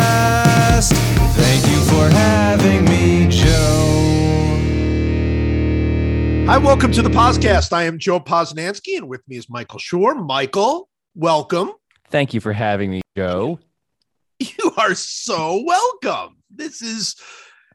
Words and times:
Podcast. 0.00 0.92
Thank 1.36 1.66
you 1.68 1.80
for 1.82 2.08
having 2.08 2.84
me, 2.86 3.28
Joe. 3.28 4.56
Hi, 6.46 6.58
welcome 6.58 6.90
to 6.90 7.02
the 7.02 7.08
podcast. 7.08 7.72
I 7.72 7.84
am 7.84 7.98
Joe 7.98 8.18
Posnanski, 8.18 8.96
and 8.96 9.08
with 9.08 9.22
me 9.28 9.36
is 9.36 9.48
Michael 9.48 9.78
Schur. 9.78 10.26
Michael, 10.26 10.88
welcome. 11.14 11.70
Thank 12.08 12.34
you 12.34 12.40
for 12.40 12.52
having 12.52 12.90
me, 12.90 13.02
Joe. 13.16 13.60
You 14.40 14.72
are 14.76 14.96
so 14.96 15.62
welcome. 15.64 16.38
This 16.50 16.82
is 16.82 17.14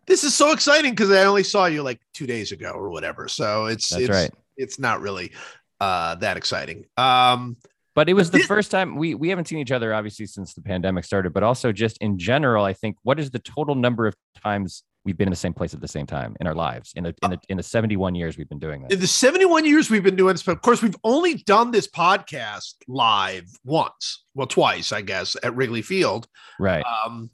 this 0.05 0.25
is 0.25 0.35
so 0.35 0.51
exciting 0.51 0.91
because 0.91 1.11
I 1.11 1.23
only 1.23 1.43
saw 1.43 1.67
you 1.67 1.81
like 1.81 2.01
two 2.13 2.27
days 2.27 2.51
ago 2.51 2.71
or 2.71 2.89
whatever. 2.89 3.29
So 3.29 3.67
it's 3.67 3.89
That's 3.89 4.01
it's 4.01 4.09
right. 4.09 4.31
it's 4.57 4.79
not 4.79 4.99
really 4.99 5.31
uh 5.79 6.15
that 6.15 6.35
exciting. 6.35 6.87
Um 6.97 7.55
But 7.95 8.09
it 8.09 8.13
was 8.13 8.29
the 8.29 8.39
first 8.39 8.71
time 8.71 8.97
we 8.97 9.15
we 9.15 9.29
haven't 9.29 9.47
seen 9.47 9.59
each 9.59 9.71
other 9.71 9.93
obviously 9.93 10.25
since 10.25 10.53
the 10.53 10.61
pandemic 10.61 11.05
started, 11.05 11.33
but 11.33 11.43
also 11.43 11.71
just 11.71 11.97
in 11.99 12.19
general, 12.19 12.65
I 12.65 12.73
think 12.73 12.97
what 13.03 13.19
is 13.19 13.31
the 13.31 13.39
total 13.39 13.73
number 13.73 14.05
of 14.05 14.15
times 14.43 14.83
we've 15.05 15.17
been 15.17 15.27
in 15.27 15.31
the 15.31 15.37
same 15.37 15.53
place 15.53 15.73
at 15.73 15.81
the 15.81 15.87
same 15.87 16.05
time 16.05 16.35
in 16.41 16.47
our 16.47 16.55
lives 16.55 16.91
in 16.95 17.03
the 17.03 17.15
in 17.23 17.29
the, 17.31 17.39
in 17.49 17.57
the 17.57 17.63
71 17.63 18.15
years 18.15 18.37
we've 18.37 18.49
been 18.49 18.59
doing 18.59 18.81
this. 18.81 18.91
in 18.91 18.99
the 18.99 19.07
71 19.07 19.63
years 19.65 19.89
we've 19.89 20.03
been 20.03 20.15
doing 20.15 20.33
this, 20.33 20.43
but 20.43 20.51
of 20.53 20.61
course 20.61 20.81
we've 20.81 20.95
only 21.03 21.35
done 21.35 21.71
this 21.71 21.87
podcast 21.87 22.73
live 22.87 23.45
once, 23.63 24.25
well, 24.33 24.47
twice, 24.47 24.91
I 24.91 25.01
guess, 25.01 25.37
at 25.41 25.55
Wrigley 25.55 25.81
Field. 25.81 26.27
Right. 26.59 26.83
Um, 27.05 27.29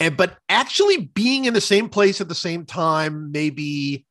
and 0.00 0.16
but 0.16 0.38
actually 0.48 1.10
being 1.14 1.44
in 1.44 1.54
the 1.54 1.60
same 1.60 1.88
place 1.88 2.20
at 2.20 2.28
the 2.28 2.34
same 2.34 2.64
time, 2.64 3.32
maybe 3.32 4.06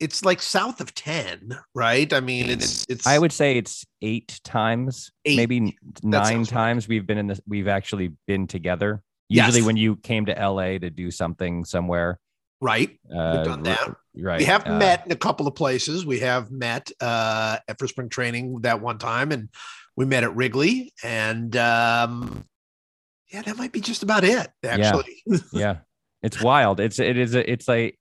it's 0.00 0.24
like 0.24 0.42
south 0.42 0.80
of 0.80 0.94
10, 0.94 1.58
right? 1.74 2.12
I 2.12 2.20
mean, 2.20 2.50
it's 2.50 2.84
it's 2.88 3.06
I 3.06 3.18
would 3.18 3.32
say 3.32 3.56
it's 3.56 3.84
eight 4.02 4.40
times, 4.44 5.10
Eight. 5.24 5.36
maybe 5.36 5.76
nine 6.02 6.24
sounds 6.24 6.52
right. 6.52 6.58
times 6.58 6.88
we've 6.88 7.06
been 7.06 7.18
in 7.18 7.26
this. 7.26 7.40
We've 7.46 7.68
actually 7.68 8.12
been 8.26 8.46
together. 8.46 9.02
Yes. 9.28 9.46
Usually, 9.46 9.66
when 9.66 9.76
you 9.76 9.96
came 9.96 10.26
to 10.26 10.32
LA 10.32 10.78
to 10.78 10.90
do 10.90 11.10
something 11.10 11.64
somewhere, 11.64 12.18
right. 12.60 12.98
uh, 13.14 13.44
done 13.44 13.62
that. 13.64 13.96
Right. 14.18 14.38
we 14.38 14.44
have 14.44 14.66
uh, 14.66 14.78
met 14.78 15.04
in 15.06 15.12
a 15.12 15.16
couple 15.16 15.46
of 15.46 15.54
places. 15.54 16.06
We 16.06 16.20
have 16.20 16.50
met 16.50 16.90
uh 17.00 17.58
at 17.68 17.78
for 17.78 17.86
spring 17.88 18.08
training 18.08 18.60
that 18.62 18.80
one 18.80 18.98
time, 18.98 19.32
and 19.32 19.48
we 19.96 20.04
met 20.04 20.24
at 20.24 20.34
Wrigley, 20.36 20.92
and 21.02 21.56
um 21.56 22.44
yeah, 23.32 23.42
that 23.42 23.56
might 23.56 23.72
be 23.72 23.80
just 23.80 24.02
about 24.02 24.24
it, 24.24 24.48
actually. 24.62 25.22
yeah 25.52 25.78
it's 26.22 26.42
wild 26.42 26.80
it's 26.80 26.98
it 26.98 27.16
is 27.16 27.34
a 27.34 27.50
it's 27.50 27.68
a 27.68 27.94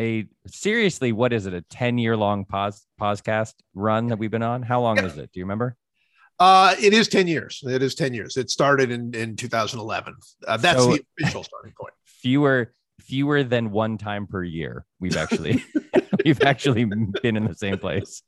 a 0.00 0.26
seriously 0.46 1.12
what 1.12 1.32
is 1.32 1.46
it 1.46 1.54
a 1.54 1.60
10 1.62 1.98
year 1.98 2.16
long 2.16 2.44
pause 2.44 2.86
podcast 3.00 3.54
run 3.74 4.06
that 4.08 4.18
we've 4.18 4.30
been 4.30 4.42
on 4.42 4.62
how 4.62 4.80
long 4.80 4.96
Yeah. 4.96 5.06
is 5.06 5.16
it 5.18 5.30
do 5.32 5.40
you 5.40 5.44
remember 5.44 5.76
Uh, 6.40 6.74
it 6.80 6.94
is 6.94 7.06
10 7.08 7.26
years. 7.28 7.60
It 7.66 7.82
is 7.82 7.94
10 7.94 8.14
years. 8.14 8.38
It 8.38 8.48
started 8.48 8.90
in, 8.90 9.14
in 9.14 9.36
2011. 9.36 10.14
Uh, 10.48 10.56
that's 10.56 10.78
So- 10.82 10.94
the 10.94 11.04
official 11.20 11.44
starting 11.44 11.74
point. 11.78 11.92
fewer 12.06 12.72
fewer 13.02 13.44
than 13.44 13.70
one 13.70 13.98
time 13.98 14.26
per 14.26 14.42
year 14.42 14.84
we've 15.00 15.16
actually 15.16 15.62
we've 16.24 16.42
actually 16.42 16.84
been 16.84 17.36
in 17.36 17.44
the 17.44 17.54
same 17.54 17.78
place 17.78 18.22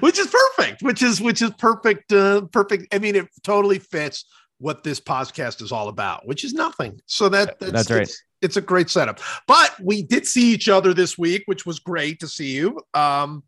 which 0.00 0.18
is 0.18 0.26
perfect 0.26 0.82
which 0.82 1.02
is 1.02 1.20
which 1.20 1.40
is 1.42 1.50
perfect 1.58 2.12
uh 2.12 2.42
perfect 2.52 2.94
i 2.94 2.98
mean 2.98 3.16
it 3.16 3.26
totally 3.42 3.78
fits 3.78 4.24
what 4.58 4.82
this 4.84 5.00
podcast 5.00 5.62
is 5.62 5.72
all 5.72 5.88
about 5.88 6.26
which 6.26 6.44
is 6.44 6.52
nothing 6.52 7.00
so 7.06 7.28
that 7.30 7.58
that's, 7.58 7.72
That's 7.72 7.90
right. 7.90 8.12
It's 8.42 8.56
a 8.56 8.60
great 8.60 8.88
setup 8.90 9.20
but 9.46 9.74
we 9.82 10.02
did 10.02 10.26
see 10.26 10.52
each 10.52 10.68
other 10.68 10.92
this 10.94 11.16
week 11.18 11.42
which 11.46 11.64
was 11.66 11.78
great 11.78 12.18
to 12.20 12.28
see 12.28 12.50
you 12.54 12.80
um 12.94 13.42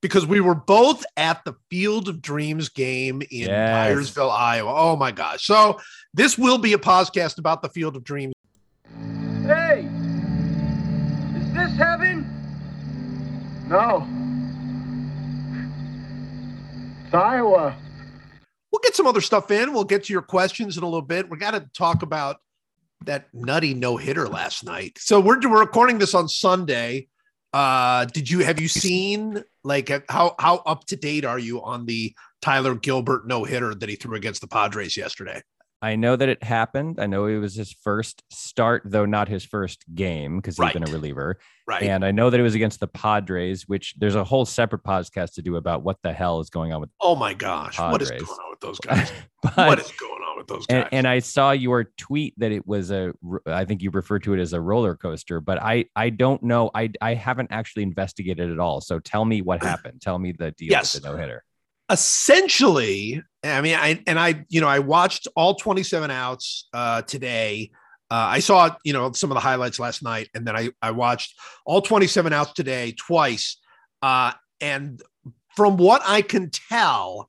because 0.00 0.26
we 0.26 0.40
were 0.40 0.54
both 0.54 1.04
at 1.16 1.44
the 1.44 1.54
Field 1.70 2.08
of 2.08 2.22
Dreams 2.22 2.68
game 2.68 3.20
in 3.32 3.48
Yes. 3.48 3.90
Dyersville, 3.90 4.30
Iowa. 4.30 4.72
Oh 4.72 4.94
my 4.94 5.10
gosh. 5.10 5.44
So 5.44 5.80
this 6.14 6.38
will 6.38 6.56
be 6.58 6.72
a 6.72 6.78
podcast 6.78 7.38
about 7.38 7.62
the 7.62 7.68
Field 7.68 7.96
of 7.96 8.04
Dreams. 8.04 8.32
Hey! 9.42 9.88
Is 11.36 11.52
this 11.52 11.76
heaven? 11.76 12.24
No. 13.66 14.06
It's 17.04 17.14
Iowa. 17.14 17.74
We'll 18.70 18.80
get 18.84 18.94
some 18.94 19.06
other 19.08 19.20
stuff 19.20 19.50
in. 19.50 19.72
We'll 19.72 19.82
get 19.82 20.04
to 20.04 20.12
your 20.12 20.22
questions 20.22 20.76
in 20.76 20.84
a 20.84 20.86
little 20.86 21.02
bit. 21.02 21.28
We 21.28 21.38
got 21.38 21.54
to 21.54 21.68
talk 21.76 22.02
about 22.02 22.36
that 23.04 23.26
nutty 23.32 23.74
no 23.74 23.96
hitter 23.96 24.28
last 24.28 24.64
night. 24.64 24.98
So 24.98 25.20
we're, 25.20 25.40
we're 25.48 25.60
recording 25.60 25.98
this 25.98 26.14
on 26.14 26.28
Sunday. 26.28 27.08
Uh, 27.52 28.04
did 28.06 28.28
you 28.30 28.40
have 28.40 28.60
you 28.60 28.68
seen 28.68 29.42
like 29.64 29.90
how 30.10 30.34
how 30.38 30.56
up 30.66 30.84
to 30.86 30.96
date 30.96 31.24
are 31.24 31.38
you 31.38 31.62
on 31.62 31.86
the 31.86 32.14
Tyler 32.42 32.74
Gilbert 32.74 33.26
no 33.26 33.44
hitter 33.44 33.74
that 33.74 33.88
he 33.88 33.96
threw 33.96 34.16
against 34.16 34.40
the 34.42 34.48
Padres 34.48 34.96
yesterday? 34.96 35.42
i 35.80 35.94
know 35.94 36.16
that 36.16 36.28
it 36.28 36.42
happened 36.42 36.98
i 36.98 37.06
know 37.06 37.26
it 37.26 37.38
was 37.38 37.54
his 37.54 37.72
first 37.84 38.24
start 38.32 38.82
though 38.84 39.04
not 39.06 39.28
his 39.28 39.44
first 39.44 39.84
game 39.94 40.38
because 40.38 40.56
he's 40.56 40.72
been 40.72 40.82
a 40.82 40.90
reliever 40.90 41.38
Right. 41.68 41.84
and 41.84 42.04
i 42.04 42.10
know 42.10 42.30
that 42.30 42.40
it 42.40 42.42
was 42.42 42.56
against 42.56 42.80
the 42.80 42.88
padres 42.88 43.68
which 43.68 43.94
there's 43.96 44.16
a 44.16 44.24
whole 44.24 44.44
separate 44.44 44.82
podcast 44.82 45.34
to 45.34 45.42
do 45.42 45.54
about 45.54 45.84
what 45.84 45.98
the 46.02 46.12
hell 46.12 46.40
is 46.40 46.50
going 46.50 46.72
on 46.72 46.80
with 46.80 46.90
oh 47.00 47.14
my 47.14 47.32
gosh, 47.32 47.78
what 47.78 48.02
is 48.02 48.10
going 48.10 48.24
on 48.24 48.50
with 48.50 48.58
those 48.58 48.78
guys? 48.82 49.12
but 49.40 49.56
what 49.56 49.78
is 49.78 49.92
going 49.92 50.17
those 50.48 50.66
guys? 50.66 50.82
and, 50.84 50.88
and 50.92 51.06
I 51.08 51.20
saw 51.20 51.52
your 51.52 51.84
tweet 51.96 52.34
that 52.38 52.50
it 52.52 52.66
was 52.66 52.90
a. 52.90 53.12
I 53.46 53.64
think 53.64 53.82
you 53.82 53.90
referred 53.90 54.24
to 54.24 54.34
it 54.34 54.40
as 54.40 54.52
a 54.52 54.60
roller 54.60 54.96
coaster, 54.96 55.40
but 55.40 55.62
I 55.62 55.84
I 55.94 56.10
don't 56.10 56.42
know. 56.42 56.70
I 56.74 56.90
I 57.00 57.14
haven't 57.14 57.48
actually 57.52 57.84
investigated 57.84 58.50
at 58.50 58.58
all. 58.58 58.80
So 58.80 58.98
tell 58.98 59.24
me 59.24 59.42
what 59.42 59.62
happened. 59.72 60.00
Tell 60.00 60.18
me 60.18 60.32
the 60.32 60.50
deal 60.52 60.70
Yes. 60.70 60.94
with 60.94 61.04
the 61.04 61.12
no 61.12 61.16
hitter. 61.16 61.44
essentially 61.90 63.22
i 63.44 63.60
mean 63.60 63.76
i 63.76 64.02
and 64.06 64.18
i 64.18 64.44
you 64.48 64.60
know 64.60 64.68
i 64.68 64.78
watched 64.80 65.28
all 65.36 65.54
27 65.54 66.10
outs 66.10 66.68
uh 66.72 67.02
today 67.02 67.70
uh, 68.10 68.14
I 68.14 68.38
saw, 68.38 68.74
you 68.84 68.94
know, 68.94 69.12
some 69.12 69.30
of 69.30 69.34
the 69.34 69.40
highlights 69.40 69.78
last 69.78 70.02
night, 70.02 70.30
and 70.34 70.46
then 70.46 70.56
I 70.56 70.70
I 70.80 70.92
watched 70.92 71.34
all 71.66 71.82
27 71.82 72.32
outs 72.32 72.54
today 72.54 72.92
twice. 72.96 73.58
Uh, 74.00 74.32
and 74.62 75.02
from 75.54 75.76
what 75.76 76.00
I 76.06 76.22
can 76.22 76.48
tell, 76.48 77.28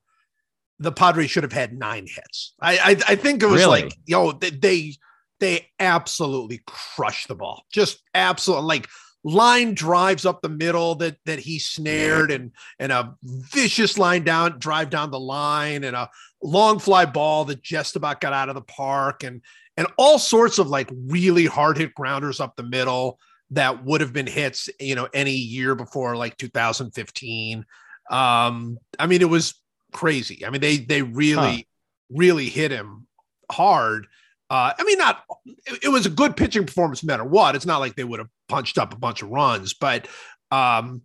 the 0.80 0.90
Padres 0.90 1.30
should 1.30 1.44
have 1.44 1.52
had 1.52 1.72
nine 1.78 2.06
hits. 2.08 2.54
I 2.60 2.78
I, 2.78 3.12
I 3.12 3.14
think 3.14 3.42
it 3.42 3.46
was 3.46 3.60
Really? 3.60 3.82
like, 3.82 3.94
yo, 4.06 4.32
they, 4.32 4.50
they 4.50 4.94
they 5.38 5.68
absolutely 5.78 6.60
crushed 6.66 7.28
the 7.28 7.34
ball, 7.36 7.62
just 7.72 8.02
absolutely 8.14 8.66
like 8.66 8.88
line 9.22 9.74
drives 9.74 10.24
up 10.24 10.40
the 10.40 10.48
middle 10.48 10.94
that 10.96 11.16
that 11.26 11.38
he 11.38 11.58
snared 11.58 12.30
and 12.30 12.52
and 12.78 12.90
a 12.90 13.14
vicious 13.22 13.98
line 13.98 14.24
down 14.24 14.58
drive 14.58 14.88
down 14.88 15.10
the 15.10 15.20
line 15.20 15.84
and 15.84 15.94
a 15.94 16.08
long 16.42 16.78
fly 16.78 17.04
ball 17.04 17.44
that 17.44 17.62
just 17.62 17.96
about 17.96 18.20
got 18.22 18.32
out 18.32 18.48
of 18.48 18.54
the 18.54 18.62
park 18.62 19.22
and 19.22 19.42
and 19.76 19.86
all 19.98 20.18
sorts 20.18 20.58
of 20.58 20.68
like 20.68 20.88
really 21.06 21.44
hard 21.44 21.76
hit 21.76 21.94
grounders 21.94 22.40
up 22.40 22.56
the 22.56 22.62
middle 22.62 23.18
that 23.50 23.84
would 23.84 24.00
have 24.00 24.14
been 24.14 24.26
hits 24.26 24.70
you 24.80 24.94
know 24.94 25.06
any 25.12 25.34
year 25.34 25.74
before 25.74 26.16
like 26.16 26.34
2015 26.38 27.66
um 28.10 28.78
i 28.98 29.06
mean 29.06 29.20
it 29.20 29.28
was 29.28 29.54
crazy 29.92 30.44
i 30.46 30.50
mean 30.50 30.60
they 30.60 30.76
they 30.78 31.02
really 31.02 31.56
Huh. 31.56 31.62
really 32.10 32.48
hit 32.48 32.70
him 32.70 33.06
hard 33.50 34.06
uh 34.50 34.72
i 34.78 34.84
mean 34.84 34.98
not 34.98 35.24
it, 35.66 35.84
it 35.84 35.88
was 35.88 36.06
a 36.06 36.10
good 36.10 36.36
pitching 36.36 36.66
performance 36.66 37.02
no 37.02 37.12
matter 37.12 37.24
what 37.24 37.54
it's 37.54 37.66
not 37.66 37.78
like 37.78 37.94
they 37.96 38.04
would 38.04 38.18
have 38.20 38.28
punched 38.48 38.78
up 38.78 38.92
a 38.92 38.96
bunch 38.96 39.22
of 39.22 39.28
runs 39.28 39.74
but 39.74 40.06
um 40.50 41.02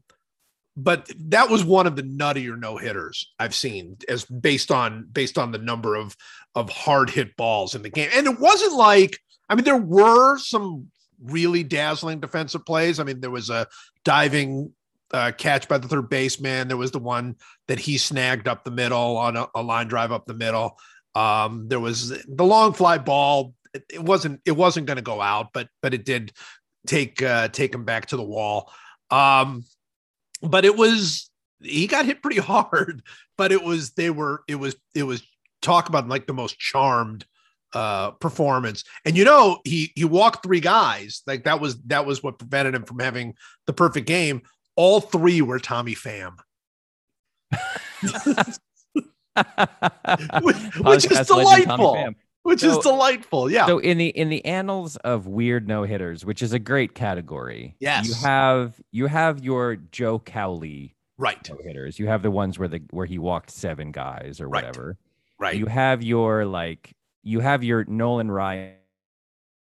but 0.78 1.10
that 1.30 1.50
was 1.50 1.64
one 1.64 1.88
of 1.88 1.96
the 1.96 2.04
nuttier 2.04 2.60
no 2.60 2.76
hitters 2.78 3.32
I've 3.40 3.56
seen 3.56 3.98
as 4.10 4.26
based 4.26 4.72
on 4.72 5.08
based 5.12 5.38
on 5.38 5.52
the 5.52 5.58
number 5.58 5.96
of 5.96 6.18
of 6.54 6.70
hard 6.70 7.10
hit 7.10 7.36
balls 7.38 7.76
in 7.76 7.82
the 7.82 7.90
game. 7.90 8.10
And 8.14 8.28
it 8.28 8.40
wasn't 8.40 8.74
like 8.74 9.20
I 9.50 9.56
mean 9.56 9.64
there 9.64 9.78
were 9.78 10.38
some 10.38 10.88
really 11.24 11.64
dazzling 11.64 12.20
defensive 12.20 12.66
plays. 12.66 13.00
I 13.00 13.04
mean 13.06 13.22
there 13.22 13.32
was 13.32 13.50
a 13.50 13.68
diving 14.04 14.74
uh, 15.12 15.32
catch 15.38 15.68
by 15.68 15.78
the 15.78 15.88
third 15.88 16.10
baseman. 16.10 16.68
There 16.68 16.78
was 16.78 16.92
the 16.92 17.00
one 17.00 17.36
that 17.68 17.80
he 17.80 17.98
snagged 17.98 18.48
up 18.48 18.64
the 18.64 18.72
middle 18.72 19.18
on 19.18 19.38
a, 19.38 19.48
a 19.56 19.62
line 19.62 19.88
drive 19.88 20.12
up 20.12 20.26
the 20.26 20.34
middle. 20.34 20.78
Um, 21.14 21.68
there 21.68 21.80
was 21.80 22.10
the 22.10 22.46
long 22.46 22.74
fly 22.74 22.98
ball. 22.98 23.54
It, 23.74 23.84
it 23.94 24.04
wasn't 24.04 24.42
it 24.46 24.52
wasn't 24.52 24.88
going 24.88 24.98
to 24.98 25.04
go 25.04 25.22
out, 25.22 25.50
but 25.54 25.70
but 25.82 25.94
it 25.94 26.06
did 26.06 26.32
take 26.88 27.22
uh, 27.22 27.48
take 27.50 27.74
him 27.74 27.86
back 27.86 28.08
to 28.08 28.18
the 28.18 28.24
wall. 28.24 28.72
Um, 29.12 29.64
but 30.42 30.66
it 30.66 30.76
was 30.76 31.30
he 31.62 31.88
got 31.88 32.06
hit 32.06 32.22
pretty 32.22 32.40
hard 32.42 33.02
but 33.38 33.52
it 33.52 33.64
was 33.64 33.92
they 33.92 34.10
were 34.10 34.44
it 34.48 34.56
was 34.56 34.76
it 34.94 35.04
was 35.04 35.24
talk 35.62 35.90
about 35.90 36.08
like 36.08 36.28
the 36.28 36.34
most 36.34 36.58
charmed 36.60 37.26
uh 37.74 38.12
performance 38.12 38.84
and 39.04 39.18
you 39.18 39.26
know 39.26 39.60
he 39.66 39.92
he 39.96 40.06
walked 40.06 40.44
three 40.44 40.60
guys 40.60 41.22
like 41.28 41.44
that 41.44 41.60
was 41.60 41.82
that 41.84 42.06
was 42.06 42.24
what 42.24 42.40
prevented 42.40 42.76
him 42.76 42.84
from 42.84 43.00
having 43.00 43.34
the 43.66 43.74
perfect 43.74 44.08
game 44.08 44.42
all 44.76 45.00
three 45.02 45.42
were 45.42 45.60
tommy 45.60 45.96
pham 45.96 46.36
which, 50.42 50.56
which 50.78 51.06
is 51.06 51.18
Podcast 51.18 51.30
legend 51.36 51.66
Tommy 51.68 51.84
delightful 51.84 52.10
which 52.44 52.60
So- 52.62 52.70
is 52.70 52.78
delightful 52.80 53.50
yeah 53.52 53.66
So 53.66 53.80
in 53.80 53.98
the 53.98 54.08
in 54.10 54.30
the 54.30 54.46
annals 54.46 54.96
of 54.98 55.26
weird 55.28 55.68
no 55.68 55.84
hitters, 55.84 56.24
which 56.26 56.42
is 56.44 56.54
a 56.54 56.60
great 56.60 56.94
category, 56.96 57.76
Yes. 57.80 58.08
you 58.08 58.14
have 58.26 58.80
you 58.92 59.08
have 59.08 59.44
your 59.44 59.76
Joe 59.78 60.20
Cowley 60.20 60.96
right 61.18 61.38
no 61.50 61.58
hitters. 61.64 61.98
You 61.98 62.08
have 62.08 62.22
the 62.22 62.32
ones 62.32 62.60
where 62.60 62.68
the 62.68 62.82
where 62.92 63.06
he 63.08 63.18
walked 63.18 63.50
seven 63.52 63.92
guys 63.92 64.40
or 64.40 64.48
Right. 64.48 64.64
whatever. 64.64 64.98
Right. 65.40 65.56
You 65.56 65.66
have 65.66 66.04
your 66.04 66.46
like 66.46 66.94
you 67.24 67.40
have 67.40 67.64
your 67.64 67.84
Nolan 67.86 68.30
Ryan 68.30 68.74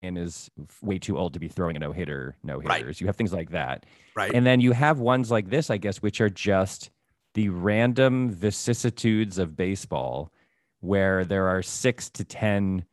is 0.02 0.50
way 0.82 0.98
too 0.98 1.18
old 1.18 1.34
to 1.34 1.40
be 1.40 1.48
throwing 1.48 1.76
a 1.76 1.78
no 1.78 1.92
hitter, 1.92 2.36
no 2.42 2.58
Right. 2.58 2.78
hitters. 2.78 3.00
You 3.00 3.06
have 3.08 3.16
things 3.16 3.32
like 3.32 3.50
that. 3.50 3.84
right. 4.14 4.32
And 4.32 4.46
then 4.46 4.60
you 4.60 4.72
have 4.72 5.00
ones 5.00 5.30
like 5.30 5.50
this, 5.50 5.70
I 5.70 5.76
guess, 5.76 5.98
which 6.02 6.20
are 6.20 6.30
just 6.30 6.90
the 7.34 7.48
random 7.48 8.30
vicissitudes 8.30 9.38
of 9.38 9.56
baseball, 9.56 10.32
where 10.80 11.24
there 11.24 11.48
are 11.48 11.62
six 11.62 12.08
to 12.10 12.24
10 12.24 12.84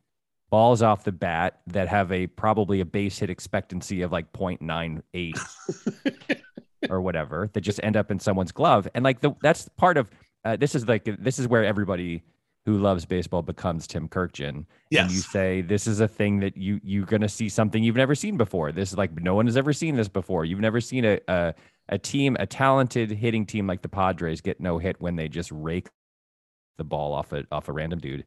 balls 0.49 0.81
off 0.81 1.03
the 1.03 1.11
bat 1.11 1.59
that 1.67 1.87
have 1.87 2.11
a 2.11 2.27
probably 2.27 2.79
a 2.79 2.85
base 2.85 3.19
hit 3.19 3.29
expectancy 3.29 4.01
of 4.01 4.11
like 4.11 4.31
0.98 4.33 6.41
or 6.89 7.01
whatever 7.01 7.49
that 7.53 7.61
just 7.61 7.79
end 7.83 7.97
up 7.97 8.09
in 8.11 8.19
someone's 8.19 8.51
glove. 8.51 8.87
And 8.95 9.03
like 9.03 9.19
the, 9.21 9.35
that's 9.41 9.67
part 9.77 9.97
of 9.97 10.09
uh, 10.43 10.55
this 10.55 10.75
is 10.75 10.87
like 10.87 11.03
this 11.19 11.39
is 11.39 11.47
where 11.47 11.65
everybody 11.65 12.23
who 12.65 12.77
loves 12.79 13.05
baseball 13.05 13.43
becomes 13.43 13.85
Tim 13.85 14.07
Kurkjian 14.09 14.65
and 14.91 15.11
you 15.11 15.19
say 15.19 15.61
this 15.61 15.85
is 15.85 15.99
a 15.99 16.07
thing 16.07 16.39
that 16.39 16.57
you 16.57 16.79
you're 16.83 17.05
going 17.05 17.21
to 17.21 17.29
see 17.29 17.47
something 17.47 17.83
you've 17.83 17.95
never 17.95 18.15
seen 18.15 18.37
before. 18.37 18.71
This 18.71 18.91
is 18.91 18.97
like 18.97 19.13
no 19.21 19.35
one 19.35 19.45
has 19.45 19.55
ever 19.57 19.71
seen 19.73 19.95
this 19.95 20.07
before. 20.07 20.45
You've 20.45 20.59
never 20.59 20.81
seen 20.81 21.05
a, 21.05 21.19
a 21.27 21.53
a 21.89 21.97
team 21.99 22.35
a 22.39 22.47
talented 22.47 23.11
hitting 23.11 23.45
team 23.45 23.67
like 23.67 23.83
the 23.83 23.89
padres 23.89 24.41
get 24.41 24.59
no 24.59 24.79
hit 24.79 24.95
when 24.99 25.15
they 25.15 25.27
just 25.27 25.51
rake 25.51 25.87
the 26.77 26.83
ball 26.83 27.13
off 27.13 27.31
a 27.33 27.45
off 27.51 27.67
a 27.69 27.71
random 27.71 27.99
dude 27.99 28.25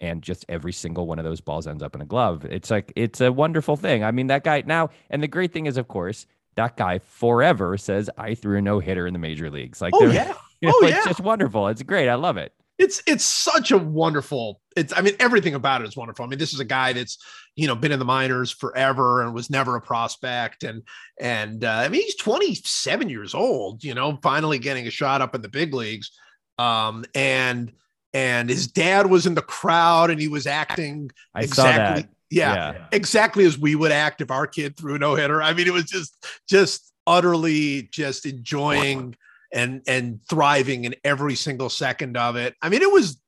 and 0.00 0.22
just 0.22 0.44
every 0.48 0.72
single 0.72 1.06
one 1.06 1.18
of 1.18 1.24
those 1.24 1.40
balls 1.40 1.66
ends 1.66 1.82
up 1.82 1.94
in 1.94 2.00
a 2.02 2.06
glove. 2.06 2.44
It's 2.44 2.70
like 2.70 2.92
it's 2.94 3.20
a 3.22 3.32
wonderful 3.32 3.76
thing. 3.76 4.04
I 4.04 4.10
mean 4.10 4.26
that 4.26 4.44
guy 4.44 4.62
now 4.66 4.90
and 5.08 5.22
the 5.22 5.28
great 5.28 5.52
thing 5.52 5.64
is 5.66 5.78
of 5.78 5.88
course 5.88 6.26
that 6.56 6.76
guy 6.76 6.98
forever 6.98 7.76
says 7.78 8.10
i 8.18 8.34
threw 8.34 8.58
a 8.58 8.60
no-hitter 8.60 9.06
in 9.06 9.12
the 9.14 9.18
major 9.18 9.48
leagues. 9.50 9.80
Like 9.80 9.94
Oh 9.96 10.06
yeah. 10.10 10.34
you 10.60 10.68
know, 10.68 10.74
Oh, 10.76 10.86
it's 10.86 10.96
yeah. 10.96 11.04
just 11.06 11.20
wonderful. 11.20 11.68
It's 11.68 11.82
great. 11.82 12.08
I 12.08 12.14
love 12.16 12.36
it 12.36 12.52
it's 12.78 13.02
it's 13.06 13.24
such 13.24 13.70
a 13.72 13.78
wonderful 13.78 14.60
it's 14.76 14.92
i 14.96 15.00
mean 15.00 15.14
everything 15.18 15.54
about 15.54 15.82
it 15.82 15.88
is 15.88 15.96
wonderful. 15.96 16.24
I 16.24 16.28
mean 16.28 16.38
this 16.38 16.54
is 16.54 16.60
a 16.60 16.64
guy 16.64 16.92
that's 16.92 17.18
you 17.56 17.66
know 17.66 17.74
been 17.74 17.92
in 17.92 17.98
the 17.98 18.04
minors 18.04 18.50
forever 18.50 19.22
and 19.22 19.34
was 19.34 19.50
never 19.50 19.76
a 19.76 19.80
prospect. 19.80 20.62
And 20.62 20.82
and 21.20 21.64
uh, 21.64 21.82
i 21.84 21.88
mean 21.88 22.02
he's 22.02 22.16
27 22.16 23.08
years 23.08 23.34
old 23.34 23.84
you 23.84 23.94
know 23.94 24.18
finally 24.22 24.58
getting 24.58 24.86
a 24.86 24.90
shot 24.90 25.20
up 25.20 25.34
in 25.34 25.42
the 25.42 25.48
big 25.48 25.74
leagues. 25.74 26.12
Um 26.58 27.04
and 27.14 27.72
and 28.14 28.48
his 28.48 28.68
dad 28.68 29.06
was 29.06 29.26
in 29.26 29.34
the 29.34 29.42
crowd 29.42 30.10
and 30.10 30.20
he 30.20 30.28
was 30.28 30.46
acting 30.46 31.10
i 31.34 31.44
saw 31.44 31.64
exactly 31.64 32.02
that 32.02 32.10
yeah, 32.30 32.86
exactly 32.92 33.44
as 33.46 33.58
we 33.58 33.74
would 33.74 33.92
act 33.92 34.20
if 34.20 34.30
our 34.30 34.46
kid 34.46 34.76
threw 34.76 34.96
a 34.96 34.98
no-hitter. 34.98 35.42
I 35.42 35.54
mean 35.54 35.66
it 35.66 35.72
was 35.72 35.84
just 35.84 36.26
just 36.48 36.92
utterly 37.06 37.88
just 37.90 38.26
enjoying 38.26 39.16
and 39.52 39.82
and 39.86 40.20
thriving 40.28 40.84
in 40.84 40.94
every 41.04 41.34
single 41.34 41.68
second 41.68 42.16
of 42.16 42.36
it. 42.36 42.54
I 42.62 42.68
mean, 42.68 42.82
it 42.82 42.90
was 42.92 43.20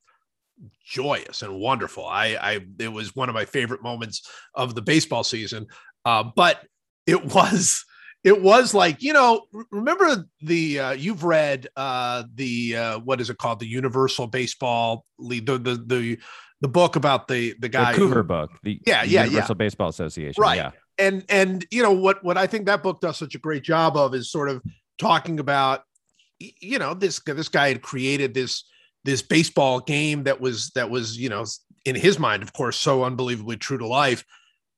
joyous 0.85 1.43
and 1.43 1.59
wonderful. 1.59 2.05
I, 2.07 2.37
I 2.41 2.61
it 2.79 2.93
was 2.93 3.15
one 3.15 3.29
of 3.29 3.35
my 3.35 3.45
favorite 3.45 3.83
moments 3.83 4.29
of 4.55 4.75
the 4.75 4.83
baseball 4.83 5.25
season. 5.25 5.67
Uh, 6.05 6.25
but 6.35 6.65
it 7.07 7.25
was 7.35 7.85
it 8.25 8.43
was 8.43 8.75
like 8.75 9.03
you 9.03 9.13
know 9.13 9.43
remember 9.71 10.27
the 10.43 10.81
uh, 10.81 10.91
you've 10.93 11.25
read 11.25 11.69
uh, 11.77 12.25
the 12.35 12.77
uh, 12.77 12.99
what 13.01 13.21
is 13.21 13.31
it 13.31 13.39
called 13.39 13.61
the 13.61 13.67
Universal 13.67 14.27
Baseball 14.29 15.05
League 15.19 15.47
the 15.47 15.59
the 15.59 15.75
the, 15.87 16.19
the 16.61 16.69
book 16.69 16.97
about 16.97 17.29
the 17.29 17.55
the 17.61 17.69
guy 17.69 17.93
the 17.93 17.99
who- 17.99 18.23
book, 18.23 18.51
the 18.63 18.81
Yeah, 18.87 19.03
yeah, 19.03 19.05
yeah. 19.05 19.25
Universal 19.25 19.55
Baseball 19.55 19.89
Association. 19.89 20.41
Right. 20.43 20.57
Yeah. 20.57 20.71
and 20.99 21.25
and 21.29 21.65
you 21.71 21.83
know 21.83 21.93
what 21.93 22.23
what 22.25 22.37
I 22.37 22.47
think 22.47 22.67
that 22.67 22.83
book 22.83 23.01
does 23.01 23.17
such 23.17 23.35
a 23.35 23.39
great 23.39 23.63
job 23.63 23.97
of 23.97 24.15
is 24.15 24.31
sort 24.31 24.49
of 24.51 24.63
talking 24.99 25.41
about 25.41 25.83
you 26.41 26.79
know 26.79 26.95
this 26.95 27.21
this 27.21 27.49
guy 27.49 27.69
had 27.69 27.83
created 27.83 28.35
this 28.35 28.65
this 29.05 29.23
baseball 29.23 29.81
game 29.81 30.25
that 30.25 30.41
was 30.41 30.71
that 30.71 30.91
was 30.91 31.17
you 31.17 31.29
know 31.29 31.45
in 31.85 31.95
his 31.95 32.19
mind 32.19 32.43
of 32.43 32.53
course 32.53 32.77
so 32.77 33.05
unbelievably 33.05 33.57
true 33.57 33.79
to 33.79 33.87
life. 33.87 34.25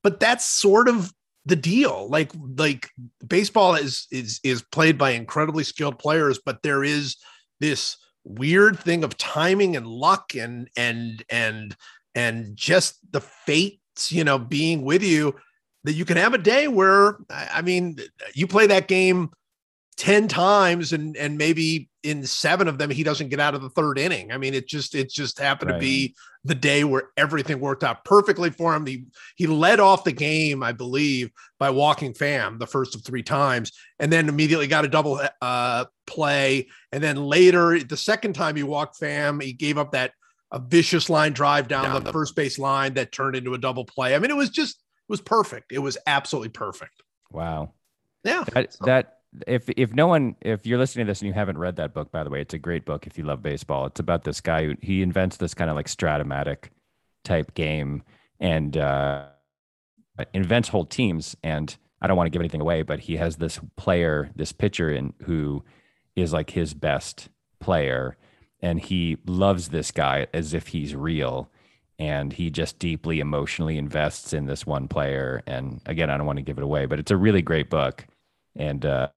But 0.02 0.18
that's 0.18 0.44
sort 0.44 0.88
of 0.88 1.12
the 1.46 1.56
deal. 1.56 2.08
Like 2.08 2.32
like 2.56 2.90
baseball 3.26 3.74
is 3.74 4.06
is 4.10 4.40
is 4.42 4.62
played 4.62 4.98
by 4.98 5.10
incredibly 5.10 5.64
skilled 5.64 5.98
players 5.98 6.38
but 6.44 6.62
there 6.62 6.84
is 6.84 7.16
this 7.60 7.96
weird 8.24 8.78
thing 8.78 9.02
of 9.02 9.16
timing 9.16 9.76
and 9.76 9.86
luck 9.86 10.34
and 10.34 10.68
and 10.76 11.24
and 11.28 11.76
and 12.14 12.56
just 12.56 12.98
the 13.12 13.20
fates 13.20 14.12
you 14.12 14.24
know 14.24 14.38
being 14.38 14.82
with 14.82 15.02
you 15.02 15.34
that 15.84 15.94
you 15.94 16.04
can 16.04 16.16
have 16.16 16.34
a 16.34 16.38
day 16.38 16.68
where 16.68 17.18
I 17.30 17.48
I 17.54 17.62
mean 17.62 17.98
you 18.34 18.46
play 18.46 18.66
that 18.68 18.88
game 18.88 19.30
10 19.98 20.26
times 20.26 20.92
and 20.92 21.16
and 21.16 21.36
maybe 21.36 21.88
in 22.02 22.24
seven 22.24 22.66
of 22.66 22.78
them 22.78 22.90
he 22.90 23.04
doesn't 23.04 23.28
get 23.28 23.38
out 23.38 23.54
of 23.54 23.60
the 23.62 23.68
third 23.70 23.98
inning. 23.98 24.32
I 24.32 24.38
mean 24.38 24.54
it 24.54 24.66
just 24.66 24.94
it 24.94 25.10
just 25.10 25.38
happened 25.38 25.68
to 25.70 25.78
be 25.78 26.14
the 26.44 26.54
day 26.54 26.82
where 26.82 27.10
everything 27.16 27.60
worked 27.60 27.84
out 27.84 28.04
perfectly 28.04 28.50
for 28.50 28.74
him. 28.74 28.86
He 28.86 29.04
he 29.36 29.46
led 29.46 29.80
off 29.80 30.02
the 30.02 30.12
game, 30.12 30.62
I 30.62 30.72
believe, 30.72 31.30
by 31.58 31.70
walking 31.70 32.14
Pham 32.14 32.58
the 32.58 32.66
first 32.66 32.94
of 32.94 33.04
three 33.04 33.22
times 33.22 33.70
and 34.00 34.10
then 34.10 34.28
immediately 34.28 34.66
got 34.66 34.84
a 34.84 34.88
double 34.88 35.20
uh 35.40 35.84
play 36.06 36.68
and 36.90 37.02
then 37.02 37.16
later 37.16 37.78
the 37.78 37.96
second 37.96 38.32
time 38.32 38.56
he 38.56 38.62
walked 38.62 38.98
Pham, 38.98 39.42
he 39.42 39.52
gave 39.52 39.78
up 39.78 39.92
that 39.92 40.12
a 40.50 40.58
vicious 40.58 41.08
line 41.08 41.32
drive 41.32 41.68
down, 41.68 41.84
Down 41.84 41.94
the, 41.94 42.00
the- 42.00 42.12
first 42.12 42.34
base 42.34 42.58
line 42.58 42.94
that 42.94 43.12
turned 43.12 43.36
into 43.36 43.54
a 43.54 43.58
double 43.58 43.84
play. 43.84 44.14
I 44.14 44.18
mean 44.18 44.30
it 44.30 44.36
was 44.36 44.50
just 44.50 44.76
it 44.76 45.10
was 45.12 45.20
perfect. 45.20 45.70
It 45.70 45.78
was 45.80 45.98
absolutely 46.06 46.48
perfect. 46.48 47.02
Wow. 47.30 47.74
Yeah. 48.24 48.44
That 48.54 48.72
So- 48.72 48.86
that 48.86 49.18
if 49.46 49.68
if 49.70 49.92
no 49.94 50.06
one 50.06 50.36
if 50.40 50.66
you're 50.66 50.78
listening 50.78 51.06
to 51.06 51.10
this 51.10 51.20
and 51.20 51.28
you 51.28 51.34
haven't 51.34 51.58
read 51.58 51.76
that 51.76 51.94
book, 51.94 52.12
by 52.12 52.24
the 52.24 52.30
way, 52.30 52.40
it's 52.40 52.54
a 52.54 52.58
great 52.58 52.84
book 52.84 53.06
if 53.06 53.16
you 53.16 53.24
love 53.24 53.42
baseball. 53.42 53.86
It's 53.86 54.00
about 54.00 54.24
this 54.24 54.40
guy 54.40 54.64
who 54.64 54.76
he 54.80 55.02
invents 55.02 55.36
this 55.36 55.54
kind 55.54 55.70
of 55.70 55.76
like 55.76 55.86
Strat-O-Matic 55.86 56.66
type 57.24 57.54
game 57.54 58.02
and 58.40 58.76
uh 58.76 59.26
invents 60.34 60.68
whole 60.68 60.84
teams. 60.84 61.36
And 61.42 61.74
I 62.00 62.06
don't 62.06 62.16
want 62.16 62.26
to 62.26 62.30
give 62.30 62.42
anything 62.42 62.60
away, 62.60 62.82
but 62.82 63.00
he 63.00 63.16
has 63.16 63.36
this 63.36 63.60
player, 63.76 64.30
this 64.36 64.52
pitcher 64.52 64.90
in 64.90 65.14
who 65.24 65.64
is 66.16 66.32
like 66.32 66.50
his 66.50 66.74
best 66.74 67.28
player. 67.60 68.16
And 68.60 68.80
he 68.80 69.18
loves 69.26 69.68
this 69.68 69.90
guy 69.90 70.26
as 70.32 70.54
if 70.54 70.68
he's 70.68 70.94
real. 70.94 71.50
And 71.98 72.32
he 72.32 72.50
just 72.50 72.78
deeply 72.78 73.20
emotionally 73.20 73.78
invests 73.78 74.32
in 74.32 74.46
this 74.46 74.66
one 74.66 74.88
player. 74.88 75.42
And 75.46 75.80
again, 75.86 76.10
I 76.10 76.16
don't 76.16 76.26
want 76.26 76.38
to 76.38 76.44
give 76.44 76.58
it 76.58 76.64
away, 76.64 76.86
but 76.86 76.98
it's 76.98 77.10
a 77.10 77.16
really 77.16 77.42
great 77.42 77.70
book. 77.70 78.06
And 78.56 78.84
uh, 78.84 79.08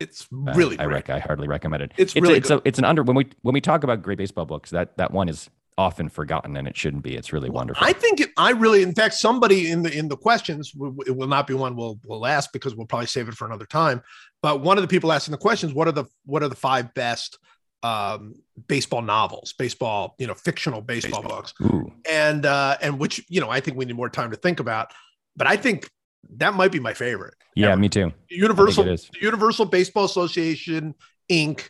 It's 0.00 0.28
I- 0.46 0.52
really 0.54 0.78
I, 0.78 0.84
great. 0.84 1.08
rec- 1.08 1.10
I 1.10 1.18
hardly 1.18 1.48
recommend 1.48 1.82
it. 1.82 1.92
It's 1.96 2.14
it's 2.14 2.22
really 2.22 2.38
it's, 2.38 2.50
a, 2.50 2.62
it's 2.64 2.78
an 2.78 2.84
under 2.84 3.02
when 3.02 3.16
we 3.16 3.26
when 3.42 3.52
we 3.52 3.60
talk 3.60 3.84
about 3.84 4.02
great 4.02 4.18
baseball 4.18 4.46
books 4.46 4.70
that 4.70 4.96
that 4.96 5.10
one 5.12 5.28
is 5.28 5.50
often 5.78 6.08
forgotten 6.08 6.56
and 6.56 6.66
it 6.66 6.76
shouldn't 6.76 7.04
be. 7.04 7.14
It's 7.14 7.32
really 7.32 7.48
wonderful. 7.48 7.86
I 7.86 7.92
think 7.92 8.20
it, 8.20 8.30
I 8.36 8.50
really, 8.50 8.82
in 8.82 8.92
fact, 8.94 9.14
somebody 9.14 9.70
in 9.70 9.82
the 9.82 9.96
in 9.96 10.08
the 10.08 10.16
questions, 10.16 10.72
it 11.06 11.16
will 11.16 11.28
not 11.28 11.46
be 11.46 11.54
one 11.54 11.76
we'll 11.76 11.98
we'll 12.04 12.26
ask 12.26 12.52
because 12.52 12.74
we'll 12.74 12.86
probably 12.86 13.06
save 13.06 13.28
it 13.28 13.34
for 13.34 13.46
another 13.46 13.66
time. 13.66 14.02
But 14.42 14.60
one 14.60 14.76
of 14.76 14.82
the 14.82 14.88
people 14.88 15.12
asking 15.12 15.32
the 15.32 15.38
questions, 15.38 15.72
what 15.72 15.88
are 15.88 15.92
the 15.92 16.04
what 16.26 16.42
are 16.42 16.48
the 16.48 16.56
five 16.56 16.92
best 16.94 17.38
um, 17.82 18.34
baseball 18.66 19.02
novels, 19.02 19.52
baseball, 19.52 20.16
you 20.18 20.26
know, 20.26 20.34
fictional 20.34 20.80
baseball, 20.80 21.22
books, 21.22 21.54
Ooh, 21.62 21.92
and 22.10 22.44
uh, 22.44 22.76
and 22.82 22.98
which 22.98 23.24
you 23.28 23.40
know 23.40 23.48
I 23.48 23.60
think 23.60 23.76
we 23.76 23.84
need 23.84 23.96
more 23.96 24.10
time 24.10 24.30
to 24.32 24.36
think 24.36 24.60
about. 24.60 24.92
But 25.36 25.46
I 25.46 25.56
think 25.56 25.88
that 26.36 26.54
might 26.54 26.72
be 26.72 26.80
my 26.80 26.94
favorite. 26.94 27.34
yeah, 27.54 27.68
ever. 27.68 27.80
me 27.80 27.88
too. 27.88 28.12
Universal. 28.28 28.96
Universal 29.20 29.66
Baseball 29.66 30.04
Association 30.04 30.94
Inc. 31.30 31.68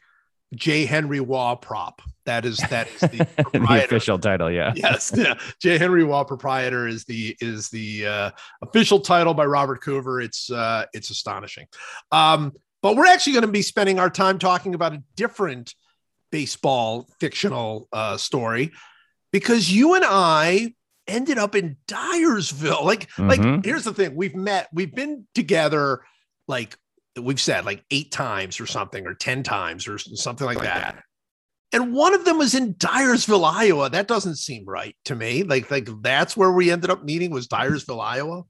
J. 0.55 0.87
Henry 0.87 1.21
Waugh 1.21 1.57
prop. 1.57 2.01
That 2.29 2.45
is 2.45 2.59
that 2.69 2.89
is 2.89 3.01
the 3.01 3.27
the 3.55 3.85
official 3.85 4.19
title, 4.19 4.51
yeah. 4.51 4.75
yes 4.77 5.15
yeah. 5.17 5.39
j 5.63 5.79
henry 5.79 6.05
waugh 6.05 6.25
proprietor 6.25 6.87
is 6.87 7.07
the 7.07 7.35
is 7.41 7.71
the 7.71 8.07
uh, 8.07 8.31
official 8.61 9.01
title 9.01 9.33
by 9.33 9.47
robert 9.47 9.83
coover 9.83 10.23
it's 10.23 10.51
uh 10.51 10.85
it's 10.93 11.09
astonishing 11.09 11.67
um 12.13 12.53
but 12.83 12.97
we're 12.97 13.07
actually 13.07 13.33
going 13.33 13.47
to 13.47 13.51
be 13.51 13.63
spending 13.63 13.99
our 13.99 14.11
time 14.11 14.39
talking 14.39 14.75
about 14.75 14.93
a 14.93 15.03
different 15.17 15.75
baseball 16.31 17.09
fictional 17.19 17.89
uh 17.95 18.19
story 18.19 18.73
because 19.33 19.73
you 19.73 19.95
and 19.95 20.05
i 20.07 20.71
ended 21.09 21.39
up 21.39 21.55
in 21.55 21.77
dyersville 21.87 22.83
like 22.85 23.09
like 23.19 23.41
Mhm. 23.41 23.65
here's 23.65 23.85
the 23.85 23.95
thing 23.95 24.15
we've 24.15 24.35
met 24.35 24.69
we've 24.73 24.95
been 24.95 25.27
together 25.35 26.03
like 26.47 26.77
we've 27.21 27.41
said 27.41 27.65
like 27.65 27.85
eight 27.91 28.13
times 28.13 28.61
or 28.61 28.67
something 28.67 29.07
or 29.07 29.15
10 29.15 29.43
times 29.43 29.89
or 29.89 29.99
something 29.99 30.47
like 30.47 30.61
that 30.61 31.03
and 31.73 31.93
one 31.93 32.15
of 32.15 32.25
them 32.25 32.39
was 32.39 32.55
in 32.55 32.73
Dyersville, 32.77 33.45
Iowa. 33.45 33.91
That 33.91 34.09
doesn't 34.09 34.37
seem 34.37 34.65
right 34.65 34.97
to 35.05 35.15
me. 35.15 35.43
Like, 35.43 35.71
like 35.71 35.87
that's 36.01 36.35
where 36.35 36.51
we 36.51 36.71
ended 36.71 36.89
up 36.89 37.05
meeting 37.05 37.31
was 37.31 37.47
Dyersville, 37.47 38.03
Iowa. 38.03 38.45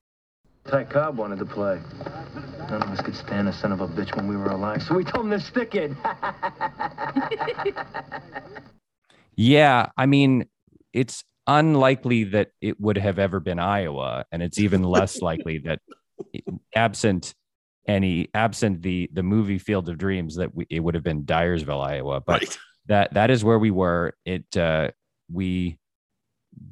Ty 0.68 0.84
Cobb 0.84 1.16
wanted 1.16 1.40
to 1.40 1.44
play. 1.44 1.80
None 2.70 2.80
of 2.80 2.88
us 2.90 3.00
could 3.00 3.16
stand 3.16 3.48
the 3.48 3.52
son 3.52 3.72
of 3.72 3.80
a 3.80 3.88
bitch 3.88 4.14
when 4.14 4.28
we 4.28 4.36
were 4.36 4.50
alive, 4.50 4.84
so 4.84 4.94
we 4.94 5.02
told 5.02 5.24
him 5.24 5.32
to 5.32 5.40
stick 5.40 5.74
it. 5.74 5.90
Yeah, 9.40 9.86
I 9.96 10.06
mean, 10.06 10.46
it's 10.92 11.22
unlikely 11.48 12.24
that 12.24 12.52
it 12.60 12.80
would 12.80 12.98
have 12.98 13.18
ever 13.18 13.40
been 13.40 13.58
Iowa, 13.58 14.24
and 14.30 14.42
it's 14.42 14.60
even 14.60 14.84
less 14.84 15.20
likely 15.28 15.58
that, 15.58 15.80
absent 16.76 17.34
any 17.88 18.28
absent 18.34 18.82
the 18.82 19.08
the 19.12 19.22
movie 19.22 19.58
Field 19.58 19.88
of 19.88 19.98
Dreams, 19.98 20.36
that 20.36 20.54
we, 20.54 20.66
it 20.70 20.80
would 20.80 20.94
have 20.94 21.02
been 21.02 21.24
Dyersville, 21.24 21.82
Iowa. 21.82 22.20
But 22.20 22.42
Right. 22.42 22.58
that 22.86 23.14
that 23.14 23.30
is 23.30 23.42
where 23.42 23.58
we 23.58 23.70
were. 23.70 24.14
It 24.24 24.56
uh, 24.56 24.90
we 25.32 25.78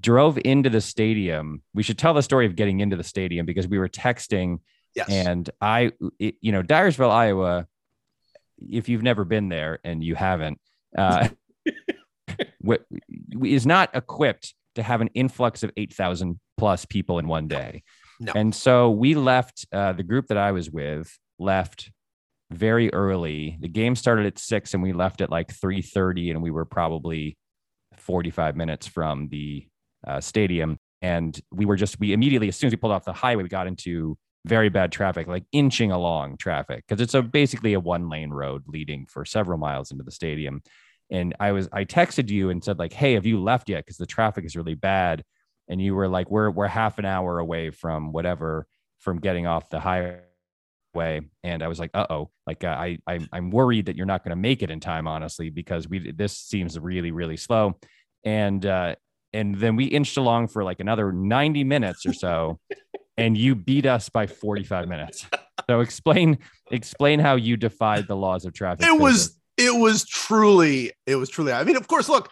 drove 0.00 0.38
into 0.44 0.68
the 0.70 0.80
stadium. 0.80 1.62
We 1.74 1.82
should 1.82 1.98
tell 1.98 2.14
the 2.14 2.22
story 2.22 2.46
of 2.46 2.54
getting 2.54 2.80
into 2.80 2.96
the 2.96 3.04
stadium 3.04 3.46
because 3.46 3.66
we 3.66 3.78
were 3.78 3.88
texting 3.88 4.58
Yes. 4.96 5.10
and 5.10 5.50
I, 5.60 5.92
it, 6.18 6.36
you 6.40 6.52
know, 6.52 6.62
Dyersville, 6.62 7.10
Iowa, 7.10 7.66
if 8.58 8.88
you've 8.88 9.02
never 9.02 9.26
been 9.26 9.50
there 9.50 9.78
and 9.84 10.02
you 10.02 10.14
haven't, 10.14 10.58
uh, 10.96 11.28
is 13.44 13.66
not 13.66 13.94
equipped 13.94 14.54
to 14.76 14.82
have 14.82 15.00
an 15.00 15.10
influx 15.14 15.62
of 15.62 15.70
8,000 15.76 16.38
plus 16.56 16.84
people 16.84 17.18
in 17.18 17.26
one 17.26 17.48
day. 17.48 17.82
No. 18.20 18.32
And 18.34 18.54
so 18.54 18.90
we 18.90 19.14
left, 19.14 19.66
uh, 19.72 19.92
the 19.92 20.02
group 20.02 20.28
that 20.28 20.38
I 20.38 20.52
was 20.52 20.70
with 20.70 21.18
left 21.38 21.90
very 22.50 22.92
early. 22.92 23.58
The 23.60 23.68
game 23.68 23.96
started 23.96 24.26
at 24.26 24.38
six 24.38 24.72
and 24.72 24.82
we 24.82 24.92
left 24.92 25.20
at 25.20 25.30
like 25.30 25.48
3.30 25.48 26.30
and 26.30 26.42
we 26.42 26.50
were 26.50 26.64
probably 26.64 27.36
45 27.98 28.56
minutes 28.56 28.86
from 28.86 29.28
the 29.28 29.66
uh, 30.06 30.20
stadium. 30.20 30.78
And 31.02 31.38
we 31.52 31.66
were 31.66 31.76
just, 31.76 32.00
we 32.00 32.12
immediately, 32.12 32.48
as 32.48 32.56
soon 32.56 32.68
as 32.68 32.72
we 32.72 32.76
pulled 32.76 32.92
off 32.92 33.04
the 33.04 33.12
highway, 33.12 33.42
we 33.42 33.48
got 33.48 33.66
into 33.66 34.16
very 34.46 34.68
bad 34.68 34.92
traffic, 34.92 35.26
like 35.26 35.44
inching 35.52 35.90
along 35.90 36.36
traffic, 36.36 36.84
because 36.86 37.02
it's 37.02 37.14
a 37.14 37.22
basically 37.22 37.74
a 37.74 37.80
one 37.80 38.08
lane 38.08 38.30
road 38.30 38.62
leading 38.66 39.06
for 39.06 39.24
several 39.24 39.58
miles 39.58 39.90
into 39.90 40.04
the 40.04 40.10
stadium. 40.10 40.62
And 41.10 41.34
I 41.38 41.52
was, 41.52 41.68
I 41.72 41.84
texted 41.84 42.30
you 42.30 42.50
and 42.50 42.62
said, 42.62 42.78
like, 42.78 42.92
hey, 42.92 43.14
have 43.14 43.26
you 43.26 43.42
left 43.42 43.68
yet? 43.68 43.84
Because 43.84 43.96
the 43.96 44.06
traffic 44.06 44.44
is 44.44 44.56
really 44.56 44.74
bad. 44.74 45.24
And 45.68 45.80
you 45.80 45.94
were 45.94 46.08
like, 46.08 46.30
we're, 46.30 46.50
we're 46.50 46.66
half 46.66 46.98
an 46.98 47.04
hour 47.04 47.38
away 47.38 47.70
from 47.70 48.12
whatever, 48.12 48.66
from 48.98 49.18
getting 49.18 49.46
off 49.46 49.70
the 49.70 49.80
highway. 49.80 51.20
And 51.44 51.62
I 51.62 51.68
was 51.68 51.78
like, 51.78 51.90
uh 51.94 52.06
oh, 52.10 52.30
like 52.46 52.64
uh, 52.64 52.68
I, 52.68 52.98
I'm, 53.06 53.28
I'm 53.32 53.50
worried 53.50 53.86
that 53.86 53.96
you're 53.96 54.06
not 54.06 54.24
going 54.24 54.30
to 54.30 54.36
make 54.36 54.62
it 54.62 54.70
in 54.70 54.80
time, 54.80 55.06
honestly, 55.06 55.50
because 55.50 55.88
we, 55.88 56.10
this 56.10 56.36
seems 56.36 56.78
really, 56.78 57.10
really 57.10 57.36
slow. 57.36 57.78
And, 58.24 58.64
uh, 58.64 58.96
and 59.32 59.54
then 59.56 59.76
we 59.76 59.84
inched 59.84 60.16
along 60.16 60.48
for 60.48 60.64
like 60.64 60.80
another 60.80 61.12
90 61.12 61.64
minutes 61.64 62.06
or 62.06 62.12
so 62.12 62.58
and 63.16 63.36
you 63.36 63.54
beat 63.54 63.86
us 63.86 64.08
by 64.08 64.26
45 64.26 64.88
minutes 64.88 65.26
so 65.68 65.80
explain 65.80 66.38
explain 66.70 67.20
how 67.20 67.36
you 67.36 67.56
defied 67.56 68.06
the 68.06 68.16
laws 68.16 68.44
of 68.44 68.52
traffic 68.52 68.86
it 68.86 68.98
was 68.98 69.38
it 69.56 69.78
was 69.78 70.04
truly 70.06 70.92
it 71.06 71.16
was 71.16 71.28
truly 71.28 71.52
i 71.52 71.64
mean 71.64 71.76
of 71.76 71.88
course 71.88 72.08
look 72.08 72.30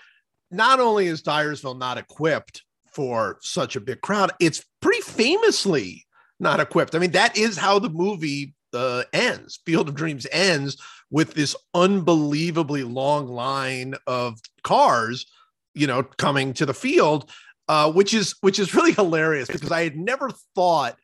not 0.51 0.81
only 0.81 1.07
is 1.07 1.23
dyersville 1.23 1.79
not 1.79 1.99
equipped 1.99 2.63
for 2.87 3.39
such 3.41 3.77
a 3.77 3.81
big 3.81 4.01
crowd 4.01 4.31
it's 4.41 4.65
pretty 4.81 5.01
famously 5.01 6.05
not 6.41 6.61
equipped. 6.61 6.95
I 6.95 6.99
mean 6.99 7.13
that 7.13 7.37
is 7.37 7.57
how 7.57 7.79
the 7.79 7.89
movie 7.89 8.55
uh, 8.73 9.05
ends. 9.13 9.61
Field 9.65 9.89
of 9.89 9.95
dreams 9.95 10.27
ends 10.33 10.77
with 11.11 11.35
this 11.35 11.55
unbelievably 11.75 12.83
long 12.83 13.29
line 13.29 13.95
of 14.07 14.41
cars 14.63 15.27
you 15.75 15.87
know 15.87 16.03
coming 16.03 16.53
to 16.55 16.67
the 16.67 16.75
field 16.75 17.31
uh, 17.69 17.91
which 17.91 18.15
is 18.15 18.35
which 18.41 18.59
is 18.59 18.75
really 18.75 18.93
hilarious 19.01 19.49
because 19.49 19.71
i 19.71 19.83
had 19.83 19.97
never 19.97 20.31
thought 20.55 20.97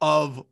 of 0.00 0.44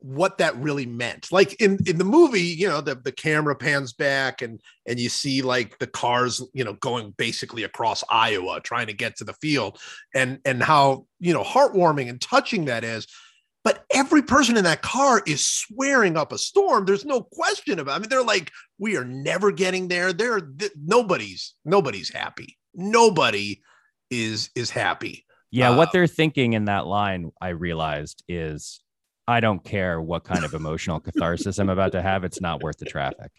what 0.00 0.38
that 0.38 0.56
really 0.56 0.86
meant. 0.86 1.32
Like 1.32 1.60
in 1.60 1.78
in 1.86 1.98
the 1.98 2.04
movie, 2.04 2.40
you 2.40 2.68
know, 2.68 2.80
the 2.80 2.94
the 2.94 3.12
camera 3.12 3.56
pans 3.56 3.92
back 3.92 4.42
and 4.42 4.60
and 4.86 4.98
you 4.98 5.08
see 5.08 5.42
like 5.42 5.78
the 5.78 5.86
cars, 5.86 6.42
you 6.52 6.64
know, 6.64 6.74
going 6.74 7.14
basically 7.16 7.64
across 7.64 8.04
Iowa 8.10 8.60
trying 8.60 8.86
to 8.86 8.92
get 8.92 9.16
to 9.16 9.24
the 9.24 9.34
field 9.34 9.78
and 10.14 10.38
and 10.44 10.62
how, 10.62 11.06
you 11.18 11.32
know, 11.32 11.42
heartwarming 11.42 12.08
and 12.08 12.20
touching 12.20 12.66
that 12.66 12.84
is. 12.84 13.06
But 13.64 13.84
every 13.92 14.22
person 14.22 14.56
in 14.56 14.64
that 14.64 14.82
car 14.82 15.20
is 15.26 15.44
swearing 15.44 16.16
up 16.16 16.32
a 16.32 16.38
storm. 16.38 16.86
There's 16.86 17.04
no 17.04 17.22
question 17.22 17.78
about. 17.80 17.92
It. 17.92 17.96
I 17.96 17.98
mean, 17.98 18.08
they're 18.08 18.22
like, 18.22 18.52
we 18.78 18.96
are 18.96 19.04
never 19.04 19.50
getting 19.50 19.88
there. 19.88 20.12
They're 20.12 20.40
th- 20.40 20.72
nobody's 20.76 21.54
nobody's 21.64 22.08
happy. 22.08 22.56
Nobody 22.74 23.60
is 24.10 24.50
is 24.54 24.70
happy. 24.70 25.26
yeah 25.50 25.70
uh, 25.70 25.76
what 25.76 25.92
they're 25.92 26.06
thinking 26.06 26.54
in 26.54 26.64
that 26.66 26.86
line 26.86 27.30
i 27.40 27.48
realized 27.48 28.22
is 28.28 28.80
i 29.28 29.38
don't 29.38 29.62
care 29.62 30.00
what 30.00 30.24
kind 30.24 30.44
of 30.44 30.54
emotional 30.54 30.98
catharsis 30.98 31.58
i'm 31.58 31.68
about 31.68 31.92
to 31.92 32.02
have 32.02 32.24
it's 32.24 32.40
not 32.40 32.60
worth 32.62 32.78
the 32.78 32.84
traffic 32.84 33.30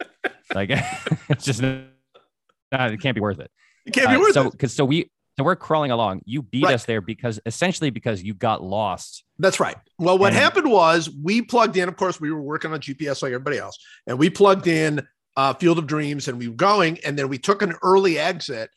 like 0.54 0.70
it's 1.28 1.44
just 1.44 1.60
not, 1.60 2.92
it 2.92 3.00
can't 3.00 3.14
be 3.14 3.20
worth 3.20 3.40
it 3.40 3.50
It 3.84 3.92
can't 3.92 4.08
be 4.08 4.16
Uh, 4.16 4.20
worth 4.20 4.32
so 4.34 4.46
it. 4.46 4.52
because 4.52 4.72
so 4.72 4.84
we 4.86 5.10
so 5.36 5.44
we're 5.44 5.56
crawling 5.56 5.90
along 5.90 6.22
you 6.24 6.42
beat 6.42 6.64
Right. 6.64 6.74
us 6.74 6.84
there 6.86 7.00
because 7.00 7.40
essentially 7.46 7.90
because 7.90 8.22
you 8.22 8.32
got 8.34 8.62
lost 8.62 9.24
That's 9.38 9.58
right. 9.58 9.76
Well, 9.98 10.18
what 10.18 10.32
And- 10.32 10.42
happened 10.42 10.70
was 10.70 11.08
we 11.10 11.40
plugged 11.42 11.76
in. 11.78 11.88
Of 11.88 11.96
course, 11.96 12.20
we 12.20 12.30
were 12.30 12.42
working 12.42 12.72
on 12.74 12.80
GPS 12.80 13.22
like 13.22 13.32
everybody 13.32 13.56
else, 13.58 13.78
and 14.06 14.18
we 14.18 14.28
plugged 14.28 14.66
in 14.66 15.00
uh, 15.36 15.54
Field 15.54 15.78
of 15.78 15.86
Dreams, 15.86 16.28
and 16.28 16.38
we 16.38 16.48
were 16.48 16.54
going, 16.56 16.98
and 17.06 17.18
then 17.18 17.28
we 17.28 17.38
took 17.38 17.62
an 17.62 17.72
early 17.82 18.18
exit, 18.18 18.68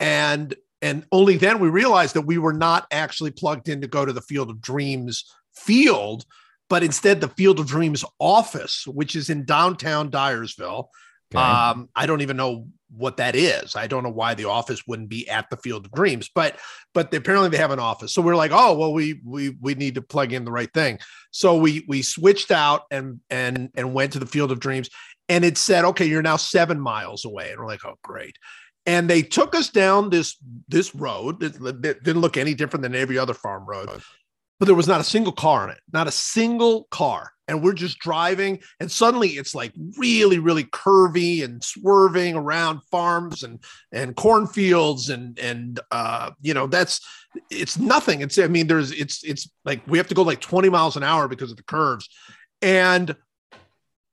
and 0.00 0.54
and 0.82 1.04
only 1.12 1.36
then 1.36 1.60
we 1.60 1.68
realized 1.68 2.14
that 2.16 2.22
we 2.22 2.36
were 2.38 2.52
not 2.52 2.86
actually 2.90 3.30
plugged 3.30 3.68
in 3.68 3.80
to 3.80 3.86
go 3.86 4.04
to 4.04 4.12
the 4.12 4.22
Field 4.22 4.50
of 4.50 4.60
Dreams 4.60 5.24
field, 5.54 6.24
but 6.68 6.82
instead 6.82 7.20
the 7.20 7.28
Field 7.28 7.60
of 7.60 7.66
Dreams 7.66 8.04
office, 8.18 8.86
which 8.86 9.16
is 9.16 9.30
in 9.30 9.44
downtown 9.44 10.10
Dyersville. 10.10 10.88
okay? 11.34 11.42
Um, 11.42 11.88
I 11.94 12.06
don't 12.06 12.20
even 12.20 12.36
know 12.36 12.66
what 12.90 13.18
that 13.18 13.36
is. 13.36 13.76
I 13.76 13.86
don't 13.86 14.02
know 14.02 14.10
why 14.10 14.34
the 14.34 14.46
office 14.46 14.86
wouldn't 14.86 15.08
be 15.08 15.28
at 15.28 15.50
the 15.50 15.56
Field 15.58 15.86
of 15.86 15.92
Dreams, 15.92 16.30
but 16.34 16.56
but 16.94 17.12
apparently 17.12 17.50
they 17.50 17.58
have 17.58 17.70
an 17.70 17.78
office. 17.78 18.14
So 18.14 18.22
we're 18.22 18.36
like, 18.36 18.50
oh 18.52 18.76
well, 18.76 18.92
we 18.92 19.20
we 19.24 19.50
we 19.60 19.74
need 19.74 19.94
to 19.96 20.02
plug 20.02 20.32
in 20.32 20.44
the 20.44 20.52
right 20.52 20.72
thing. 20.72 20.98
So 21.30 21.56
we 21.56 21.84
we 21.88 22.02
switched 22.02 22.50
out 22.50 22.82
and 22.90 23.20
and 23.30 23.70
and 23.74 23.94
went 23.94 24.12
to 24.14 24.18
the 24.18 24.26
Field 24.26 24.52
of 24.52 24.60
Dreams, 24.60 24.88
and 25.28 25.44
it 25.44 25.58
said, 25.58 25.84
okay, 25.84 26.06
you're 26.06 26.22
now 26.22 26.36
seven 26.36 26.80
miles 26.80 27.24
away, 27.24 27.50
and 27.50 27.60
we're 27.60 27.66
like, 27.66 27.84
oh 27.84 27.98
great. 28.02 28.36
And 28.86 29.08
they 29.10 29.20
took 29.20 29.54
us 29.54 29.68
down 29.68 30.08
this 30.08 30.36
this 30.68 30.94
road 30.94 31.40
that 31.40 32.02
didn't 32.02 32.22
look 32.22 32.38
any 32.38 32.54
different 32.54 32.82
than 32.82 32.94
every 32.94 33.18
other 33.18 33.34
farm 33.34 33.66
road, 33.66 33.90
but 34.58 34.66
there 34.66 34.74
was 34.74 34.88
not 34.88 35.00
a 35.00 35.04
single 35.04 35.32
car 35.32 35.64
in 35.64 35.70
it, 35.70 35.80
not 35.92 36.06
a 36.08 36.12
single 36.12 36.84
car. 36.90 37.32
And 37.46 37.62
we're 37.62 37.72
just 37.72 37.98
driving, 37.98 38.60
and 38.78 38.92
suddenly 38.92 39.30
it's 39.30 39.54
like 39.54 39.72
really, 39.96 40.38
really 40.38 40.64
curvy 40.64 41.42
and 41.42 41.64
swerving 41.64 42.34
around 42.34 42.80
farms 42.90 43.42
and 43.42 43.58
and 43.90 44.14
cornfields 44.14 45.08
and 45.08 45.38
and 45.38 45.80
uh, 45.90 46.32
you 46.42 46.52
know 46.52 46.66
that's 46.66 47.00
it's 47.50 47.78
nothing. 47.78 48.20
It's 48.20 48.36
I 48.38 48.48
mean 48.48 48.66
there's 48.66 48.92
it's 48.92 49.24
it's 49.24 49.48
like 49.64 49.80
we 49.86 49.96
have 49.96 50.08
to 50.08 50.14
go 50.14 50.20
like 50.22 50.42
20 50.42 50.68
miles 50.68 50.98
an 50.98 51.02
hour 51.02 51.26
because 51.26 51.50
of 51.50 51.56
the 51.56 51.62
curves, 51.62 52.06
and 52.60 53.16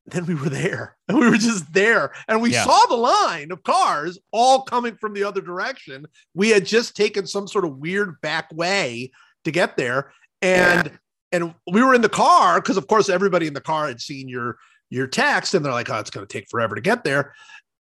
then 0.08 0.26
we 0.28 0.36
were 0.36 0.50
there 0.50 0.96
and 1.08 1.18
we 1.20 1.30
were 1.30 1.38
just 1.38 1.74
there 1.74 2.14
and 2.28 2.42
we 2.42 2.52
Yeah. 2.52 2.64
saw 2.64 2.86
the 2.88 2.96
line 2.96 3.52
of 3.52 3.64
cars 3.64 4.20
all 4.32 4.62
coming 4.62 4.96
from 4.96 5.14
the 5.14 5.24
other 5.24 5.42
direction 5.42 6.06
we 6.36 6.50
had 6.50 6.66
just 6.66 6.96
taken 6.96 7.26
some 7.26 7.48
sort 7.48 7.66
of 7.66 7.78
weird 7.78 8.22
back 8.22 8.48
way 8.54 9.12
to 9.46 9.52
get 9.52 9.78
there 9.78 10.12
and 10.46 10.92
and 11.32 11.54
we 11.70 11.84
were 11.84 11.94
in 11.94 12.02
the 12.02 12.10
car 12.10 12.62
because 12.62 12.78
of 12.78 12.88
course 12.88 13.10
everybody 13.10 13.48
in 13.48 13.54
the 13.54 13.62
car 13.62 13.88
had 13.88 14.00
seen 14.00 14.30
your 14.30 14.58
your 14.90 15.08
text 15.08 15.54
and 15.54 15.66
they're 15.66 15.74
like 15.74 15.90
oh 15.90 16.00
it's 16.00 16.10
going 16.10 16.26
to 16.26 16.32
take 16.32 16.48
forever 16.50 16.76
to 16.76 16.82
get 16.82 17.04
there. 17.04 17.34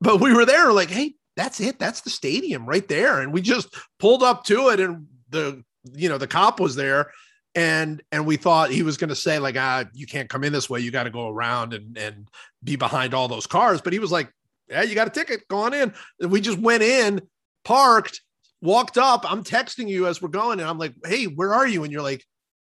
But 0.02 0.22
we 0.22 0.34
were 0.34 0.46
there 0.46 0.72
like 0.72 0.90
hey 0.90 1.16
that's 1.36 1.60
it. 1.60 1.80
That's 1.80 2.02
the 2.02 2.10
stadium 2.10 2.66
right 2.66 2.88
there. 2.88 3.20
And 3.20 3.34
we 3.34 3.42
just 3.42 3.76
pulled 4.00 4.24
up 4.24 4.46
to 4.46 4.70
it 4.70 4.80
and 4.80 5.08
the 5.30 5.64
you 5.94 6.08
know 6.08 6.18
the 6.18 6.28
cop 6.28 6.60
was 6.60 6.76
there 6.76 7.12
and 7.56 8.02
and 8.12 8.26
we 8.26 8.38
thought 8.38 8.72
he 8.72 8.84
was 8.84 8.98
going 8.98 9.10
to 9.10 9.16
say 9.16 9.40
like 9.40 9.56
ah 9.58 9.86
you 9.94 10.06
can't 10.06 10.30
come 10.30 10.44
in 10.44 10.54
this 10.54 10.70
way. 10.70 10.80
You 10.80 10.92
got 10.92 11.04
to 11.04 11.10
go 11.10 11.30
around 11.30 11.74
and 11.74 11.98
and 11.98 12.30
be 12.64 12.76
behind 12.76 13.14
all 13.14 13.28
those 13.28 13.48
cars. 13.48 13.82
But 13.82 13.94
he 13.94 14.00
was 14.00 14.12
like 14.12 14.32
yeah 14.70 14.84
you 14.84 14.96
got 14.96 15.08
a 15.08 15.12
ticket. 15.12 15.48
Go 15.48 15.58
on 15.58 15.74
in. 15.74 15.94
And 16.20 16.32
we 16.32 16.42
just 16.42 16.60
went 16.60 16.84
in 16.84 17.22
parked 17.64 18.22
walked 18.62 18.98
up. 18.98 19.30
I'm 19.30 19.44
texting 19.44 19.88
you 19.88 20.08
as 20.08 20.22
we're 20.22 20.30
going 20.30 20.60
and 20.60 20.70
i'm 20.70 20.78
like 20.78 20.94
hey 21.06 21.26
where 21.26 21.54
are 21.54 21.68
you? 21.68 21.84
And 21.84 21.92
you're 21.92 22.04
like 22.04 22.24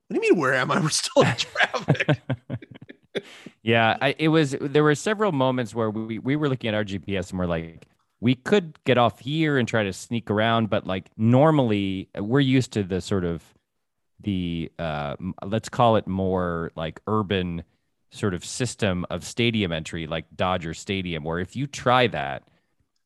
what 0.07 0.21
do 0.21 0.25
you 0.25 0.33
mean 0.33 0.39
where 0.39 0.53
am 0.53 0.71
i? 0.71 0.79
We're 0.81 0.89
still 0.89 1.23
in 1.23 1.35
traffic. 1.35 2.19
Yeah, 3.63 3.97
I, 3.99 4.15
it 4.17 4.29
was. 4.29 4.55
There 4.61 4.83
were 4.83 4.95
several 4.95 5.31
moments 5.31 5.75
where 5.75 5.89
we 5.89 6.19
we 6.19 6.35
were 6.35 6.47
looking 6.47 6.69
at 6.69 6.73
our 6.73 6.85
GPS 6.85 7.31
and 7.31 7.39
we're 7.39 7.47
like, 7.47 7.85
we 8.19 8.35
could 8.35 8.77
get 8.85 8.97
off 8.97 9.19
here 9.19 9.57
and 9.57 9.67
try 9.67 9.83
to 9.83 9.91
sneak 9.91 10.31
around, 10.31 10.69
but 10.69 10.87
like 10.87 11.09
normally 11.17 12.09
we're 12.17 12.39
used 12.39 12.71
to 12.73 12.83
the 12.83 13.01
sort 13.01 13.25
of 13.25 13.43
the 14.21 14.71
uh, 14.79 15.15
let's 15.43 15.67
call 15.67 15.97
it 15.97 16.07
more 16.07 16.71
like 16.75 17.01
urban 17.07 17.63
sort 18.11 18.33
of 18.33 18.45
system 18.45 19.05
of 19.09 19.25
stadium 19.25 19.71
entry, 19.71 20.07
like 20.07 20.25
Dodger 20.35 20.73
Stadium, 20.73 21.23
where 21.23 21.39
if 21.39 21.55
you 21.55 21.67
try 21.67 22.07
that, 22.07 22.43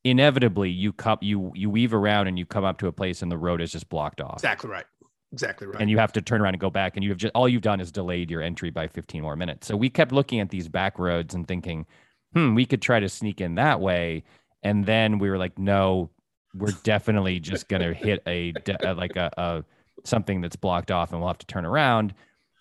inevitably 0.03 0.69
you 0.69 0.93
come 0.93 1.17
you 1.21 1.51
you 1.55 1.69
weave 1.69 1.93
around 1.93 2.27
and 2.27 2.37
you 2.37 2.45
come 2.45 2.65
up 2.65 2.77
to 2.79 2.87
a 2.87 2.91
place 2.91 3.21
and 3.21 3.31
the 3.31 3.37
road 3.37 3.61
is 3.61 3.71
just 3.71 3.89
blocked 3.89 4.21
off. 4.21 4.35
Exactly 4.35 4.69
right 4.69 4.85
exactly 5.31 5.67
right. 5.67 5.81
And 5.81 5.89
you 5.89 5.97
have 5.97 6.11
to 6.13 6.21
turn 6.21 6.41
around 6.41 6.53
and 6.53 6.61
go 6.61 6.69
back 6.69 6.95
and 6.95 7.03
you 7.03 7.09
have 7.09 7.17
just 7.17 7.33
all 7.33 7.47
you've 7.47 7.61
done 7.61 7.79
is 7.79 7.91
delayed 7.91 8.29
your 8.31 8.41
entry 8.41 8.69
by 8.69 8.87
15 8.87 9.21
more 9.21 9.35
minutes. 9.35 9.67
So 9.67 9.75
we 9.75 9.89
kept 9.89 10.11
looking 10.11 10.39
at 10.39 10.49
these 10.49 10.67
back 10.67 10.99
roads 10.99 11.33
and 11.33 11.47
thinking 11.47 11.85
hmm 12.33 12.55
we 12.55 12.65
could 12.65 12.81
try 12.81 12.99
to 12.99 13.09
sneak 13.09 13.41
in 13.41 13.55
that 13.55 13.79
way. 13.79 14.23
And 14.63 14.85
then 14.85 15.19
we 15.19 15.29
were 15.29 15.37
like 15.37 15.57
no 15.57 16.09
we're 16.53 16.73
definitely 16.83 17.39
just 17.39 17.67
going 17.69 17.81
to 17.87 17.93
hit 17.93 18.21
a, 18.27 18.51
de- 18.51 18.93
like 18.93 19.15
a, 19.15 19.31
a 19.37 19.63
something 20.03 20.41
that's 20.41 20.55
blocked 20.57 20.91
off 20.91 21.11
and 21.11 21.19
we'll 21.21 21.29
have 21.29 21.37
to 21.37 21.45
turn 21.45 21.65
around. 21.65 22.13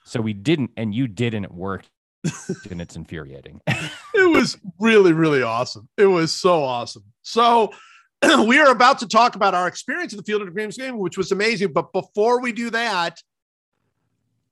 So 0.04 0.20
we 0.20 0.32
didn't 0.32 0.70
and 0.76 0.94
you 0.94 1.08
didn't 1.08 1.52
work. 1.52 1.84
And 2.70 2.80
it's 2.82 2.96
infuriating. 2.96 3.60
It 4.14 4.30
was 4.30 4.58
really 4.78 5.12
really 5.12 5.42
awesome. 5.42 5.88
It 5.96 6.06
was 6.06 6.32
so 6.32 6.62
awesome. 6.62 7.04
So 7.22 7.72
we 8.46 8.58
are 8.58 8.70
about 8.70 8.98
to 9.00 9.08
talk 9.08 9.34
about 9.36 9.54
our 9.54 9.66
experience 9.66 10.12
of 10.12 10.18
the 10.18 10.22
Field 10.24 10.42
of 10.42 10.52
Dreams 10.52 10.76
game, 10.76 10.98
which 10.98 11.16
was 11.16 11.32
amazing. 11.32 11.72
But 11.72 11.92
before 11.92 12.40
we 12.40 12.52
do 12.52 12.70
that, 12.70 13.18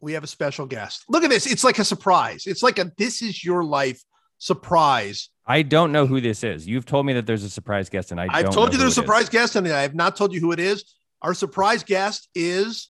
we 0.00 0.12
have 0.14 0.24
a 0.24 0.28
special 0.28 0.64
guest. 0.66 1.04
Look 1.08 1.24
at 1.24 1.30
this. 1.30 1.46
It's 1.50 1.64
like 1.64 1.78
a 1.78 1.84
surprise. 1.84 2.46
It's 2.46 2.62
like 2.62 2.78
a 2.78 2.90
this 2.96 3.20
is 3.20 3.44
your 3.44 3.64
life 3.64 4.02
surprise. 4.38 5.28
I 5.46 5.62
don't 5.62 5.92
know 5.92 6.06
who 6.06 6.20
this 6.20 6.44
is. 6.44 6.66
You've 6.66 6.84
told 6.86 7.06
me 7.06 7.14
that 7.14 7.26
there's 7.26 7.42
a 7.44 7.50
surprise 7.50 7.88
guest, 7.88 8.10
and 8.12 8.20
I 8.20 8.26
I've 8.30 8.44
don't 8.44 8.52
told 8.54 8.68
know 8.68 8.72
you 8.72 8.78
there's 8.78 8.96
a 8.96 9.00
it 9.00 9.02
is. 9.02 9.06
surprise 9.06 9.28
guest, 9.28 9.56
and 9.56 9.66
I 9.68 9.82
have 9.82 9.94
not 9.94 10.14
told 10.16 10.32
you 10.32 10.40
who 10.40 10.52
it 10.52 10.60
is. 10.60 10.84
Our 11.22 11.34
surprise 11.34 11.82
guest 11.82 12.28
is 12.34 12.88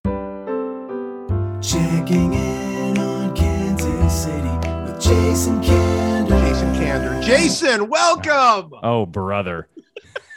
Checking 1.61 2.33
in 2.33 2.97
on 2.97 3.35
Kansas 3.35 4.23
City 4.23 4.47
with 4.85 5.01
Jason 5.01 5.61
Kander. 5.61 6.29
Jason 6.29 6.73
Kander. 6.75 7.23
Jason, 7.23 7.89
welcome. 7.89 8.71
Oh, 8.81 9.05
brother. 9.05 9.67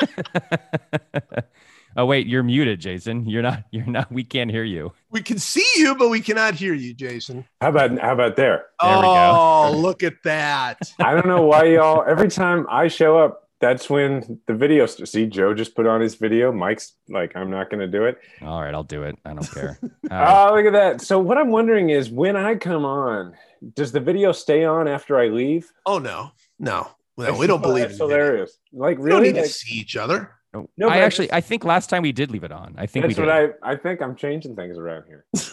oh 1.97 2.07
wait, 2.07 2.27
you're 2.27 2.43
muted, 2.43 2.81
Jason. 2.81 3.29
You're 3.29 3.43
not. 3.43 3.65
You're 3.71 3.87
not. 3.87 4.11
We 4.11 4.25
can't 4.25 4.51
hear 4.51 4.65
you. 4.65 4.93
We 5.11 5.23
can 5.23 5.39
see 5.39 5.67
you, 5.77 5.95
but 5.95 6.09
we 6.09 6.21
cannot 6.21 6.55
hear 6.55 6.75
you, 6.75 6.95
Jason. 6.95 7.45
How 7.61 7.69
about 7.71 7.99
how 7.99 8.13
about 8.13 8.37
there? 8.37 8.67
There 8.81 8.97
we 8.97 9.03
go. 9.03 9.09
oh, 9.37 9.73
look 9.77 10.03
at 10.03 10.23
that. 10.25 10.79
I 10.99 11.15
don't 11.15 11.27
know 11.27 11.43
why 11.43 11.65
y'all. 11.65 12.05
Every 12.07 12.29
time 12.29 12.67
I 12.71 12.89
show 12.89 13.19
up, 13.19 13.49
that's 13.61 13.89
when 13.89 14.41
the 14.47 14.55
video. 14.55 14.87
See, 14.87 15.27
Joe 15.27 15.55
just 15.55 15.75
put 15.77 15.87
on 15.87 16.01
his 16.01 16.17
video. 16.17 16.51
Mike's 16.53 16.95
like, 17.09 17.37
I'm 17.37 17.51
not 17.51 17.71
going 17.71 17.79
to 17.81 17.87
do 17.87 18.05
it. 18.07 18.19
All 18.41 18.61
right, 18.61 18.75
I'll 18.75 18.83
do 18.83 19.05
it. 19.05 19.17
I 19.25 19.35
don't 19.35 19.49
care. 19.51 19.79
Uh, 19.83 19.89
Oh, 20.51 20.55
look 20.55 20.67
at 20.67 20.73
that. 20.73 21.01
So 21.01 21.19
what 21.21 21.39
I'm 21.39 21.51
wondering 21.51 21.91
is, 21.91 22.11
when 22.11 22.37
I 22.37 22.57
come 22.57 22.85
on, 22.85 23.35
does 23.75 23.93
the 23.93 24.01
video 24.01 24.33
stay 24.33 24.65
on 24.65 24.89
after 24.89 25.17
I 25.19 25.29
leave? 25.29 25.71
Oh 25.87 25.99
no, 25.99 26.33
no, 26.59 26.89
no, 27.19 27.37
we 27.37 27.47
don't 27.47 27.63
believe 27.71 27.89
That's 27.89 28.01
in 28.01 28.09
video. 28.09 28.25
hilarious. 28.25 28.59
Like 28.73 28.99
We 28.99 29.11
don't 29.11 29.21
really? 29.23 29.33
need 29.35 29.43
to 29.43 29.49
see 29.49 29.75
each 29.77 29.97
other. 29.97 30.31
no, 30.55 30.69
No, 30.77 30.89
I 30.89 30.99
actually, 30.99 31.27
just- 31.27 31.35
I 31.35 31.41
think 31.41 31.65
last 31.65 31.89
time 31.91 32.03
we 32.03 32.13
did 32.13 32.31
leave 32.31 32.45
it 32.45 32.53
on. 32.53 32.75
I 32.79 32.87
think 32.87 33.07
that's 33.07 33.19
we 33.19 33.25
what. 33.27 33.33
I. 33.63 33.73
I 33.73 33.77
think 33.77 34.01
I'm 34.03 34.17
changing 34.17 34.57
things 34.57 34.77
around 34.79 35.05
here. 35.07 35.25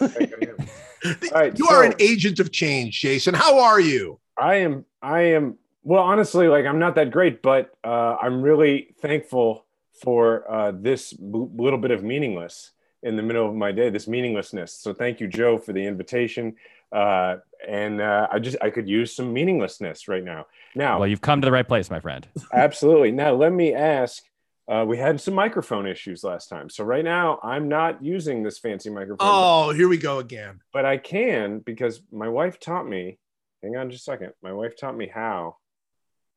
All 1.32 1.40
right, 1.40 1.58
you 1.58 1.66
are 1.68 1.82
an 1.84 1.94
agent 1.98 2.40
of 2.40 2.52
change, 2.52 3.00
Jason. 3.00 3.34
How 3.34 3.58
are 3.60 3.80
you? 3.80 4.18
I 4.38 4.56
am. 4.56 4.84
I 5.02 5.20
am. 5.22 5.56
Well, 5.82 6.02
honestly, 6.02 6.48
like 6.48 6.66
I'm 6.66 6.78
not 6.78 6.94
that 6.96 7.10
great, 7.10 7.40
but 7.42 7.72
uh, 7.84 8.16
I'm 8.20 8.42
really 8.42 8.94
thankful 9.00 9.64
for 10.02 10.50
uh, 10.50 10.72
this 10.74 11.12
b- 11.12 11.46
little 11.56 11.78
bit 11.78 11.90
of 11.90 12.02
meaningless 12.02 12.72
in 13.02 13.16
the 13.16 13.22
middle 13.22 13.48
of 13.48 13.54
my 13.54 13.72
day. 13.72 13.88
This 13.90 14.06
meaninglessness. 14.06 14.74
So 14.74 14.92
thank 14.92 15.20
you, 15.20 15.26
Joe, 15.28 15.56
for 15.58 15.72
the 15.72 15.84
invitation. 15.84 16.56
Uh, 16.92 17.36
and 17.68 18.00
uh, 18.00 18.26
I 18.32 18.38
just 18.38 18.56
I 18.62 18.70
could 18.70 18.88
use 18.88 19.14
some 19.14 19.32
meaninglessness 19.32 20.08
right 20.08 20.24
now. 20.24 20.46
Now, 20.74 20.98
well, 20.98 21.08
you've 21.08 21.20
come 21.20 21.40
to 21.40 21.46
the 21.46 21.52
right 21.52 21.66
place, 21.66 21.90
my 21.90 22.00
friend. 22.00 22.26
absolutely. 22.52 23.12
Now, 23.12 23.34
let 23.34 23.52
me 23.52 23.74
ask. 23.74 24.22
Uh, 24.68 24.84
we 24.86 24.96
had 24.96 25.20
some 25.20 25.34
microphone 25.34 25.84
issues 25.86 26.22
last 26.22 26.48
time, 26.48 26.70
so 26.70 26.84
right 26.84 27.04
now 27.04 27.40
I'm 27.42 27.68
not 27.68 28.04
using 28.04 28.44
this 28.44 28.58
fancy 28.58 28.88
microphone. 28.88 29.18
Oh, 29.28 29.70
here 29.72 29.88
we 29.88 29.98
go 29.98 30.20
again. 30.20 30.60
but 30.72 30.84
I 30.84 30.96
can 30.96 31.58
because 31.58 32.00
my 32.12 32.28
wife 32.28 32.60
taught 32.60 32.86
me. 32.88 33.18
Hang 33.64 33.76
on 33.76 33.90
just 33.90 34.02
a 34.06 34.12
second. 34.12 34.32
My 34.42 34.52
wife 34.52 34.76
taught 34.78 34.96
me 34.96 35.10
how. 35.12 35.56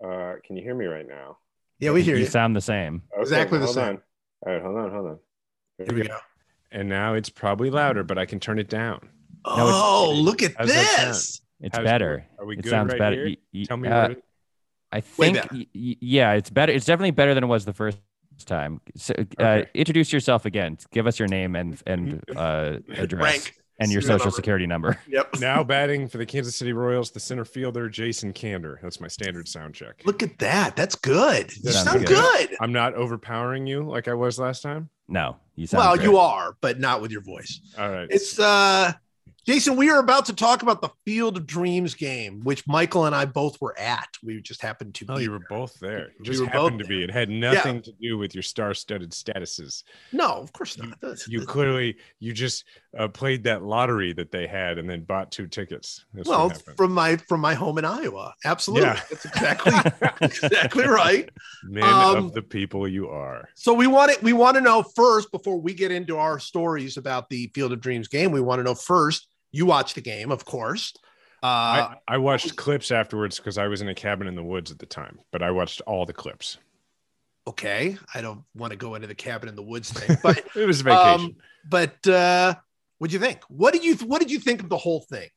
Uh, 0.04 0.34
can 0.44 0.56
you 0.58 0.64
hear 0.64 0.74
me 0.76 0.86
right 0.86 1.08
now? 1.08 1.38
Yeah, 1.80 1.92
we 1.92 2.02
hear 2.02 2.16
you 2.16 2.22
you. 2.22 2.28
sound 2.28 2.56
the 2.56 2.62
same. 2.62 3.04
Okay, 3.14 3.22
Exactly 3.22 3.60
the 3.60 3.66
hold 3.66 3.76
same. 3.76 3.88
on. 3.88 4.02
All 4.48 4.54
right, 4.54 4.62
hold 4.62 4.78
on, 4.78 4.92
hold 4.92 5.08
on. 5.08 5.20
Here 5.78 5.86
Here 5.88 5.96
we 5.96 6.08
go. 6.08 6.18
and 6.72 6.90
now 6.90 7.14
it's 7.14 7.30
probably 7.30 7.70
louder, 7.70 8.04
but 8.04 8.18
I 8.18 8.26
can 8.26 8.40
turn 8.40 8.58
it 8.60 8.68
down. 8.68 9.10
It's- 9.46 9.60
Oh, 9.70 10.14
look 10.16 10.42
at 10.44 10.54
How's 10.58 10.68
this. 10.68 11.42
It's 11.60 11.76
How's- 11.76 11.86
better. 11.86 12.26
Are 12.40 12.46
we 12.46 12.58
it 12.58 12.64
good 12.64 12.70
sounds 12.70 12.92
right 12.92 13.00
better. 13.00 13.16
here? 13.16 13.26
Y- 13.28 13.38
y- 13.54 13.64
Tell 13.68 13.78
me 13.78 13.88
uh, 13.90 14.10
what 14.10 14.22
I 14.92 15.02
think, 15.02 15.38
y- 15.52 15.68
y- 15.74 15.96
yeah, 16.02 16.34
it's 16.34 16.50
better. 16.50 16.72
It's 16.72 16.86
definitely 16.86 17.12
better 17.12 17.34
than 17.34 17.44
it 17.44 17.48
was 17.48 17.66
the 17.66 17.74
first 17.74 17.98
time. 18.46 18.80
So, 18.96 19.14
uh, 19.18 19.44
Okay. 19.44 19.70
introduce 19.74 20.12
yourself 20.14 20.46
again. 20.46 20.78
Give 20.92 21.08
us 21.08 21.18
your 21.20 21.28
name 21.28 21.56
and 21.56 21.82
and 21.88 22.24
uh, 22.36 22.78
address 22.96 23.24
Rank. 23.24 23.56
and 23.80 23.92
your 23.92 24.02
social 24.02 24.18
number. 24.26 24.32
security 24.36 24.68
number. 24.68 25.00
Yep. 25.08 25.36
now 25.40 25.64
batting 25.64 26.08
for 26.10 26.18
the 26.18 26.26
Kansas 26.26 26.56
City 26.56 26.74
Royals, 26.74 27.12
the 27.12 27.20
center 27.20 27.46
fielder 27.46 27.90
Jason 27.90 28.34
Kander. 28.34 28.80
That's 28.82 29.00
my 29.00 29.08
standard 29.08 29.48
sound 29.48 29.74
check. 29.74 30.02
Look 30.06 30.22
at 30.22 30.38
that. 30.40 30.76
That's 30.76 30.96
good. 30.96 31.56
You 31.58 31.72
Sounds 31.72 31.90
sound 31.90 32.06
good. 32.06 32.50
good. 32.50 32.58
I'm 32.60 32.74
not 32.74 32.94
overpowering 32.96 33.66
you 33.66 33.84
like 33.84 34.08
I 34.08 34.14
was 34.14 34.38
last 34.38 34.62
time. 34.62 34.90
No, 35.08 35.38
you 35.56 35.66
sound 35.68 35.80
Well, 35.86 35.96
good. 35.96 36.04
you 36.06 36.18
are, 36.18 36.56
but 36.62 36.80
not 36.80 37.02
with 37.02 37.12
your 37.12 37.22
voice. 37.22 37.62
All 37.80 37.90
right. 37.90 38.08
It's 38.12 38.38
uh 38.40 38.94
Jason, 39.46 39.76
we 39.76 39.90
are 39.90 40.00
about 40.00 40.26
to 40.28 40.34
talk 40.34 40.62
about 40.62 40.80
the 40.80 40.90
Field 41.06 41.36
of 41.36 41.46
Dreams 41.46 41.96
game, 41.96 42.40
which 42.44 42.66
Michael 42.66 43.06
and 43.06 43.14
I 43.14 43.26
both 43.26 43.60
were 43.60 43.78
at. 43.78 44.08
We 44.24 44.42
just 44.42 44.62
happened 44.62 44.96
to 44.96 45.06
Oh, 45.10 45.18
be 45.18 45.24
you 45.24 45.32
were 45.32 45.40
there. 45.40 45.48
both 45.50 45.78
there. 45.82 46.00
You 46.00 46.14
We 46.20 46.26
just 46.26 46.40
were 46.40 46.48
happened 46.48 46.80
to 46.80 46.86
be. 46.86 47.04
It 47.04 47.12
had 47.12 47.30
nothing 47.30 47.82
to 47.82 47.92
do 48.02 48.18
with 48.18 48.34
your 48.34 48.42
star-studded 48.42 49.12
statuses. 49.12 49.84
No, 50.14 50.28
of 50.30 50.54
course 50.54 50.78
not. 50.78 51.00
That's- 51.02 51.28
You 51.28 51.46
clearly 51.46 51.98
you 52.20 52.32
just 52.32 52.64
uh, 52.98 53.10
played 53.10 53.44
that 53.44 53.64
lottery 53.64 54.14
that 54.14 54.32
they 54.32 54.48
had 54.48 54.78
and 54.78 54.90
then 54.90 55.02
bought 55.04 55.30
two 55.32 55.48
tickets. 55.48 56.06
That's 56.14 56.30
well, 56.30 56.50
from 56.78 56.94
my 56.94 57.18
from 57.18 57.42
my 57.42 57.54
home 57.54 57.78
in 57.78 57.84
Iowa. 57.86 58.34
Absolutely. 58.46 58.88
Yeah. 58.88 59.02
That's 59.10 59.26
exactly 59.26 59.74
exactly 60.22 60.88
right. 60.88 61.30
Men 61.64 61.84
um, 61.84 62.16
of 62.28 62.34
the 62.34 62.44
people 62.44 62.88
you 62.88 63.10
are. 63.10 63.50
So 63.56 63.74
we 63.74 63.88
want 63.88 64.12
it. 64.12 64.24
We 64.24 64.32
want 64.32 64.56
to 64.56 64.62
know 64.62 64.84
first 64.84 65.32
before 65.34 65.60
we 65.60 65.74
get 65.74 65.92
into 65.92 66.18
our 66.18 66.40
stories 66.40 66.96
about 66.96 67.30
the 67.30 67.52
Field 67.54 67.74
of 67.74 67.82
Dreams 67.82 68.08
game. 68.08 68.32
We 68.32 68.40
want 68.40 68.60
to 68.60 68.64
know 68.64 68.76
first. 68.76 69.28
You 69.54 69.66
watched 69.66 69.96
the 69.96 70.02
game, 70.02 70.32
of 70.32 70.44
course. 70.44 70.94
Uh, 71.42 71.46
I, 71.46 71.96
I 72.08 72.18
watched 72.18 72.56
clips 72.58 72.92
afterwards 72.92 73.38
because 73.38 73.58
I 73.58 73.68
was 73.68 73.82
in 73.82 73.88
a 73.88 73.96
cabin 73.96 74.28
in 74.28 74.36
the 74.36 74.44
woods 74.44 74.72
at 74.72 74.80
the 74.80 74.86
time, 74.86 75.20
but 75.32 75.42
I 75.42 75.52
watched 75.52 75.80
all 75.88 76.06
the 76.06 76.14
clips. 76.14 76.58
okay, 77.48 77.98
I 78.14 78.22
don't 78.22 78.44
want 78.56 78.72
to 78.72 78.78
go 78.78 78.96
into 78.96 79.08
the 79.08 79.16
cabin 79.16 79.50
in 79.50 79.56
the 79.56 79.62
woods 79.64 79.92
thing, 79.92 80.18
but 80.24 80.44
It 80.56 80.66
was 80.66 80.82
vacation. 80.82 81.22
um, 81.22 81.36
but 81.70 82.06
uh, 82.08 82.56
what'd 82.98 83.14
you 83.14 83.20
think? 83.20 83.42
What 83.50 83.74
did 83.74 83.84
you 83.84 83.96
What 84.08 84.20
did 84.22 84.32
you 84.32 84.40
think 84.40 84.62
of 84.64 84.70
the 84.70 84.78
whole 84.78 85.02
thing? 85.02 85.30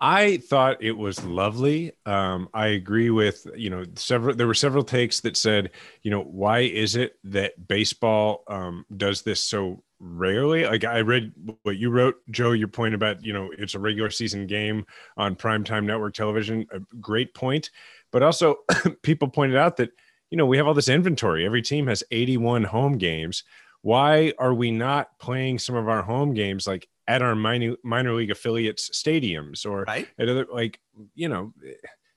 I 0.00 0.38
thought 0.38 0.82
it 0.82 0.96
was 0.96 1.22
lovely. 1.24 1.92
Um, 2.06 2.48
I 2.54 2.68
agree 2.68 3.10
with 3.10 3.46
you 3.54 3.68
know 3.68 3.84
several. 3.96 4.34
There 4.34 4.46
were 4.46 4.54
several 4.54 4.82
takes 4.82 5.20
that 5.20 5.36
said, 5.36 5.72
you 6.02 6.10
know, 6.10 6.22
why 6.22 6.60
is 6.60 6.96
it 6.96 7.18
that 7.24 7.68
baseball 7.68 8.44
um, 8.48 8.86
does 8.96 9.20
this 9.22 9.44
so 9.44 9.82
rarely? 9.98 10.64
Like 10.64 10.84
I 10.84 11.00
read 11.00 11.32
what 11.64 11.76
you 11.76 11.90
wrote, 11.90 12.16
Joe. 12.30 12.52
Your 12.52 12.68
point 12.68 12.94
about 12.94 13.22
you 13.22 13.34
know 13.34 13.50
it's 13.58 13.74
a 13.74 13.78
regular 13.78 14.08
season 14.08 14.46
game 14.46 14.86
on 15.18 15.36
primetime 15.36 15.84
network 15.84 16.14
television. 16.14 16.66
A 16.72 16.80
great 17.00 17.34
point, 17.34 17.70
but 18.10 18.22
also 18.22 18.56
people 19.02 19.28
pointed 19.28 19.58
out 19.58 19.76
that 19.76 19.90
you 20.30 20.38
know 20.38 20.46
we 20.46 20.56
have 20.56 20.66
all 20.66 20.74
this 20.74 20.88
inventory. 20.88 21.44
Every 21.44 21.62
team 21.62 21.86
has 21.88 22.02
81 22.10 22.64
home 22.64 22.96
games. 22.96 23.44
Why 23.82 24.32
are 24.38 24.54
we 24.54 24.70
not 24.70 25.18
playing 25.18 25.58
some 25.58 25.74
of 25.74 25.88
our 25.88 26.02
home 26.02 26.32
games 26.32 26.66
like 26.66 26.88
at 27.10 27.20
our 27.22 27.34
minor 27.34 27.74
minor 27.94 28.12
league 28.18 28.30
affiliates 28.30 28.84
stadiums 29.02 29.66
or 29.70 29.76
Right? 29.94 30.06
at 30.18 30.28
other 30.28 30.46
like 30.60 30.74
you 31.22 31.28
know 31.28 31.52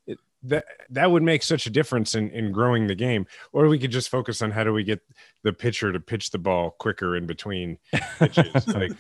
it, 0.08 0.18
that 0.52 0.66
that 0.90 1.10
would 1.12 1.24
make 1.24 1.42
such 1.42 1.66
a 1.66 1.70
difference 1.80 2.16
in 2.20 2.30
in 2.40 2.52
growing 2.52 2.88
the 2.88 2.96
game 3.08 3.26
or 3.54 3.68
we 3.68 3.80
could 3.80 3.92
just 3.92 4.10
focus 4.10 4.42
on 4.42 4.52
how 4.52 4.64
do 4.68 4.74
we 4.74 4.84
get 4.84 5.00
the 5.44 5.54
pitcher 5.54 5.92
to 5.94 6.00
pitch 6.12 6.26
the 6.32 6.38
ball 6.38 6.66
quicker 6.86 7.16
in 7.16 7.26
between 7.26 7.78
pitches 8.20 8.68
like 8.82 8.92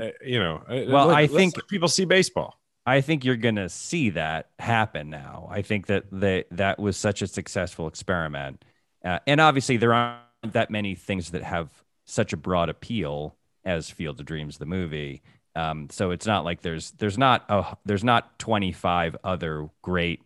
uh, 0.00 0.08
you 0.24 0.38
know 0.44 0.56
uh, 0.68 0.84
Well, 0.88 1.06
let- 1.08 1.16
I 1.22 1.26
think- 1.26 1.54
people 1.68 1.88
see 1.88 2.04
baseball 2.06 2.50
I 2.86 3.02
think 3.02 3.22
you're 3.22 3.36
gonna 3.48 3.68
see 3.68 4.08
that 4.10 4.48
happen 4.58 5.10
now. 5.10 5.46
I 5.50 5.60
think 5.60 5.88
that 5.88 6.04
they, 6.10 6.44
that 6.52 6.78
was 6.78 6.96
such 6.96 7.20
a 7.20 7.26
successful 7.26 7.86
experiment, 7.86 8.64
uh, 9.04 9.18
and 9.26 9.42
obviously 9.42 9.76
there 9.76 9.92
aren't 9.92 10.52
that 10.54 10.70
many 10.70 10.94
things 10.94 11.32
that 11.32 11.42
have 11.42 11.68
such 12.06 12.32
a 12.32 12.38
broad 12.38 12.70
appeal 12.70 13.36
as 13.68 13.90
Field 13.90 14.18
of 14.18 14.26
Dreams, 14.26 14.58
the 14.58 14.66
movie. 14.66 15.22
Um, 15.54 15.88
so 15.90 16.10
it's 16.10 16.26
not 16.26 16.44
like 16.44 16.62
there's 16.62 16.92
there's 16.92 17.18
not 17.18 17.44
a, 17.48 17.76
there's 17.84 18.04
not 18.04 18.38
25 18.38 19.16
other 19.22 19.68
great 19.82 20.22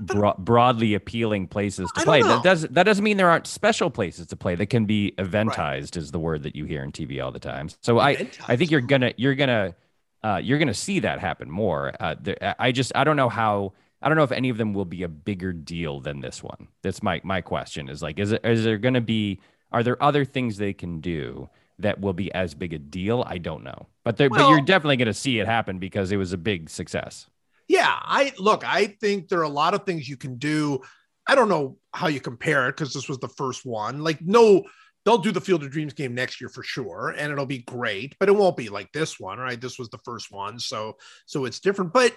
bro- 0.00 0.34
broadly 0.38 0.94
appealing 0.94 1.48
places 1.48 1.90
to 1.94 2.04
play. 2.04 2.22
That 2.22 2.42
doesn't 2.42 2.74
that 2.74 2.84
doesn't 2.84 3.04
mean 3.04 3.16
there 3.16 3.30
aren't 3.30 3.46
special 3.46 3.90
places 3.90 4.26
to 4.28 4.36
play 4.36 4.54
that 4.54 4.66
can 4.66 4.86
be 4.86 5.12
eventized 5.18 5.96
is 5.96 6.10
the 6.10 6.18
word 6.18 6.44
that 6.44 6.56
you 6.56 6.64
hear 6.64 6.82
in 6.82 6.92
TV 6.92 7.22
all 7.22 7.32
the 7.32 7.38
time. 7.38 7.68
So 7.82 7.98
I 7.98 8.28
I 8.48 8.56
think 8.56 8.70
you're 8.70 8.80
gonna 8.80 9.12
you're 9.16 9.34
gonna 9.34 9.74
uh, 10.22 10.40
you're 10.42 10.58
gonna 10.58 10.72
see 10.72 11.00
that 11.00 11.18
happen 11.20 11.50
more. 11.50 11.92
Uh, 12.00 12.14
there, 12.20 12.54
I 12.58 12.72
just 12.72 12.92
I 12.94 13.04
don't 13.04 13.16
know 13.16 13.28
how 13.28 13.72
I 14.00 14.08
don't 14.08 14.16
know 14.16 14.24
if 14.24 14.32
any 14.32 14.48
of 14.50 14.56
them 14.56 14.72
will 14.72 14.84
be 14.84 15.02
a 15.02 15.08
bigger 15.08 15.52
deal 15.52 16.00
than 16.00 16.20
this 16.20 16.42
one. 16.42 16.68
That's 16.82 17.02
my 17.02 17.20
my 17.24 17.40
question 17.40 17.88
is 17.88 18.02
like 18.02 18.18
is 18.18 18.32
it 18.32 18.44
is 18.44 18.64
there 18.64 18.78
gonna 18.78 19.00
be 19.00 19.40
are 19.72 19.82
there 19.82 20.00
other 20.02 20.24
things 20.24 20.56
they 20.56 20.72
can 20.72 21.00
do 21.00 21.50
that 21.78 22.00
will 22.00 22.12
be 22.12 22.32
as 22.32 22.54
big 22.54 22.72
a 22.72 22.78
deal? 22.78 23.24
I 23.26 23.38
don't 23.38 23.64
know, 23.64 23.86
but 24.04 24.16
there, 24.16 24.30
but 24.30 24.48
you're 24.48 24.60
definitely 24.60 24.96
gonna 24.96 25.14
see 25.14 25.38
it 25.38 25.46
happen 25.46 25.78
because 25.78 26.12
it 26.12 26.16
was 26.16 26.32
a 26.32 26.38
big 26.38 26.70
success. 26.70 27.26
Yeah, 27.68 27.88
I 27.90 28.32
look. 28.38 28.64
I 28.66 28.86
think 28.86 29.28
there 29.28 29.40
are 29.40 29.42
a 29.42 29.48
lot 29.48 29.74
of 29.74 29.84
things 29.84 30.08
you 30.08 30.16
can 30.16 30.36
do. 30.36 30.80
I 31.26 31.34
don't 31.34 31.48
know 31.48 31.78
how 31.92 32.08
you 32.08 32.20
compare 32.20 32.68
it 32.68 32.76
because 32.76 32.92
this 32.92 33.08
was 33.08 33.18
the 33.18 33.28
first 33.28 33.64
one. 33.64 34.02
Like, 34.04 34.20
no, 34.20 34.64
they'll 35.04 35.18
do 35.18 35.32
the 35.32 35.40
Field 35.40 35.62
of 35.62 35.70
Dreams 35.70 35.94
game 35.94 36.14
next 36.14 36.40
year 36.40 36.48
for 36.48 36.62
sure, 36.62 37.14
and 37.16 37.32
it'll 37.32 37.46
be 37.46 37.58
great, 37.58 38.14
but 38.18 38.28
it 38.28 38.36
won't 38.36 38.56
be 38.56 38.68
like 38.68 38.92
this 38.92 39.18
one, 39.18 39.38
right? 39.38 39.60
This 39.60 39.78
was 39.78 39.88
the 39.88 39.98
first 40.04 40.30
one, 40.30 40.58
so 40.58 40.96
so 41.26 41.44
it's 41.44 41.60
different. 41.60 41.92
But 41.92 42.14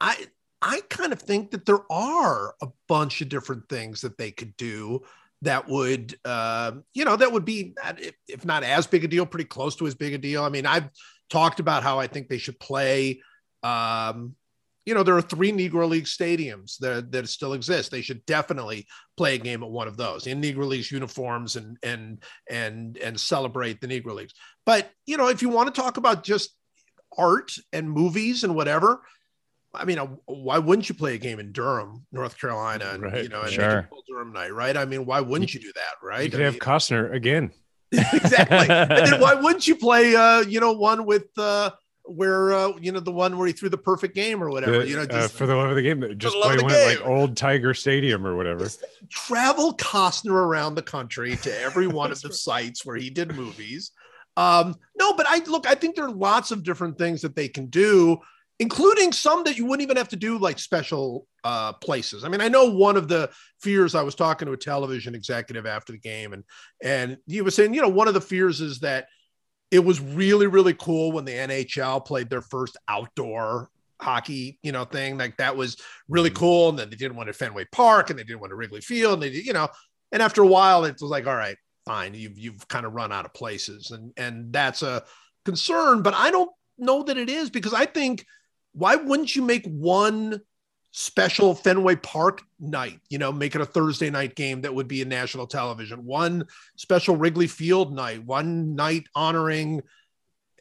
I 0.00 0.26
I 0.62 0.80
kind 0.88 1.12
of 1.12 1.20
think 1.20 1.50
that 1.52 1.66
there 1.66 1.90
are 1.90 2.54
a 2.62 2.68
bunch 2.88 3.20
of 3.20 3.28
different 3.28 3.68
things 3.68 4.00
that 4.00 4.18
they 4.18 4.30
could 4.30 4.56
do 4.56 5.02
that 5.42 5.68
would, 5.68 6.18
uh, 6.24 6.72
you 6.94 7.04
know, 7.04 7.16
that 7.16 7.32
would 7.32 7.44
be, 7.44 7.74
if 8.26 8.44
not 8.44 8.64
as 8.64 8.86
big 8.86 9.04
a 9.04 9.08
deal, 9.08 9.26
pretty 9.26 9.44
close 9.44 9.76
to 9.76 9.86
as 9.86 9.94
big 9.94 10.14
a 10.14 10.18
deal. 10.18 10.42
I 10.42 10.48
mean, 10.48 10.66
I've 10.66 10.88
talked 11.30 11.60
about 11.60 11.82
how 11.82 11.98
I 11.98 12.06
think 12.06 12.28
they 12.28 12.38
should 12.38 12.58
play. 12.58 13.22
Um, 13.62 14.34
you 14.84 14.94
know, 14.94 15.02
there 15.02 15.16
are 15.16 15.22
three 15.22 15.52
Negro 15.52 15.86
League 15.86 16.06
stadiums 16.06 16.78
that, 16.78 17.12
that 17.12 17.28
still 17.28 17.52
exist. 17.52 17.90
They 17.90 18.00
should 18.00 18.24
definitely 18.24 18.86
play 19.18 19.34
a 19.34 19.38
game 19.38 19.62
at 19.62 19.70
one 19.70 19.86
of 19.86 19.98
those 19.98 20.26
in 20.26 20.40
Negro 20.40 20.66
Leagues 20.66 20.90
uniforms 20.90 21.56
and 21.56 21.76
and 21.82 22.22
and 22.48 22.96
and 22.96 23.20
celebrate 23.20 23.82
the 23.82 23.86
Negro 23.86 24.14
Leagues. 24.14 24.32
But 24.64 24.90
you 25.04 25.18
know, 25.18 25.28
if 25.28 25.42
you 25.42 25.50
want 25.50 25.72
to 25.72 25.78
talk 25.78 25.98
about 25.98 26.24
just 26.24 26.56
art 27.18 27.52
and 27.72 27.90
movies 27.90 28.44
and 28.44 28.54
whatever, 28.54 29.02
I 29.78 29.84
mean, 29.84 29.98
uh, 29.98 30.06
why 30.26 30.58
wouldn't 30.58 30.88
you 30.88 30.94
play 30.94 31.14
a 31.14 31.18
game 31.18 31.38
in 31.38 31.52
Durham, 31.52 32.04
North 32.12 32.38
Carolina, 32.38 32.90
and 32.92 33.02
Right. 33.04 33.22
you 33.22 33.28
know, 33.28 33.42
and 33.42 33.52
Sure. 33.52 33.88
Durham 34.08 34.32
night, 34.32 34.52
right? 34.52 34.76
I 34.76 34.84
mean, 34.84 35.06
why 35.06 35.20
wouldn't 35.20 35.54
you 35.54 35.60
do 35.60 35.72
that, 35.74 35.94
right? 36.06 36.24
You 36.24 36.30
could 36.30 36.40
I 36.40 36.44
have 36.44 36.54
mean- 36.54 36.60
Costner 36.60 37.12
again. 37.14 37.52
exactly. 37.92 38.68
and 38.68 38.90
then 39.12 39.20
why 39.20 39.34
wouldn't 39.34 39.66
you 39.66 39.76
play, 39.76 40.14
uh, 40.14 40.40
you 40.40 40.60
know, 40.60 40.72
one 40.72 41.06
with 41.06 41.26
uh, 41.38 41.70
where 42.04 42.52
uh, 42.52 42.72
you 42.80 42.90
know 42.92 43.00
the 43.00 43.10
one 43.12 43.36
where 43.38 43.46
he 43.46 43.52
threw 43.52 43.68
the 43.68 43.78
perfect 43.78 44.14
game 44.14 44.42
or 44.42 44.50
whatever, 44.50 44.80
The- 44.80 44.88
you 44.88 44.96
know, 44.96 45.02
uh, 45.02 45.06
just 45.06 45.34
for 45.34 45.46
the 45.46 45.54
love 45.54 45.70
of 45.70 45.76
the 45.76 45.82
game, 45.82 46.00
just 46.18 46.36
play 46.36 46.56
one 46.58 46.70
at 46.72 46.86
like 46.98 47.06
old 47.06 47.36
Tiger 47.36 47.72
Stadium 47.74 48.26
or 48.26 48.36
whatever. 48.36 48.60
Just 48.64 48.84
travel 49.10 49.74
Costner 49.76 50.32
around 50.32 50.74
the 50.74 50.82
country 50.82 51.36
to 51.36 51.60
every 51.62 51.86
one 51.86 52.10
of 52.12 52.20
the 52.20 52.32
sites 52.46 52.84
where 52.84 52.96
he 52.96 53.08
did 53.10 53.34
movies. 53.34 53.92
Um, 54.36 54.76
no, 54.98 55.14
but 55.14 55.26
I 55.28 55.38
look, 55.46 55.66
I 55.66 55.74
think 55.74 55.96
there 55.96 56.04
are 56.04 56.10
lots 56.10 56.50
of 56.50 56.62
different 56.62 56.96
things 56.98 57.22
that 57.22 57.34
they 57.34 57.48
can 57.48 57.66
do, 57.66 58.18
including 58.60 59.12
some 59.12 59.44
that 59.44 59.56
you 59.56 59.64
wouldn't 59.64 59.82
even 59.82 59.96
have 59.96 60.08
to 60.08 60.16
do 60.16 60.38
like 60.38 60.58
special 60.58 61.26
uh, 61.44 61.72
places. 61.74 62.24
I 62.24 62.28
mean, 62.28 62.40
I 62.40 62.48
know 62.48 62.70
one 62.70 62.96
of 62.96 63.08
the 63.08 63.30
fears 63.60 63.94
I 63.94 64.02
was 64.02 64.14
talking 64.14 64.46
to 64.46 64.52
a 64.52 64.56
television 64.56 65.14
executive 65.14 65.66
after 65.66 65.92
the 65.92 65.98
game, 65.98 66.32
and 66.32 66.44
and 66.82 67.18
he 67.26 67.40
was 67.40 67.54
saying, 67.54 67.74
you 67.74 67.82
know, 67.82 67.88
one 67.88 68.08
of 68.08 68.14
the 68.14 68.20
fears 68.20 68.60
is 68.60 68.80
that 68.80 69.06
it 69.70 69.84
was 69.84 70.00
really, 70.00 70.46
really 70.46 70.74
cool 70.74 71.12
when 71.12 71.24
the 71.24 71.32
NHL 71.32 72.04
played 72.04 72.30
their 72.30 72.40
first 72.40 72.76
outdoor 72.88 73.68
hockey, 74.00 74.58
you 74.62 74.72
know, 74.72 74.84
thing. 74.84 75.18
Like 75.18 75.36
that 75.36 75.56
was 75.56 75.76
really 76.08 76.30
cool. 76.30 76.70
And 76.70 76.78
then 76.78 76.90
they 76.90 76.96
didn't 76.96 77.16
want 77.16 77.28
to 77.28 77.32
Fenway 77.32 77.66
Park 77.72 78.10
and 78.10 78.18
they 78.18 78.24
didn't 78.24 78.40
want 78.40 78.50
to 78.50 78.56
Wrigley 78.56 78.80
Field. 78.80 79.14
And 79.14 79.22
they, 79.22 79.38
you 79.38 79.52
know, 79.52 79.68
and 80.12 80.22
after 80.22 80.42
a 80.42 80.46
while, 80.46 80.84
it 80.84 80.96
was 81.00 81.10
like, 81.10 81.26
all 81.26 81.36
right, 81.36 81.56
fine. 81.84 82.14
You've 82.14 82.38
you've 82.38 82.66
kind 82.68 82.86
of 82.86 82.94
run 82.94 83.12
out 83.12 83.26
of 83.26 83.34
places. 83.34 83.90
And 83.90 84.12
and 84.16 84.52
that's 84.52 84.82
a 84.82 85.04
concern. 85.44 86.02
But 86.02 86.14
I 86.14 86.30
don't 86.30 86.50
know 86.78 87.02
that 87.02 87.18
it 87.18 87.28
is 87.28 87.50
because 87.50 87.74
I 87.74 87.84
think 87.84 88.24
why 88.78 88.94
wouldn't 88.96 89.34
you 89.34 89.42
make 89.42 89.66
one 89.66 90.40
special 90.92 91.54
Fenway 91.54 91.96
Park 91.96 92.42
night, 92.58 93.00
you 93.10 93.18
know, 93.18 93.32
make 93.32 93.54
it 93.54 93.60
a 93.60 93.66
Thursday 93.66 94.08
night 94.08 94.34
game 94.34 94.62
that 94.62 94.74
would 94.74 94.88
be 94.88 95.02
in 95.02 95.08
national 95.08 95.46
television, 95.46 96.04
one 96.04 96.46
special 96.76 97.16
Wrigley 97.16 97.46
Field 97.46 97.94
night, 97.94 98.24
one 98.24 98.74
night 98.74 99.04
honoring 99.14 99.82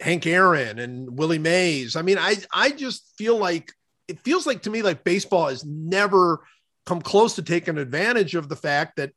Hank 0.01 0.27
Aaron 0.27 0.79
and 0.79 1.17
Willie 1.17 1.39
Mays. 1.39 1.95
I 1.95 2.01
mean, 2.01 2.17
I 2.17 2.37
I 2.53 2.71
just 2.71 3.13
feel 3.17 3.37
like 3.37 3.71
it 4.07 4.19
feels 4.21 4.45
like 4.45 4.63
to 4.63 4.69
me 4.69 4.81
like 4.81 5.03
baseball 5.03 5.47
has 5.47 5.65
never 5.65 6.43
come 6.85 7.01
close 7.01 7.35
to 7.35 7.41
taking 7.41 7.77
advantage 7.77 8.35
of 8.35 8.49
the 8.49 8.55
fact 8.55 8.97
that 8.97 9.11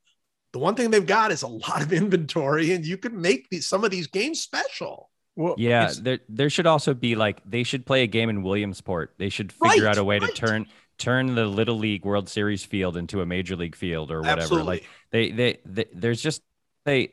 the 0.53 0.59
one 0.59 0.75
thing 0.75 0.91
they've 0.91 1.05
got 1.05 1.31
is 1.31 1.43
a 1.43 1.47
lot 1.47 1.81
of 1.81 1.93
inventory 2.01 2.71
and 2.73 2.85
you 2.85 2.97
could 2.97 3.13
make 3.13 3.47
these 3.49 3.67
some 3.67 3.83
of 3.83 3.91
these 3.91 4.07
games 4.07 4.41
special. 4.41 5.10
Well, 5.35 5.57
Yeah, 5.57 5.93
there 5.95 6.19
there 6.29 6.49
should 6.49 6.65
also 6.67 6.93
be 6.93 7.15
like 7.15 7.41
they 7.45 7.63
should 7.63 7.85
play 7.85 8.03
a 8.03 8.07
game 8.07 8.29
in 8.29 8.41
Williamsport. 8.41 9.15
They 9.17 9.29
should 9.29 9.51
figure 9.51 9.85
Right, 9.85 9.87
out 9.87 9.97
a 9.97 10.03
way 10.03 10.19
right. 10.19 10.27
to 10.27 10.27
turn 10.29 10.67
turn 10.97 11.35
the 11.35 11.45
little 11.45 11.77
league 11.77 12.05
World 12.05 12.29
Series 12.29 12.63
field 12.63 12.95
into 12.95 13.21
a 13.21 13.25
major 13.25 13.55
league 13.55 13.75
field 13.75 14.11
or 14.11 14.23
whatever. 14.23 14.63
Absolutely. 14.63 14.63
Like 14.63 14.85
they, 15.11 15.31
they 15.31 15.57
they 15.65 15.85
there's 15.93 16.21
just 16.21 16.41
they, 16.85 17.11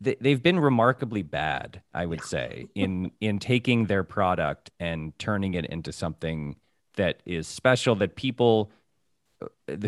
they 0.00 0.16
they've 0.20 0.42
been 0.42 0.60
remarkably 0.60 1.22
bad, 1.22 1.82
I 1.94 2.06
would 2.06 2.24
say, 2.24 2.68
in 2.74 3.12
in 3.20 3.38
taking 3.38 3.86
their 3.86 4.04
product 4.04 4.70
and 4.80 5.18
turning 5.18 5.54
it 5.54 5.66
into 5.66 5.92
something 5.92 6.56
that 6.96 7.22
is 7.26 7.48
special 7.48 7.96
that 7.96 8.16
people 8.16 8.72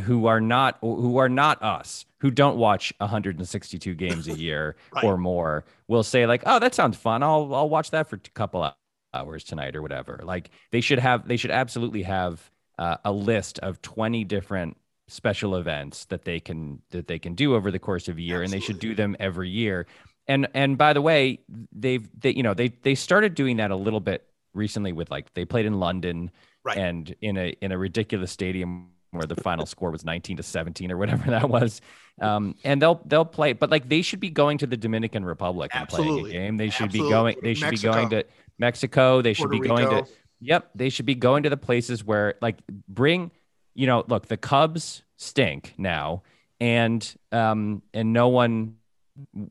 who 0.04 0.26
are 0.26 0.40
not 0.40 0.78
who 0.80 1.16
are 1.18 1.28
not 1.28 1.62
us 1.62 2.04
who 2.20 2.30
don't 2.30 2.56
watch 2.56 2.92
162 2.98 3.94
games 3.94 4.28
a 4.28 4.32
year 4.38 4.76
Right. 4.94 5.04
or 5.04 5.16
more 5.16 5.64
will 5.86 6.02
say 6.02 6.26
like 6.26 6.42
oh 6.46 6.58
that 6.58 6.74
sounds 6.74 6.96
fun 6.96 7.22
i'll 7.22 7.54
i'll 7.54 7.68
watch 7.68 7.90
that 7.92 8.08
for 8.08 8.16
a 8.16 8.30
couple 8.34 8.70
hours 9.14 9.44
tonight 9.44 9.74
or 9.74 9.82
whatever 9.82 10.20
like 10.24 10.50
they 10.70 10.80
should 10.80 10.98
have 10.98 11.26
they 11.26 11.36
should 11.36 11.50
absolutely 11.50 12.02
have 12.02 12.50
uh, 12.78 12.96
a 13.04 13.12
list 13.12 13.58
of 13.60 13.80
20 13.82 14.24
different 14.24 14.76
special 15.08 15.56
events 15.56 16.04
that 16.06 16.24
they 16.24 16.38
can 16.38 16.82
that 16.90 17.06
they 17.08 17.18
can 17.18 17.34
do 17.34 17.54
over 17.54 17.70
the 17.70 17.78
course 17.78 18.08
of 18.08 18.18
a 18.18 18.20
year 18.20 18.42
and 18.42 18.52
they 18.52 18.60
should 18.60 18.78
do 18.78 18.94
them 18.94 19.16
every 19.18 19.48
year 19.48 19.86
and 20.26 20.46
and 20.52 20.76
by 20.76 20.92
the 20.92 21.00
way 21.00 21.38
they've 21.72 22.08
they 22.20 22.30
you 22.30 22.42
know 22.42 22.52
they 22.52 22.68
they 22.82 22.94
started 22.94 23.34
doing 23.34 23.56
that 23.56 23.70
a 23.70 23.76
little 23.76 24.00
bit 24.00 24.26
recently 24.52 24.92
with 24.92 25.10
like 25.10 25.32
they 25.34 25.44
played 25.46 25.64
in 25.66 25.80
london 25.80 26.30
Right. 26.64 26.76
and 26.76 27.14
in 27.22 27.38
a 27.38 27.48
in 27.62 27.72
a 27.72 27.78
ridiculous 27.78 28.30
stadium 28.30 28.90
where 29.18 29.26
the 29.26 29.36
final 29.36 29.66
score 29.66 29.90
was 29.90 30.04
19 30.04 30.38
to 30.38 30.42
17 30.42 30.90
or 30.90 30.96
whatever 30.96 31.30
that 31.30 31.48
was 31.48 31.80
um 32.20 32.54
and 32.64 32.80
they'll 32.80 33.00
they'll 33.06 33.24
play 33.24 33.52
but 33.52 33.70
like 33.70 33.88
they 33.88 34.02
should 34.02 34.20
be 34.20 34.30
going 34.30 34.58
to 34.58 34.66
the 34.66 34.76
dominican 34.76 35.24
republic 35.24 35.70
and 35.74 35.88
playing 35.88 36.26
a 36.26 36.30
game 36.30 36.56
they 36.56 36.70
should 36.70 36.86
Absolutely. 36.86 37.08
be 37.08 37.12
going 37.12 37.36
they 37.42 37.54
should 37.54 37.70
Mexico. 37.70 37.92
be 37.92 37.94
going 37.96 38.10
to 38.10 38.24
mexico 38.58 39.22
they 39.22 39.32
should 39.34 39.50
be 39.50 39.60
going 39.60 39.84
Rico. 39.88 40.02
to 40.02 40.10
yep 40.40 40.70
they 40.74 40.88
should 40.88 41.06
be 41.06 41.14
going 41.14 41.42
to 41.42 41.50
the 41.50 41.56
places 41.56 42.04
where 42.04 42.34
like 42.40 42.58
bring 42.88 43.30
you 43.74 43.86
know 43.86 44.04
look 44.08 44.26
the 44.26 44.36
cubs 44.36 45.02
stink 45.16 45.74
now 45.76 46.22
and 46.60 47.14
um 47.32 47.82
and 47.92 48.12
no 48.12 48.28
one 48.28 48.76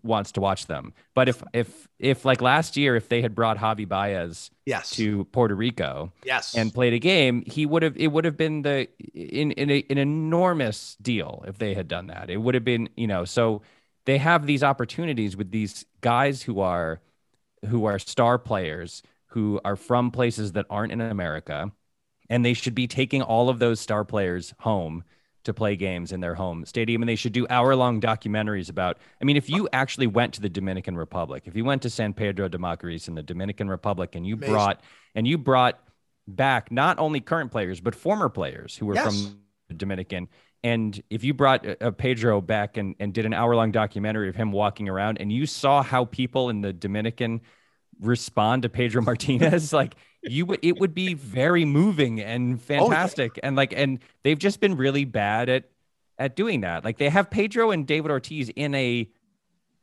wants 0.03 0.31
to 0.31 0.41
watch 0.41 0.65
them 0.67 0.93
but 1.13 1.27
if 1.27 1.43
if 1.53 1.87
if 1.99 2.23
like 2.25 2.41
last 2.41 2.77
year 2.77 2.95
if 2.95 3.09
they 3.09 3.21
had 3.21 3.35
brought 3.35 3.57
javy 3.57 3.87
baez 3.87 4.49
Yes. 4.65 4.89
to 4.91 5.25
puerto 5.25 5.55
rico 5.55 6.11
yes. 6.25 6.55
and 6.55 6.73
played 6.73 6.93
a 6.93 6.99
game, 6.99 7.41
he 7.45 7.65
would 7.65 7.83
have 7.83 7.95
it 7.97 8.07
would 8.07 8.25
have 8.25 8.35
been 8.35 8.63
the 8.63 8.87
in 9.13 9.51
in 9.51 9.69
a, 9.69 9.83
an 9.89 9.97
enormous 9.97 10.97
deal 11.01 11.43
if 11.47 11.57
they 11.57 11.73
had 11.73 11.87
done 11.87 12.07
that. 12.07 12.29
It 12.29 12.35
would 12.37 12.53
have 12.53 12.65
been, 12.65 12.89
you 12.97 13.07
know, 13.07 13.23
so 13.23 13.61
they 14.05 14.17
have 14.17 14.45
these 14.45 14.63
opportunities 14.63 15.37
with 15.37 15.51
these 15.51 15.85
guys 16.01 16.41
who 16.41 16.59
are 16.59 16.99
who 17.67 17.85
are 17.85 17.99
star 17.99 18.37
players 18.37 19.03
who 19.27 19.59
are 19.65 19.75
from 19.75 20.11
places 20.11 20.53
that 20.53 20.65
aren't 20.69 20.91
in 20.91 21.01
America 21.01 21.71
and 22.29 22.43
they 22.45 22.53
should 22.53 22.75
be 22.75 22.87
taking 22.87 23.21
all 23.21 23.49
of 23.49 23.59
those 23.59 23.79
star 23.79 24.03
players 24.03 24.53
home 24.59 25.03
to 25.47 25.53
play 25.53 25.75
games 25.75 26.11
in 26.11 26.19
their 26.21 26.35
home 26.35 26.65
stadium 26.65 27.01
and 27.01 27.09
they 27.09 27.15
should 27.15 27.33
do 27.33 27.47
hour-long 27.49 27.99
documentaries 27.99 28.69
about 28.69 28.97
i 29.21 29.25
mean 29.25 29.35
if 29.35 29.49
you 29.49 29.67
actually 29.73 30.07
went 30.07 30.33
to 30.33 30.41
the 30.41 30.49
dominican 30.49 30.95
republic 30.95 31.43
if 31.47 31.55
you 31.55 31.65
went 31.65 31.81
to 31.81 31.89
san 31.89 32.13
pedro 32.13 32.47
de 32.47 32.57
macorís 32.57 33.07
in 33.07 33.15
the 33.15 33.23
dominican 33.23 33.67
republic 33.67 34.15
and 34.15 34.27
you 34.27 34.35
Amazing. 34.35 34.53
brought 34.53 34.81
and 35.15 35.27
you 35.27 35.37
brought 35.37 35.79
back 36.27 36.71
not 36.71 36.99
only 36.99 37.19
current 37.19 37.51
players 37.51 37.81
but 37.81 37.95
former 37.95 38.29
players 38.29 38.75
who 38.77 38.85
were 38.85 38.95
Yes. 38.95 39.05
from 39.05 39.37
the 39.69 39.73
dominican 39.73 40.27
and 40.63 41.01
if 41.09 41.23
you 41.23 41.33
brought 41.33 41.65
uh, 41.81 41.91
pedro 41.91 42.41
back 42.41 42.77
and, 42.77 42.95
and 42.99 43.13
did 43.13 43.25
an 43.25 43.33
hour-long 43.33 43.71
documentary 43.71 44.29
of 44.29 44.35
him 44.35 44.51
walking 44.51 44.89
around 44.89 45.17
and 45.21 45.31
you 45.31 45.45
saw 45.45 45.81
how 45.83 46.05
people 46.05 46.49
in 46.49 46.61
the 46.61 46.73
dominican 46.73 47.41
respond 47.99 48.63
to 48.63 48.69
pedro 48.69 49.01
martinez 49.09 49.73
like 49.73 49.95
you 50.23 50.45
would 50.45 50.59
it 50.61 50.79
would 50.79 50.93
be 50.93 51.13
very 51.13 51.63
moving 51.65 52.19
and 52.19 52.61
fantastic. 52.61 53.39
And 53.43 53.55
like 53.55 53.73
and 53.73 53.99
they've 54.23 54.37
just 54.37 54.59
been 54.59 54.75
really 54.75 55.05
bad 55.05 55.47
at 55.49 55.65
at 56.19 56.35
doing 56.35 56.61
that. 56.61 56.83
Like 56.83 56.97
they 56.97 57.09
have 57.09 57.29
pedro 57.29 57.71
and 57.71 57.85
david 57.87 58.11
ortiz 58.11 58.49
in 58.55 58.73
a 58.75 59.07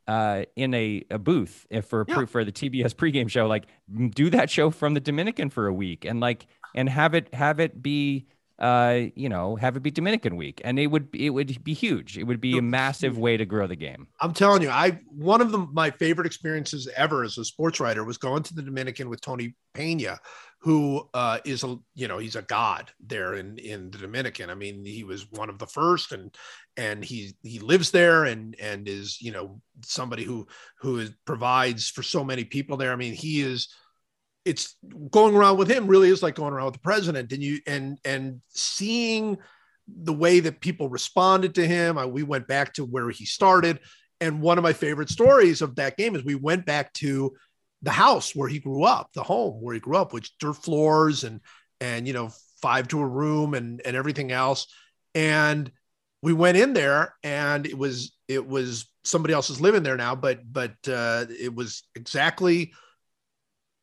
uh 0.07 0.43
in 0.55 0.73
a, 0.75 1.03
a 1.09 1.17
booth 1.17 1.65
if 1.69 1.85
for 1.85 2.05
Yeah. 2.07 2.25
for 2.25 2.43
the 2.45 2.51
tbs 2.51 2.93
pregame 2.93 3.29
show. 3.29 3.47
Like 3.47 3.65
do 4.11 4.29
that 4.29 4.49
show 4.49 4.69
from 4.69 4.93
the 4.93 4.99
dominican 4.99 5.49
for 5.49 5.67
a 5.67 5.73
week 5.73 6.05
and 6.05 6.19
like 6.19 6.45
and 6.75 6.87
have 6.89 7.15
it 7.15 7.33
have 7.33 7.59
it 7.59 7.81
be 7.81 8.25
uh 8.59 9.01
you 9.15 9.29
know 9.29 9.55
have 9.55 9.75
it 9.75 9.83
be 9.83 9.91
dominican 9.91 10.35
week 10.35 10.61
and 10.63 10.79
it 10.79 10.87
would 10.87 11.07
it 11.13 11.31
would 11.31 11.63
be 11.63 11.73
huge 11.73 12.17
it 12.17 12.23
would 12.23 12.39
be 12.39 12.57
a 12.57 12.61
massive 12.61 13.17
way 13.17 13.35
to 13.35 13.45
grow 13.45 13.67
the 13.67 13.75
game 13.75 14.07
I'm 14.21 14.33
telling 14.33 14.61
you, 14.61 14.69
I 14.69 14.99
one 15.09 15.41
of 15.41 15.51
the, 15.51 15.59
my 15.59 15.91
favorite 15.91 16.25
experiences 16.25 16.87
ever 16.95 17.23
as 17.23 17.37
a 17.37 17.45
sports 17.45 17.79
writer 17.79 18.03
was 18.03 18.17
going 18.17 18.43
to 18.43 18.55
the 18.55 18.61
Dominican 18.61 19.09
with 19.09 19.21
Tony 19.21 19.55
Pena, 19.73 20.19
who 20.59 21.07
uh, 21.13 21.39
is 21.45 21.63
a 21.63 21.77
you 21.93 22.07
know 22.07 22.17
he's 22.17 22.35
a 22.35 22.41
god 22.41 22.91
there 22.99 23.35
in 23.35 23.57
in 23.57 23.91
the 23.91 23.97
Dominican. 23.97 24.49
I 24.49 24.55
mean, 24.55 24.85
he 24.85 25.03
was 25.03 25.29
one 25.31 25.49
of 25.49 25.59
the 25.59 25.67
first, 25.67 26.11
and 26.11 26.35
and 26.77 27.03
he 27.03 27.35
he 27.43 27.59
lives 27.59 27.91
there 27.91 28.23
and 28.23 28.55
and 28.59 28.87
is 28.87 29.21
you 29.21 29.31
know 29.31 29.61
somebody 29.83 30.23
who 30.23 30.47
who 30.79 30.99
is, 30.99 31.11
provides 31.25 31.89
for 31.89 32.01
so 32.01 32.23
many 32.23 32.45
people 32.45 32.77
there. 32.77 32.91
I 32.91 32.95
mean, 32.95 33.13
he 33.13 33.41
is. 33.41 33.69
It's 34.45 34.75
going 35.11 35.35
around 35.35 35.57
with 35.57 35.69
him 35.69 35.87
really 35.87 36.09
is 36.09 36.23
like 36.23 36.35
going 36.35 36.53
around 36.53 36.65
with 36.65 36.75
the 36.75 36.79
president, 36.79 37.31
and 37.31 37.43
you 37.43 37.59
and 37.67 37.99
and 38.05 38.41
seeing 38.49 39.37
the 39.87 40.13
way 40.13 40.39
that 40.39 40.61
people 40.61 40.89
responded 40.89 41.55
to 41.55 41.67
him. 41.67 41.97
I, 41.97 42.05
we 42.05 42.23
went 42.23 42.47
back 42.47 42.73
to 42.73 42.85
where 42.85 43.09
he 43.09 43.25
started. 43.25 43.79
And 44.21 44.41
one 44.41 44.57
of 44.57 44.63
my 44.63 44.73
favorite 44.73 45.09
stories 45.09 45.61
of 45.61 45.75
that 45.75 45.97
game 45.97 46.15
is 46.15 46.23
we 46.23 46.35
went 46.35 46.65
back 46.65 46.93
to 46.93 47.33
the 47.81 47.91
house 47.91 48.35
where 48.35 48.49
he 48.49 48.59
grew 48.59 48.83
up, 48.83 49.11
the 49.13 49.23
home 49.23 49.61
where 49.61 49.73
he 49.73 49.79
grew 49.79 49.97
up, 49.97 50.13
which 50.13 50.37
dirt 50.39 50.55
floors 50.55 51.23
and 51.23 51.41
and 51.81 52.07
you 52.07 52.13
know 52.13 52.31
five 52.61 52.87
to 52.89 52.99
a 52.99 53.07
room 53.07 53.53
and 53.53 53.81
and 53.85 53.95
everything 53.95 54.31
else. 54.31 54.67
And 55.13 55.71
we 56.21 56.33
went 56.33 56.57
in 56.57 56.73
there 56.73 57.13
and 57.23 57.65
it 57.65 57.77
was 57.77 58.15
it 58.27 58.45
was 58.45 58.89
somebody 59.03 59.33
else 59.33 59.49
is 59.49 59.61
living 59.61 59.83
there 59.83 59.97
now, 59.97 60.15
but 60.15 60.39
but 60.51 60.73
uh, 60.87 61.25
it 61.29 61.53
was 61.53 61.83
exactly 61.95 62.73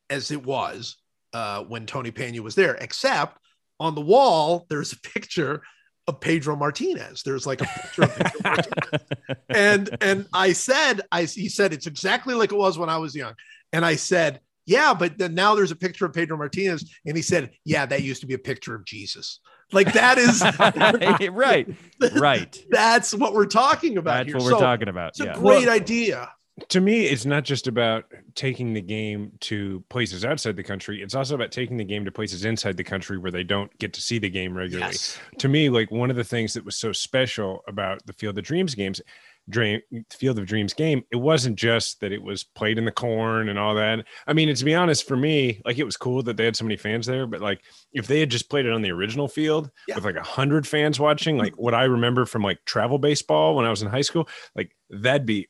as 0.09 0.31
it 0.31 0.45
was 0.45 0.97
uh, 1.33 1.63
when 1.63 1.85
Tony 1.85 2.11
Pena 2.11 2.41
was 2.41 2.55
there, 2.55 2.75
except 2.75 3.37
on 3.79 3.95
the 3.95 4.01
wall 4.01 4.65
there's 4.69 4.93
a 4.93 4.99
picture 5.01 5.63
of 6.07 6.19
Pedro 6.19 6.55
Martinez. 6.55 7.23
There's 7.23 7.47
like 7.47 7.61
a 7.61 7.65
picture 7.65 8.03
of 8.03 8.15
Pedro 8.15 8.41
Martinez. 8.43 9.01
And 9.49 9.97
and 10.01 10.27
I 10.33 10.53
said, 10.53 11.01
I 11.11 11.23
he 11.23 11.49
said 11.49 11.73
it's 11.73 11.87
exactly 11.87 12.33
like 12.35 12.51
it 12.51 12.57
was 12.57 12.77
when 12.77 12.89
I 12.89 12.97
was 12.97 13.15
young. 13.15 13.33
And 13.71 13.85
I 13.85 13.95
said, 13.95 14.39
yeah, 14.65 14.93
but 14.93 15.17
then 15.17 15.33
now 15.33 15.55
there's 15.55 15.71
a 15.71 15.75
picture 15.75 16.05
of 16.05 16.13
Pedro 16.13 16.37
Martinez. 16.37 16.89
And 17.05 17.15
he 17.15 17.23
said, 17.23 17.51
yeah, 17.65 17.85
that 17.85 18.03
used 18.03 18.21
to 18.21 18.27
be 18.27 18.33
a 18.33 18.39
picture 18.39 18.75
of 18.75 18.85
Jesus. 18.85 19.39
Like 19.71 19.93
that 19.93 20.17
is 20.17 20.41
right, 21.31 21.67
right. 22.19 22.65
That's 22.69 23.13
what 23.13 23.33
we're 23.33 23.45
talking 23.45 23.97
about 23.97 24.17
That's 24.17 24.27
here. 24.27 24.35
what 24.35 24.43
we're 24.43 24.51
So, 24.51 24.59
talking 24.59 24.87
about. 24.89 25.09
It's 25.09 25.21
a 25.21 25.25
Yeah. 25.25 25.33
great 25.33 25.67
idea. 25.67 26.29
To 26.69 26.79
me 26.79 27.05
it's 27.05 27.25
not 27.25 27.43
just 27.43 27.67
about 27.67 28.05
taking 28.35 28.73
the 28.73 28.81
game 28.81 29.31
to 29.39 29.83
places 29.89 30.23
outside 30.23 30.55
the 30.55 30.63
country 30.63 31.01
it's 31.01 31.15
also 31.15 31.33
about 31.33 31.51
taking 31.51 31.77
the 31.77 31.83
game 31.83 32.05
to 32.05 32.11
places 32.11 32.45
inside 32.45 32.77
the 32.77 32.83
country 32.83 33.17
where 33.17 33.31
they 33.31 33.43
don't 33.43 33.75
get 33.79 33.91
to 33.93 34.01
see 34.01 34.19
the 34.19 34.29
game 34.29 34.55
regularly 34.55 34.91
Yes. 34.91 35.17
to 35.39 35.47
me 35.47 35.69
like 35.69 35.89
one 35.89 36.11
of 36.11 36.15
the 36.15 36.23
things 36.23 36.53
that 36.53 36.63
was 36.63 36.75
so 36.75 36.91
special 36.91 37.63
about 37.67 38.05
the 38.05 38.13
field 38.13 38.37
of 38.37 38.43
dreams 38.43 38.75
games 38.75 39.01
dream 39.49 39.81
field 40.11 40.37
of 40.39 40.45
dreams 40.45 40.73
game 40.73 41.03
it 41.11 41.15
wasn't 41.17 41.57
just 41.57 41.99
that 41.99 42.11
it 42.13 42.21
was 42.21 42.43
played 42.43 42.77
in 42.77 42.85
the 42.85 42.91
corn 42.93 43.49
and 43.49 43.57
all 43.59 43.73
that 43.75 44.05
i 44.27 44.31
mean 44.31 44.53
to 44.55 44.63
be 44.63 44.73
honest 44.75 45.05
for 45.07 45.17
me 45.17 45.59
like 45.65 45.77
it 45.79 45.83
was 45.83 45.97
cool 45.97 46.21
that 46.23 46.37
they 46.37 46.45
had 46.45 46.55
so 46.55 46.63
many 46.63 46.77
fans 46.77 47.05
there 47.07 47.25
but 47.27 47.41
like 47.41 47.61
if 47.91 48.07
they 48.07 48.19
had 48.21 48.29
just 48.29 48.47
played 48.49 48.65
it 48.65 48.71
on 48.71 48.81
the 48.83 48.91
original 48.91 49.27
field 49.27 49.69
Yeah. 49.87 49.95
with 49.95 50.05
like 50.05 50.15
a 50.15 50.23
hundred 50.23 50.65
fans 50.67 50.97
watching 50.99 51.37
like 51.37 51.57
what 51.57 51.73
i 51.73 51.83
remember 51.83 52.25
from 52.25 52.41
like 52.43 52.63
travel 52.63 52.99
baseball 52.99 53.55
when 53.55 53.65
i 53.65 53.69
was 53.69 53.81
in 53.81 53.89
high 53.89 54.01
school 54.01 54.29
like 54.55 54.73
that'd 54.91 55.25
be 55.25 55.49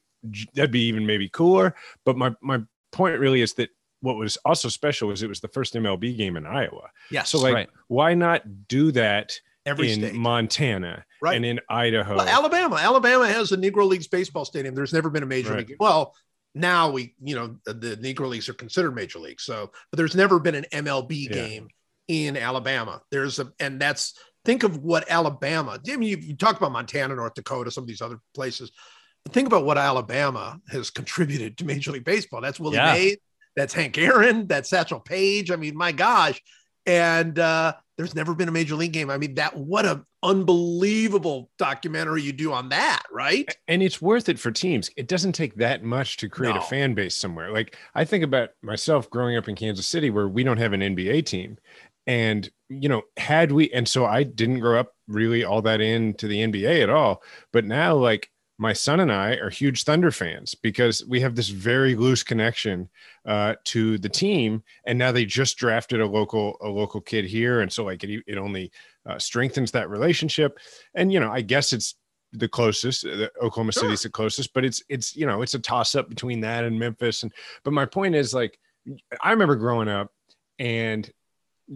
that'd 0.55 0.71
be 0.71 0.83
even 0.87 1.05
maybe 1.05 1.27
cooler 1.29 1.75
but 2.05 2.15
my 2.17 2.33
my 2.41 2.61
point 2.91 3.19
really 3.19 3.41
is 3.41 3.53
that 3.53 3.69
what 4.01 4.15
was 4.17 4.37
also 4.45 4.69
special 4.69 5.07
was 5.09 5.23
it 5.23 5.27
was 5.29 5.39
the 5.41 5.47
first 5.49 5.73
mlb 5.73 6.17
game 6.17 6.37
in 6.37 6.45
iowa 6.45 6.89
Yes. 7.11 7.29
so 7.29 7.39
like 7.39 7.53
Right. 7.53 7.69
why 7.87 8.13
not 8.13 8.67
do 8.67 8.91
that 8.93 9.33
every 9.65 9.91
in 9.91 9.99
state. 9.99 10.13
montana 10.13 11.05
Right. 11.21 11.35
and 11.35 11.45
in 11.45 11.59
idaho 11.69 12.17
Well, 12.17 12.27
Alabama. 12.27 12.75
Alabama 12.75 13.27
has 13.27 13.51
a 13.53 13.57
Negro 13.57 13.87
Leagues 13.87 14.07
baseball 14.09 14.43
stadium. 14.43 14.75
There's 14.75 14.91
never 14.93 15.09
been 15.09 15.23
a 15.23 15.25
major 15.25 15.51
Right. 15.53 15.67
league. 15.67 15.77
Well, 15.79 16.13
now 16.53 16.91
we, 16.91 17.15
you 17.23 17.33
know, 17.33 17.55
the, 17.65 17.73
the 17.73 17.95
Negro 17.97 18.27
Leagues 18.27 18.49
are 18.49 18.53
considered 18.53 18.93
major 18.93 19.19
leagues. 19.19 19.43
So, 19.43 19.71
but 19.89 19.97
there's 19.97 20.15
never 20.17 20.37
been 20.39 20.53
an 20.55 20.65
MLB 20.73 21.27
Yeah. 21.29 21.33
game 21.33 21.67
in 22.09 22.35
Alabama. 22.35 23.01
There's 23.09 23.39
a, 23.39 23.53
and 23.59 23.79
that's 23.81 24.15
think 24.43 24.63
of 24.63 24.77
what 24.79 25.09
Alabama. 25.09 25.79
I 25.89 25.95
mean, 25.95 26.09
you, 26.09 26.17
you 26.17 26.35
talk 26.35 26.57
about 26.57 26.73
Montana, 26.73 27.15
North 27.15 27.33
Dakota, 27.35 27.71
some 27.71 27.85
of 27.85 27.87
these 27.87 28.01
other 28.01 28.19
places. 28.35 28.69
Think 29.29 29.47
about 29.47 29.65
what 29.65 29.77
Alabama 29.77 30.59
has 30.69 30.89
contributed 30.89 31.57
to 31.57 31.65
Major 31.65 31.91
League 31.91 32.03
Baseball. 32.05 32.41
That's 32.41 32.59
Willie 32.59 32.75
Yeah. 32.75 32.93
Mays. 32.93 33.17
That's 33.55 33.73
Hank 33.73 33.97
Aaron. 33.97 34.47
That's 34.47 34.69
Satchel 34.69 34.99
Paige. 34.99 35.51
I 35.51 35.55
mean, 35.55 35.77
my 35.77 35.91
gosh. 35.91 36.41
And 36.85 37.37
uh, 37.39 37.73
there's 37.97 38.15
never 38.15 38.33
been 38.35 38.49
a 38.49 38.51
major 38.51 38.75
league 38.75 38.91
game. 38.93 39.09
I 39.09 39.17
mean, 39.17 39.35
that 39.35 39.55
what 39.55 39.85
a 39.85 40.03
unbelievable 40.21 41.49
documentary 41.57 42.21
you 42.21 42.33
do 42.33 42.51
on 42.53 42.69
that, 42.69 43.03
right? 43.11 43.53
and 43.67 43.81
it's 43.83 44.01
worth 44.01 44.29
it 44.29 44.39
for 44.39 44.51
teams. 44.51 44.89
It 44.97 45.07
doesn't 45.07 45.33
take 45.33 45.55
that 45.55 45.83
much 45.83 46.17
to 46.17 46.29
create 46.29 46.55
No. 46.55 46.61
a 46.61 46.63
fan 46.63 46.93
base 46.93 47.15
somewhere. 47.15 47.51
Like 47.51 47.77
I 47.95 48.05
think 48.05 48.23
about 48.23 48.49
myself 48.61 49.09
growing 49.09 49.37
up 49.37 49.47
in 49.47 49.55
Kansas 49.55 49.87
City 49.87 50.09
where 50.09 50.27
we 50.27 50.43
don't 50.43 50.57
have 50.57 50.73
an 50.73 50.81
NBA 50.81 51.25
team. 51.25 51.57
And 52.07 52.49
you 52.69 52.89
know, 52.89 53.03
had 53.17 53.51
we 53.51 53.69
and 53.71 53.87
so 53.87 54.05
I 54.05 54.23
didn't 54.23 54.59
grow 54.59 54.79
up 54.79 54.93
really 55.07 55.43
all 55.43 55.61
that 55.61 55.79
into 55.79 56.27
the 56.27 56.39
NBA 56.39 56.81
at 56.83 56.89
all. 56.89 57.21
But 57.53 57.65
now 57.65 57.95
like 57.95 58.29
my 58.63 58.71
son 58.71 59.01
and 59.01 59.11
I 59.11 59.33
are 59.33 59.49
huge 59.49 59.83
Thunder 59.83 60.09
fans 60.09 60.55
because 60.55 61.05
we 61.05 61.19
have 61.19 61.35
this 61.35 61.49
very 61.49 61.95
loose 61.95 62.23
connection 62.23 62.89
uh, 63.25 63.55
to 63.65 63.97
the 63.97 64.07
team, 64.07 64.63
and 64.87 64.97
now 64.97 65.11
they 65.11 65.25
just 65.25 65.57
drafted 65.57 65.99
a 65.99 66.07
local 66.07 66.55
a 66.61 66.69
local 66.69 67.01
kid 67.01 67.25
here, 67.25 67.59
and 67.59 67.71
so 67.71 67.83
like 67.83 68.05
it, 68.05 68.23
it 68.25 68.37
only 68.37 68.71
uh, 69.05 69.19
strengthens 69.19 69.71
that 69.71 69.89
relationship. 69.89 70.57
And 70.95 71.11
you 71.11 71.19
know, 71.19 71.29
I 71.29 71.41
guess 71.41 71.73
it's 71.73 71.95
the 72.31 72.47
closest. 72.47 73.05
uh, 73.05 73.27
Oklahoma 73.41 73.73
Sure. 73.73 73.83
City's 73.83 74.03
the 74.03 74.09
closest, 74.09 74.53
but 74.53 74.63
it's 74.63 74.81
it's 74.87 75.13
you 75.13 75.25
know 75.25 75.41
it's 75.41 75.55
a 75.55 75.59
toss 75.59 75.93
up 75.93 76.07
between 76.07 76.39
that 76.39 76.63
and 76.63 76.79
Memphis. 76.79 77.23
And 77.23 77.33
but 77.65 77.73
my 77.73 77.85
point 77.85 78.15
is 78.15 78.33
like 78.33 78.57
I 79.21 79.31
remember 79.31 79.57
growing 79.57 79.89
up 79.89 80.09
and 80.57 81.11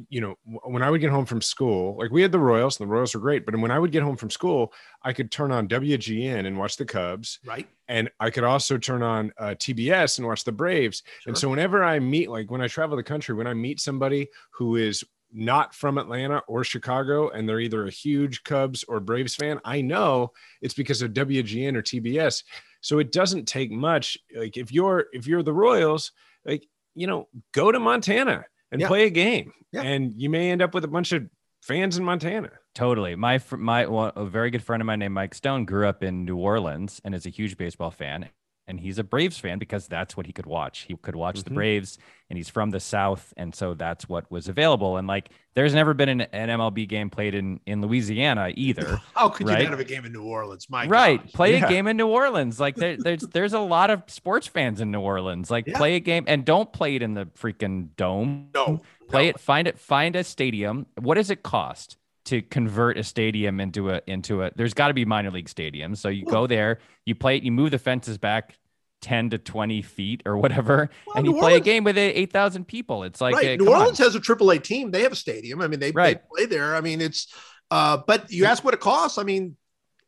you 0.10 0.20
know 0.22 0.36
when 0.44 0.84
I 0.84 0.90
would 0.90 1.02
get 1.02 1.12
home 1.12 1.26
from 1.26 1.42
school, 1.42 1.98
like 1.98 2.12
we 2.12 2.22
had 2.22 2.32
the 2.32 2.40
Royals 2.40 2.80
and 2.80 2.88
the 2.90 2.94
Royals 2.94 3.14
were 3.16 3.22
great, 3.22 3.46
but 3.46 3.56
when 3.58 3.72
I 3.72 3.80
would 3.80 3.92
get 3.92 4.04
home 4.04 4.18
from 4.18 4.30
school, 4.30 4.74
I 5.04 5.14
could 5.14 5.32
turn 5.32 5.52
on 5.52 5.68
WGN 5.68 6.46
and 6.46 6.58
watch 6.58 6.78
the 6.78 6.86
Cubs, 6.86 7.40
Right. 7.46 7.68
and 7.88 8.10
I 8.20 8.30
could 8.30 8.44
also 8.44 8.78
turn 8.78 9.02
on 9.02 9.32
uh, 9.38 9.56
TBS 9.58 10.18
and 10.18 10.28
watch 10.28 10.44
the 10.44 10.52
Braves. 10.52 11.04
And 11.26 11.38
so 11.38 11.50
whenever 11.50 11.84
I 11.84 12.00
meet, 12.00 12.30
like 12.30 12.52
when 12.52 12.62
I 12.62 12.68
travel 12.68 12.98
the 12.98 13.04
country, 13.04 13.34
when 13.36 13.48
I 13.48 13.54
meet 13.54 13.80
somebody 13.80 14.28
who 14.52 14.76
is 14.76 15.04
not 15.34 15.76
from 15.76 15.98
Atlanta 15.98 16.42
or 16.48 16.64
Chicago 16.64 17.30
and 17.30 17.48
they're 17.48 17.60
either 17.60 17.86
a 17.86 17.92
huge 17.92 18.44
Cubs 18.44 18.84
or 18.86 19.00
Braves 19.00 19.36
fan, 19.36 19.60
I 19.66 19.82
know 19.82 20.32
it's 20.62 20.74
because 20.74 21.02
of 21.02 21.12
WGN 21.14 21.76
or 21.76 21.82
TBS. 21.82 22.44
So 22.82 23.00
it 23.00 23.12
doesn't 23.12 23.46
take 23.46 23.72
much. 23.72 24.18
Like 24.36 24.56
if 24.58 24.72
you're 24.72 25.08
if 25.12 25.28
you're 25.28 25.44
the 25.44 25.54
Royals, 25.54 26.12
like 26.46 26.66
you 26.96 27.08
know, 27.08 27.28
go 27.54 27.72
to 27.72 27.80
Montana 27.80 28.46
and 28.72 28.82
Yeah. 28.82 28.88
play 28.88 29.06
a 29.06 29.10
game, 29.10 29.52
Yeah. 29.72 29.82
and 29.82 30.14
you 30.16 30.30
may 30.30 30.52
end 30.52 30.62
up 30.62 30.74
with 30.74 30.84
a 30.84 30.88
bunch 30.88 31.12
of 31.12 31.30
fans 31.62 31.98
in 31.98 32.04
Montana. 32.04 32.52
Totally. 32.76 33.16
My 33.16 33.42
my 33.52 33.86
one, 33.88 34.12
a 34.16 34.26
very 34.26 34.50
good 34.52 34.64
friend 34.64 34.82
of 34.82 34.86
mine 34.86 35.00
named 35.00 35.14
Mike 35.14 35.34
Stone 35.34 35.66
grew 35.66 35.88
up 35.88 36.04
in 36.04 36.26
New 36.26 36.38
Orleans 36.38 37.02
and 37.04 37.16
is 37.16 37.26
a 37.26 37.30
huge 37.30 37.58
baseball 37.58 37.92
fan. 37.92 38.30
And 38.70 38.80
he's 38.82 39.00
a 39.00 39.04
Braves 39.04 39.38
fan 39.38 39.60
because 39.60 39.88
that's 39.88 40.18
what 40.18 40.26
he 40.26 40.34
could 40.34 40.46
watch. 40.46 40.80
He 40.90 40.96
could 40.98 41.16
watch 41.16 41.42
the 41.44 41.50
Mhm. 41.52 41.56
Braves, 41.56 41.98
and 42.30 42.36
he's 42.36 42.50
from 42.50 42.72
the 42.72 42.82
South, 42.82 43.34
and 43.38 43.56
so 43.56 43.74
that's 43.74 44.10
what 44.10 44.30
was 44.30 44.50
available. 44.50 44.98
And 44.98 45.08
like, 45.08 45.30
there's 45.54 45.74
never 45.74 45.94
been 45.94 46.10
an, 46.10 46.22
an 46.22 46.50
MLB 46.50 46.86
game 46.86 47.10
played 47.10 47.34
in 47.34 47.62
in 47.66 47.82
Louisiana 47.82 48.52
either. 48.56 49.00
How 49.16 49.30
could 49.30 49.48
Right. 49.48 49.60
you 49.60 49.64
not 49.64 49.72
have 49.72 49.80
a 49.80 49.86
game 49.86 50.04
in 50.04 50.12
New 50.12 50.24
Orleans? 50.24 50.70
My 50.70 50.86
right 50.88 51.22
gosh. 51.24 51.32
play 51.32 51.58
Yeah. 51.58 51.66
a 51.66 51.70
game 51.70 51.88
in 51.88 51.96
new 51.96 52.08
orleans 52.08 52.60
like 52.60 52.76
there, 52.76 52.98
there's 53.00 53.22
there's 53.22 53.54
a 53.54 53.60
lot 53.60 53.90
of 53.90 54.04
sports 54.08 54.48
fans 54.48 54.82
in 54.82 54.92
new 54.92 55.00
orleans 55.00 55.50
like 55.50 55.66
Yeah. 55.68 55.78
play 55.78 55.96
a 55.96 56.00
game 56.02 56.26
and 56.28 56.44
don't 56.44 56.72
play 56.74 56.96
it 56.96 57.02
in 57.02 57.14
the 57.14 57.26
freaking 57.40 57.96
dome 57.96 58.50
No. 58.54 58.82
play 59.08 59.24
no. 59.24 59.30
it 59.30 59.40
find 59.40 59.68
it 59.68 59.80
find 59.80 60.16
a 60.18 60.24
stadium 60.26 60.88
what 61.00 61.16
does 61.16 61.30
it 61.32 61.42
cost 61.42 61.96
to 62.28 62.42
convert 62.42 62.98
a 62.98 63.04
stadium 63.04 63.60
into 63.60 63.90
a 63.90 64.02
into 64.08 64.44
a 64.44 64.52
there's 64.56 64.74
got 64.74 64.90
to 64.90 64.94
be 64.94 65.06
minor 65.06 65.32
league 65.32 65.48
stadiums 65.50 65.98
so 65.98 66.10
you 66.10 66.26
go 66.26 66.46
there 66.48 66.80
you 67.06 67.16
play 67.16 67.38
it 67.38 67.44
you 67.44 67.52
move 67.52 67.72
the 67.72 67.80
fences 67.80 68.18
back 68.18 68.56
10 69.02 69.30
to 69.32 69.38
20 69.38 69.82
feet 69.82 70.24
or 70.26 70.38
whatever 70.38 70.90
Well, 71.06 71.16
and 71.18 71.26
you 71.26 71.34
New 71.34 71.40
play 71.40 71.56
a 71.56 71.60
game 71.60 71.84
with 71.84 71.98
8,000 71.98 72.66
people 72.68 73.04
it's 73.04 73.22
like 73.22 73.36
right. 73.36 73.52
uh, 73.52 73.56
New 73.56 73.66
come 73.66 73.74
on. 73.74 73.80
Orleans 73.82 73.98
has 74.00 74.16
a 74.16 74.20
AAA 74.20 74.64
team. 74.64 74.92
They 74.92 75.04
have 75.04 75.12
a 75.12 75.16
stadium. 75.16 75.62
I 75.62 75.68
mean, 75.68 75.80
they, 75.80 75.92
Right. 75.92 76.20
they 76.20 76.46
play 76.46 76.46
there. 76.48 76.76
I 76.76 76.82
mean, 76.82 77.00
it's, 77.00 77.28
uh, 77.70 77.98
but 78.08 78.32
you 78.32 78.46
ask 78.46 78.64
what 78.64 78.74
it 78.74 78.80
costs. 78.80 79.18
I 79.20 79.24
mean, 79.24 79.56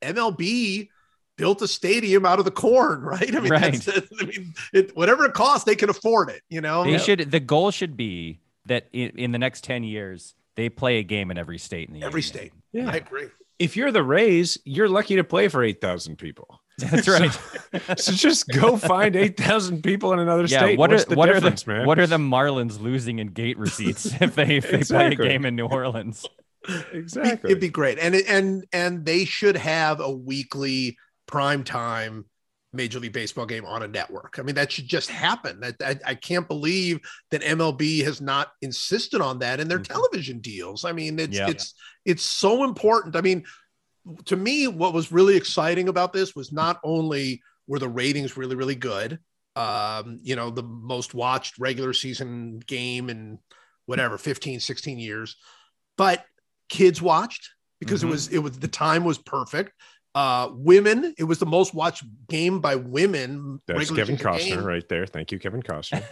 MLB 0.02 0.90
built 1.38 1.62
a 1.62 1.68
stadium 1.68 2.26
out 2.26 2.40
of 2.40 2.46
the 2.46 2.52
corn, 2.52 3.02
right? 3.04 3.34
I 3.36 3.40
mean, 3.40 3.52
Right. 3.52 3.88
I 3.88 4.26
mean, 4.26 4.54
it, 4.74 4.96
whatever 4.96 5.26
it 5.26 5.34
costs, 5.34 5.66
they 5.66 5.76
can 5.76 5.90
afford 5.90 6.30
it, 6.30 6.42
you 6.50 6.62
know? 6.62 6.84
they 6.84 6.98
should 6.98 7.32
the 7.32 7.40
goal 7.40 7.72
should 7.72 7.96
be 7.96 8.40
that 8.66 8.88
in, 8.92 9.12
in 9.18 9.32
the 9.32 9.40
next 9.40 9.64
10 9.64 9.84
years 9.84 10.34
they 10.60 10.70
play 10.70 11.00
a 11.00 11.04
game 11.04 11.32
in 11.32 11.38
every 11.38 11.58
state 11.58 11.88
in 11.88 11.94
the 11.96 12.04
Every 12.04 12.22
union. 12.22 12.34
state. 12.34 12.52
Yeah. 12.74 12.90
I 12.90 12.96
agree. 12.98 13.28
If 13.58 13.76
you're 13.76 13.92
the 13.92 14.04
Rays, 14.04 14.58
you're 14.66 14.88
lucky 14.90 15.16
to 15.18 15.24
play 15.24 15.48
for 15.48 15.64
eight 15.64 15.82
thousand 15.82 16.18
people. 16.18 16.62
that's 16.78 17.08
right 17.10 17.38
So 18.00 18.14
just 18.14 18.48
go 18.50 18.78
find 18.78 19.16
eight 19.16 19.36
thousand 19.38 19.82
people 19.84 20.14
in 20.14 20.20
another 20.20 20.44
yeah, 20.46 20.60
state. 20.60 20.78
what 20.80 20.92
What's 20.92 21.04
are 21.06 21.10
the 21.10 21.16
what 21.16 21.30
are 21.30 21.40
the 21.40 21.64
man? 21.68 21.86
what 21.86 22.00
are 22.00 22.08
the 22.08 22.18
Marlins 22.18 22.80
losing 22.80 23.20
in 23.20 23.28
gate 23.28 23.58
receipts 23.58 24.06
if 24.22 24.36
they 24.36 24.58
if 24.58 24.70
they 24.72 24.84
play 24.84 25.08
a 25.08 25.16
game 25.16 25.46
in 25.46 25.56
New 25.56 25.66
Orleans? 25.68 26.26
exactly? 26.94 27.52
It'd 27.52 27.62
be 27.62 27.70
great. 27.70 28.00
And, 28.00 28.16
and, 28.16 28.66
and 28.74 29.06
they 29.06 29.26
should 29.26 29.56
have 29.58 30.00
a 30.02 30.12
weekly 30.12 30.98
prime 31.26 31.64
time 31.64 32.26
Major 32.72 33.00
League 33.00 33.14
Baseball 33.14 33.46
game 33.46 33.66
on 33.66 33.84
a 33.84 33.88
network. 33.88 34.38
I 34.38 34.44
mean, 34.44 34.56
that 34.56 34.72
should 34.72 34.88
just 34.88 35.10
happen. 35.10 35.60
That 35.60 35.76
I, 35.82 36.12
I 36.12 36.16
can't 36.16 36.48
believe 36.48 37.00
that 37.32 37.42
MLB 37.42 38.04
has 38.04 38.22
not 38.22 38.52
insisted 38.62 39.22
on 39.22 39.40
that 39.40 39.60
in 39.60 39.68
their 39.68 39.80
Mhm. 39.80 39.88
television 39.88 40.40
deals. 40.40 40.86
I 40.86 40.92
mean, 40.92 41.20
it's 41.20 41.36
Yeah. 41.38 41.50
it's 41.50 41.74
it's 42.06 42.24
so 42.24 42.64
important. 42.64 43.16
I 43.16 43.22
mean, 43.22 43.46
to 44.26 44.36
me, 44.36 44.68
what 44.68 44.94
was 44.94 45.12
really 45.12 45.36
exciting 45.36 45.90
about 45.90 46.14
this 46.14 46.36
was 46.36 46.52
not 46.52 46.80
only 46.84 47.42
were 47.68 47.80
the 47.80 47.90
ratings 47.90 48.38
really 48.38 48.56
really 48.56 48.76
good, 48.76 49.20
um, 49.56 50.20
you 50.22 50.36
know, 50.36 50.50
the 50.52 50.64
most 50.64 51.14
watched 51.14 51.58
regular 51.58 51.94
season 51.94 52.60
game 52.60 53.10
in 53.10 53.40
whatever 53.88 54.18
15, 54.20 54.60
16 54.60 55.00
years, 55.00 55.36
but 55.98 56.24
kids 56.70 57.02
watched 57.02 57.50
because 57.80 58.02
Mhm. 58.02 58.08
it 58.08 58.10
was 58.12 58.28
it 58.28 58.38
was 58.40 58.60
the 58.60 58.68
time 58.68 59.04
was 59.04 59.18
perfect 59.18 59.74
uh 60.20 60.46
women 60.72 61.14
it 61.22 61.24
was 61.32 61.38
the 61.40 61.46
most 61.58 61.72
watched 61.74 62.04
game 62.28 62.60
by 62.68 62.76
women 62.76 63.62
That's 63.68 63.92
Kevin 63.92 64.18
Costner 64.18 64.56
game. 64.56 64.64
right 64.74 64.88
there. 64.90 65.06
Thank 65.16 65.32
you, 65.32 65.40
Kevin 65.46 65.62
Costner. 65.62 66.02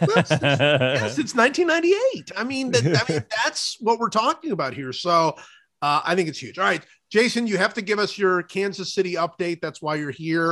yes 1.00 1.18
it's 1.22 1.34
1998 1.34 2.32
i 2.36 2.44
mean 2.44 2.70
that, 2.72 2.84
i 2.84 3.12
mean 3.12 3.24
that's 3.44 3.76
what 3.80 3.98
we're 4.00 4.08
talking 4.24 4.52
about 4.52 4.72
here 4.80 4.92
so 4.92 5.34
Uh, 5.80 6.00
I 6.10 6.12
think 6.16 6.28
it's 6.28 6.42
huge. 6.42 6.58
All 6.58 6.64
right, 6.72 6.84
Jason, 7.08 7.46
you 7.46 7.56
have 7.64 7.72
to 7.74 7.82
give 7.82 8.00
us 8.04 8.18
your 8.18 8.42
Kansas 8.42 8.88
City 8.96 9.14
update. 9.14 9.58
That's 9.64 9.80
why 9.80 9.94
you're 10.00 10.16
here. 10.26 10.50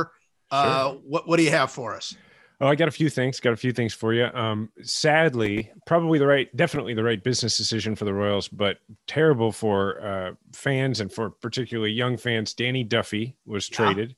Uh, 0.49 0.93
what 1.11 1.27
what 1.27 1.35
do 1.37 1.43
you 1.43 1.51
have 1.59 1.69
for 1.69 1.89
us? 1.99 2.15
Oh, 2.59 2.67
I 2.67 2.75
got 2.75 2.87
a 2.87 2.91
few 2.91 3.09
things. 3.09 3.39
Got 3.39 3.53
a 3.53 3.57
few 3.57 3.71
things 3.71 3.93
for 3.93 4.13
you. 4.13 4.25
Um, 4.25 4.69
sadly, 4.81 5.71
probably 5.85 6.17
the 6.17 6.25
right, 6.25 6.53
definitely 6.55 6.95
the 6.95 7.03
right 7.03 7.23
business 7.23 7.55
decision 7.55 7.95
for 7.95 8.05
the 8.05 8.13
Royals, 8.13 8.47
but 8.47 8.77
terrible 9.05 9.51
for 9.51 10.01
uh, 10.03 10.31
fans 10.53 10.99
and 10.99 11.11
for 11.11 11.29
particularly 11.29 11.91
young 11.91 12.17
fans. 12.17 12.53
Danny 12.55 12.83
Duffy 12.83 13.35
was 13.45 13.69
Yeah. 13.69 13.75
traded. 13.75 14.15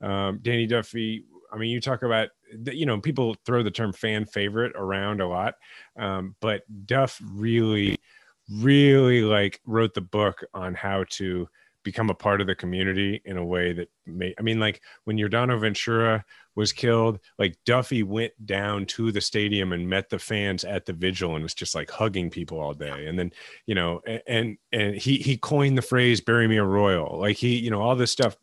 Um, 0.00 0.38
Danny 0.42 0.66
Duffy. 0.66 1.24
I 1.52 1.56
mean, 1.56 1.70
you 1.70 1.80
talk 1.80 2.04
about 2.04 2.28
you 2.72 2.86
know 2.86 3.00
people 3.00 3.34
throw 3.44 3.64
the 3.64 3.72
term 3.72 3.92
fan 3.92 4.24
favorite 4.24 4.72
around 4.76 5.20
a 5.20 5.26
lot, 5.26 5.54
um, 5.96 6.36
but 6.40 6.62
Duff 6.86 7.20
really, 7.32 7.96
really 8.48 9.22
like 9.22 9.60
wrote 9.66 9.94
the 9.94 10.00
book 10.00 10.44
on 10.54 10.74
how 10.74 11.04
to 11.10 11.48
become 11.82 12.10
a 12.10 12.14
part 12.14 12.40
of 12.40 12.46
the 12.46 12.54
community 12.54 13.22
in 13.24 13.36
a 13.36 13.44
way 13.44 13.72
that 13.72 13.88
may. 14.06 14.34
I 14.38 14.42
mean, 14.42 14.60
like 14.60 14.82
when 15.04 15.16
Yordano 15.16 15.58
Ventura 15.60 16.24
was 16.54 16.72
killed, 16.72 17.20
like 17.38 17.56
Duffy 17.64 18.02
went 18.02 18.32
down 18.44 18.86
to 18.86 19.12
the 19.12 19.20
stadium 19.20 19.72
and 19.72 19.88
met 19.88 20.10
the 20.10 20.18
fans 20.18 20.64
at 20.64 20.86
the 20.86 20.92
vigil 20.92 21.34
and 21.34 21.42
was 21.42 21.54
just 21.54 21.74
like 21.74 21.90
hugging 21.90 22.30
people 22.30 22.60
all 22.60 22.74
day. 22.74 23.06
And 23.06 23.18
then, 23.18 23.32
you 23.66 23.74
know, 23.74 24.00
a- 24.06 24.28
and 24.30 24.58
and 24.72 24.94
he 24.94 25.16
he 25.16 25.36
coined 25.36 25.78
the 25.78 25.82
phrase 25.82 26.20
"bury 26.20 26.48
me 26.48 26.58
a 26.58 26.64
royal." 26.64 27.18
Like 27.18 27.36
he, 27.36 27.58
you 27.58 27.70
know, 27.70 27.80
all 27.80 27.96
this 27.96 28.12
stuff. 28.12 28.36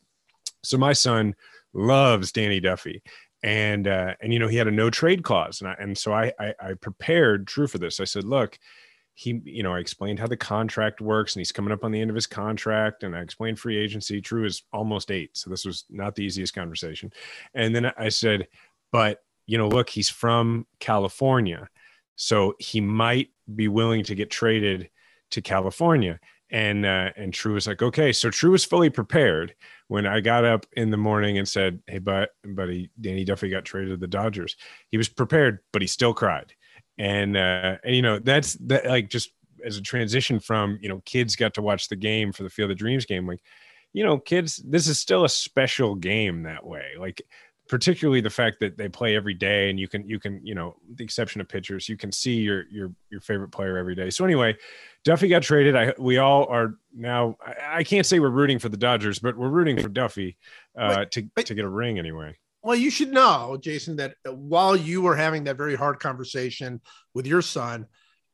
So 0.64 0.78
my 0.78 0.94
son 0.94 1.36
loves 1.74 2.32
Danny 2.32 2.60
Duffy. 2.60 3.02
And 3.44 3.88
uh, 3.88 4.16
and 4.20 4.34
you 4.34 4.40
know 4.40 4.48
he 4.48 4.58
had 4.58 4.68
a 4.68 4.72
no 4.72 4.90
trade 4.90 5.24
clause, 5.24 5.62
and 5.62 5.70
I, 5.70 5.76
and 5.80 5.96
so 5.96 6.12
I, 6.12 6.34
I 6.40 6.56
I 6.60 6.74
prepared 6.74 7.46
True 7.46 7.68
for 7.68 7.78
this. 7.78 8.00
I 8.00 8.04
said, 8.04 8.24
look, 8.24 8.58
he 9.20 9.42
you 9.46 9.64
know 9.64 9.74
I 9.74 9.80
explained 9.80 10.20
how 10.20 10.28
the 10.28 10.38
contract 10.38 11.02
works, 11.02 11.34
and 11.36 11.40
he's 11.40 11.52
coming 11.52 11.74
up 11.74 11.84
on 11.84 11.92
the 11.92 12.00
end 12.00 12.12
of 12.12 12.16
his 12.16 12.28
contract, 12.28 13.02
and 13.02 13.16
I 13.16 13.22
explained 13.22 13.60
free 13.60 13.76
agency. 13.76 14.22
True 14.22 14.46
is 14.46 14.62
almost 14.72 15.10
eight, 15.10 15.36
so 15.36 15.50
this 15.50 15.66
was 15.66 15.86
not 15.90 16.14
the 16.14 16.24
easiest 16.24 16.54
conversation. 16.54 17.12
And 17.56 17.76
then 17.76 17.92
I 17.98 18.10
said, 18.10 18.48
but 18.92 19.24
you 19.48 19.58
know, 19.58 19.70
look, 19.70 19.90
he's 19.90 20.08
from 20.08 20.68
California, 20.80 21.68
so 22.16 22.54
he 22.60 22.80
might 22.80 23.30
be 23.56 23.68
willing 23.68 24.04
to 24.04 24.14
get 24.14 24.30
traded 24.30 24.92
to 25.32 25.42
California. 25.42 26.20
And 26.52 26.86
uh, 26.86 27.10
and 27.18 27.34
True 27.34 27.56
was 27.56 27.66
like, 27.66 27.82
okay, 27.82 28.14
so 28.14 28.30
True 28.30 28.52
was 28.52 28.66
fully 28.66 28.92
prepared 28.92 29.56
when 29.88 30.06
I 30.06 30.20
got 30.20 30.46
up 30.46 30.68
in 30.74 30.92
the 30.92 30.98
morning 30.98 31.40
and 31.40 31.48
said, 31.48 31.82
hey, 31.88 31.98
but 31.98 32.36
buddy, 32.46 32.92
Danny 33.02 33.26
Duffy 33.26 33.50
got 33.50 33.66
traded 33.66 33.90
to 33.90 33.98
the 33.98 34.06
Dodgers. 34.06 34.58
He 34.92 34.98
was 34.98 35.10
prepared, 35.10 35.60
but 35.74 35.82
he 35.82 35.88
still 35.88 36.14
cried. 36.14 36.54
And 36.98 37.38
uh, 37.38 37.78
and 37.84 37.96
you 37.96 38.02
know 38.02 38.20
that's 38.20 38.54
that 38.66 38.86
like 38.86 39.10
just 39.10 39.32
as 39.66 39.78
a 39.78 39.82
transition 39.82 40.40
from 40.40 40.80
you 40.82 40.90
know 40.90 41.02
kids 41.06 41.36
got 41.36 41.54
to 41.56 41.62
watch 41.62 41.90
the 41.90 41.96
game 41.96 42.32
for 42.32 42.44
the 42.44 42.50
Field 42.50 42.72
of 42.72 42.78
Dreams 42.78 43.06
game, 43.06 43.28
like 43.28 43.42
you 43.94 44.04
know 44.04 44.18
kids, 44.18 44.58
this 44.66 44.88
is 44.88 45.00
still 45.00 45.24
a 45.24 45.30
special 45.30 45.96
game 45.96 46.44
that 46.44 46.66
way. 46.66 46.92
Like 46.98 47.22
particularly 47.68 48.22
the 48.22 48.30
fact 48.30 48.60
that 48.60 48.78
they 48.78 48.88
play 48.88 49.16
every 49.16 49.34
day 49.34 49.70
and 49.70 49.80
you 49.80 49.88
can 49.88 50.08
you 50.08 50.20
can 50.20 50.40
you 50.44 50.56
know 50.56 50.76
the 50.96 51.04
exception 51.04 51.42
of 51.42 51.50
pitchers 51.50 51.90
you 51.90 51.98
can 51.98 52.12
see 52.12 52.36
your 52.36 52.64
your 52.72 52.92
your 53.10 53.22
favorite 53.22 53.52
player 53.52 53.78
every 53.78 53.96
day. 53.96 54.10
So 54.10 54.26
anyway 54.26 54.56
duffy 55.04 55.28
got 55.28 55.44
traded. 55.44 55.76
I 55.76 55.94
we 55.98 56.18
all 56.18 56.46
are 56.46 56.76
now 56.96 57.38
i, 57.46 57.80
I 57.80 57.84
can't 57.84 58.06
say 58.06 58.20
we're 58.20 58.30
rooting 58.30 58.60
for 58.60 58.70
the 58.70 58.78
dodgers 58.78 59.20
but 59.20 59.38
we're 59.38 59.50
rooting 59.50 59.82
for 59.82 59.90
duffy 59.90 60.38
uh 60.78 61.06
to 61.06 61.28
wait. 61.36 61.46
to 61.48 61.56
get 61.56 61.66
a 61.66 61.70
ring 61.70 62.00
anyway 62.00 62.36
Well, 62.68 62.76
you 62.76 62.92
should 62.92 63.14
know, 63.14 63.58
Jason, 63.62 63.96
that 63.96 64.16
while 64.26 64.76
you 64.76 65.02
were 65.02 65.16
having 65.16 65.46
that 65.46 65.56
very 65.56 65.76
hard 65.76 66.02
conversation 66.02 66.82
with 67.14 67.26
your 67.26 67.42
son, 67.42 67.86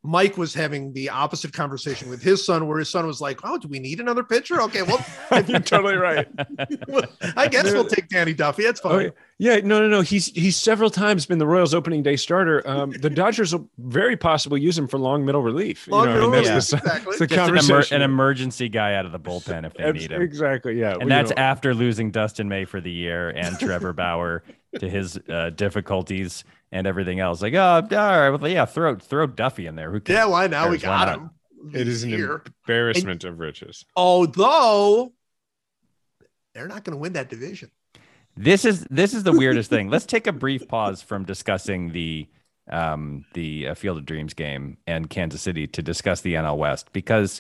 Mike 0.06 0.38
was 0.38 0.54
having 0.54 0.92
the 0.92 1.10
opposite 1.10 1.54
conversation 1.54 2.10
with 2.10 2.22
his 2.22 2.46
son, 2.46 2.68
where 2.68 2.78
his 2.78 2.90
son 2.90 3.08
was 3.08 3.22
like, 3.22 3.40
"Oh, 3.44 3.58
do 3.58 3.70
we 3.70 3.80
need 3.80 4.02
another 4.02 4.24
pitcher? 4.24 4.62
Okay, 4.64 4.82
well, 4.82 5.04
you're 5.48 5.60
totally 5.60 5.96
right 5.96 6.28
I 7.38 7.48
guess 7.48 7.72
we'll 7.72 7.86
take 7.86 8.10
Danny 8.10 8.34
Duffy. 8.34 8.64
That's 8.64 8.82
fine." 8.82 9.08
Oh, 9.08 9.12
yeah, 9.38 9.58
no, 9.58 9.80
no, 9.80 9.88
no. 9.88 10.02
He's 10.02 10.28
he's 10.28 10.58
several 10.58 10.90
times 10.90 11.26
been 11.26 11.38
the 11.38 11.48
Royals' 11.48 11.74
opening 11.74 12.04
day 12.04 12.18
starter. 12.18 12.62
Um, 12.68 12.92
the 12.92 13.10
Dodgers 13.10 13.54
will 13.54 13.70
very 13.78 14.18
possibly 14.18 14.60
use 14.62 14.78
him 14.78 14.88
for 14.88 14.98
long 14.98 15.26
middle 15.26 15.42
relief. 15.42 15.88
Long 15.88 16.08
you 16.08 16.14
know, 16.14 16.20
I 16.20 16.22
mean, 16.22 16.32
middle 16.32 16.52
relief, 16.52 16.70
the, 16.70 16.78
exactly. 16.78 17.18
that's 17.18 17.20
the 17.20 17.28
Just 17.28 17.70
an, 17.70 17.76
emer- 17.76 17.86
an 17.92 18.02
emergency 18.02 18.70
guy 18.70 18.96
out 18.96 19.06
of 19.06 19.12
the 19.12 19.20
bullpen 19.20 19.66
if 19.66 19.74
they 19.74 19.92
need 19.92 20.12
him. 20.12 20.22
Exactly. 20.22 20.80
Yeah. 20.80 20.92
And 20.92 20.98
Well, 20.98 21.04
you 21.04 21.10
that's 21.10 21.30
know, 21.32 21.38
after 21.38 21.74
losing 21.74 22.12
Dustin 22.12 22.50
May 22.50 22.66
for 22.66 22.82
the 22.82 22.92
year 22.92 23.30
and 23.30 23.58
Trevor 23.58 23.94
Bauer 23.94 24.44
to 24.80 24.90
his 24.90 25.18
uh, 25.30 25.50
difficulties 25.52 26.44
and 26.74 26.88
everything 26.88 27.20
else. 27.20 27.42
Like, 27.42 27.54
oh, 27.54 27.60
all 27.60 27.82
right, 27.90 28.30
well, 28.32 28.52
yeah, 28.52 28.66
throw 28.66 28.96
throw 28.98 29.28
Duffy 29.28 29.68
in 29.68 29.76
there. 29.76 29.92
Who 29.92 30.02
cares? 30.02 30.18
Yeah, 30.18 30.26
why 30.26 30.48
now? 30.48 30.70
We 30.70 30.80
cares? 30.80 30.90
Why 30.90 31.06
got 31.06 31.08
not? 31.08 31.20
him. 31.20 31.30
it 31.74 31.88
is 31.88 32.04
an 32.04 32.10
here. 32.10 32.42
embarrassment 32.68 33.24
of 33.24 33.40
riches. 33.40 33.86
Although 33.96 35.14
they're 36.54 36.68
not 36.68 36.84
going 36.84 36.96
to 36.96 37.00
win 37.00 37.14
that 37.14 37.30
division. 37.30 37.70
This 38.36 38.66
is 38.66 38.86
this 38.90 39.14
is 39.14 39.24
the 39.24 39.32
weirdest 39.32 39.70
thing. 39.70 39.90
Let's 39.90 40.08
take 40.08 40.26
a 40.26 40.32
brief 40.32 40.68
pause 40.68 41.04
from 41.04 41.24
discussing 41.24 41.92
the 41.92 42.28
um, 42.70 43.26
the 43.36 43.68
uh, 43.70 43.74
Field 43.76 43.98
of 44.00 44.06
Dreams 44.06 44.34
game 44.34 44.78
and 44.88 45.08
Kansas 45.10 45.42
City 45.42 45.68
to 45.68 45.84
discuss 45.84 46.22
the 46.22 46.34
NL 46.34 46.58
West 46.58 46.92
because 46.94 47.40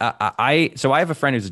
I, 0.00 0.14
I 0.20 0.32
I- 0.38 0.72
so 0.76 0.92
I 0.92 1.00
have 1.00 1.10
a 1.10 1.14
friend 1.14 1.34
who's 1.36 1.46
a 1.46 1.50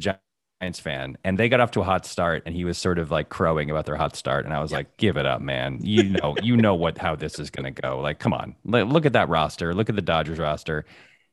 Giants 0.63 0.79
fan 0.81 1.17
and 1.25 1.39
they 1.39 1.49
got 1.49 1.59
off 1.61 1.73
to 1.73 1.81
a 1.81 1.85
hot 1.85 2.07
start 2.07 2.45
and 2.47 2.55
he 2.55 2.65
was 2.65 2.79
sort 2.79 2.99
of 3.01 3.11
like 3.11 3.29
crowing 3.29 3.69
about 3.71 3.85
their 3.85 3.97
hot 3.97 4.15
start 4.15 4.45
and 4.45 4.55
I 4.55 4.61
was 4.61 4.71
like, 4.71 4.97
give 4.97 5.17
it 5.17 5.27
up, 5.27 5.41
man. 5.41 5.79
You 5.83 6.05
know 6.05 6.37
you 6.41 6.57
know 6.57 6.75
what 6.77 6.99
how 6.99 7.17
this 7.17 7.39
is 7.41 7.51
going 7.51 7.73
to 7.75 7.83
go. 7.83 7.99
Like, 8.01 8.21
come 8.21 8.33
on, 8.33 8.55
look 8.65 9.05
at 9.05 9.13
that 9.15 9.29
roster. 9.29 9.75
Look 9.75 9.89
at 9.89 9.97
the 9.97 10.03
Dodgers 10.03 10.39
roster, 10.39 10.85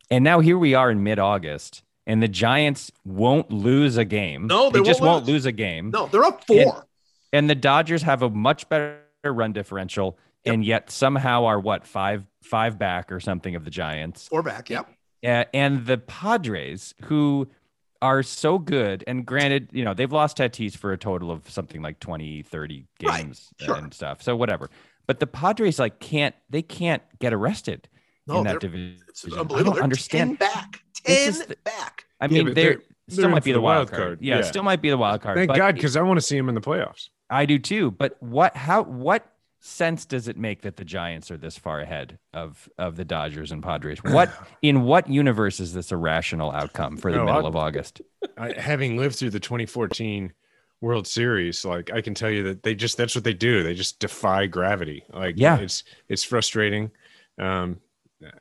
and 0.10 0.24
now 0.24 0.39
here 0.39 0.58
we 0.58 0.74
are 0.74 0.89
in 0.89 1.04
mid 1.04 1.20
August. 1.20 1.84
And 2.08 2.24
the 2.24 2.28
Giants 2.28 2.92
won't 3.06 3.52
lose 3.52 3.98
a 3.98 4.06
game. 4.06 4.48
No, 4.48 4.72
they 4.72 4.82
just 4.82 5.00
won't 5.00 5.12
won't 5.12 5.26
lose. 5.28 5.34
lose 5.34 5.46
a 5.46 5.52
game 5.52 5.92
No, 5.92 6.08
they're 6.08 6.24
up 6.24 6.44
four. 6.48 6.88
and 7.32 7.48
the 7.48 7.54
Dodgers 7.54 8.02
have 8.02 8.24
a 8.24 8.32
much 8.32 8.68
better 8.68 8.98
run 9.26 9.54
differential, 9.54 10.18
and 10.44 10.65
yet 10.65 10.89
somehow 10.89 11.46
are 11.46 11.60
what 11.60 11.86
five 11.86 12.24
five 12.42 12.80
back 12.80 13.12
or 13.12 13.20
something 13.20 13.56
of 13.56 13.63
the 13.63 13.70
Giants, 13.70 14.28
Four 14.28 14.42
back. 14.42 14.72
Yep. 14.72 14.89
uh, 15.24 15.44
and 15.54 15.86
the 15.86 16.00
Padres 16.00 16.96
who 17.04 17.48
are 18.02 18.24
so 18.24 18.58
good. 18.58 19.04
And 19.08 19.26
granted, 19.26 19.70
you 19.72 19.84
know 19.84 19.94
they've 19.94 20.12
lost 20.12 20.38
Tatis 20.38 20.76
for 20.76 20.92
a 20.94 20.98
total 20.98 21.32
of 21.32 21.50
something 21.50 21.82
like 21.82 22.00
20, 22.00 22.44
30 22.44 22.86
Right, 23.04 23.26
games 23.26 23.50
sure. 23.60 23.76
and 23.76 23.94
stuff. 23.94 24.22
So 24.22 24.36
whatever. 24.36 24.70
But 25.08 25.20
the 25.20 25.28
Padres 25.28 25.80
like 25.80 26.00
can't 26.00 26.36
they 26.50 26.62
can't 26.62 27.02
get 27.20 27.34
arrested 27.34 27.88
No, 28.28 28.38
in 28.40 28.44
that 28.46 28.60
division. 28.60 28.98
It's 29.08 29.26
I 29.26 29.44
don't 29.44 29.80
understand. 29.82 30.40
10 30.40 30.50
back. 30.50 30.82
This 31.06 31.18
10 31.24 31.30
is 31.30 31.46
the- 31.48 31.56
back. 31.64 32.06
I 32.22 32.28
mean, 32.28 32.46
but 32.46 32.56
they're, 32.56 32.64
they're- 32.76 32.82
still 33.10 33.22
they're 33.24 33.32
might 33.32 33.44
be 33.44 33.52
the 33.52 33.58
the 33.58 33.62
wild 33.62 33.78
wild 33.78 33.90
card. 33.90 34.02
card. 34.02 34.20
Yeah, 34.22 34.36
Yeah. 34.38 34.42
still 34.44 34.64
might 34.64 34.82
be 34.82 34.90
the 34.90 34.98
wild 34.98 35.22
card. 35.22 35.36
Thank 35.38 35.48
but 35.48 35.58
God, 35.58 35.76
because 35.76 35.96
I 35.98 36.02
want 36.02 36.18
to 36.18 36.22
see 36.22 36.38
him 36.38 36.48
in 36.50 36.56
the 36.56 36.62
playoffs. 36.62 37.10
I 37.30 37.46
do 37.46 37.58
too. 37.60 37.92
But 37.92 38.16
what 38.22 38.56
how 38.56 38.84
what 38.84 39.26
sense 39.60 40.06
does 40.06 40.28
it 40.28 40.38
make 40.38 40.62
that 40.62 40.78
the 40.78 40.86
Giants 40.86 41.30
are 41.32 41.38
this 41.38 41.58
far 41.58 41.80
ahead 41.82 42.17
of 42.34 42.69
of 42.78 42.95
the 42.95 43.06
Dodgers 43.06 43.52
and 43.52 43.62
Padres? 43.62 44.00
What 44.04 44.32
in 44.62 44.84
what 44.84 45.10
universe 45.10 45.60
is 45.60 45.74
this 45.74 45.91
a 45.91 45.98
rational 45.98 46.52
outcome 46.52 46.98
for 46.98 47.12
the 47.12 47.17
No, 47.17 47.26
middle 47.26 47.45
I- 47.45 47.50
of 47.50 47.56
August? 47.56 48.02
I, 48.38 48.54
having 48.60 48.98
lived 48.98 49.15
through 49.15 49.32
the 49.32 49.39
2014 49.39 50.34
World 50.82 51.08
Series, 51.08 51.65
like 51.65 51.91
I 51.91 52.00
can 52.02 52.13
tell 52.13 52.30
you 52.30 52.43
that 52.43 52.63
they 52.63 52.74
just 52.74 52.95
that's 52.98 53.15
what 53.15 53.24
they 53.26 53.34
do. 53.34 53.63
They 53.63 53.74
just 53.74 54.00
defy 54.00 54.45
gravity. 54.45 55.04
Like 55.12 55.36
Yeah. 55.38 55.58
it's 55.60 55.84
it's 56.08 56.24
frustrating. 56.24 56.91
Um, 57.38 57.80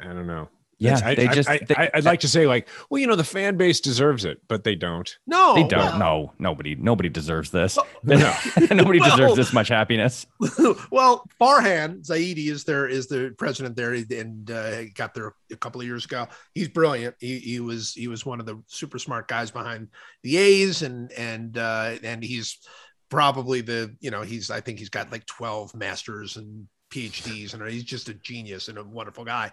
I 0.00 0.06
don't 0.06 0.26
know. 0.26 0.48
Yeah, 0.80 1.00
I, 1.04 1.14
they 1.16 1.26
I- 1.26 1.34
just 1.34 1.48
I, 1.48 1.58
they, 1.58 1.74
I, 1.74 1.90
would 1.96 2.04
like 2.04 2.20
to 2.20 2.28
say 2.28 2.46
like, 2.46 2.68
well, 2.88 3.00
you 3.00 3.06
know, 3.08 3.16
the 3.16 3.24
fan 3.24 3.56
base 3.56 3.80
deserves 3.80 4.24
it, 4.24 4.40
but 4.46 4.62
they 4.62 4.76
don't. 4.76 5.12
No, 5.26 5.54
they 5.54 5.64
don't. 5.66 5.78
well- 5.80 5.98
No, 5.98 6.32
nobody 6.38 6.76
nobody 6.76 7.08
deserves 7.08 7.50
this. 7.50 7.76
No. 8.04 8.32
nobody 8.70 9.00
Well- 9.00 9.10
deserves 9.10 9.36
this 9.36 9.52
much 9.52 9.68
happiness. 9.68 10.26
well, 10.90 11.24
Farhan 11.40 12.06
Zaidi 12.06 12.48
is 12.48 12.64
there 12.64 12.86
is 12.86 13.08
the 13.08 13.34
president 13.38 13.74
there, 13.74 13.92
and 13.94 14.50
uh, 14.50 14.84
got 14.94 15.14
there 15.14 15.32
a 15.50 15.56
couple 15.56 15.80
of 15.80 15.86
years 15.86 16.04
ago. 16.04 16.28
He's 16.54 16.68
brilliant. 16.68 17.16
He, 17.18 17.38
he 17.40 17.60
was 17.60 17.92
he 17.92 18.06
was 18.08 18.24
one 18.24 18.38
of 18.38 18.46
the 18.46 18.62
super 18.68 18.98
smart 18.98 19.26
guys 19.26 19.50
behind 19.50 19.88
the 20.22 20.36
A's, 20.36 20.82
and 20.82 21.10
and 21.12 21.58
uh, 21.58 21.96
and 22.04 22.22
he's 22.22 22.58
probably 23.10 23.62
the 23.62 23.96
you 24.00 24.10
know 24.10 24.22
he's 24.22 24.50
I 24.50 24.60
think 24.60 24.78
he's 24.78 24.90
got 24.90 25.10
like 25.10 25.26
twelve 25.26 25.74
masters 25.74 26.36
and 26.36 26.68
PhDs, 26.92 27.54
and 27.54 27.68
he's 27.68 27.84
just 27.84 28.08
a 28.08 28.14
genius 28.14 28.68
and 28.68 28.78
a 28.78 28.84
wonderful 28.84 29.24
guy. 29.24 29.50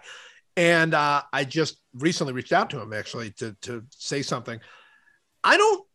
And 0.56 0.94
uh, 0.94 1.22
I 1.32 1.44
just 1.44 1.78
recently 1.94 2.32
reached 2.32 2.52
out 2.52 2.70
to 2.70 2.80
him 2.80 2.92
actually 2.92 3.30
to 3.32 3.54
to 3.62 3.84
say 3.90 4.22
something. 4.22 4.58
I 5.44 5.56
don't 5.56 5.86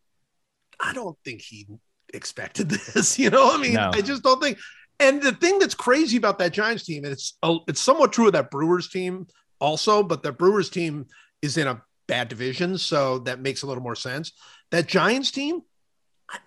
I 0.80 0.94
don't 0.94 1.18
think 1.26 1.42
he 1.42 1.68
expected 2.14 2.70
this. 2.94 3.18
You 3.18 3.30
know, 3.30 3.54
I 3.54 3.58
mean, 3.58 3.74
No. 3.74 3.92
I 3.94 4.02
just 4.02 4.24
don't 4.24 4.42
think. 4.42 4.58
And 5.00 5.22
the 5.22 5.32
thing 5.32 5.58
that's 5.58 5.74
crazy 5.74 6.18
about 6.18 6.38
that 6.40 6.54
Giants 6.54 6.84
team, 6.84 7.04
and 7.06 7.14
it's 7.14 7.38
uh, 7.42 7.58
it's 7.68 7.82
somewhat 7.82 8.14
true 8.14 8.28
of 8.28 8.34
that 8.34 8.52
Brewers 8.52 8.88
team 8.90 9.26
also, 9.60 10.04
but 10.04 10.22
the 10.22 10.32
Brewers 10.32 10.70
team 10.70 11.08
is 11.42 11.58
in 11.58 11.68
a 11.68 11.82
bad 12.08 12.28
division, 12.28 12.78
so 12.78 13.18
that 13.20 13.40
makes 13.40 13.64
a 13.64 13.68
little 13.68 13.82
more 13.82 13.96
sense. 13.96 14.32
That 14.70 14.86
Giants 14.88 15.32
team, 15.32 15.62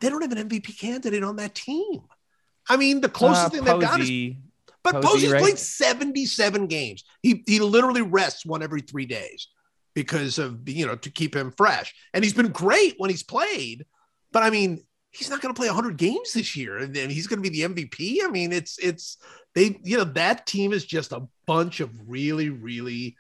they 0.00 0.08
don't 0.08 0.22
have 0.22 0.30
an 0.30 0.48
MVP 0.48 0.78
candidate 0.78 1.24
on 1.24 1.36
that 1.36 1.54
team. 1.56 2.02
I 2.68 2.76
mean, 2.76 3.00
the 3.00 3.08
closest 3.08 3.46
Uh, 3.46 3.48
thing 3.50 3.64
they've 3.64 3.80
got 3.80 4.00
is, 4.00 4.06
Posey- 4.06 4.38
but 4.84 4.94
Posey, 4.96 5.06
Posey's 5.06 5.32
right? 5.32 5.42
played 5.42 5.58
77 5.58 6.66
games. 6.68 7.02
He 7.22 7.42
he 7.46 7.58
literally 7.58 8.02
rests 8.02 8.46
one 8.46 8.62
every 8.62 8.82
three 8.82 9.06
days. 9.06 9.48
because 9.94 10.38
of 10.38 10.68
you 10.68 10.86
know 10.86 10.96
to 10.96 11.10
keep 11.10 11.34
him 11.34 11.52
fresh. 11.56 11.94
And 12.12 12.24
he's 12.24 12.34
been 12.34 12.52
great 12.52 12.94
when 12.98 13.10
he's 13.10 13.22
played, 13.22 13.86
but 14.32 14.42
I 14.42 14.50
mean, 14.50 14.84
he's 15.10 15.30
not 15.30 15.40
going 15.40 15.54
to 15.54 15.58
play 15.58 15.68
100 15.68 15.96
games 15.96 16.32
this 16.32 16.56
year, 16.56 16.78
and 16.78 16.92
then 16.92 17.10
he's 17.10 17.26
going 17.28 17.42
to 17.42 17.48
be 17.48 17.62
the 17.62 17.68
MVP. 17.68 18.18
I 18.24 18.28
mean, 18.28 18.52
it's 18.52 18.78
it's 18.78 19.16
they 19.54 19.78
you 19.84 19.96
know 19.96 20.04
that 20.04 20.46
team 20.46 20.72
is 20.72 20.84
just 20.84 21.12
a 21.12 21.26
bunch 21.46 21.80
of 21.80 21.90
really 22.08 22.50
really, 22.50 23.16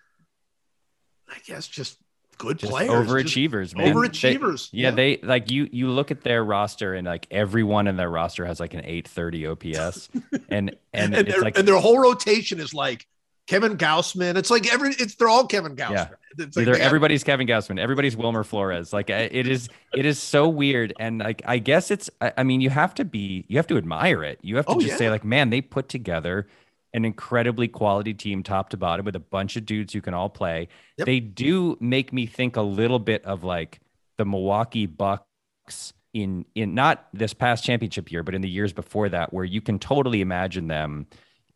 I 1.28 1.36
guess, 1.46 1.66
just 1.68 1.96
good 2.34 2.58
Just 2.58 2.70
players, 2.72 2.90
overachievers, 3.08 3.76
man. 3.76 3.86
They- 3.86 3.92
overachievers. 3.92 4.68
yeah, 4.72 4.90
they 4.90 5.18
like 5.22 5.50
you. 5.50 5.68
You 5.72 5.88
look 5.90 6.10
at 6.10 6.22
their 6.22 6.44
roster, 6.44 6.94
and 6.94 7.06
like 7.06 7.26
everyone 7.30 7.86
in 7.86 7.96
their 7.96 8.10
roster 8.10 8.44
has 8.46 8.60
like 8.60 8.74
an 8.74 8.80
830 8.84 9.46
OPS, 9.46 10.08
and 10.32 10.40
and, 10.50 10.74
and, 10.92 11.14
it's 11.14 11.32
their, 11.32 11.42
like 11.42 11.58
and 11.58 11.66
their 11.66 11.78
whole 11.78 11.98
rotation 11.98 12.60
is 12.60 12.72
like 12.74 13.06
Kevin 13.46 13.76
Gausman. 13.76 14.36
It's 14.36 14.50
like 14.50 14.72
every 14.72 14.90
it's 14.90 15.14
they're 15.16 15.28
all 15.28 15.46
Kevin 15.46 15.76
Gausman. 15.76 15.90
Yeah. 15.92 16.08
It's 16.36 16.56
like 16.56 16.62
Either 16.64 16.72
they 16.72 16.78
got- 16.78 16.84
everybody's 16.86 17.22
Kevin 17.22 17.46
Gausman, 17.46 17.78
everybody's 17.78 18.16
Wilmer 18.16 18.42
Flores. 18.42 18.92
Like 18.92 19.08
it 19.08 19.46
is, 19.46 19.68
it 19.94 20.04
is 20.04 20.20
so 20.20 20.48
weird. 20.48 20.92
And 20.98 21.20
like 21.20 21.42
I 21.46 21.58
guess 21.58 21.92
it's, 21.92 22.10
I, 22.20 22.32
I 22.38 22.42
mean, 22.42 22.60
you 22.60 22.70
have 22.70 22.92
to 22.94 23.04
be, 23.04 23.44
you 23.46 23.56
have 23.58 23.68
to 23.68 23.76
admire 23.76 24.24
it. 24.24 24.40
You 24.42 24.56
have 24.56 24.66
to 24.66 24.72
Oh, 24.72 24.80
just 24.80 24.98
say 24.98 25.10
like, 25.10 25.24
man, 25.24 25.50
they 25.50 25.60
put 25.60 25.88
together 25.88 26.48
an 26.94 27.04
incredibly 27.04 27.68
quality 27.68 28.14
team, 28.14 28.42
top 28.42 28.70
to 28.70 28.76
bottom, 28.76 29.04
with 29.04 29.16
a 29.16 29.20
bunch 29.20 29.56
of 29.56 29.66
dudes 29.66 29.92
who 29.92 30.00
can 30.00 30.14
all 30.14 30.30
play. 30.30 30.68
Yep. 30.96 31.06
They 31.06 31.20
do 31.20 31.76
make 31.80 32.12
me 32.12 32.24
think 32.24 32.56
a 32.56 32.62
little 32.62 33.00
bit 33.00 33.24
of 33.24 33.44
like 33.44 33.80
the 34.16 34.24
Milwaukee 34.24 34.86
Bucks 34.86 35.92
in 36.14 36.46
in 36.54 36.74
not 36.74 37.08
this 37.12 37.34
past 37.34 37.64
championship 37.64 38.10
year, 38.10 38.22
but 38.22 38.34
in 38.34 38.40
the 38.40 38.48
years 38.48 38.72
before 38.72 39.08
that, 39.08 39.34
where 39.34 39.44
you 39.44 39.60
can 39.60 39.78
totally 39.78 40.20
imagine 40.20 40.68
them 40.68 41.06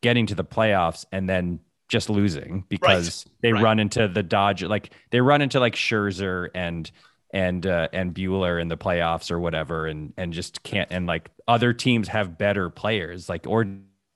getting 0.02 0.26
to 0.26 0.34
the 0.34 0.44
playoffs 0.44 1.06
and 1.12 1.28
then 1.28 1.60
just 1.86 2.10
losing 2.10 2.64
because 2.68 3.24
they 3.40 3.52
right. 3.52 3.62
run 3.62 3.78
into 3.78 4.08
the 4.08 4.22
Dodge 4.22 4.62
like 4.62 4.92
they 5.10 5.20
run 5.20 5.40
into 5.40 5.58
like 5.60 5.74
Scherzer 5.74 6.48
and 6.54 6.90
and 7.30 7.64
uh, 7.64 7.88
and 7.92 8.12
Buehler 8.12 8.60
in 8.60 8.68
the 8.68 8.76
playoffs 8.76 9.30
or 9.30 9.38
whatever 9.38 9.86
and 9.86 10.12
and 10.16 10.32
just 10.32 10.62
can't 10.64 10.88
and 10.90 11.06
like 11.06 11.30
other 11.46 11.72
teams 11.72 12.08
have 12.08 12.36
better 12.36 12.68
players 12.68 13.28
like 13.28 13.46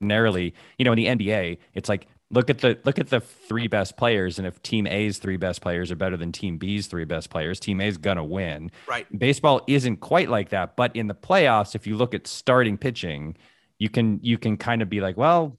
ordinarily 0.03 0.53
you 0.79 0.85
know 0.85 0.93
in 0.93 0.97
the 0.97 1.07
NBA 1.07 1.59
it's 1.75 1.89
like 1.89 2.09
look 2.31 2.51
at 2.51 2.59
the 2.59 2.77
look 2.85 2.99
at 2.99 3.09
the 3.09 3.21
three 3.21 3.69
best 3.69 3.97
players 3.97 4.39
and 4.39 4.47
if 4.47 4.61
team 4.63 4.87
A's 4.87 5.19
three 5.19 5.37
best 5.37 5.61
players 5.61 5.93
are 5.93 5.97
better 5.97 6.17
than 6.17 6.33
team 6.33 6.59
B's 6.59 6.89
three 6.89 7.05
best 7.05 7.31
players 7.31 7.61
team 7.61 7.81
A's 7.81 7.97
gonna 7.97 8.25
win. 8.25 8.71
Right. 8.89 9.07
baseball 9.17 9.63
isn't 9.69 9.99
quite 9.99 10.29
like 10.29 10.49
that 10.49 10.77
but 10.77 10.95
in 10.97 11.07
the 11.07 11.15
playoffs 11.15 11.75
if 11.75 11.87
you 11.87 11.97
look 11.97 12.15
at 12.15 12.27
starting 12.27 12.77
pitching 12.77 13.37
you 13.79 13.89
can 13.89 14.19
you 14.23 14.39
can 14.39 14.57
kind 14.57 14.83
of 14.83 14.89
be 14.89 15.01
like 15.01 15.17
well 15.17 15.57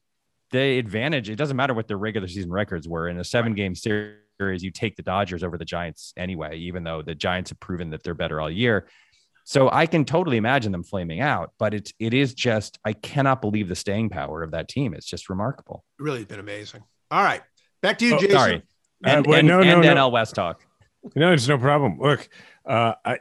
the 0.52 0.78
advantage 0.78 1.30
it 1.30 1.38
doesn't 1.38 1.58
matter 1.58 1.74
what 1.74 1.88
their 1.88 1.98
regular 1.98 2.28
season 2.28 2.52
records 2.52 2.88
were. 2.88 3.08
In 3.08 3.18
a 3.18 3.24
seven 3.24 3.54
game 3.56 3.76
series 3.76 4.62
you 4.62 4.72
take 4.72 4.98
the 4.98 5.04
dodgers 5.04 5.44
over 5.44 5.58
the 5.58 5.66
giants 5.66 6.14
anyway 6.18 6.58
even 6.58 6.84
though 6.84 7.02
the 7.02 7.16
giants 7.16 7.52
have 7.52 7.60
proven 7.62 7.92
that 7.92 8.04
they're 8.04 8.14
better 8.14 8.42
all 8.42 8.52
year 8.52 8.88
so 9.44 9.70
i 9.72 9.86
can 9.86 10.06
totally 10.06 10.38
imagine 10.38 10.72
them 10.72 10.84
flaming 10.84 11.20
out 11.22 11.52
but 11.58 11.74
it's 11.74 11.94
it 12.00 12.14
is 12.14 12.34
just 12.34 12.80
i 12.86 12.94
cannot 12.94 13.42
believe 13.42 13.68
the 13.68 13.76
staying 13.76 14.10
power 14.10 14.44
of 14.44 14.52
that 14.52 14.68
team 14.68 14.94
it's 14.94 15.06
just 15.06 15.30
remarkable 15.30 15.84
Really 16.00 16.26
been 16.26 16.40
amazing. 16.40 16.84
All 17.12 17.24
right, 17.24 17.42
back 17.82 17.98
to 18.00 18.06
you, 18.06 18.16
Oh, 18.16 18.20
Jason. 18.20 18.36
sorry 18.38 18.56
Uh, 19.06 19.10
and, 19.10 19.28
wait, 19.28 19.40
and, 19.40 19.48
no, 19.48 19.62
no, 19.62 19.74
and 19.74 19.82
no. 19.82 19.96
nl 19.96 20.12
west 20.12 20.36
talk 20.36 20.62
No, 21.16 21.34
it's 21.34 21.48
no 21.48 21.58
problem. 21.58 22.00
Look, 22.00 22.30
uh, 22.66 22.94
I 23.04 23.20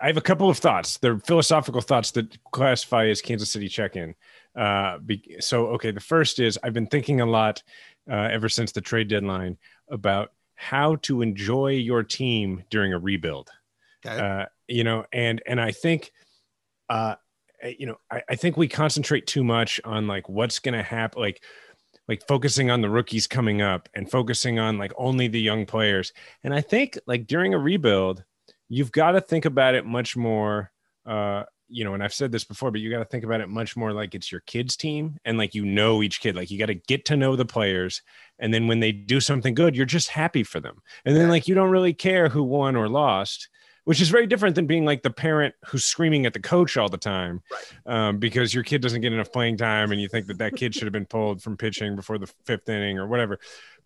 I 0.00 0.06
have 0.06 0.16
a 0.16 0.20
couple 0.20 0.48
of 0.50 0.58
thoughts. 0.58 0.98
They're 0.98 1.18
philosophical 1.18 1.80
thoughts 1.80 2.10
that 2.12 2.36
classify 2.50 3.06
as 3.06 3.20
Kansas 3.22 3.50
City 3.50 3.68
check-in. 3.68 4.14
Uh, 4.56 4.98
be, 4.98 5.36
so, 5.38 5.66
okay, 5.68 5.92
the 5.92 6.00
first 6.00 6.40
is 6.40 6.58
I've 6.62 6.72
been 6.72 6.88
thinking 6.88 7.20
a 7.20 7.26
lot 7.26 7.62
uh, 8.10 8.14
ever 8.32 8.48
since 8.48 8.72
the 8.72 8.80
trade 8.80 9.06
deadline 9.08 9.58
about 9.88 10.32
how 10.56 10.96
to 11.02 11.22
enjoy 11.22 11.70
your 11.72 12.02
team 12.02 12.64
during 12.68 12.92
a 12.92 12.98
rebuild. 12.98 13.50
Okay. 14.04 14.46
You 14.72 14.84
know, 14.84 15.04
and 15.12 15.42
and 15.46 15.60
I 15.60 15.70
think, 15.70 16.12
uh, 16.88 17.16
you 17.78 17.84
know, 17.86 17.96
I, 18.10 18.22
I 18.30 18.36
think 18.36 18.56
we 18.56 18.68
concentrate 18.68 19.26
too 19.26 19.44
much 19.44 19.80
on 19.84 20.06
like 20.06 20.30
what's 20.30 20.60
going 20.60 20.74
to 20.74 20.82
happen, 20.82 21.20
like 21.20 21.42
like 22.08 22.26
focusing 22.26 22.70
on 22.70 22.80
the 22.80 22.88
rookies 22.88 23.26
coming 23.26 23.60
up 23.60 23.88
and 23.94 24.10
focusing 24.10 24.58
on 24.58 24.78
like 24.78 24.92
only 24.96 25.28
the 25.28 25.40
young 25.40 25.66
players. 25.66 26.12
And 26.42 26.54
I 26.54 26.62
think 26.62 26.98
like 27.06 27.26
during 27.26 27.52
a 27.52 27.58
rebuild, 27.58 28.24
you've 28.70 28.92
got 28.92 29.12
to 29.12 29.20
think 29.20 29.44
about 29.44 29.74
it 29.74 29.84
much 29.84 30.16
more. 30.16 30.72
Uh, 31.04 31.44
you 31.68 31.84
know, 31.84 31.94
and 31.94 32.02
I've 32.02 32.14
said 32.14 32.32
this 32.32 32.44
before, 32.44 32.70
but 32.70 32.80
you 32.80 32.90
got 32.90 32.98
to 32.98 33.04
think 33.04 33.24
about 33.24 33.40
it 33.40 33.48
much 33.48 33.76
more 33.76 33.92
like 33.92 34.14
it's 34.14 34.32
your 34.32 34.42
kids' 34.42 34.76
team 34.76 35.16
and 35.24 35.36
like 35.36 35.54
you 35.54 35.66
know 35.66 36.02
each 36.02 36.20
kid. 36.20 36.34
Like 36.34 36.50
you 36.50 36.58
got 36.58 36.66
to 36.66 36.74
get 36.74 37.04
to 37.06 37.16
know 37.16 37.36
the 37.36 37.44
players, 37.44 38.00
and 38.38 38.52
then 38.54 38.68
when 38.68 38.80
they 38.80 38.92
do 38.92 39.20
something 39.20 39.54
good, 39.54 39.76
you're 39.76 39.84
just 39.84 40.08
happy 40.08 40.44
for 40.44 40.60
them. 40.60 40.82
And 41.04 41.14
then 41.14 41.28
like 41.28 41.46
you 41.46 41.54
don't 41.54 41.70
really 41.70 41.94
care 41.94 42.28
who 42.30 42.42
won 42.42 42.74
or 42.74 42.88
lost, 42.88 43.48
which 43.84 44.00
is 44.00 44.10
very 44.10 44.26
different 44.26 44.54
than 44.54 44.66
being 44.66 44.84
like 44.84 45.02
the 45.02 45.10
parent 45.10 45.54
who's 45.66 45.84
screaming 45.84 46.26
at 46.26 46.32
the 46.32 46.40
coach 46.40 46.76
all 46.76 46.88
the 46.88 46.96
time 46.96 47.42
um, 47.86 48.18
because 48.18 48.54
your 48.54 48.62
kid 48.62 48.80
doesn't 48.80 49.00
get 49.00 49.12
enough 49.12 49.32
playing 49.32 49.56
time 49.56 49.90
and 49.92 50.00
you 50.00 50.08
think 50.08 50.26
that 50.26 50.38
that 50.38 50.54
kid 50.54 50.74
should 50.74 50.84
have 50.84 50.92
been 50.92 51.06
pulled 51.06 51.42
from 51.42 51.56
pitching 51.56 51.96
before 51.96 52.18
the 52.18 52.32
fifth 52.44 52.68
inning 52.68 52.98
or 52.98 53.06
whatever. 53.06 53.38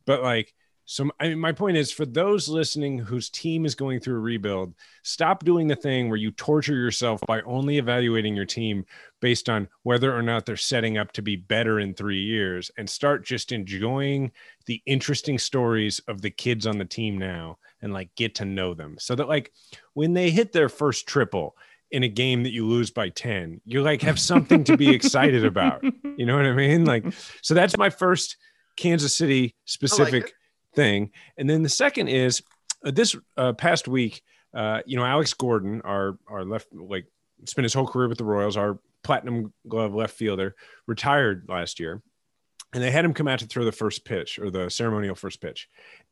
But 0.04 0.22
like, 0.22 0.54
so 0.88 1.10
I 1.18 1.30
mean, 1.30 1.40
my 1.40 1.50
point 1.50 1.76
is 1.76 1.90
for 1.90 2.06
those 2.06 2.48
listening 2.48 2.98
whose 2.98 3.28
team 3.28 3.66
is 3.66 3.74
going 3.74 3.98
through 3.98 4.18
a 4.18 4.20
rebuild, 4.20 4.74
stop 5.02 5.44
doing 5.44 5.66
the 5.66 5.74
thing 5.74 6.08
where 6.08 6.18
you 6.18 6.30
torture 6.30 6.76
yourself 6.76 7.20
by 7.26 7.40
only 7.42 7.78
evaluating 7.78 8.36
your 8.36 8.44
team 8.44 8.84
based 9.20 9.48
on 9.48 9.66
whether 9.82 10.14
or 10.14 10.22
not 10.22 10.46
they're 10.46 10.56
setting 10.56 10.96
up 10.96 11.10
to 11.12 11.22
be 11.22 11.34
better 11.34 11.80
in 11.80 11.92
three 11.92 12.22
years 12.22 12.70
and 12.78 12.88
start 12.88 13.24
just 13.24 13.50
enjoying 13.50 14.30
the 14.66 14.80
interesting 14.86 15.38
stories 15.38 16.00
of 16.06 16.22
the 16.22 16.30
kids 16.30 16.68
on 16.68 16.78
the 16.78 16.84
team 16.84 17.18
now 17.18 17.58
and 17.82 17.92
like 17.92 18.14
get 18.14 18.36
to 18.36 18.44
know 18.44 18.74
them. 18.74 18.96
So 18.98 19.14
that 19.14 19.28
like 19.28 19.52
when 19.94 20.14
they 20.14 20.30
hit 20.30 20.52
their 20.52 20.68
first 20.68 21.06
triple 21.06 21.56
in 21.90 22.02
a 22.02 22.08
game 22.08 22.42
that 22.42 22.52
you 22.52 22.66
lose 22.66 22.90
by 22.90 23.08
10 23.08 23.60
you 23.64 23.80
like 23.80 24.02
have 24.02 24.18
something 24.18 24.64
to 24.64 24.76
be 24.76 24.90
excited 24.90 25.44
about. 25.44 25.84
You 26.16 26.26
know 26.26 26.36
what 26.36 26.46
i 26.46 26.52
mean? 26.52 26.84
Like 26.84 27.04
so 27.42 27.54
that's 27.54 27.76
my 27.76 27.90
first 27.90 28.36
kansas 28.76 29.14
city 29.14 29.54
specific 29.64 30.24
it. 30.24 30.32
thing. 30.74 31.10
And 31.36 31.48
then 31.48 31.62
the 31.62 31.68
second 31.68 32.08
is 32.08 32.42
uh, 32.84 32.90
this 32.90 33.16
uh, 33.36 33.52
past 33.52 33.88
week 33.88 34.22
uh, 34.54 34.80
you 34.86 34.96
know 34.96 35.04
alex 35.04 35.34
gordon 35.34 35.82
our 35.82 36.18
our 36.26 36.44
left 36.44 36.68
like 36.72 37.06
spent 37.44 37.64
his 37.64 37.74
whole 37.74 37.86
career 37.86 38.08
with 38.08 38.18
the 38.18 38.24
royals 38.24 38.56
our 38.56 38.78
platinum 39.02 39.52
glove 39.68 39.94
left 39.94 40.16
fielder 40.16 40.54
retired 40.86 41.44
last 41.48 41.78
year 41.78 42.02
and 42.72 42.82
they 42.82 42.90
had 42.90 43.04
him 43.04 43.14
come 43.14 43.28
out 43.28 43.38
to 43.38 43.46
throw 43.46 43.64
the 43.64 43.72
first 43.72 44.04
pitch 44.04 44.38
or 44.38 44.50
the 44.50 44.68
ceremonial 44.70 45.14
first 45.14 45.40
pitch 45.40 45.68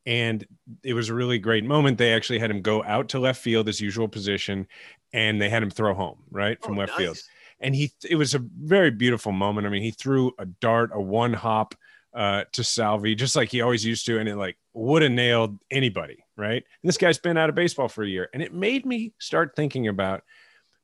and 0.06 0.46
it 0.82 0.94
was 0.94 1.08
a 1.08 1.14
really 1.14 1.38
great 1.38 1.64
moment 1.64 1.98
they 1.98 2.12
actually 2.12 2.38
had 2.38 2.50
him 2.50 2.62
go 2.62 2.82
out 2.84 3.08
to 3.08 3.18
left 3.18 3.40
field 3.40 3.66
his 3.66 3.80
usual 3.80 4.08
position 4.08 4.66
and 5.12 5.40
they 5.40 5.48
had 5.48 5.62
him 5.62 5.70
throw 5.70 5.94
home 5.94 6.18
right 6.30 6.62
from 6.62 6.76
Oh, 6.76 6.80
left 6.80 6.92
nice. 6.92 6.98
field 6.98 7.18
and 7.60 7.74
he 7.74 7.92
it 8.08 8.16
was 8.16 8.34
a 8.34 8.38
very 8.62 8.90
beautiful 8.90 9.32
moment 9.32 9.66
i 9.66 9.70
mean 9.70 9.82
he 9.82 9.90
threw 9.90 10.32
a 10.38 10.46
dart 10.46 10.90
a 10.92 11.00
one 11.00 11.32
hop 11.32 11.74
uh, 12.14 12.44
to 12.52 12.62
Salvy, 12.62 13.16
just 13.16 13.34
like 13.34 13.50
he 13.50 13.60
always 13.60 13.84
used 13.84 14.06
to, 14.06 14.20
and 14.20 14.28
it 14.28 14.36
like 14.36 14.56
would 14.72 15.02
have 15.02 15.10
nailed 15.10 15.58
anybody, 15.68 16.24
right? 16.36 16.62
And 16.62 16.88
this 16.88 16.96
guy's 16.96 17.18
been 17.18 17.36
out 17.36 17.48
of 17.48 17.56
baseball 17.56 17.88
for 17.88 18.04
a 18.04 18.08
year, 18.08 18.28
and 18.32 18.40
it 18.40 18.54
made 18.54 18.86
me 18.86 19.12
start 19.18 19.56
thinking 19.56 19.88
about 19.88 20.22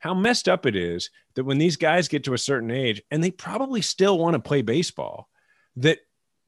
how 0.00 0.12
messed 0.12 0.48
up 0.48 0.66
it 0.66 0.74
is 0.74 1.08
that 1.36 1.44
when 1.44 1.58
these 1.58 1.76
guys 1.76 2.08
get 2.08 2.24
to 2.24 2.34
a 2.34 2.38
certain 2.38 2.72
age, 2.72 3.00
and 3.12 3.22
they 3.22 3.30
probably 3.30 3.80
still 3.80 4.18
want 4.18 4.34
to 4.34 4.40
play 4.40 4.60
baseball, 4.60 5.28
that 5.80 5.98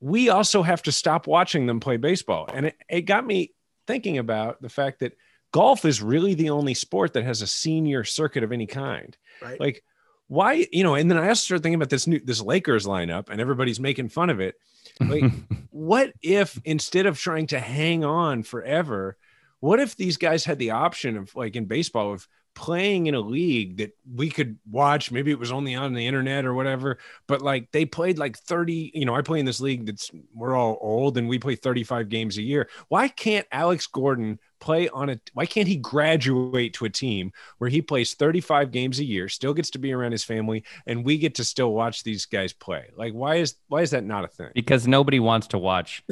we 0.01 0.29
also 0.29 0.63
have 0.63 0.83
to 0.83 0.93
stop 0.93 1.27
watching 1.27 1.67
them 1.67 1.81
play 1.81 1.97
baseball, 1.97 2.49
and 2.53 2.67
it, 2.67 2.77
it 2.89 3.03
got 3.03 3.27
me 3.27 3.53
thinking 3.87 4.19
about 4.19 4.63
the 4.63 4.69
fact 4.69 5.01
that 5.01 5.17
golf 5.53 5.85
is 5.85 6.03
really 6.03 6.35
the 6.35 6.51
only 6.51 6.75
sport 6.75 7.13
that 7.13 7.25
has 7.25 7.43
a 7.43 7.47
senior 7.47 8.05
circuit 8.05 8.43
of 8.43 8.53
any 8.53 8.67
kind. 8.67 9.17
Right. 9.41 9.61
like 9.61 9.85
why 10.29 10.67
you 10.73 10.83
know 10.83 10.95
and 10.95 11.11
then 11.11 11.19
i 11.19 11.29
also 11.29 11.41
started 11.41 11.63
thinking 11.63 11.75
about 11.75 11.91
this 11.91 12.07
new 12.07 12.21
this 12.21 12.41
lakers 12.41 12.87
lineup 12.87 13.29
and 13.29 13.41
everybody's 13.41 13.81
making 13.81 14.09
fun 14.09 14.31
of 14.31 14.41
it. 14.41 14.55
Like 15.01 15.25
what 15.71 16.13
if 16.23 16.61
instead 16.65 17.07
of 17.07 17.19
trying 17.19 17.49
to 17.49 17.61
hang 17.61 18.05
on 18.05 18.43
forever 18.43 19.17
what 19.61 19.79
if 19.79 19.95
these 19.97 20.17
guys 20.17 20.45
had 20.45 20.59
the 20.59 20.71
option 20.71 21.17
of 21.17 21.35
like 21.37 21.55
in 21.55 21.67
baseball 21.67 22.13
of 22.13 22.27
playing 22.55 23.07
in 23.07 23.15
a 23.15 23.21
league 23.21 23.79
that 23.79 23.97
we 24.15 24.29
could 24.29 24.59
watch. 24.71 25.11
Maybe 25.11 25.31
it 25.31 25.39
was 25.39 25.51
only 25.53 25.75
on 25.75 25.95
the 25.95 26.07
internet 26.07 26.45
or 26.45 26.55
whatever 26.55 26.99
but 27.27 27.41
like 27.43 27.71
they 27.73 27.85
played 27.85 28.19
like 28.19 28.37
30 28.37 28.91
you 28.95 29.05
know 29.05 29.15
i 29.15 29.23
play 29.23 29.39
in 29.41 29.47
this 29.47 29.61
league 29.61 29.87
that's 29.87 30.11
we're 30.35 30.55
all 30.55 30.77
old 30.81 31.17
and 31.17 31.29
we 31.29 31.39
play 31.39 31.55
35 31.55 32.09
games 32.09 32.37
a 32.39 32.43
year. 32.43 32.69
Why 32.89 33.09
can't 33.09 33.47
alex 33.53 33.87
gordon 33.87 34.39
play 34.61 34.89
on 34.91 35.09
a 35.11 35.19
why 35.33 35.47
can't 35.47 35.67
he 35.67 35.77
graduate 35.77 36.75
to 36.75 36.85
a 36.85 36.91
team 36.91 37.33
where 37.59 37.71
he 37.71 37.81
plays 37.83 38.15
35 38.15 38.71
games 38.71 38.99
a 38.99 39.05
year 39.05 39.29
still 39.29 39.55
gets 39.55 39.71
to 39.71 39.79
be 39.79 39.93
around 39.93 40.13
his 40.13 40.23
family 40.25 40.63
and 40.87 41.05
we 41.05 41.19
get 41.19 41.35
to 41.37 41.45
still 41.45 41.73
watch 41.73 42.05
these 42.05 42.27
guys 42.27 42.53
play? 42.53 42.91
Like 42.97 43.13
why 43.13 43.37
is 43.37 43.55
why 43.69 43.81
is 43.83 43.91
that 43.93 44.05
not 44.05 44.25
a 44.25 44.29
thing? 44.29 44.51
Because 44.55 44.87
nobody 44.87 45.19
wants 45.21 45.47
to 45.49 45.59
watch 45.59 46.05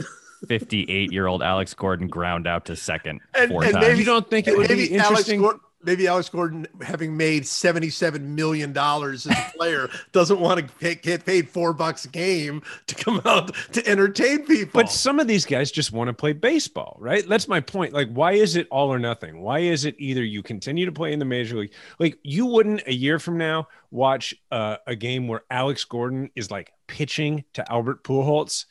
58 0.49 1.13
year 1.13 1.27
old 1.27 1.43
alex 1.43 1.75
gordon 1.75 2.09
ground 2.09 2.47
out 2.47 2.65
to 2.67 2.77
second 2.77 3.21
And- 3.35 3.51
four 3.51 3.63
and 3.65 3.73
times. 3.75 3.87
maybe- 3.87 3.99
you 4.01 4.05
don't 4.05 4.29
think 4.29 4.49
it 4.49 4.57
would 4.57 4.69
Maybe 4.69 4.89
be 4.89 4.95
Alex 4.97 5.11
interesting? 5.11 5.41
Gordon, 5.41 5.61
maybe 5.83 6.07
Alex 6.07 6.29
Gordon, 6.29 6.67
having 6.83 7.17
made 7.17 7.47
seventy-seven 7.47 8.35
million 8.35 8.73
dollars 8.73 9.27
as 9.27 9.37
a 9.37 9.53
player, 9.57 9.89
doesn't 10.13 10.41
want 10.41 10.61
to 10.61 10.75
pay, 10.77 10.95
get 10.95 11.25
paid 11.25 11.49
four 11.49 11.73
bucks 11.73 12.05
a 12.05 12.09
game 12.09 12.63
to 12.87 12.95
come 12.95 13.21
out 13.25 13.55
to 13.73 13.87
entertain 13.87 14.45
people. 14.47 14.81
But 14.81 14.91
some 14.91 15.21
of 15.21 15.27
these 15.27 15.45
guys 15.45 15.71
just 15.71 15.93
want 15.93 16.09
to 16.09 16.15
play 16.15 16.33
baseball, 16.33 16.97
right? 16.99 17.27
That's 17.29 17.49
my 17.49 17.61
point. 17.61 17.93
Like, 17.93 18.11
why 18.13 18.33
is 18.33 18.57
it 18.57 18.67
all 18.71 18.93
or 18.93 18.99
nothing? 18.99 19.41
Why 19.41 19.61
is 19.61 19.85
it 19.85 19.95
either 19.99 20.25
you 20.25 20.43
continue 20.43 20.87
to 20.87 20.93
play 20.93 21.13
in 21.13 21.19
the 21.19 21.25
major 21.25 21.57
league? 21.57 21.73
Like, 21.99 22.19
you 22.23 22.47
wouldn't 22.47 22.83
a 22.87 22.95
year 22.95 23.19
from 23.19 23.39
now 23.39 23.69
watch 23.91 24.35
uh, 24.51 24.77
a 24.87 24.97
game 24.97 25.29
where 25.29 25.43
Alex 25.51 25.85
Gordon 25.85 26.31
is 26.35 26.51
like 26.51 26.73
pitching 26.87 27.45
to 27.55 27.71
Albert 27.71 28.05
Pujols. 28.05 28.67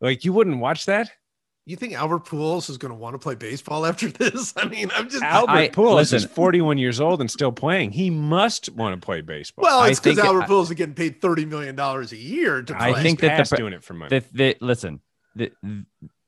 Like, 0.00 0.24
you 0.24 0.32
wouldn't 0.32 0.60
watch 0.60 0.86
that. 0.86 1.10
You 1.70 1.76
think 1.76 1.92
Albert 1.94 2.24
Pujols 2.24 2.68
is 2.70 2.78
going 2.78 2.90
to 2.90 2.98
want 2.98 3.14
to 3.14 3.18
play 3.18 3.34
baseball 3.34 3.84
after 3.86 4.08
this? 4.10 4.54
I 4.56 4.66
mean, 4.66 4.90
I'm 4.94 5.08
just 5.08 5.22
Albert 5.22 5.52
I- 5.52 5.68
Pujols 5.68 6.12
is 6.12 6.24
41 6.24 6.78
years 6.78 7.00
old 7.00 7.20
and 7.20 7.30
still 7.30 7.52
playing. 7.52 7.92
He 7.92 8.10
must 8.10 8.68
want 8.70 9.00
to 9.00 9.04
play 9.04 9.20
baseball. 9.20 9.62
well, 9.64 9.84
it's 9.84 10.00
because 10.00 10.18
Albert 10.18 10.42
I- 10.42 10.46
Pujols 10.46 10.62
is 10.64 10.70
getting 10.72 10.94
paid 10.94 11.20
thirty 11.20 11.44
million 11.44 11.74
dollars 11.76 12.12
a 12.12 12.16
year 12.16 12.62
to 12.62 12.74
play. 12.74 12.92
I 12.94 13.02
think 13.02 13.20
that 13.20 13.48
the 13.48 13.56
doing 13.56 13.72
it 13.72 13.84
for 13.84 13.94
money. 13.94 14.18
the, 14.20 14.24
the 14.32 14.56
listen 14.60 15.00
the, 15.36 15.52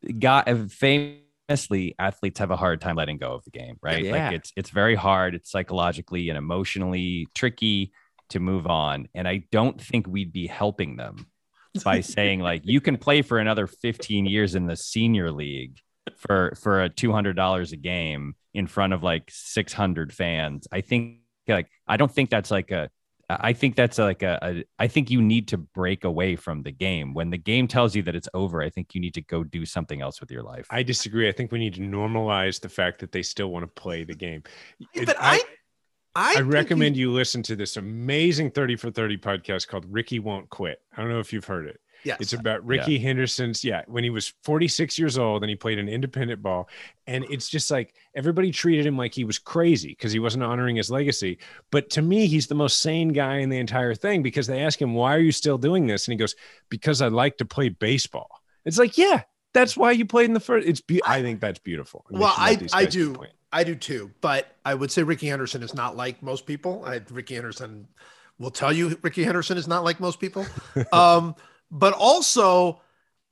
the 0.03 0.13
guy 0.13 0.43
uh, 0.47 0.67
famously 0.69 1.95
athletes 1.99 2.39
have 2.39 2.51
a 2.51 2.57
hard 2.57 2.81
time 2.81 2.97
letting 2.97 3.19
go 3.19 3.33
of 3.33 3.45
the 3.45 3.51
game 3.51 3.77
right 3.83 4.05
Yeah. 4.05 4.13
like 4.29 4.35
it's 4.35 4.53
it's 4.57 4.71
very 4.71 4.95
hard 4.95 5.35
it's 5.35 5.51
psychologically 5.51 6.29
and 6.29 6.39
emotionally 6.39 7.27
tricky 7.35 7.93
to 8.29 8.39
move 8.39 8.67
on 8.67 9.09
and 9.15 9.27
i 9.27 9.43
don't 9.51 9.81
think 9.81 10.07
we'd 10.07 10.33
be 10.33 10.47
helping 10.47 10.97
them 10.97 11.27
by 11.85 12.01
saying 12.01 12.41
like 12.41 12.63
you 12.65 12.81
can 12.81 12.97
play 12.97 13.23
for 13.23 13.39
another 13.39 13.67
15 13.67 14.27
years 14.27 14.55
in 14.55 14.67
the 14.67 14.77
senior 14.77 15.31
league 15.31 15.79
for 16.17 16.53
for 16.61 16.83
a 16.85 16.91
$200 16.91 17.73
a 17.73 17.77
game 17.77 18.35
in 18.55 18.67
front 18.67 18.93
of 18.93 19.03
like 19.03 19.25
600 19.29 20.13
fans 20.13 20.67
i 20.73 20.81
think 20.81 21.19
like 21.47 21.69
i 21.87 21.97
don't 21.97 22.13
think 22.13 22.31
that's 22.31 22.51
like 22.51 22.71
a 22.71 22.91
I 23.39 23.53
think 23.53 23.77
that's 23.77 23.99
like 23.99 24.23
a, 24.23 24.39
a. 24.43 24.65
I 24.79 24.89
think 24.89 25.11
you 25.11 25.23
need 25.23 25.49
to 25.49 25.59
break 25.59 26.05
away 26.05 26.35
from 26.37 26.63
the 26.63 26.73
game. 26.73 27.15
When 27.15 27.31
the 27.31 27.39
game 27.39 27.69
tells 27.69 27.95
you 27.95 28.03
that 28.03 28.17
it's 28.17 28.29
over, 28.35 28.61
I 28.61 28.71
think 28.71 28.95
you 28.95 29.01
need 29.01 29.15
to 29.15 29.23
go 29.23 29.45
do 29.45 29.65
something 29.65 30.01
else 30.01 30.21
with 30.21 30.31
your 30.31 30.43
life. 30.43 30.67
I 30.71 30.83
disagree. 30.83 31.29
I 31.29 31.33
think 31.33 31.53
we 31.53 31.61
need 31.61 31.75
to 31.75 31.81
normalize 31.81 32.61
the 32.61 32.69
fact 32.69 32.99
that 33.01 33.13
they 33.13 33.23
still 33.23 33.49
want 33.51 33.63
to 33.63 33.81
play 33.81 34.05
the 34.05 34.15
game. 34.15 34.43
It- 34.95 35.07
but 35.07 35.17
I, 35.21 35.41
I, 36.15 36.37
I 36.39 36.41
recommend 36.41 36.97
you. 36.97 37.11
you 37.11 37.15
listen 37.15 37.43
to 37.45 37.57
this 37.57 37.77
amazing 37.77 38.51
30 38.51 38.77
for 38.77 38.91
30 38.91 39.17
podcast 39.19 39.69
called 39.69 39.87
Ricky 39.89 40.19
Won't 40.19 40.51
Quit. 40.51 40.81
I 40.97 41.01
don't 41.03 41.11
know 41.11 41.21
if 41.21 41.33
you've 41.33 41.45
heard 41.45 41.67
it. 41.67 41.81
Yes, 42.03 42.17
It's 42.19 42.33
about 42.33 42.65
Ricky 42.67 42.99
Henderson's, 42.99 43.63
yeah, 43.63 43.83
when 43.87 44.03
he 44.05 44.09
was 44.09 44.33
46 44.45 44.99
years 44.99 45.19
old 45.19 45.43
and 45.43 45.51
he 45.51 45.55
played 45.55 45.79
an 45.79 45.87
independent 45.87 46.43
ball. 46.43 46.67
And 47.07 47.27
it's 47.29 47.47
just 47.47 47.71
like 47.71 47.95
everybody 48.15 48.51
treated 48.53 48.87
him 48.87 48.97
like 48.97 49.13
he 49.13 49.25
was 49.25 49.39
crazy 49.39 49.89
because 49.91 50.11
he 50.11 50.19
wasn't 50.19 50.45
honoring 50.45 50.77
his 50.77 50.91
legacy. 50.91 51.39
But 51.71 51.91
to 51.91 52.03
me, 52.03 52.27
he's 52.27 52.47
the 52.47 52.55
most 52.55 52.79
sane 52.81 53.11
guy 53.11 53.37
in 53.41 53.51
the 53.51 53.59
entire 53.59 53.95
thing 53.95 54.23
because 54.23 54.47
they 54.47 54.63
ask 54.63 54.81
him, 54.81 54.95
Why 54.95 55.15
are 55.15 55.21
you 55.21 55.31
still 55.31 55.59
doing 55.59 55.87
this? 55.87 56.09
And 56.09 56.15
he 56.15 56.17
goes, 56.17 56.35
Because 56.71 57.03
I 57.03 57.09
like 57.09 57.37
to 57.37 57.45
play 57.45 57.69
baseball. 57.69 58.31
It's 58.65 58.79
like, 58.79 58.97
Yeah, 58.97 59.25
that's 59.53 59.77
why 59.77 59.93
you 59.93 60.07
played 60.07 60.25
in 60.25 60.33
the 60.33 60.41
first. 60.41 60.67
It's 60.67 60.81
be- 60.81 61.03
I 61.05 61.21
think 61.21 61.41
that's 61.41 61.59
beautiful. 61.59 62.07
And 62.09 62.19
Well, 62.21 62.33
I- 62.35 62.67
I 62.73 62.87
do. 62.87 63.09
keep 63.11 63.19
playing. 63.19 63.33
I 63.53 63.65
do 63.65 63.75
too, 63.75 64.13
but 64.21 64.55
I 64.65 64.75
would 64.75 64.91
say 64.91 65.03
Ricky 65.03 65.27
Henderson 65.27 65.63
is 65.63 65.75
not 65.75 65.97
like 65.97 66.23
most 66.23 66.47
people. 66.47 66.85
I, 66.85 67.01
Ricky 67.11 67.35
Henderson 67.35 67.89
will 68.39 68.51
tell 68.51 68.73
you 68.73 68.99
Ricky 69.03 69.25
Henderson 69.25 69.59
is 69.59 69.67
not 69.67 69.85
like 69.85 70.01
most 70.01 70.21
people. 70.21 70.47
um, 70.93 71.35
but 71.71 71.93
also, 71.93 72.81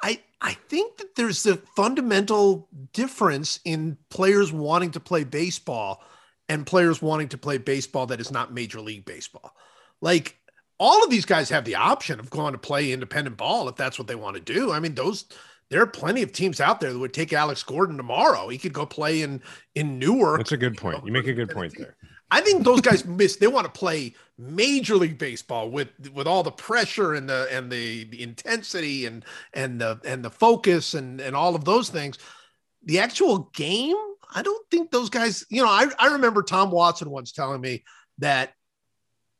I 0.03 0.21
I 0.41 0.55
think 0.55 0.99
that 0.99 1.15
there's 1.15 1.47
a 1.47 1.57
fundamental 1.57 2.69
difference 2.93 3.61
in 3.65 3.97
players 4.11 4.53
wanting 4.53 4.93
to 4.93 5.01
play 5.01 5.25
baseball 5.25 6.03
and 6.49 6.67
players 6.67 7.03
wanting 7.03 7.29
to 7.29 7.39
play 7.39 7.59
baseball 7.59 8.07
that 8.07 8.21
is 8.21 8.31
not 8.31 8.53
Major 8.53 8.81
League 8.81 9.05
Baseball. 9.05 9.55
Like 10.01 10.39
all 10.79 11.03
of 11.03 11.11
these 11.11 11.25
guys 11.25 11.51
have 11.51 11.65
the 11.65 11.75
option 11.75 12.21
of 12.21 12.31
going 12.31 12.53
to 12.53 12.59
play 12.59 12.93
independent 12.93 13.37
ball 13.37 13.69
if 13.69 13.77
that's 13.77 13.99
what 13.99 14.07
they 14.07 14.15
want 14.15 14.37
to 14.37 14.43
do. 14.43 14.73
I 14.73 14.81
mean, 14.81 14.95
those 14.95 15.27
there 15.71 15.83
are 15.83 15.87
plenty 15.87 16.23
of 16.23 16.33
teams 16.33 16.61
out 16.61 16.81
there 16.81 16.93
that 16.93 16.99
would 16.99 17.13
take 17.13 17.33
Alex 17.33 17.63
Gordon 17.63 17.97
tomorrow. 17.97 18.49
He 18.49 18.59
could 18.59 18.73
go 18.73 18.87
play 18.87 19.23
in 19.23 19.43
in 19.75 19.99
Newark. 19.99 20.39
That's 20.39 20.53
a 20.53 20.57
good 20.57 20.77
point. 20.77 21.05
You 21.05 21.13
make 21.13 21.27
a 21.27 21.35
good 21.35 21.51
point 21.51 21.75
there. 21.77 21.97
I 22.31 22.41
think 22.41 22.65
those 22.65 22.81
guys 22.81 23.05
miss. 23.07 23.37
They 23.37 23.47
want 23.47 23.67
to 23.67 23.79
play 23.79 24.15
Major 24.39 24.97
League 24.97 25.19
Baseball 25.19 25.71
with 25.71 25.89
with 26.13 26.27
all 26.27 26.43
the 26.43 26.51
pressure 26.51 27.15
and 27.15 27.29
the 27.29 27.49
and 27.51 27.71
the, 27.71 28.05
the 28.05 28.23
intensity 28.23 29.07
and 29.07 29.25
and 29.55 29.81
the 29.81 30.01
and 30.05 30.25
the 30.25 30.31
focus 30.31 30.95
and 30.95 31.21
and 31.21 31.35
all 31.35 31.55
of 31.55 31.65
those 31.65 31.89
things. 31.89 32.19
The 32.85 33.01
actual 33.01 33.51
game, 33.55 33.97
I 34.35 34.43
don't 34.43 34.71
think 34.71 34.91
those 34.91 35.11
guys. 35.11 35.45
You 35.51 35.63
know, 35.63 35.69
I 35.69 35.89
I 35.99 36.09
remember 36.09 36.43
Tom 36.43 36.71
Watson 36.71 37.11
once 37.11 37.33
telling 37.33 37.61
me 37.61 37.85
that 38.19 38.53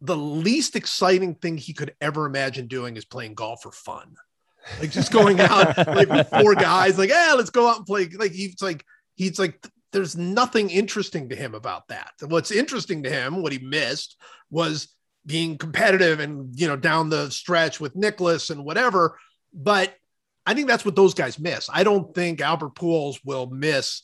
the 0.01 0.17
least 0.17 0.77
exciting 0.77 1.35
thing 1.35 1.57
he 1.57 1.73
could 1.73 1.95
ever 2.01 2.27
imagine 2.27 2.69
doing 2.69 2.97
is 2.97 3.05
playing 3.05 3.35
golf 3.35 3.63
for 3.63 3.73
fun. 3.73 4.15
Like 4.81 4.91
just 4.91 5.13
going 5.13 5.41
out 5.41 5.77
like 5.89 6.09
with 6.09 6.29
four 6.29 6.55
guys, 6.55 6.99
like, 6.99 7.11
yeah, 7.11 7.35
let's 7.37 7.51
go 7.51 7.69
out 7.69 7.79
and 7.79 7.87
play. 7.87 8.09
Like 8.09 8.33
he's 8.33 8.61
like, 8.63 8.85
he's 9.17 9.39
like, 9.39 9.67
there's 9.93 10.17
nothing 10.17 10.71
interesting 10.71 11.31
to 11.31 11.37
him 11.37 11.55
about 11.55 11.89
that. 11.89 12.13
What's 12.23 12.51
interesting 12.51 13.03
to 13.05 13.11
him, 13.11 13.43
what 13.43 13.53
he 13.53 13.59
missed 13.59 14.17
was 14.51 14.89
being 15.27 15.59
competitive 15.59 16.21
and 16.21 16.59
you 16.59 16.67
know 16.67 16.77
down 16.77 17.11
the 17.11 17.31
stretch 17.31 17.81
with 17.81 17.97
Nicklaus 17.97 18.51
and 18.51 18.65
whatever. 18.65 19.19
But 19.53 19.95
I 20.47 20.55
think 20.55 20.69
that's 20.69 20.85
what 20.85 20.97
those 20.97 21.15
guys 21.15 21.39
miss. 21.39 21.69
I 21.73 21.85
don't 21.85 22.15
think 22.15 22.41
Albert 22.41 22.75
Pujols 22.75 23.19
will 23.25 23.47
miss 23.47 24.03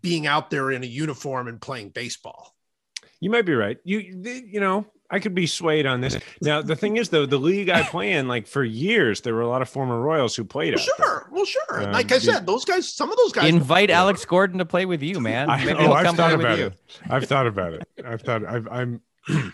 being 0.00 0.26
out 0.26 0.50
there 0.50 0.70
in 0.70 0.82
a 0.82 0.86
uniform 0.86 1.48
and 1.48 1.60
playing 1.60 1.90
baseball. 1.90 2.54
You 3.20 3.30
might 3.30 3.46
be 3.46 3.54
right. 3.54 3.78
You 3.84 3.98
you 4.24 4.60
know, 4.60 4.86
I 5.10 5.18
could 5.20 5.34
be 5.34 5.46
swayed 5.46 5.86
on 5.86 6.00
this. 6.00 6.18
Now 6.42 6.62
the 6.62 6.76
thing 6.76 6.96
is 6.96 7.10
though, 7.10 7.26
the 7.26 7.38
league 7.38 7.68
I 7.68 7.82
play 7.82 8.12
in, 8.12 8.26
like 8.28 8.46
for 8.46 8.64
years, 8.64 9.20
there 9.20 9.34
were 9.34 9.40
a 9.42 9.48
lot 9.48 9.62
of 9.62 9.68
former 9.68 10.00
Royals 10.00 10.34
who 10.34 10.44
played 10.44 10.74
Well, 10.74 10.82
out 10.82 10.88
there. 10.98 11.06
sure, 11.06 11.28
well, 11.30 11.44
sure. 11.44 11.84
Um, 11.84 11.92
like 11.92 12.10
I 12.12 12.18
said, 12.18 12.46
those 12.46 12.64
guys, 12.64 12.88
some 12.92 13.10
of 13.10 13.16
those 13.16 13.32
guys 13.32 13.48
Invite 13.48 13.90
Alex 13.90 14.24
Gordon 14.24 14.58
to 14.58 14.64
play 14.64 14.86
with 14.86 15.02
you, 15.02 15.20
man. 15.20 15.48
I, 15.50 15.64
Maybe 15.64 15.78
oh, 15.78 15.82
he'll 15.82 15.92
I've 15.92 16.04
come 16.06 16.16
play 16.16 16.24
thought 16.30 16.36
with 16.38 16.46
about 16.46 16.58
you. 16.58 16.66
it. 16.66 16.80
I've 17.08 17.24
thought 17.24 17.46
about 17.46 17.72
it. 17.74 17.88
I've 18.04 18.20
thought 18.22 18.44
I've, 18.44 18.68
I'm. 18.70 19.00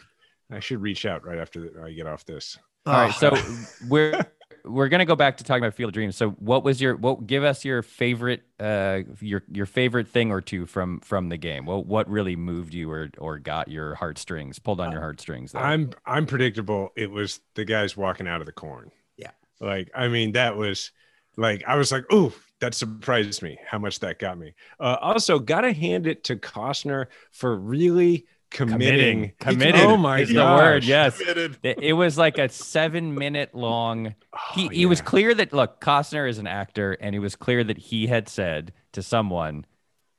I 0.50 0.60
should 0.60 0.80
reach 0.82 1.06
out 1.06 1.24
right 1.26 1.38
after 1.38 1.82
I 1.84 1.92
get 1.92 2.06
off 2.06 2.24
this. 2.26 2.58
All 2.84 2.92
right, 2.92 3.14
so 3.14 3.34
we're 3.88 4.20
we're 4.64 4.88
gonna 4.88 5.04
go 5.04 5.16
back 5.16 5.36
to 5.38 5.44
talking 5.44 5.62
about 5.62 5.74
Field 5.74 5.88
of 5.88 5.94
Dreams. 5.94 6.16
So, 6.16 6.30
what 6.30 6.64
was 6.64 6.80
your 6.80 6.96
what? 6.96 7.26
Give 7.26 7.44
us 7.44 7.64
your 7.64 7.82
favorite 7.82 8.42
uh 8.60 9.00
your 9.20 9.42
your 9.50 9.66
favorite 9.66 10.08
thing 10.08 10.30
or 10.30 10.40
two 10.40 10.66
from 10.66 11.00
from 11.00 11.28
the 11.28 11.36
game. 11.36 11.66
What 11.66 11.86
what 11.86 12.08
really 12.08 12.36
moved 12.36 12.74
you 12.74 12.90
or 12.90 13.10
or 13.18 13.38
got 13.38 13.68
your 13.68 13.94
heartstrings 13.94 14.58
pulled 14.58 14.80
on 14.80 14.92
your 14.92 15.00
heartstrings? 15.00 15.52
There? 15.52 15.62
I'm 15.62 15.90
I'm 16.06 16.26
predictable. 16.26 16.90
It 16.96 17.10
was 17.10 17.40
the 17.54 17.64
guys 17.64 17.96
walking 17.96 18.28
out 18.28 18.40
of 18.40 18.46
the 18.46 18.52
corn. 18.52 18.90
Yeah. 19.16 19.30
Like 19.60 19.90
I 19.94 20.08
mean, 20.08 20.32
that 20.32 20.56
was 20.56 20.92
like 21.36 21.64
I 21.66 21.76
was 21.76 21.90
like, 21.90 22.04
oh, 22.10 22.32
that 22.60 22.74
surprised 22.74 23.42
me 23.42 23.58
how 23.66 23.78
much 23.78 24.00
that 24.00 24.18
got 24.18 24.38
me. 24.38 24.54
Uh, 24.78 24.96
also, 25.00 25.38
gotta 25.38 25.72
hand 25.72 26.06
it 26.06 26.24
to 26.24 26.36
Costner 26.36 27.06
for 27.30 27.56
really 27.56 28.26
committing. 28.52 29.32
committed. 29.40 29.80
Oh 29.80 29.96
my 29.96 30.20
is 30.20 30.28
the 30.28 30.42
word. 30.42 30.84
Yes. 30.84 31.18
committed. 31.18 31.58
It 31.62 31.78
it 31.82 31.92
was 31.94 32.16
like 32.18 32.38
a 32.38 32.48
seven 32.48 33.14
minute 33.14 33.54
long. 33.54 34.14
Oh, 34.32 34.38
he, 34.54 34.66
Oh, 34.66 34.68
he 34.68 34.86
was 34.86 34.98
yeah. 35.00 35.04
clear 35.04 35.34
that 35.34 35.52
look, 35.52 35.80
Costner 35.80 36.28
is 36.28 36.38
an 36.38 36.46
actor, 36.46 36.92
and 36.92 37.14
it 37.14 37.18
was 37.20 37.36
clear 37.36 37.64
that 37.64 37.78
he 37.78 38.06
had 38.06 38.28
said 38.28 38.72
to 38.92 39.02
someone, 39.02 39.64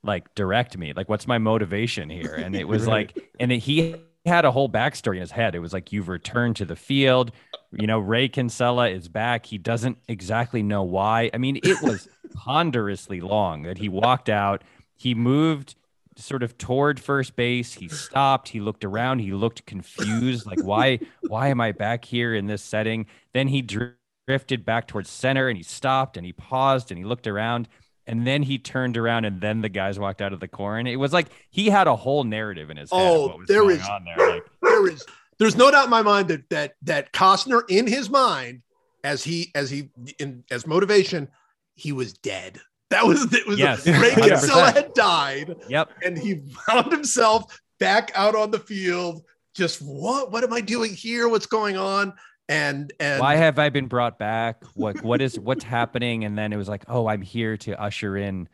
like, 0.04 0.34
direct 0.36 0.78
me. 0.78 0.94
Like, 0.94 1.08
what's 1.10 1.28
my 1.28 1.38
motivation 1.38 2.10
here? 2.10 2.34
And 2.36 2.56
it 2.56 2.68
was 2.68 2.84
Right. 2.86 3.14
like, 3.16 3.32
and 3.40 3.52
it, 3.52 3.60
he 3.60 3.96
had 4.26 4.46
a 4.46 4.52
whole 4.52 4.70
backstory 4.70 5.16
in 5.16 5.22
his 5.22 5.32
head. 5.32 5.54
It 5.56 5.60
was 5.60 5.74
like, 5.74 5.92
you've 5.92 6.08
returned 6.10 6.56
to 6.58 6.66
the 6.66 6.76
field. 6.76 7.32
You 7.72 7.88
know, 7.88 8.00
Ray 8.00 8.28
Kinsella 8.30 8.90
is 8.90 9.08
back. 9.08 9.46
He 9.46 9.58
doesn't 9.58 9.98
exactly 10.08 10.62
know 10.64 10.84
why. 10.84 11.30
I 11.34 11.38
mean, 11.38 11.58
it 11.64 11.82
was 11.82 12.08
ponderously 12.34 13.22
long 13.22 13.64
that 13.64 13.78
he 13.78 13.90
walked 13.90 14.30
out. 14.30 14.64
He 14.96 15.14
moved 15.16 15.76
sort 16.18 16.44
of 16.44 16.58
toward 16.58 17.00
first 17.00 17.36
base. 17.36 17.74
He 17.74 17.88
stopped. 17.88 18.50
He 18.50 18.60
looked 18.60 18.86
around. 18.86 19.20
He 19.20 19.34
looked 19.34 19.66
confused, 19.66 20.46
like 20.46 20.64
why 20.64 21.00
why 21.28 21.48
am 21.50 21.62
I 21.62 21.72
back 21.72 22.06
here 22.06 22.34
in 22.36 22.48
this 22.48 22.62
setting? 22.62 23.06
Then 23.34 23.48
he 23.48 23.62
drifted 23.62 24.66
back 24.66 24.88
towards 24.88 25.10
center 25.10 25.48
and 25.48 25.58
he 25.58 25.64
stopped 25.64 26.18
and 26.18 26.26
he 26.26 26.34
paused 26.34 26.92
and 26.92 26.98
he 26.98 27.04
looked 27.04 27.28
around 27.28 27.68
and 28.06 28.28
then 28.28 28.44
he 28.44 28.58
turned 28.58 28.98
around 28.98 29.26
and 29.26 29.40
then 29.42 29.62
the 29.62 29.70
guys 29.70 29.98
walked 29.98 30.22
out 30.22 30.34
of 30.34 30.40
the 30.40 30.48
corn. 30.48 30.88
It 30.88 30.98
was 30.98 31.14
like 31.14 31.28
he 31.50 31.70
had 31.70 31.88
a 31.88 31.96
whole 31.96 32.24
narrative 32.24 32.70
in 32.70 32.78
his 32.78 32.92
head. 32.92 33.00
Oh, 33.00 33.28
what 33.28 33.40
was 33.40 33.48
there 33.48 33.62
going 33.62 33.80
is- 33.80 33.88
on 33.88 34.06
there. 34.06 34.30
Like 34.30 34.44
there 34.62 34.88
is 34.90 35.06
there's 35.40 35.56
no 35.56 35.72
doubt 35.72 35.86
in 35.86 35.90
my 35.90 36.02
mind 36.02 36.28
that 36.30 36.50
that 36.50 36.74
that 36.84 37.12
Costner 37.14 37.64
in 37.70 37.88
his 37.88 38.10
mind 38.10 38.62
as 39.04 39.24
he 39.24 39.52
as 39.56 39.70
he 39.70 39.90
in 40.20 40.44
as 40.52 40.68
motivation 40.68 41.30
he 41.76 41.92
was 41.92 42.14
dead. 42.14 42.60
That 42.94 43.06
was 43.06 43.34
it 43.34 43.48
was 43.48 43.60
Yes, 43.60 43.86
Ray 43.88 44.12
100%. 44.12 44.28
Kinsella 44.28 44.72
had 44.72 44.94
died 44.94 45.56
Yep. 45.68 45.92
and 46.04 46.18
he 46.18 46.42
found 46.68 46.92
himself 46.92 47.60
back 47.80 48.12
out 48.16 48.36
on 48.36 48.52
the 48.52 48.60
field. 48.60 49.24
Just 49.56 49.82
what 49.82 50.32
what 50.32 50.44
am 50.44 50.54
I 50.54 50.62
doing 50.62 50.94
here? 50.94 51.28
What's 51.28 51.46
going 51.46 51.78
on? 51.78 52.14
And 52.50 52.92
and 53.00 53.20
Why 53.20 53.36
have 53.36 53.58
I 53.58 53.70
been 53.70 53.88
brought 53.88 54.20
back? 54.20 54.64
What 54.76 55.02
what 55.04 55.22
is 55.22 55.40
what's 55.40 55.64
happening? 55.64 56.24
And 56.26 56.38
then 56.38 56.54
it 56.54 56.58
was 56.58 56.70
like, 56.70 56.84
oh, 56.88 57.08
I'm 57.08 57.22
here 57.22 57.58
to 57.58 57.82
usher 57.82 58.18
in 58.18 58.48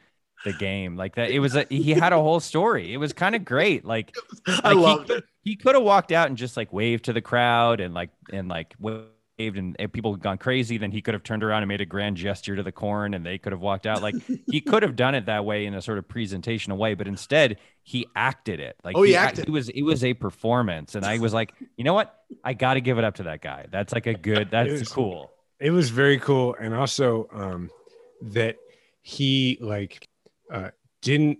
the 0.45 0.53
game 0.53 0.95
like 0.95 1.15
that. 1.15 1.31
It 1.31 1.39
was 1.39 1.55
a 1.55 1.65
he 1.69 1.93
had 1.93 2.13
a 2.13 2.19
whole 2.19 2.39
story. 2.39 2.93
It 2.93 2.97
was 2.97 3.13
kind 3.13 3.35
of 3.35 3.43
great. 3.43 3.83
Like, 3.85 4.15
I 4.47 4.73
like, 4.73 4.75
loved 4.75 5.07
he, 5.09 5.15
it. 5.15 5.23
He 5.43 5.55
could 5.55 5.75
have 5.75 5.83
walked 5.83 6.11
out 6.11 6.27
and 6.27 6.37
just 6.37 6.55
like 6.55 6.71
waved 6.71 7.05
to 7.05 7.13
the 7.13 7.21
crowd 7.21 7.79
and 7.79 7.93
like 7.93 8.11
and 8.31 8.47
like 8.47 8.73
waved 8.79 9.07
and, 9.39 9.75
and 9.79 9.91
people 9.93 10.11
had 10.13 10.21
gone 10.21 10.37
crazy. 10.37 10.77
Then 10.77 10.91
he 10.91 11.01
could 11.01 11.13
have 11.13 11.23
turned 11.23 11.43
around 11.43 11.63
and 11.63 11.69
made 11.69 11.81
a 11.81 11.85
grand 11.85 12.17
gesture 12.17 12.55
to 12.55 12.63
the 12.63 12.71
corn 12.71 13.13
and 13.13 13.25
they 13.25 13.37
could 13.37 13.51
have 13.53 13.61
walked 13.61 13.87
out. 13.87 14.01
Like 14.01 14.15
he 14.51 14.59
could 14.71 14.83
have 14.83 14.95
done 14.95 15.15
it 15.15 15.25
that 15.27 15.45
way 15.45 15.65
in 15.65 15.73
a 15.73 15.81
sort 15.81 15.97
of 15.97 16.07
presentational 16.07 16.77
way, 16.77 16.93
but 16.93 17.07
instead 17.07 17.57
he 17.83 18.05
acted 18.15 18.59
it. 18.59 18.75
Like 18.83 18.97
Oh, 18.97 19.03
he 19.03 19.15
act- 19.15 19.39
acted. 19.39 19.47
It 19.47 19.51
was 19.51 19.69
it 19.69 19.83
was 19.83 20.03
a 20.03 20.13
performance, 20.13 20.95
and 20.95 21.05
I 21.05 21.17
was 21.19 21.33
like, 21.33 21.53
you 21.77 21.83
know 21.83 21.93
what? 21.93 22.13
I 22.43 22.53
got 22.53 22.73
to 22.75 22.81
give 22.81 22.97
it 22.97 23.03
up 23.03 23.15
to 23.15 23.23
that 23.23 23.41
guy. 23.41 23.65
That's 23.71 23.93
like 23.93 24.05
a 24.07 24.13
good. 24.13 24.49
That's 24.51 24.71
was- 24.71 24.89
cool. 24.89 25.31
it 25.59 25.71
was 25.71 25.89
very 25.89 26.19
cool 26.19 26.55
and 26.59 26.73
also 26.73 27.27
um 27.33 27.69
that 28.21 28.57
he 29.01 29.57
like 29.61 30.07
uh 30.51 30.69
didn't 31.01 31.39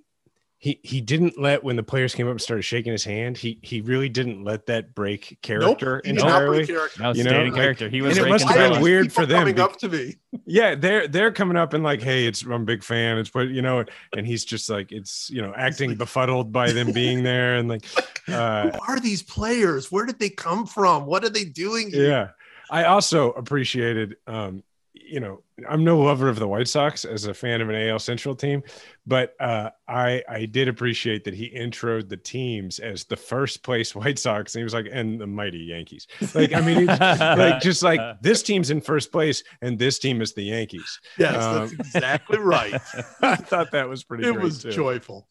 he 0.62 0.78
he 0.84 1.00
didn't 1.00 1.40
let 1.40 1.64
when 1.64 1.78
the 1.78 1.84
players 1.84 2.14
came 2.14 2.28
up 2.28 2.32
and 2.32 2.42
started 2.42 2.64
shaking 2.64 2.92
his 2.92 3.06
hand 3.06 3.38
he 3.38 3.60
he 3.62 3.80
really 3.80 4.10
didn't 4.10 4.44
let 4.44 4.66
that 4.66 4.94
break 4.94 5.38
character 5.42 6.02
He 6.04 6.12
did 6.12 6.20
break 6.20 6.24
entirely 6.26 6.68
character. 6.68 7.00
That 7.00 7.08
was 7.08 7.18
You 7.18 7.24
know, 7.24 7.44
like- 7.46 7.54
character. 7.56 7.88
He 7.88 8.02
was 8.02 8.18
and 8.18 8.28
it 8.28 8.30
must 8.30 8.46
have 8.48 8.74
been 8.74 8.82
weird 8.82 9.14
for 9.14 9.26
them 9.26 9.40
coming 9.40 9.56
bec- 9.56 9.64
up 9.66 9.78
to 9.78 9.88
me. 9.88 10.18
yeah 10.46 10.76
they're 10.76 11.08
they're 11.08 11.32
coming 11.32 11.56
up 11.56 11.74
and 11.74 11.82
like 11.84 12.02
hey 12.02 12.26
it's 12.28 12.44
i'm 12.44 12.52
a 12.52 12.60
big 12.60 12.84
fan 12.84 13.18
it's 13.18 13.30
but 13.30 13.48
you 13.48 13.62
know 13.62 13.86
and 14.18 14.28
he's 14.28 14.44
just 14.44 14.70
like 14.70 14.92
it's 14.92 15.30
you 15.30 15.42
know 15.42 15.54
acting 15.56 15.96
befuddled 15.96 16.52
by 16.52 16.72
them 16.74 16.92
being 17.02 17.24
there 17.24 17.56
and 17.56 17.70
like 17.70 17.86
uh 18.28 18.70
Who 18.70 18.80
are 18.88 19.00
these 19.00 19.24
players? 19.24 19.92
Where 19.92 20.06
did 20.06 20.20
they 20.20 20.30
come 20.30 20.66
from? 20.66 21.06
What 21.06 21.24
are 21.24 21.30
they 21.30 21.46
doing? 21.46 21.90
here? 21.92 22.08
yeah 22.08 22.28
i 22.70 22.84
also 22.84 23.32
appreciated 23.32 24.18
um 24.28 24.62
you 25.10 25.20
know 25.20 25.42
i'm 25.70 25.84
no 25.84 26.00
lover 26.00 26.30
of 26.30 26.38
the 26.40 26.48
white 26.48 26.68
sox 26.68 27.04
as 27.06 27.26
a 27.26 27.34
fan 27.34 27.62
of 27.62 27.70
an 27.70 27.76
al 27.76 28.00
central 28.00 28.36
team 28.36 28.62
but 29.08 29.34
uh 29.40 29.70
i 29.88 30.22
i 30.30 30.46
did 30.46 30.68
appreciate 30.68 31.24
that 31.24 31.34
he 31.34 31.50
introed 31.56 32.08
the 32.10 32.16
teams 32.18 32.80
as 32.80 33.06
the 33.06 33.16
first 33.16 33.64
place 33.64 33.96
white 33.96 34.20
sox 34.20 34.56
and 34.56 34.60
he 34.60 34.64
was 34.64 34.74
like 34.74 34.88
and 34.92 35.20
the 35.20 35.28
mighty 35.28 35.58
yankees 35.60 36.08
like 36.36 36.54
i 36.54 36.62
mean 36.62 36.88
it's 36.90 37.00
like 37.20 37.62
just 37.62 37.84
like 37.84 38.00
this 38.22 38.44
team's 38.44 38.70
in 38.70 38.80
first 38.82 39.12
place 39.12 39.44
and 39.62 39.78
this 39.80 40.00
team 40.00 40.22
is 40.22 40.34
the 40.34 40.44
yankees 40.44 41.00
Yes, 41.18 41.44
Um, 41.44 41.60
that's 41.60 41.74
exactly 41.74 42.38
right. 42.40 42.74
i 43.22 43.36
thought 43.36 43.72
that 43.72 43.90
was 43.90 44.04
pretty 44.04 44.28
it 44.28 44.32
great 44.34 44.44
was 44.44 44.62
too. 44.64 44.72
joyful. 44.72 45.28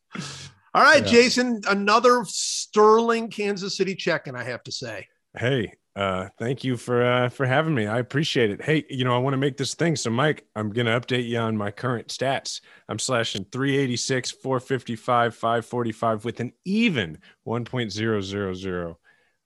All 0.74 0.82
right, 0.82 1.02
Yeah. 1.04 1.10
Jason, 1.10 1.62
another 1.68 2.24
sterling 2.26 3.30
Kansas 3.30 3.76
City 3.76 3.94
check-in, 3.94 4.36
I 4.36 4.44
have 4.44 4.62
to 4.64 4.72
say. 4.72 5.06
Hey, 5.36 5.72
uh, 5.99 6.28
thank 6.38 6.62
you 6.62 6.76
for 6.76 7.03
uh, 7.03 7.28
for 7.28 7.44
having 7.44 7.74
me. 7.74 7.86
I 7.86 7.99
appreciate 7.99 8.51
it. 8.51 8.62
Hey, 8.62 8.84
you 8.88 9.05
know, 9.05 9.14
I 9.14 9.18
want 9.18 9.34
to 9.34 9.38
make 9.38 9.57
this 9.57 9.74
thing. 9.74 9.96
So, 9.96 10.11
Mike, 10.11 10.44
I'm 10.55 10.70
gonna 10.70 10.99
update 10.99 11.26
you 11.26 11.38
on 11.38 11.57
my 11.57 11.72
current 11.72 12.07
stats. 12.07 12.61
I'm 12.88 13.01
slashing 13.01 13.46
386, 13.51 14.30
455, 14.30 15.34
545 15.34 16.24
with 16.24 16.38
an 16.38 16.53
even 16.64 17.18
1.000 17.46 18.96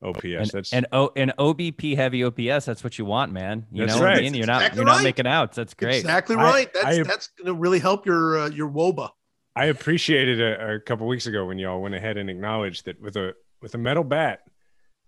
OPS. 0.02 0.24
And, 0.24 0.50
That's 0.50 0.72
and 0.74 0.86
oh, 0.92 1.10
an 1.16 1.32
OBP 1.38 1.96
heavy 1.96 2.22
OPS. 2.24 2.66
That's 2.66 2.84
what 2.84 2.98
you 2.98 3.06
want, 3.06 3.32
man. 3.32 3.66
You 3.72 3.86
That's 3.86 3.96
know 3.96 4.02
what 4.02 4.10
I 4.10 4.14
right. 4.14 4.22
mean? 4.22 4.34
You're 4.34 4.46
not 4.46 4.56
Exactly 4.62 4.76
you're 4.76 4.86
not 4.86 4.96
right. 4.96 5.04
making 5.04 5.26
outs. 5.26 5.56
That's 5.56 5.74
great. 5.74 6.00
Exactly 6.00 6.36
I- 6.36 6.42
right. 6.42 6.74
That's 6.74 6.86
I- 6.86 7.02
that's 7.02 7.28
going 7.28 7.46
to 7.46 7.54
really 7.54 7.78
help 7.78 8.04
your 8.04 8.40
uh, 8.40 8.48
your 8.50 8.68
WOBA. 8.68 9.08
I 9.54 9.66
appreciated 9.66 10.40
a, 10.40 10.74
a 10.74 10.80
couple 10.80 11.06
weeks 11.06 11.26
ago 11.26 11.44
when 11.46 11.58
y'all 11.58 11.80
went 11.80 11.94
ahead 11.94 12.16
and 12.16 12.28
acknowledged 12.28 12.86
that 12.86 13.00
with 13.00 13.16
a 13.16 13.34
with 13.60 13.74
a 13.74 13.78
metal 13.78 14.04
bat, 14.04 14.40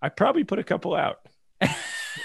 I 0.01 0.11
probably 0.11 0.45
put 0.45 0.59
a 0.59 0.65
couple 0.65 0.95
out. 0.95 1.19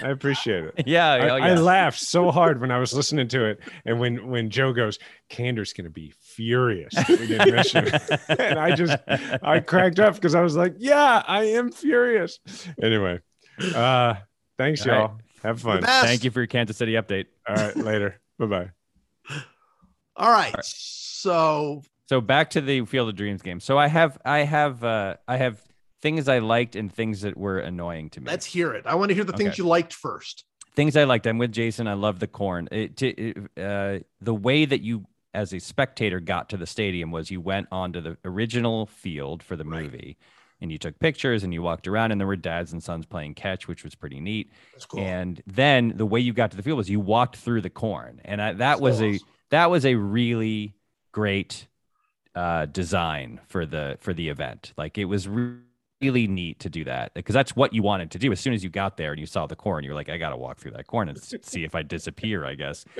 I 0.02 0.10
appreciate 0.10 0.64
it. 0.64 0.86
Yeah, 0.86 1.12
I, 1.12 1.28
oh, 1.28 1.36
I 1.36 1.54
laughed 1.54 2.00
so 2.00 2.30
hard 2.30 2.60
when 2.60 2.70
I 2.70 2.78
was 2.78 2.94
listening 2.94 3.28
to 3.28 3.44
it, 3.44 3.60
and 3.84 4.00
when 4.00 4.28
when 4.28 4.50
Joe 4.50 4.72
goes, 4.72 4.98
Kander's 5.28 5.72
going 5.72 5.84
to 5.84 5.90
be 5.90 6.12
furious. 6.20 6.94
We 7.08 7.26
didn't 7.26 7.50
mention, 7.50 7.88
it." 7.88 8.20
and 8.38 8.58
I 8.58 8.74
just 8.74 8.96
I 9.42 9.60
cracked 9.60 9.98
up 9.98 10.14
because 10.14 10.34
I 10.34 10.40
was 10.40 10.56
like, 10.56 10.74
yeah, 10.78 11.22
I 11.26 11.44
am 11.44 11.70
furious. 11.70 12.38
Anyway, 12.82 13.20
uh, 13.74 14.14
thanks 14.58 14.86
All 14.86 14.92
right. 14.92 15.00
y'all. 15.00 15.18
Have 15.42 15.60
fun. 15.60 15.82
Thank 15.82 16.24
you 16.24 16.30
for 16.30 16.40
your 16.40 16.46
Kansas 16.46 16.76
City 16.76 16.92
update. 16.92 17.26
All 17.48 17.56
right, 17.56 17.76
later. 17.76 18.20
Bye 18.38 18.46
bye. 18.46 18.70
All 20.16 20.30
right. 20.30 20.54
So 20.62 21.82
So 22.06 22.20
back 22.20 22.50
to 22.50 22.60
the 22.60 22.84
Field 22.84 23.08
of 23.08 23.16
Dreams 23.16 23.42
game. 23.42 23.60
So 23.60 23.78
I 23.78 23.88
have 23.88 24.18
I 24.24 24.40
have 24.40 24.84
uh 24.84 25.16
I 25.26 25.36
have 25.38 25.62
things 26.02 26.28
I 26.28 26.38
liked 26.38 26.76
and 26.76 26.92
things 26.92 27.20
that 27.22 27.36
were 27.36 27.58
annoying 27.58 28.10
to 28.10 28.20
me. 28.20 28.26
let's 28.30 28.46
hear 28.46 28.72
it. 28.72 28.86
I 28.86 28.94
want 28.94 29.10
to 29.10 29.14
hear 29.14 29.24
the 29.24 29.32
things 29.34 29.58
you 29.58 29.64
liked 29.66 29.92
first. 29.92 30.44
things 30.74 30.96
I 30.96 31.04
liked. 31.04 31.26
I'm 31.26 31.38
with 31.38 31.52
Jason. 31.52 31.86
I 31.86 31.94
love 31.94 32.18
the 32.20 32.26
corn. 32.26 32.68
It, 32.72 32.96
to, 32.98 33.06
it, 33.08 33.36
uh, 33.60 33.98
the 34.20 34.34
way 34.34 34.64
that 34.64 34.80
you, 34.82 35.04
as 35.34 35.52
a 35.52 35.58
spectator, 35.60 36.20
got 36.20 36.48
to 36.50 36.56
the 36.56 36.66
stadium 36.66 37.10
was 37.10 37.30
you 37.30 37.40
went 37.40 37.68
onto 37.70 38.00
the 38.00 38.16
original 38.24 38.86
field 38.86 39.42
for 39.42 39.56
the 39.56 39.64
Right. 39.64 39.82
movie, 39.82 40.16
and 40.62 40.70
you 40.72 40.78
took 40.78 40.98
pictures 40.98 41.42
and 41.44 41.52
you 41.54 41.62
walked 41.62 41.86
around, 41.88 42.12
and 42.12 42.20
there 42.20 42.26
were 42.28 42.36
dads 42.36 42.72
and 42.72 42.82
sons 42.82 43.06
playing 43.06 43.34
catch, 43.34 43.66
which 43.68 43.82
was 43.84 43.94
pretty 43.94 44.20
neat. 44.20 44.50
That's 44.72 44.86
cool. 44.86 45.00
And 45.00 45.42
then 45.46 45.92
the 45.96 46.06
way 46.06 46.20
you 46.20 46.32
got 46.32 46.50
to 46.52 46.56
the 46.56 46.62
field 46.62 46.78
was 46.78 46.88
you 46.90 47.00
walked 47.00 47.36
through 47.36 47.60
the 47.62 47.70
corn, 47.70 48.20
and 48.24 48.40
I, 48.40 48.52
that 48.52 48.58
That's 48.58 48.80
was 48.80 49.02
a 49.02 49.18
that 49.50 49.70
was 49.70 49.84
a 49.86 49.94
really 49.96 50.74
great 51.12 51.66
uh, 52.34 52.66
design 52.66 53.40
for 53.48 53.66
the 53.66 53.96
for 54.00 54.12
the 54.14 54.28
event. 54.28 54.72
Like 54.76 54.98
it 54.98 55.06
was 55.06 55.26
re- 55.28 55.56
really 56.00 56.26
neat 56.26 56.58
to 56.60 56.70
do 56.70 56.84
that 56.84 57.12
because 57.14 57.34
that's 57.34 57.54
what 57.54 57.72
you 57.74 57.82
wanted 57.82 58.10
to 58.12 58.18
do. 58.18 58.32
As 58.32 58.40
soon 58.40 58.52
as 58.54 58.64
you 58.64 58.70
got 58.70 58.96
there 58.96 59.10
and 59.12 59.20
you 59.20 59.26
saw 59.26 59.46
the 59.46 59.56
corn, 59.56 59.84
you 59.84 59.90
were 59.90 59.94
like, 59.94 60.08
I 60.08 60.16
got 60.18 60.30
to 60.30 60.36
walk 60.36 60.58
through 60.58 60.72
that 60.72 60.86
corn 60.86 61.08
and 61.08 61.18
see 61.42 61.64
if 61.64 61.74
I 61.74 61.82
disappear. 61.82 62.44
I 62.44 62.54
guess. 62.54 62.84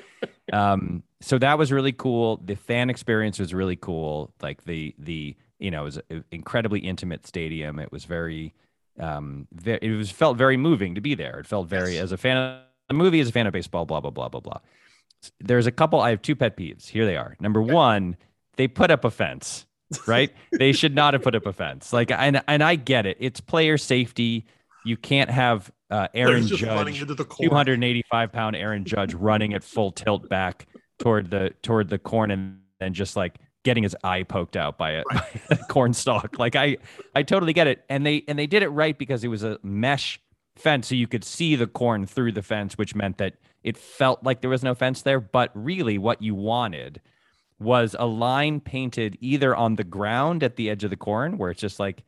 Um, 0.53 1.05
so 1.20 1.38
that 1.38 1.59
was 1.59 1.70
really 1.70 1.92
cool. 1.92 2.38
The 2.44 2.57
fan 2.57 2.90
experience 2.90 3.38
was 3.38 3.55
really 3.55 3.76
cool. 3.76 4.32
Like 4.42 4.64
the 4.64 4.92
the 4.98 5.36
you 5.61 5.70
know 5.70 5.82
it 5.82 5.84
was 5.84 6.01
an 6.11 6.24
incredibly 6.32 6.80
intimate 6.80 7.24
stadium. 7.24 7.78
It 7.78 7.92
was 7.92 8.05
very 8.05 8.53
um 8.98 9.46
ve- 9.53 9.78
it 9.80 9.90
was 9.96 10.11
felt 10.11 10.36
very 10.36 10.57
moving 10.57 10.96
to 10.96 11.01
be 11.01 11.14
there. 11.14 11.38
It 11.38 11.46
felt 11.46 11.68
very 11.68 11.94
Yes. 11.94 12.03
as 12.05 12.12
a 12.12 12.16
fan 12.16 12.36
of 12.36 12.62
the 12.88 12.94
movie, 12.94 13.20
as 13.20 13.28
a 13.28 13.32
fan 13.32 13.46
of 13.46 13.53
baseball, 13.53 13.86
blah 13.86 14.01
blah 14.01 14.11
blah 14.11 14.28
blah 14.28 14.40
blah. 14.40 14.59
There's 15.38 15.68
a 15.68 15.70
couple. 15.70 16.01
I 16.01 16.11
have 16.11 16.20
two 16.20 16.34
pet 16.34 16.57
peeves. 16.57 16.88
Here 16.88 17.07
they 17.07 17.16
are. 17.16 17.36
Number 17.38 17.62
one, 17.62 18.16
they 18.57 18.66
put 18.66 18.90
up 18.90 19.05
a 19.05 19.11
fence. 19.12 19.66
Right? 20.07 20.30
they 20.53 20.72
should 20.72 20.95
not 20.95 21.14
have 21.14 21.22
put 21.22 21.34
up 21.34 21.47
a 21.47 21.53
fence. 21.53 21.93
Like 21.93 22.11
and 22.11 22.43
and 22.47 22.62
I 22.62 22.76
get 22.76 23.07
it. 23.07 23.16
It's 23.20 23.41
player 23.41 23.78
safety. 23.78 24.47
You 24.84 24.97
can't 24.97 25.30
have 25.30 25.70
uh, 25.91 26.09
Aaron 26.14 26.34
There's 26.34 26.51
just 26.51 26.62
running 26.62 26.95
Judge 26.95 27.03
into 27.03 27.14
the 27.14 27.24
corn. 27.24 27.49
285 27.49 28.32
pound 28.32 28.57
Aaron 28.57 28.84
Judge 28.84 29.14
running 29.14 29.55
at 29.55 29.64
full 29.64 29.91
tilt 29.91 30.28
back 30.28 30.66
toward 30.99 31.30
the 31.30 31.53
toward 31.62 31.88
the 31.88 31.99
corn 31.99 32.30
and 32.30 32.61
then 32.78 32.95
just 32.95 33.16
like 33.16 33.38
getting 33.64 33.82
his 33.82 33.97
eye 34.03 34.22
poked 34.22 34.57
out 34.57 34.78
by 34.78 34.93
a, 34.93 35.03
by 35.11 35.26
a 35.51 35.57
corn 35.68 35.93
stalk. 35.93 36.38
Like 36.38 36.57
I 36.57 36.78
I 37.14 37.22
totally 37.22 37.53
get 37.53 37.66
it. 37.66 37.84
And 37.88 38.07
they 38.07 38.24
and 38.28 38.38
they 38.38 38.47
did 38.47 38.62
it 38.62 38.68
right 38.68 38.97
because 38.97 39.24
it 39.24 39.28
was 39.28 39.43
a 39.43 39.59
mesh 39.62 40.20
fence 40.57 40.88
so 40.88 40.95
you 40.95 41.07
could 41.07 41.24
see 41.24 41.57
the 41.57 41.66
corn 41.66 42.07
through 42.07 42.32
the 42.32 42.43
fence, 42.43 42.78
which 42.78 42.95
meant 42.95 43.18
that 43.18 43.34
it 43.62 43.76
felt 43.76 44.22
like 44.22 44.41
there 44.41 44.51
was 44.51 44.62
no 44.62 44.74
fence 44.74 45.03
there. 45.03 45.20
But 45.20 45.51
really 45.55 45.99
what 45.99 46.22
you 46.22 46.34
wanted 46.34 47.01
was 47.61 47.95
a 47.99 48.07
line 48.07 48.61
painted 48.61 49.17
either 49.21 49.55
on 49.55 49.77
the 49.77 49.85
ground 49.85 50.43
at 50.43 50.57
the 50.57 50.71
edge 50.71 50.83
of 50.85 50.91
the 50.91 50.97
corn 50.97 51.39
where 51.39 51.51
it's 51.51 51.61
just 51.61 51.79
like 51.79 52.03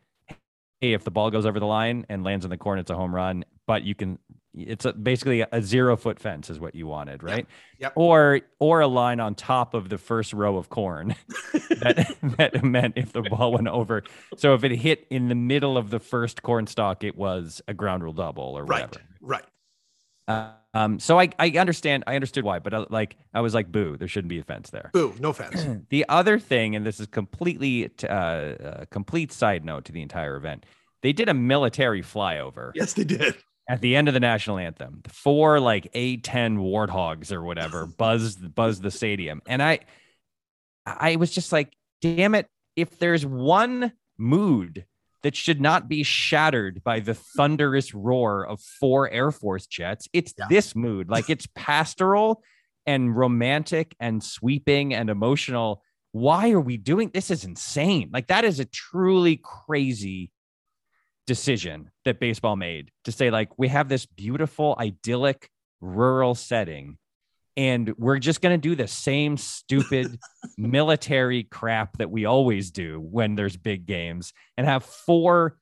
hey, 0.83 0.95
if 0.95 1.05
the 1.05 1.11
ball 1.13 1.31
goes 1.31 1.47
over 1.47 1.61
the 1.61 1.67
line 1.67 2.05
and 2.09 2.25
lands 2.25 2.45
in 2.45 2.51
the 2.51 2.57
corn, 2.57 2.77
it's 2.81 2.91
a 2.91 2.97
home 2.97 3.15
run. 3.15 3.45
But 3.69 3.85
you 3.85 3.95
can, 3.95 4.19
it's 4.53 4.85
a, 4.85 4.93
basically 4.93 5.43
a 5.53 5.63
zero 5.63 5.97
foot 5.97 6.19
fence 6.19 6.51
is 6.51 6.59
what 6.59 6.75
you 6.75 6.89
wanted, 6.89 7.23
right? 7.23 7.47
Yep. 7.79 7.93
Or 7.95 8.41
or 8.59 8.81
a 8.81 8.89
line 8.89 9.21
on 9.21 9.37
top 9.37 9.75
of 9.75 9.89
the 9.89 9.97
first 9.97 10.33
row 10.33 10.57
of 10.57 10.71
corn 10.71 11.15
that 11.53 12.17
that 12.37 12.65
meant 12.65 12.95
if 12.97 13.13
the 13.13 13.23
ball 13.23 13.53
went 13.53 13.69
over. 13.69 14.03
So 14.37 14.55
if 14.55 14.65
it 14.65 14.73
hit 14.73 15.07
in 15.09 15.29
the 15.29 15.37
middle 15.37 15.79
of 15.79 15.91
the 15.91 16.01
first 16.01 16.43
corn 16.43 16.67
stalk, 16.67 17.05
it 17.05 17.17
was 17.17 17.63
a 17.69 17.75
ground 17.75 18.03
rule 18.03 18.13
double 18.13 18.59
or 18.59 18.65
Right. 18.65 18.83
whatever. 18.89 19.05
Right. 19.21 19.45
Uh, 20.27 20.51
um, 20.75 20.99
so 20.99 21.21
I 21.21 21.29
I 21.39 21.51
understand, 21.51 22.05
I 22.07 22.15
understood 22.15 22.45
why, 22.45 22.59
but 22.59 22.73
I, 22.73 22.87
like 22.89 23.17
I 23.35 23.41
was 23.41 23.55
like, 23.55 23.71
boo, 23.71 23.97
there 23.97 24.09
shouldn't 24.09 24.31
be 24.31 24.39
a 24.39 24.43
fence 24.45 24.71
there. 24.71 24.91
Boo. 24.93 25.15
No 25.21 25.33
fence. 25.33 25.67
The 25.91 26.07
other 26.09 26.39
thing, 26.39 26.75
and 26.77 26.87
this 26.87 27.01
is 27.01 27.07
completely 27.07 27.89
t- 27.89 28.07
uh, 28.07 28.55
a 28.83 28.87
complete 28.91 29.33
side 29.33 29.65
note 29.65 29.85
to 29.87 29.93
the 29.93 30.01
entire 30.01 30.37
event, 30.37 30.65
they 31.03 31.13
did 31.13 31.29
a 31.29 31.35
military 31.35 32.03
flyover 32.03 32.73
yes, 32.75 32.95
they 32.95 33.05
did. 33.05 33.37
at 33.69 33.81
the 33.81 33.95
end 33.97 34.09
of 34.09 34.15
the 34.15 34.21
national 34.21 34.59
anthem. 34.59 35.01
The 35.05 35.11
four 35.11 35.61
like 35.61 35.93
A10 35.93 36.57
warthogs 36.59 37.33
or 37.33 37.43
whatever 37.43 37.87
buzzed 37.99 38.55
buzzed 38.55 38.83
the 38.83 38.91
stadium, 38.91 39.43
and 39.47 39.63
I 39.63 39.81
I 40.87 41.17
was 41.17 41.31
just 41.31 41.53
like, 41.53 41.73
damn 42.01 42.35
it! 42.35 42.47
If 42.77 42.99
there's 42.99 43.27
one 43.27 43.93
mood 44.17 44.87
that 45.23 45.37
should 45.37 45.61
not 45.61 45.89
be 45.89 46.03
shattered 46.03 46.83
by 46.85 47.01
the 47.01 47.15
thunderous 47.15 47.95
roar 47.95 48.47
of 48.47 48.61
four 48.61 49.11
Air 49.11 49.31
Force 49.31 49.67
jets, 49.67 50.09
it's 50.13 50.35
Yeah. 50.39 50.47
this 50.49 50.75
mood. 50.75 51.09
Like 51.09 51.31
it's 51.35 51.47
pastoral 51.55 52.43
and 52.87 53.17
romantic 53.17 53.95
and 54.01 54.23
sweeping 54.23 54.93
and 54.95 55.09
emotional. 55.09 55.83
Why 56.11 56.51
are 56.51 56.61
we 56.61 56.77
doing 56.77 57.11
this? 57.15 57.31
Is 57.31 57.45
insane. 57.45 58.11
Like 58.13 58.27
that 58.27 58.45
is 58.45 58.61
a 58.61 58.65
truly 58.65 59.41
crazy 59.43 60.31
decision 61.27 61.91
that 62.05 62.19
baseball 62.19 62.57
made 62.57 62.91
to 63.05 63.13
say 63.13 63.31
like 63.31 63.57
we 63.57 63.69
have 63.69 63.89
this 63.89 64.07
beautiful 64.07 64.77
idyllic 64.79 65.49
rural 65.81 66.35
setting 66.35 66.99
and 67.57 67.93
we're 67.99 68.19
just 68.19 68.41
going 68.41 68.59
to 68.59 68.69
do 68.69 68.75
the 68.75 68.89
same 68.89 69.37
stupid 69.37 70.19
military 70.59 71.45
crap 71.45 71.99
that 71.99 72.11
we 72.11 72.25
always 72.25 72.71
do 72.71 73.01
when 73.01 73.35
there's 73.35 73.57
big 73.57 73.87
games 73.87 74.33
and 74.57 74.67
have 74.67 74.85
four 74.85 75.59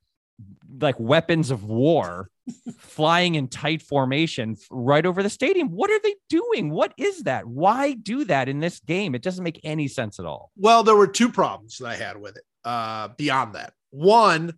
like 0.80 0.98
weapons 0.98 1.50
of 1.50 1.64
war 1.64 2.30
flying 2.78 3.34
in 3.34 3.46
tight 3.48 3.82
formation 3.82 4.56
right 4.70 5.04
over 5.04 5.22
the 5.22 5.28
stadium. 5.28 5.68
What 5.68 5.90
are 5.90 6.00
they 6.02 6.14
doing? 6.28 6.70
What 6.70 6.94
is 6.96 7.24
that? 7.24 7.46
Why 7.46 7.92
do 7.94 8.24
that 8.24 8.48
in 8.48 8.60
this 8.60 8.80
game? 8.80 9.14
It 9.14 9.22
doesn't 9.22 9.44
make 9.44 9.60
any 9.64 9.88
sense 9.88 10.18
at 10.18 10.26
all. 10.26 10.50
Well, 10.56 10.82
there 10.82 10.96
were 10.96 11.06
two 11.06 11.28
problems 11.30 11.78
that 11.78 11.88
I 11.88 11.96
had 11.96 12.20
with 12.20 12.36
it. 12.36 12.44
Uh, 12.64 13.08
beyond 13.16 13.54
that, 13.54 13.72
one, 13.90 14.54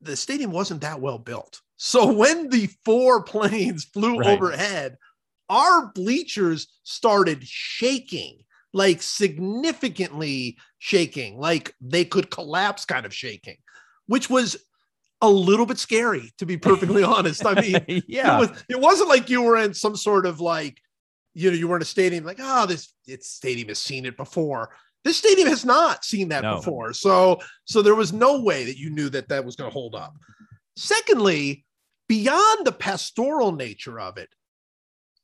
the 0.00 0.16
stadium 0.16 0.50
wasn't 0.50 0.80
that 0.82 1.00
well 1.00 1.18
built. 1.18 1.60
So 1.76 2.12
when 2.12 2.48
the 2.48 2.68
four 2.84 3.22
planes 3.24 3.84
flew 3.84 4.18
Right. 4.18 4.28
overhead, 4.36 4.96
our 5.48 5.92
bleachers 5.94 6.68
started 6.82 7.46
shaking, 7.46 8.38
like 8.72 9.02
significantly 9.02 10.58
shaking, 10.78 11.38
like 11.38 11.74
they 11.80 12.04
could 12.04 12.30
collapse, 12.30 12.84
kind 12.84 13.06
of 13.06 13.14
shaking, 13.14 13.56
which 14.06 14.30
was 14.30 14.56
a 15.20 15.30
little 15.30 15.66
bit 15.66 15.78
scary, 15.78 16.32
to 16.38 16.46
be 16.46 16.56
perfectly 16.56 17.02
honest. 17.04 17.44
I 17.46 17.60
mean, 17.60 18.02
yeah. 18.08 18.36
it, 18.36 18.40
was, 18.40 18.64
it 18.68 18.80
wasn't 18.80 19.08
like 19.08 19.30
you 19.30 19.42
were 19.42 19.56
in 19.56 19.74
some 19.74 19.96
sort 19.96 20.26
of 20.26 20.40
like, 20.40 20.80
you 21.34 21.50
know, 21.50 21.56
you 21.56 21.68
were 21.68 21.76
in 21.76 21.82
a 21.82 21.86
stadium 21.86 22.24
like, 22.24 22.40
oh, 22.40 22.66
this 22.66 22.92
it's 23.06 23.28
stadium 23.30 23.68
has 23.68 23.78
seen 23.78 24.04
it 24.04 24.16
before. 24.16 24.70
This 25.04 25.16
stadium 25.16 25.48
has 25.48 25.64
not 25.64 26.04
seen 26.04 26.28
that 26.28 26.42
No. 26.42 26.56
before. 26.56 26.92
So, 26.92 27.40
so 27.64 27.82
there 27.82 27.94
was 27.94 28.12
no 28.12 28.40
way 28.40 28.64
that 28.64 28.78
you 28.78 28.90
knew 28.90 29.08
that 29.10 29.28
that 29.28 29.44
was 29.44 29.56
going 29.56 29.70
to 29.70 29.72
hold 29.72 29.94
up. 29.94 30.14
Secondly, 30.76 31.64
beyond 32.08 32.66
the 32.66 32.72
pastoral 32.72 33.52
nature 33.52 33.98
of 33.98 34.18
it, 34.18 34.28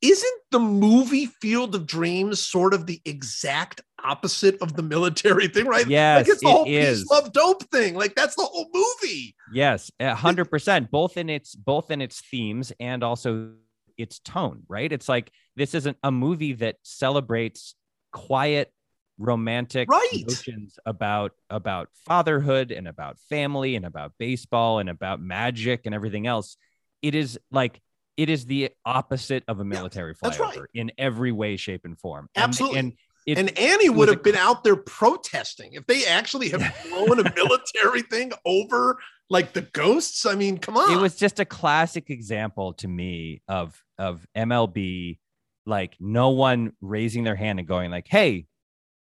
isn't 0.00 0.40
the 0.50 0.58
movie 0.58 1.26
Field 1.26 1.74
of 1.74 1.86
Dreams 1.86 2.40
sort 2.40 2.72
of 2.74 2.86
the 2.86 3.00
exact 3.04 3.80
opposite 4.04 4.56
of 4.62 4.74
the 4.76 4.82
military 4.82 5.48
thing, 5.48 5.66
right? 5.66 5.86
Yes, 5.86 6.18
like 6.18 6.28
it's 6.32 6.42
the 6.42 6.48
it 6.48 6.52
whole 6.52 6.66
is. 6.68 7.00
peace, 7.00 7.10
love, 7.10 7.32
dope 7.32 7.64
thing. 7.70 7.94
Like 7.94 8.14
that's 8.14 8.36
the 8.36 8.42
whole 8.42 8.68
movie. 8.72 9.34
Yes, 9.52 9.90
a 9.98 10.14
hundred 10.14 10.46
percent. 10.46 10.90
Both 10.90 11.16
in 11.16 11.28
its 11.28 11.54
both 11.54 11.90
in 11.90 12.00
its 12.00 12.20
themes 12.20 12.72
and 12.78 13.02
also 13.02 13.52
its 13.96 14.20
tone. 14.20 14.62
Right. 14.68 14.92
It's 14.92 15.08
like 15.08 15.30
this 15.56 15.74
isn't 15.74 15.96
a 16.02 16.12
movie 16.12 16.52
that 16.54 16.76
celebrates 16.82 17.74
quiet, 18.12 18.72
romantic 19.18 19.90
Right. 19.90 20.24
notions 20.26 20.78
about 20.86 21.32
about 21.50 21.88
fatherhood 22.06 22.70
and 22.70 22.86
about 22.86 23.18
family 23.28 23.74
and 23.74 23.84
about 23.84 24.12
baseball 24.18 24.78
and 24.78 24.88
about 24.88 25.20
magic 25.20 25.82
and 25.86 25.94
everything 25.94 26.26
else. 26.28 26.56
It 27.02 27.16
is 27.16 27.38
like 27.50 27.80
it 28.18 28.28
is 28.28 28.44
the 28.44 28.70
opposite 28.84 29.44
of 29.46 29.60
a 29.60 29.64
military 29.64 30.14
right. 30.22 30.32
flyover 30.34 30.64
in 30.74 30.90
every 30.98 31.30
way, 31.30 31.56
shape, 31.56 31.84
and 31.84 31.98
form. 31.98 32.28
Absolutely. 32.36 32.78
And, 32.80 32.92
it, 33.26 33.38
and 33.38 33.58
Annie 33.58 33.88
would 33.88 34.08
a 34.08 34.12
have 34.12 34.24
been 34.24 34.34
out 34.34 34.64
there 34.64 34.76
protesting 34.76 35.74
if 35.74 35.86
they 35.86 36.04
actually 36.04 36.48
have 36.48 36.62
flown 36.76 37.20
a 37.20 37.32
military 37.34 38.02
thing 38.02 38.32
over 38.44 38.98
like 39.30 39.52
the 39.52 39.62
ghosts. 39.62 40.26
I 40.26 40.34
mean, 40.34 40.58
come 40.58 40.76
on. 40.76 40.90
it 40.92 41.00
was 41.00 41.14
just 41.14 41.38
a 41.38 41.44
classic 41.44 42.10
example 42.10 42.72
to 42.74 42.88
me 42.88 43.42
of 43.48 43.80
of 43.98 44.26
MLB 44.36 45.18
like 45.64 45.96
no 46.00 46.30
one 46.30 46.72
raising 46.80 47.24
their 47.24 47.36
hand 47.36 47.58
and 47.58 47.68
going 47.68 47.90
like 47.90 48.06
hey 48.08 48.46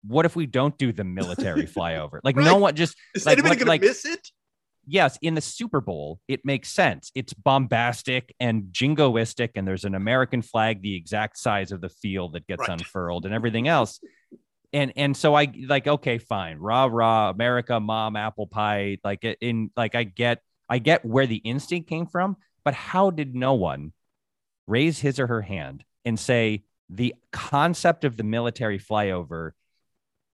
what 0.08 0.26
if 0.26 0.36
we 0.36 0.46
don't 0.46 0.78
do 0.78 0.94
the 0.94 1.04
military 1.04 1.64
flyover 1.66 2.20
like 2.24 2.36
no 2.36 2.56
one 2.56 2.76
just 2.76 2.96
Is 3.14 3.26
like, 3.26 3.38
anybody 3.38 3.58
going 3.58 3.68
like- 3.68 3.82
to 3.82 3.88
miss 3.88 4.06
it? 4.06 4.30
Yes 4.88 5.18
in 5.22 5.36
the 5.36 5.42
super 5.42 5.82
bowl 5.82 6.20
it 6.28 6.46
makes 6.46 6.70
sense. 6.72 7.12
It's 7.16 7.34
bombastic 7.34 8.34
and 8.40 8.66
jingoistic 8.72 9.52
and 9.56 9.68
there's 9.68 9.86
an 9.86 9.96
american 9.96 10.42
flag 10.42 10.82
the 10.82 10.96
exact 10.96 11.38
size 11.38 11.72
of 11.72 11.82
the 11.82 11.90
field 11.90 12.34
that 12.34 12.48
gets 12.48 12.62
Right. 12.68 12.80
unfurled 12.80 13.26
and 13.26 13.34
everything 13.34 13.68
else. 13.68 14.00
And 14.74 14.94
and 14.96 15.16
so 15.16 15.34
i 15.36 15.52
like 15.68 15.88
okay 15.88 16.18
fine. 16.18 16.58
Rah 16.60 16.86
rah 16.92 17.30
america 17.30 17.80
mom 17.80 18.16
apple 18.16 18.48
pie 18.48 18.98
like 19.04 19.24
in 19.42 19.72
like 19.78 19.96
i 19.96 20.04
get 20.04 20.42
i 20.70 20.80
get 20.80 21.06
where 21.06 21.28
the 21.28 21.38
instinct 21.38 21.88
came 21.90 22.08
from 22.08 22.38
but 22.64 22.74
how 22.74 23.10
did 23.12 23.36
no 23.36 23.54
one 23.54 23.94
raise 24.68 25.00
his 25.00 25.20
or 25.20 25.28
her 25.28 25.42
hand 25.42 25.84
and 26.04 26.20
say 26.20 26.64
the 26.90 27.16
concept 27.32 28.04
of 28.04 28.18
the 28.18 28.24
military 28.24 28.80
flyover 28.80 29.52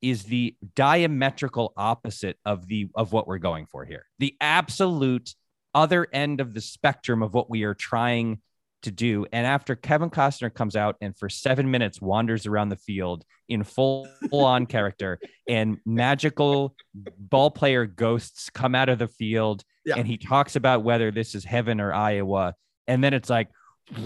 is 0.03 0.24
the 0.24 0.57
diametrical 0.74 1.72
opposite 1.76 2.38
of 2.44 2.66
the 2.68 2.88
of 2.94 3.12
what 3.12 3.26
we're 3.26 3.38
going 3.38 3.66
for 3.66 3.84
here. 3.84 4.07
The 4.18 4.34
absolute 4.40 5.34
other 5.74 6.07
end 6.12 6.40
of 6.40 6.55
the 6.55 6.61
spectrum 6.61 7.22
of 7.22 7.34
what 7.34 7.51
we 7.51 7.62
are 7.64 7.74
trying 7.74 8.40
to 8.82 8.90
do. 8.92 9.26
And 9.32 9.44
after 9.46 9.74
Kevin 9.74 10.09
Costner 10.09 10.55
comes 10.55 10.76
out 10.76 10.96
and 11.01 11.16
for 11.18 11.28
seven 11.28 11.70
minutes 11.70 12.01
wanders 12.01 12.46
around 12.46 12.68
the 12.68 12.76
field 12.76 13.24
in 13.49 13.64
full, 13.64 14.07
full 14.30 14.44
on 14.44 14.66
character, 14.74 15.18
and 15.49 15.78
magical 15.84 16.76
ball 16.94 17.51
player 17.51 17.86
ghosts 17.86 18.51
come 18.51 18.74
out 18.76 18.88
of 18.88 18.99
the 19.01 19.09
field, 19.09 19.64
Yeah. 19.84 19.96
and 19.96 20.07
he 20.07 20.16
talks 20.16 20.55
about 20.55 20.84
whether 20.84 21.11
this 21.11 21.34
is 21.34 21.44
heaven 21.44 21.80
or 21.80 21.92
Iowa, 21.92 22.55
and 22.86 23.03
then 23.03 23.14
it's 23.14 23.28
like, 23.28 23.49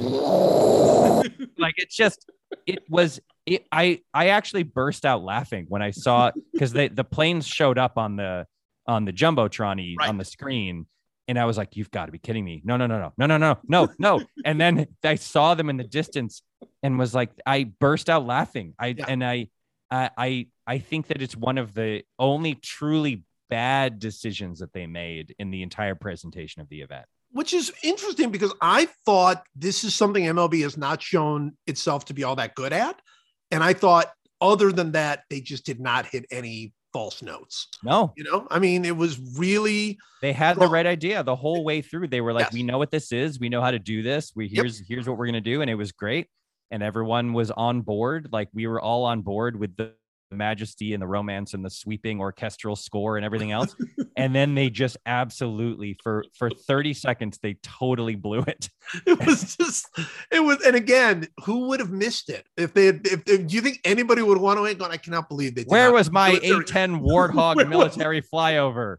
like 1.59 1.75
it's 1.77 1.95
just 1.97 2.31
it 2.67 2.83
was 2.89 3.21
it, 3.47 3.67
I 3.73 4.01
I 4.15 4.29
actually 4.29 4.63
burst 4.63 5.05
out 5.05 5.23
laughing 5.23 5.67
when 5.69 5.83
I 5.83 5.91
saw 5.91 6.31
because 6.53 6.73
the 6.73 6.89
the 6.89 7.05
planes 7.05 7.47
showed 7.47 7.79
up 7.79 7.99
on 7.99 8.17
the 8.17 8.47
on 8.87 9.05
the 9.05 9.13
jumbotron 9.13 9.97
Right. 9.99 10.09
on 10.09 10.19
the 10.19 10.25
screen, 10.25 10.87
and 11.29 11.39
I 11.39 11.45
was 11.45 11.57
like, 11.57 11.77
"You've 11.77 11.91
got 11.91 12.07
to 12.07 12.13
be 12.13 12.19
kidding 12.19 12.45
me! 12.45 12.63
No, 12.65 12.77
no, 12.77 12.87
no, 12.87 12.99
no, 12.99 13.13
no, 13.19 13.27
no, 13.27 13.39
no, 13.39 13.59
no, 13.69 13.89
no!" 13.99 14.21
And 14.45 14.61
then 14.61 14.87
I 15.05 15.15
saw 15.17 15.55
them 15.55 15.71
in 15.71 15.77
the 15.77 15.85
distance 15.85 16.43
and 16.83 16.99
was 16.99 17.15
like, 17.15 17.31
I 17.47 17.65
burst 17.65 18.09
out 18.11 18.27
laughing. 18.27 18.75
I 18.79 18.89
Yeah. 18.89 19.07
and 19.09 19.25
I 19.25 19.49
I 19.91 20.11
I 20.17 20.47
I 20.67 20.79
think 20.79 21.09
that 21.09 21.21
it's 21.23 21.37
one 21.37 21.59
of 21.59 21.75
the 21.75 22.03
only 22.19 22.55
truly 22.55 23.25
bad 23.51 23.99
decisions 23.99 24.61
that 24.61 24.73
they 24.73 24.87
made 24.87 25.35
in 25.39 25.51
the 25.51 25.63
entire 25.63 25.95
presentation 25.95 26.63
of 26.63 26.69
the 26.69 26.81
event. 26.81 27.05
Which 27.33 27.53
is 27.55 27.73
interesting 27.83 28.31
because 28.31 28.53
I 28.61 28.89
thought 29.07 29.45
this 29.55 29.85
is 29.85 29.95
something 29.95 30.25
MLB 30.25 30.63
has 30.63 30.77
not 30.77 31.03
shown 31.03 31.57
itself 31.67 32.05
to 32.07 32.15
be 32.15 32.25
all 32.25 32.37
that 32.37 32.55
good 32.55 32.73
at. 32.73 33.01
And 33.53 33.63
I 33.63 33.73
thought, 33.75 34.07
other 34.41 34.73
than 34.73 34.91
that, 34.93 35.23
they 35.31 35.41
just 35.41 35.65
did 35.65 35.79
not 35.79 36.07
hit 36.07 36.25
any 36.33 36.73
false 36.93 37.23
notes. 37.23 37.69
No, 37.85 38.13
You 38.17 38.25
know, 38.25 38.47
I 38.51 38.59
mean, 38.59 38.85
it 38.85 38.97
was 38.97 39.19
really 39.39 39.99
they 40.21 40.33
had 40.33 40.59
the 40.59 40.67
right 40.67 40.87
idea 40.87 41.23
the 41.23 41.37
whole 41.37 41.65
way 41.65 41.81
through. 41.81 42.09
They 42.09 42.21
were 42.21 42.33
like, 42.33 42.47
Yes. 42.47 42.53
"We 42.53 42.63
know 42.65 42.77
what 42.79 42.91
this 42.91 43.13
is. 43.13 43.39
We 43.39 43.49
know 43.49 43.63
how 43.63 43.71
to 43.71 43.79
do 43.79 44.03
this. 44.03 44.33
We 44.35 44.47
Yep. 44.47 44.55
here's 44.55 44.89
here's 44.89 45.09
what 45.09 45.17
we're 45.17 45.27
gonna 45.27 45.41
do," 45.41 45.63
and 45.63 45.71
it 45.71 45.75
was 45.75 45.93
great. 45.93 46.29
And 46.71 46.83
everyone 46.83 47.33
was 47.35 47.51
on 47.51 47.83
board. 47.83 48.29
Like 48.33 48.49
we 48.53 48.67
were 48.67 48.81
all 48.81 49.05
on 49.05 49.23
board 49.23 49.57
with 49.59 49.77
the 49.77 49.95
majesty 50.33 50.95
and 50.95 51.03
the 51.03 51.07
romance 51.07 51.55
and 51.55 51.65
the 51.65 51.71
sweeping 51.71 52.21
orchestral 52.21 52.77
score 52.77 53.17
and 53.17 53.25
everything 53.25 53.53
else. 53.53 53.75
and 54.17 54.35
then 54.35 54.55
they 54.55 54.71
just 54.71 54.97
absolutely 55.07 55.99
for 56.03 56.25
for 56.37 56.51
30 56.51 56.95
seconds 56.95 57.39
they 57.43 57.55
totally 57.63 58.15
blew 58.15 58.41
it. 58.41 58.69
it 59.07 59.25
was 59.27 59.57
just 59.57 59.87
it 60.31 60.41
was 60.41 60.61
and 60.67 60.77
again 60.77 61.27
who 61.45 61.69
would 61.69 61.81
have 61.81 61.91
missed 61.91 62.29
it 62.31 62.47
if 62.57 62.75
they 62.75 62.87
had 62.87 63.01
if, 63.07 63.23
if 63.27 63.47
do 63.47 63.55
you 63.55 63.61
think 63.61 63.81
anybody 63.85 64.23
would 64.23 64.39
want 64.39 64.59
to 64.59 64.65
have 64.65 64.79
gone 64.79 64.91
i 64.91 64.97
cannot 64.97 65.29
believe 65.29 65.55
they 65.55 65.63
did 65.63 65.71
Where 65.71 65.93
was 65.93 66.11
my 66.11 66.33
A10 66.37 67.01
Warthog 67.07 67.57
was- 67.57 67.67
military 67.67 68.23
flyover? 68.23 68.97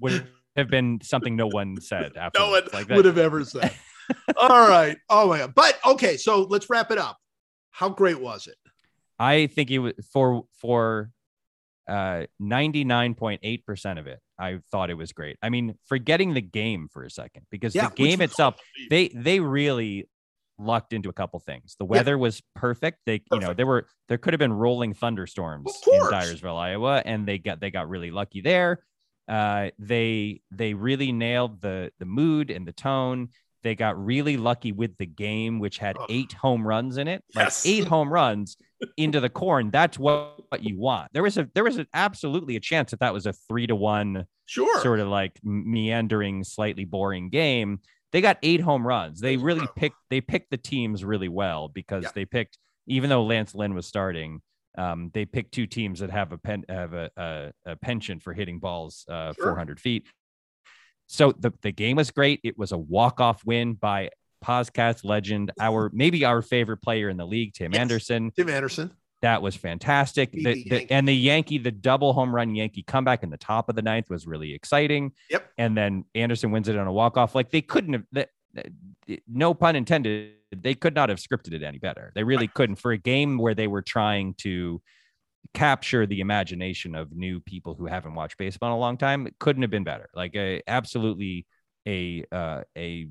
Would 0.00 0.26
have 0.56 0.68
been 0.68 1.00
something 1.02 1.36
no 1.36 1.46
one 1.48 1.80
said 1.80 2.16
after 2.16 2.38
no 2.38 2.50
one 2.50 2.62
like 2.72 2.86
that. 2.86 2.96
would 2.96 3.04
have 3.04 3.18
ever 3.18 3.44
said 3.44 3.72
all 4.36 4.68
right 4.68 4.96
oh 5.08 5.28
my 5.28 5.38
god 5.38 5.54
but 5.54 5.78
okay 5.86 6.16
so 6.16 6.42
let's 6.42 6.68
wrap 6.68 6.90
it 6.90 6.98
up 6.98 7.16
how 7.70 7.88
great 7.88 8.20
was 8.20 8.46
it 8.46 8.56
I 9.20 9.46
think 9.48 9.70
it 9.70 9.78
was 9.78 9.92
for 10.12 10.44
for 10.60 11.10
uh 11.86 12.24
99.8% 12.40 13.98
of 13.98 14.06
it. 14.06 14.18
I 14.38 14.60
thought 14.70 14.90
it 14.90 14.94
was 14.94 15.12
great. 15.12 15.36
I 15.42 15.50
mean, 15.50 15.74
forgetting 15.86 16.34
the 16.34 16.40
game 16.40 16.88
for 16.90 17.04
a 17.04 17.10
second 17.10 17.46
because 17.50 17.74
Yeah, 17.74 17.88
the 17.88 17.94
game 17.94 18.20
itself, 18.22 18.56
they 18.88 19.08
they 19.08 19.40
really 19.40 20.08
lucked 20.58 20.92
into 20.92 21.08
a 21.08 21.12
couple 21.12 21.38
things. 21.40 21.76
The 21.78 21.84
weather 21.84 22.16
was 22.16 22.42
perfect. 22.54 23.00
They, 23.06 23.22
you 23.32 23.40
know, 23.40 23.52
there 23.54 23.66
were 23.66 23.86
there 24.08 24.18
could 24.18 24.32
have 24.32 24.38
been 24.38 24.52
rolling 24.52 24.94
thunderstorms 24.94 25.80
in. 25.90 26.00
Dyersville, 26.00 26.58
Iowa, 26.58 27.02
and 27.04 27.26
they 27.28 27.38
got 27.38 27.60
they 27.60 27.70
got 27.70 27.88
really 27.88 28.10
lucky 28.10 28.40
there. 28.40 28.82
Uh, 29.28 29.70
they 29.78 30.40
they 30.50 30.72
really 30.74 31.12
nailed 31.12 31.60
the 31.60 31.92
the 31.98 32.06
mood 32.06 32.50
and 32.50 32.66
the 32.66 32.72
tone. 32.72 33.28
They 33.62 33.74
got 33.74 34.02
really 34.02 34.38
lucky 34.38 34.72
with 34.72 34.96
the 34.96 35.06
game, 35.06 35.58
which 35.58 35.76
had 35.76 35.98
eight 36.08 36.32
home 36.32 36.66
runs 36.66 36.96
in 36.96 37.08
it, 37.08 37.22
like 37.34 37.44
Yes. 37.46 37.66
eight 37.66 37.86
home 37.86 38.10
runs 38.10 38.56
into 38.96 39.20
the 39.20 39.28
corn. 39.28 39.70
That's 39.70 39.98
what, 39.98 40.40
what 40.48 40.62
you 40.64 40.78
want. 40.78 41.12
There 41.12 41.22
was 41.22 41.38
a 41.38 41.48
there 41.54 41.64
was 41.64 41.78
a, 41.78 41.86
absolutely 41.94 42.56
a 42.56 42.60
chance 42.60 42.90
that 42.92 43.00
that 43.00 43.12
was 43.12 43.26
a 43.26 43.32
three 43.32 43.66
to 43.66 43.76
one 43.76 44.26
sure 44.46 44.80
sort 44.82 45.00
of 45.00 45.08
like 45.08 45.38
meandering, 45.42 46.44
slightly 46.44 46.84
boring 46.84 47.30
game. 47.30 47.80
They 48.12 48.20
got 48.20 48.38
eight 48.42 48.60
home 48.60 48.86
runs. 48.86 49.20
They 49.20 49.36
really 49.36 49.66
picked 49.76 49.96
they 50.10 50.20
picked 50.20 50.50
the 50.50 50.56
teams 50.56 51.04
really 51.04 51.28
well 51.28 51.68
because 51.68 52.04
Yeah. 52.04 52.10
they 52.14 52.24
picked 52.24 52.58
even 52.86 53.08
though 53.10 53.22
Lance 53.24 53.54
Lynn 53.54 53.74
was 53.74 53.86
starting, 53.86 54.40
um, 54.76 55.10
they 55.14 55.24
picked 55.24 55.52
two 55.52 55.66
teams 55.66 56.00
that 56.00 56.10
have 56.10 56.32
a 56.32 56.38
pen 56.38 56.64
have 56.68 56.92
a, 56.94 57.10
a, 57.16 57.52
a 57.66 57.76
penchant 57.76 58.22
for 58.22 58.32
hitting 58.32 58.58
balls 58.58 59.04
uh, 59.08 59.32
Sure. 59.34 59.46
400 59.46 59.78
feet. 59.78 60.06
So 61.06 61.32
the, 61.32 61.52
the 61.62 61.72
game 61.72 61.96
was 61.96 62.10
great. 62.12 62.40
It 62.44 62.56
was 62.56 62.70
a 62.72 62.78
walk 62.78 63.20
off 63.20 63.44
win 63.44 63.74
by 63.74 64.10
podcast 64.44 65.04
legend, 65.04 65.52
our 65.60 65.90
maybe 65.94 66.24
our 66.24 66.42
favorite 66.42 66.78
player 66.78 67.08
in 67.08 67.16
the 67.16 67.26
league, 67.26 67.54
Tim 67.54 67.72
Yes. 67.72 67.80
Anderson. 67.80 68.32
Tim 68.36 68.48
Anderson. 68.48 68.90
That 69.22 69.42
was 69.42 69.54
fantastic. 69.54 70.32
The, 70.32 70.42
the 70.42 70.64
the, 70.70 70.90
and 70.90 71.06
the 71.06 71.14
Yankee, 71.14 71.58
the 71.58 71.70
double 71.70 72.14
home 72.14 72.34
run 72.34 72.54
Yankee 72.54 72.82
comeback 72.82 73.22
in 73.22 73.28
the 73.28 73.36
top 73.36 73.68
of 73.68 73.76
the 73.76 73.82
ninth 73.82 74.08
was 74.08 74.26
really 74.26 74.54
exciting. 74.54 75.12
Yep. 75.28 75.46
And 75.58 75.76
then 75.76 76.04
Anderson 76.14 76.50
wins 76.52 76.68
it 76.68 76.76
on 76.78 76.86
a 76.86 76.92
walk 76.92 77.18
off. 77.18 77.34
Like 77.34 77.50
they 77.50 77.60
couldn't 77.60 77.92
have. 77.92 78.04
That, 78.12 78.30
no 79.28 79.54
pun 79.54 79.76
intended. 79.76 80.32
They 80.50 80.74
could 80.74 80.94
not 80.94 81.10
have 81.10 81.18
scripted 81.18 81.52
it 81.52 81.62
any 81.62 81.78
better. 81.78 82.12
They 82.14 82.24
really 82.24 82.48
couldn't 82.48 82.76
for 82.76 82.92
a 82.92 82.98
game 82.98 83.38
where 83.38 83.54
they 83.54 83.66
were 83.68 83.82
trying 83.82 84.34
to 84.38 84.80
capture 85.54 86.06
the 86.06 86.20
imagination 86.20 86.94
of 86.94 87.12
new 87.12 87.40
people 87.40 87.74
who 87.74 87.86
haven't 87.86 88.14
watched 88.14 88.38
baseball 88.38 88.70
in 88.70 88.76
a 88.76 88.78
long 88.78 88.96
time. 88.96 89.26
It 89.26 89.38
couldn't 89.38 89.62
have 89.62 89.70
been 89.70 89.84
better. 89.84 90.08
Like 90.14 90.34
a 90.34 90.62
absolutely 90.66 91.46
a 91.86 92.24
uh, 92.32 92.62
a 92.76 93.08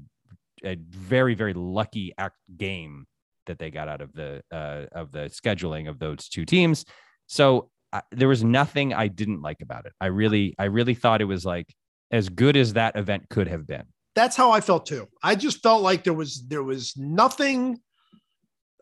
a 0.63 0.75
very 0.89 1.35
very 1.35 1.53
lucky 1.53 2.13
act 2.17 2.37
game 2.57 3.05
that 3.49 3.59
they 3.59 3.71
got 3.71 3.87
out 3.89 4.01
of 4.01 4.13
the 4.13 4.41
uh, 4.51 4.85
of 4.91 5.11
the 5.11 5.29
scheduling 5.29 5.89
of 5.89 5.99
those 5.99 6.29
two 6.29 6.45
teams. 6.45 6.85
So 7.27 7.69
I, 7.91 8.01
there 8.11 8.27
was 8.27 8.43
nothing 8.43 8.93
I 8.93 9.07
didn't 9.07 9.41
like 9.41 9.61
about 9.61 9.85
it. 9.85 9.93
I 9.99 10.07
really 10.07 10.55
I 10.57 10.65
really 10.65 10.95
thought 10.95 11.21
it 11.21 11.25
was 11.25 11.45
like 11.45 11.67
as 12.11 12.29
good 12.29 12.55
as 12.55 12.73
that 12.73 12.95
event 12.95 13.27
could 13.29 13.47
have 13.47 13.67
been. 13.67 13.83
That's 14.15 14.35
how 14.35 14.51
I 14.51 14.61
felt 14.61 14.85
too. 14.85 15.07
I 15.23 15.35
just 15.35 15.61
felt 15.61 15.81
like 15.81 16.03
there 16.03 16.13
was 16.13 16.45
there 16.47 16.63
was 16.63 16.95
nothing. 16.97 17.79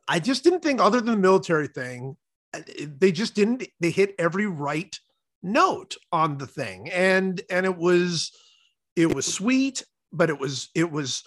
I 0.07 0.19
just 0.19 0.43
didn't 0.43 0.61
think 0.61 0.79
other 0.79 1.01
than 1.01 1.15
the 1.15 1.21
military 1.21 1.67
thing, 1.67 2.15
uh, 2.53 2.61
they 2.99 3.11
just 3.11 3.35
didn't. 3.35 3.67
They 3.79 3.91
hit 3.91 4.15
every 4.19 4.47
right 4.47 4.97
note 5.43 5.95
on 6.11 6.37
the 6.37 6.47
thing, 6.47 6.89
and 6.89 7.41
and 7.49 7.65
it 7.65 7.77
was 7.77 8.31
it 8.95 9.13
was 9.13 9.25
sweet, 9.25 9.85
but 10.11 10.29
it 10.29 10.39
was 10.39 10.69
it 10.75 10.91
was 10.91 11.23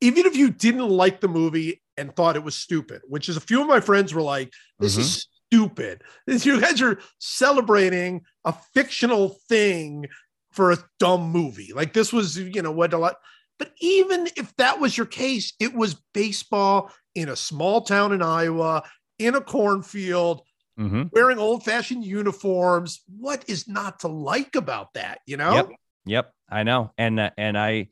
even 0.00 0.26
if 0.26 0.36
you 0.36 0.50
didn't 0.50 0.88
like 0.88 1.20
the 1.20 1.28
movie 1.28 1.82
and 1.96 2.14
thought 2.14 2.36
it 2.36 2.44
was 2.44 2.54
stupid, 2.54 3.02
which 3.08 3.28
is 3.28 3.36
a 3.36 3.40
few 3.40 3.60
of 3.60 3.66
my 3.66 3.80
friends 3.80 4.14
were 4.14 4.22
like, 4.22 4.52
"This 4.78 4.96
is 4.96 5.26
stupid. 5.48 6.02
You 6.26 6.60
guys 6.60 6.80
are 6.82 6.98
celebrating 7.18 8.22
a 8.44 8.52
fictional 8.74 9.38
thing 9.48 10.06
for 10.52 10.72
a 10.72 10.78
dumb 10.98 11.30
movie. 11.30 11.72
Like 11.74 11.92
this 11.92 12.12
was, 12.12 12.38
you 12.38 12.62
know, 12.62 12.72
what 12.72 12.92
a 12.92 12.98
lot." 12.98 13.16
But 13.58 13.72
even 13.80 14.28
if 14.36 14.54
that 14.56 14.78
was 14.78 14.96
your 14.96 15.06
case, 15.06 15.52
it 15.58 15.74
was 15.74 16.00
baseball 16.14 16.92
in 17.16 17.28
a 17.28 17.34
small 17.34 17.80
town 17.80 18.12
in 18.12 18.22
Iowa, 18.22 18.82
in 19.18 19.34
a 19.34 19.40
cornfield, 19.40 20.42
Mm-hmm. 20.78 21.08
wearing 21.10 21.38
old 21.40 21.64
fashioned 21.64 22.04
uniforms. 22.04 23.02
What 23.18 23.42
is 23.48 23.66
not 23.66 23.98
to 24.00 24.08
like 24.08 24.54
about 24.54 24.94
that? 24.94 25.18
You 25.26 25.36
know? 25.36 25.52
Yep. 25.52 25.68
Yep, 26.06 26.32
I 26.48 26.62
know. 26.62 26.92
And 26.96 27.18
uh, 27.18 27.30
and 27.36 27.58
I 27.58 27.88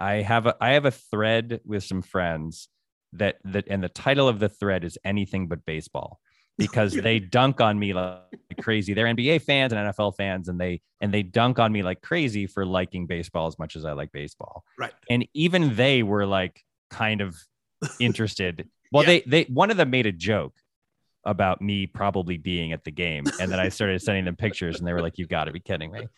I 0.00 0.22
have 0.22 0.46
a 0.46 0.56
I 0.60 0.70
have 0.70 0.86
a 0.86 0.90
thread 0.90 1.60
with 1.64 1.84
some 1.84 2.02
friends 2.02 2.68
that 3.12 3.36
that 3.44 3.66
and 3.68 3.82
the 3.82 3.88
title 3.88 4.26
of 4.28 4.38
the 4.38 4.48
thread 4.48 4.82
is 4.84 4.98
anything 5.04 5.46
but 5.46 5.64
baseball 5.66 6.18
because 6.56 6.92
they 6.94 7.18
dunk 7.38 7.60
on 7.60 7.78
me 7.78 7.92
like 7.92 8.22
crazy. 8.60 8.94
They're 8.94 9.06
NBA 9.06 9.42
fans 9.42 9.72
and 9.72 9.94
NFL 9.94 10.16
fans 10.16 10.48
and 10.48 10.58
they 10.60 10.80
and 11.00 11.12
they 11.12 11.22
dunk 11.22 11.58
on 11.58 11.70
me 11.70 11.82
like 11.82 12.00
crazy 12.00 12.46
for 12.46 12.64
liking 12.64 13.06
baseball 13.06 13.46
as 13.46 13.58
much 13.58 13.76
as 13.76 13.84
I 13.84 13.92
like 13.92 14.10
baseball. 14.10 14.64
Right. 14.78 14.92
And 15.10 15.28
even 15.34 15.76
they 15.76 16.02
were 16.02 16.26
like 16.26 16.62
kind 16.90 17.20
of 17.20 17.36
interested. 18.00 18.68
Well, 18.92 19.04
Yeah. 19.04 19.08
they 19.08 19.20
they 19.26 19.42
one 19.44 19.70
of 19.70 19.76
them 19.76 19.90
made 19.90 20.06
a 20.06 20.12
joke 20.12 20.56
about 21.24 21.62
me 21.62 21.86
probably 21.86 22.38
being 22.38 22.72
at 22.72 22.82
the 22.82 22.90
game 22.90 23.22
and 23.40 23.52
then 23.52 23.60
I 23.60 23.68
started 23.68 24.02
sending 24.02 24.24
them 24.24 24.34
pictures 24.34 24.78
and 24.78 24.88
they 24.88 24.92
were 24.92 25.00
like 25.02 25.16
you've 25.16 25.28
got 25.28 25.44
to 25.44 25.52
be 25.52 25.60
kidding 25.60 25.92
me 25.92 26.08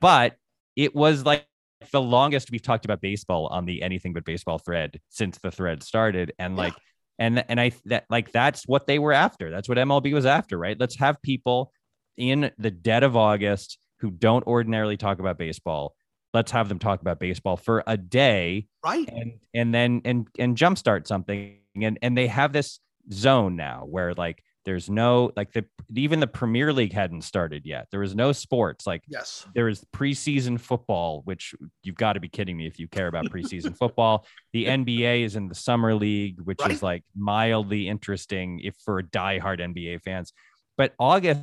but 0.00 0.36
it 0.74 0.92
was 0.92 1.24
like 1.24 1.46
the 1.92 2.00
longest 2.00 2.50
we've 2.50 2.62
talked 2.62 2.84
about 2.84 3.00
baseball 3.00 3.46
on 3.48 3.66
the 3.66 3.82
anything 3.82 4.12
but 4.12 4.24
baseball 4.24 4.58
thread 4.58 5.00
since 5.08 5.38
the 5.38 5.50
thread 5.50 5.82
started. 5.82 6.32
And 6.38 6.54
Yeah. 6.56 6.64
like 6.64 6.74
and 7.18 7.44
and 7.48 7.58
i 7.60 7.70
that 7.86 8.04
like 8.10 8.30
that's 8.32 8.64
what 8.66 8.86
they 8.86 8.98
were 8.98 9.12
after. 9.12 9.50
That's 9.50 9.68
what 9.68 9.78
mlb 9.78 10.12
was 10.12 10.26
after 10.26 10.58
right? 10.58 10.78
Let's 10.78 10.96
have 10.96 11.20
people 11.22 11.72
in 12.16 12.50
the 12.58 12.70
dead 12.70 13.02
of 13.02 13.16
august 13.16 13.78
who 14.00 14.10
don't 14.10 14.46
ordinarily 14.46 14.96
talk 14.96 15.18
about 15.18 15.38
baseball. 15.38 15.94
Let's 16.34 16.52
have 16.52 16.68
them 16.68 16.78
talk 16.78 17.00
about 17.00 17.18
baseball 17.18 17.56
for 17.56 17.82
a 17.86 17.96
day 17.96 18.66
Right. 18.84 19.08
and 19.08 19.32
and 19.54 19.74
then 19.74 20.02
and 20.04 20.28
and 20.38 20.56
jumpstart 20.56 21.06
something. 21.06 21.58
And 21.80 21.98
and 22.02 22.16
they 22.16 22.26
have 22.26 22.52
this 22.52 22.80
zone 23.12 23.56
now 23.56 23.84
where 23.86 24.12
like 24.14 24.42
there's 24.66 24.90
no 24.90 25.32
like 25.36 25.52
the 25.52 25.64
even 25.94 26.20
the 26.20 26.26
premier 26.26 26.72
league 26.72 26.92
hadn't 26.92 27.22
started 27.22 27.64
yet 27.64 27.86
there 27.90 28.00
was 28.00 28.14
no 28.14 28.32
sports 28.32 28.86
like 28.86 29.02
Yes. 29.08 29.46
there 29.54 29.68
is 29.68 29.82
preseason 29.94 30.60
football, 30.60 31.22
which 31.24 31.54
you've 31.84 31.94
got 31.96 32.14
to 32.14 32.20
be 32.20 32.28
kidding 32.28 32.56
me 32.56 32.66
if 32.66 32.78
you 32.78 32.88
care 32.88 33.06
about 33.06 33.26
preseason 33.26 33.74
football. 33.82 34.26
The 34.52 34.66
NBA 34.66 35.22
is 35.24 35.36
in 35.36 35.48
the 35.48 35.54
summer 35.54 35.94
league, 35.94 36.40
which 36.42 36.58
Right. 36.60 36.72
is 36.72 36.82
like 36.82 37.04
mildly 37.16 37.88
interesting 37.88 38.60
if 38.60 38.74
for 38.84 39.02
diehard 39.02 39.60
NBA 39.60 40.02
fans. 40.02 40.32
But 40.76 40.92
August, 40.98 41.40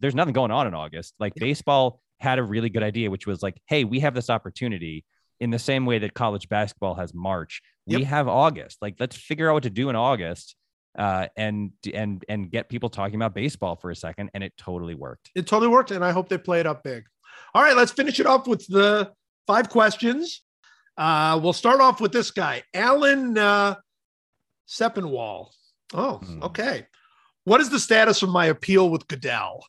there's 0.00 0.14
nothing 0.14 0.34
going 0.34 0.50
on 0.50 0.66
in 0.66 0.74
August. 0.74 1.14
Like 1.18 1.32
baseball 1.34 2.00
had 2.20 2.38
a 2.38 2.42
really 2.42 2.68
good 2.68 2.82
idea, 2.82 3.10
which 3.10 3.26
was 3.26 3.42
like, 3.42 3.58
hey, 3.66 3.84
we 3.84 4.00
have 4.00 4.14
this 4.14 4.28
opportunity 4.30 5.04
in 5.40 5.50
the 5.50 5.58
same 5.58 5.86
way 5.86 5.98
that 6.00 6.14
college 6.14 6.48
basketball 6.48 6.94
has 6.96 7.14
March. 7.14 7.62
We 7.86 8.04
have 8.04 8.28
August. 8.28 8.78
Like, 8.82 8.96
let's 9.00 9.16
figure 9.16 9.48
out 9.48 9.54
what 9.54 9.62
to 9.62 9.70
do 9.70 9.88
in 9.88 9.96
August. 9.96 10.56
Uh, 10.96 11.26
and 11.36 11.70
and 11.94 12.24
and 12.28 12.50
get 12.50 12.68
people 12.68 12.88
talking 12.88 13.14
about 13.16 13.34
baseball 13.34 13.76
for 13.76 13.90
a 13.90 13.96
second, 13.96 14.30
and 14.34 14.42
it 14.42 14.52
totally 14.56 14.94
worked. 14.94 15.30
It 15.34 15.46
totally 15.46 15.68
worked, 15.68 15.90
and 15.90 16.04
I 16.04 16.10
hope 16.12 16.28
they 16.28 16.38
play 16.38 16.60
it 16.60 16.66
up 16.66 16.82
big. 16.82 17.04
All 17.54 17.62
right, 17.62 17.76
let's 17.76 17.92
finish 17.92 18.18
it 18.20 18.26
off 18.26 18.46
with 18.48 18.66
the 18.66 19.12
five 19.46 19.68
questions. 19.68 20.42
Uh, 20.96 21.38
we'll 21.42 21.52
start 21.52 21.80
off 21.80 22.00
with 22.00 22.10
this 22.10 22.30
guy, 22.32 22.62
Alan 22.74 23.38
uh, 23.38 23.76
Sepinwall. 24.68 25.48
Oh, 25.94 26.16
Hmm. 26.18 26.42
okay. 26.42 26.86
What 27.44 27.60
is 27.60 27.70
the 27.70 27.78
status 27.80 28.22
of 28.22 28.28
my 28.28 28.46
appeal 28.46 28.90
with 28.90 29.06
Goodell? 29.08 29.64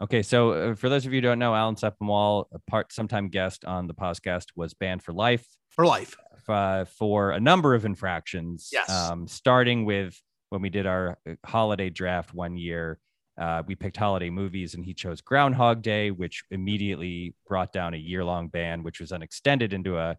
Okay, 0.00 0.22
so 0.22 0.50
uh, 0.52 0.74
for 0.74 0.88
those 0.88 1.04
of 1.06 1.12
you 1.12 1.18
who 1.18 1.22
don't 1.22 1.38
know, 1.38 1.54
Alan 1.54 1.74
Sepinwall, 1.76 2.46
a 2.52 2.58
part 2.70 2.92
sometime 2.92 3.28
guest 3.28 3.64
on 3.64 3.86
the 3.86 3.94
podcast, 3.94 4.46
was 4.56 4.72
banned 4.74 5.02
for 5.02 5.12
life 5.12 5.46
For 5.70 5.86
life. 5.86 6.16
uh, 6.48 6.84
for 6.84 7.32
a 7.32 7.40
number 7.40 7.74
of 7.74 7.84
infractions. 7.84 8.70
Yes. 8.72 8.88
Um, 8.90 9.26
starting 9.28 9.84
with 9.84 10.18
when 10.54 10.62
we 10.62 10.70
did 10.70 10.86
our 10.86 11.18
uh, 11.28 11.34
holiday 11.44 11.90
draft 11.90 12.32
one 12.32 12.56
year, 12.56 13.00
uh, 13.36 13.64
we 13.66 13.74
picked 13.74 13.96
holiday 13.96 14.30
movies, 14.30 14.74
and 14.74 14.84
he 14.84 14.94
chose 14.94 15.20
Groundhog 15.20 15.82
Day, 15.82 16.12
which 16.12 16.44
immediately 16.52 17.34
brought 17.48 17.72
down 17.72 17.92
a 17.92 17.96
year-long 17.96 18.46
ban, 18.46 18.84
which 18.84 19.00
was 19.00 19.10
then 19.10 19.20
extended 19.20 19.72
into 19.72 19.98
a 19.98 20.16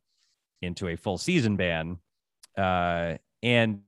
into 0.62 0.90
a 0.90 0.98
full 0.98 1.18
season 1.18 1.56
ban, 1.56 1.98
uh, 2.58 3.16
and 3.42 3.80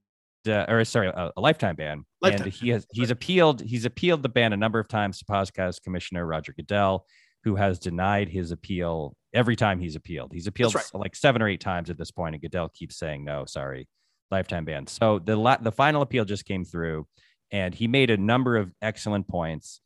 uh, 0.47 0.65
or 0.69 0.85
sorry, 0.85 1.07
a, 1.07 1.31
a 1.35 1.41
lifetime 1.41 1.75
ban. 1.75 2.05
Lifetime. 2.21 2.43
And 2.43 2.53
he 2.53 2.69
has 2.69 2.87
he's 2.93 3.11
appealed 3.11 3.59
he's 3.59 3.83
appealed 3.83 4.23
the 4.23 4.29
ban 4.29 4.53
a 4.53 4.57
number 4.57 4.79
of 4.79 4.87
times 4.87 5.19
to 5.19 5.25
podcast 5.25 5.81
commissioner 5.83 6.25
Roger 6.25 6.53
Goodell, 6.53 7.05
who 7.43 7.57
has 7.57 7.77
denied 7.77 8.29
his 8.29 8.51
appeal 8.51 9.17
every 9.33 9.57
time 9.57 9.81
he's 9.81 9.97
appealed. 9.97 10.31
He's 10.31 10.47
appealed 10.47 10.75
That's 10.75 10.93
like 10.93 11.17
seven 11.17 11.41
or 11.41 11.49
eight 11.49 11.59
times 11.59 11.89
at 11.89 11.97
this 11.97 12.11
point, 12.11 12.35
and 12.35 12.41
Goodell 12.41 12.69
keeps 12.69 12.97
saying 12.97 13.25
no, 13.25 13.43
sorry, 13.43 13.89
lifetime 14.31 14.65
ban. 14.65 14.87
So 14.87 15.19
the 15.19 15.35
la- 15.35 15.57
the 15.57 15.71
final 15.71 16.01
appeal 16.01 16.25
just 16.25 16.45
came 16.45 16.65
through, 16.65 17.07
and 17.51 17.73
he 17.73 17.87
made 17.87 18.09
a 18.09 18.17
number 18.17 18.57
of 18.57 18.73
excellent 18.81 19.27
points 19.27 19.81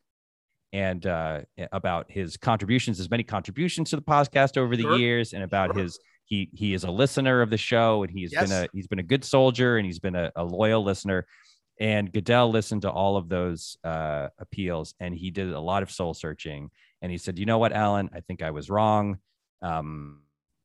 and 0.73 1.05
uh, 1.05 1.41
about 1.71 2.09
his 2.09 2.37
contributions, 2.37 2.97
his 2.97 3.09
many 3.09 3.23
contributions 3.23 3.89
to 3.89 3.97
the 3.97 4.01
podcast 4.01 4.57
over 4.57 4.75
the 4.75 4.83
Sure. 4.83 4.97
years, 4.97 5.33
and 5.33 5.43
about 5.43 5.73
Sure. 5.73 5.83
his 5.83 5.99
he 6.25 6.49
he 6.53 6.73
is 6.73 6.83
a 6.85 6.91
listener 6.91 7.41
of 7.41 7.49
the 7.49 7.57
show, 7.57 8.03
and 8.03 8.11
he's 8.11 8.31
been 8.31 8.51
a 8.51 8.67
he's 8.73 8.87
been 8.87 8.99
a 8.99 9.03
good 9.03 9.23
soldier, 9.25 9.77
and 9.77 9.85
he's 9.85 9.99
been 9.99 10.15
a, 10.15 10.31
a 10.35 10.43
loyal 10.43 10.83
listener. 10.83 11.25
And 11.79 12.11
Goodell 12.13 12.51
listened 12.51 12.83
to 12.83 12.91
all 12.91 13.17
of 13.17 13.27
those 13.27 13.75
uh, 13.83 14.27
appeals, 14.37 14.93
and 14.99 15.15
he 15.15 15.31
did 15.31 15.51
a 15.51 15.59
lot 15.59 15.81
of 15.83 15.89
soul 15.91 16.13
searching. 16.13 16.69
And 17.01 17.11
he 17.11 17.17
said, 17.17 17.37
"You 17.39 17.45
know 17.45 17.57
what, 17.57 17.73
Alan? 17.73 18.09
I 18.13 18.21
think 18.21 18.41
I 18.43 18.51
was 18.51 18.69
wrong. 18.69 19.17
Um, 19.61 20.21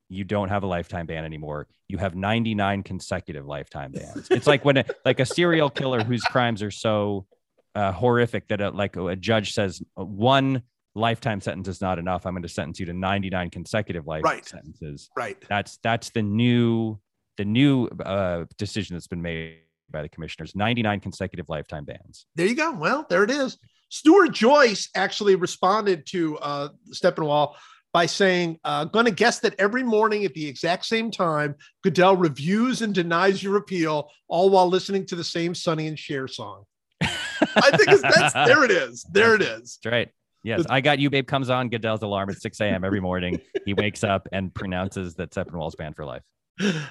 you 0.08 0.24
don't 0.24 0.48
have 0.48 0.62
a 0.62 0.66
lifetime 0.66 1.06
ban 1.06 1.24
anymore. 1.24 1.66
You 1.88 1.98
have 1.98 2.14
99 2.14 2.82
consecutive 2.82 3.46
lifetime 3.46 3.92
bans. 3.92 4.28
It's 4.30 4.46
like 4.46 4.64
when 4.64 4.78
a, 4.78 4.84
like 5.04 5.20
a 5.20 5.26
serial 5.26 5.70
killer 5.70 6.02
whose 6.02 6.22
crimes 6.22 6.62
are 6.62 6.70
so 6.70 7.26
uh, 7.74 7.92
horrific 7.92 8.48
that 8.48 8.60
a, 8.60 8.70
like 8.70 8.96
a 8.96 9.16
judge 9.16 9.52
says 9.52 9.82
one 9.94 10.62
lifetime 10.94 11.40
sentence 11.40 11.68
is 11.68 11.80
not 11.80 11.98
enough. 11.98 12.24
I'm 12.26 12.32
going 12.34 12.42
to 12.42 12.48
sentence 12.48 12.80
you 12.80 12.86
to 12.86 12.92
99 12.92 13.50
consecutive 13.50 14.06
life 14.06 14.24
Right. 14.24 14.46
sentences. 14.46 15.10
Right. 15.16 15.36
That's 15.48 15.78
that's 15.82 16.10
the 16.10 16.22
new 16.22 16.98
the 17.36 17.44
new 17.44 17.86
uh, 17.86 18.46
decision 18.56 18.96
that's 18.96 19.08
been 19.08 19.20
made 19.22 19.58
by 19.90 20.02
the 20.02 20.08
commissioners. 20.08 20.56
99 20.56 21.00
consecutive 21.00 21.48
lifetime 21.48 21.84
bans. 21.84 22.26
There 22.34 22.46
you 22.46 22.54
go. 22.54 22.72
Well, 22.72 23.06
there 23.10 23.24
it 23.24 23.30
is. 23.30 23.58
Stuart 23.88 24.32
Joyce 24.32 24.88
actually 24.96 25.36
responded 25.36 26.06
to 26.06 26.38
uh, 26.38 26.68
Sepinwall 26.92 27.54
by 27.96 28.04
saying, 28.04 28.60
uh, 28.62 28.84
"Going 28.84 29.06
to 29.06 29.10
guess 29.10 29.38
that 29.38 29.54
every 29.58 29.82
morning 29.82 30.26
at 30.26 30.34
the 30.34 30.46
exact 30.46 30.84
same 30.84 31.10
time, 31.10 31.54
Goodell 31.82 32.14
reviews 32.14 32.82
and 32.82 32.94
denies 32.94 33.42
your 33.42 33.56
appeal, 33.56 34.10
all 34.28 34.50
while 34.50 34.68
listening 34.68 35.06
to 35.06 35.16
the 35.16 35.24
same 35.24 35.54
Sonny 35.54 35.86
and 35.86 35.98
Cher 35.98 36.28
song." 36.28 36.64
I 37.00 37.70
think 37.74 37.88
it's, 37.88 38.02
that's 38.02 38.34
there. 38.46 38.64
It 38.64 38.70
is. 38.70 39.02
There 39.10 39.34
it 39.34 39.40
is. 39.40 39.78
That's 39.82 39.90
right. 39.90 40.08
Yes, 40.42 40.66
I 40.68 40.82
got 40.82 40.98
you, 40.98 41.08
babe. 41.08 41.26
Comes 41.26 41.48
on 41.48 41.70
Goodell's 41.70 42.02
alarm 42.02 42.28
at 42.28 42.36
6 42.36 42.60
a.m. 42.60 42.84
every 42.84 43.00
morning. 43.00 43.40
He 43.64 43.72
wakes 43.72 44.04
up 44.04 44.28
and 44.30 44.52
pronounces 44.52 45.14
that 45.14 45.30
Sepinwall's 45.30 45.74
banned 45.74 45.96
for 45.96 46.04
life. 46.04 46.22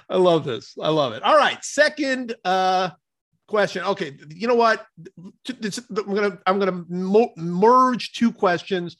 I 0.09 0.17
love 0.17 0.43
this. 0.43 0.75
I 0.81 0.89
love 0.89 1.13
it. 1.13 1.21
All 1.21 1.37
right, 1.37 1.63
second 1.63 2.33
uh 2.43 2.89
question. 3.47 3.85
Okay, 3.85 4.17
you 4.29 4.47
know 4.47 4.55
what? 4.55 4.87
I'm 5.47 6.15
gonna 6.15 6.39
I'm 6.47 6.57
gonna 6.57 6.83
mo- 6.89 7.33
merge 7.37 8.13
two 8.13 8.31
questions 8.31 8.97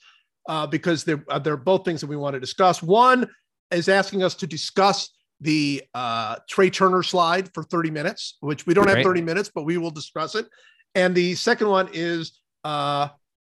uh, 0.47 0.67
because 0.67 1.03
they're 1.03 1.23
uh, 1.29 1.39
they're 1.39 1.57
both 1.57 1.85
things 1.85 2.01
that 2.01 2.07
we 2.07 2.15
want 2.15 2.33
to 2.33 2.39
discuss. 2.39 2.81
One 2.83 3.27
is 3.71 3.89
asking 3.89 4.23
us 4.23 4.35
to 4.35 4.47
discuss 4.47 5.09
the 5.41 5.83
uh, 5.93 6.37
Trey 6.49 6.69
Turner 6.69 7.03
slide 7.03 7.53
for 7.53 7.63
30 7.63 7.91
minutes, 7.91 8.37
which 8.39 8.65
we 8.65 8.73
don't 8.73 8.87
have 8.87 8.95
Great. 8.97 9.05
30 9.05 9.21
minutes, 9.21 9.51
but 9.53 9.63
we 9.63 9.77
will 9.77 9.91
discuss 9.91 10.35
it. 10.35 10.47
And 10.93 11.13
the 11.13 11.35
second 11.35 11.67
one 11.67 11.89
is 11.93 12.39
uh, 12.63 13.09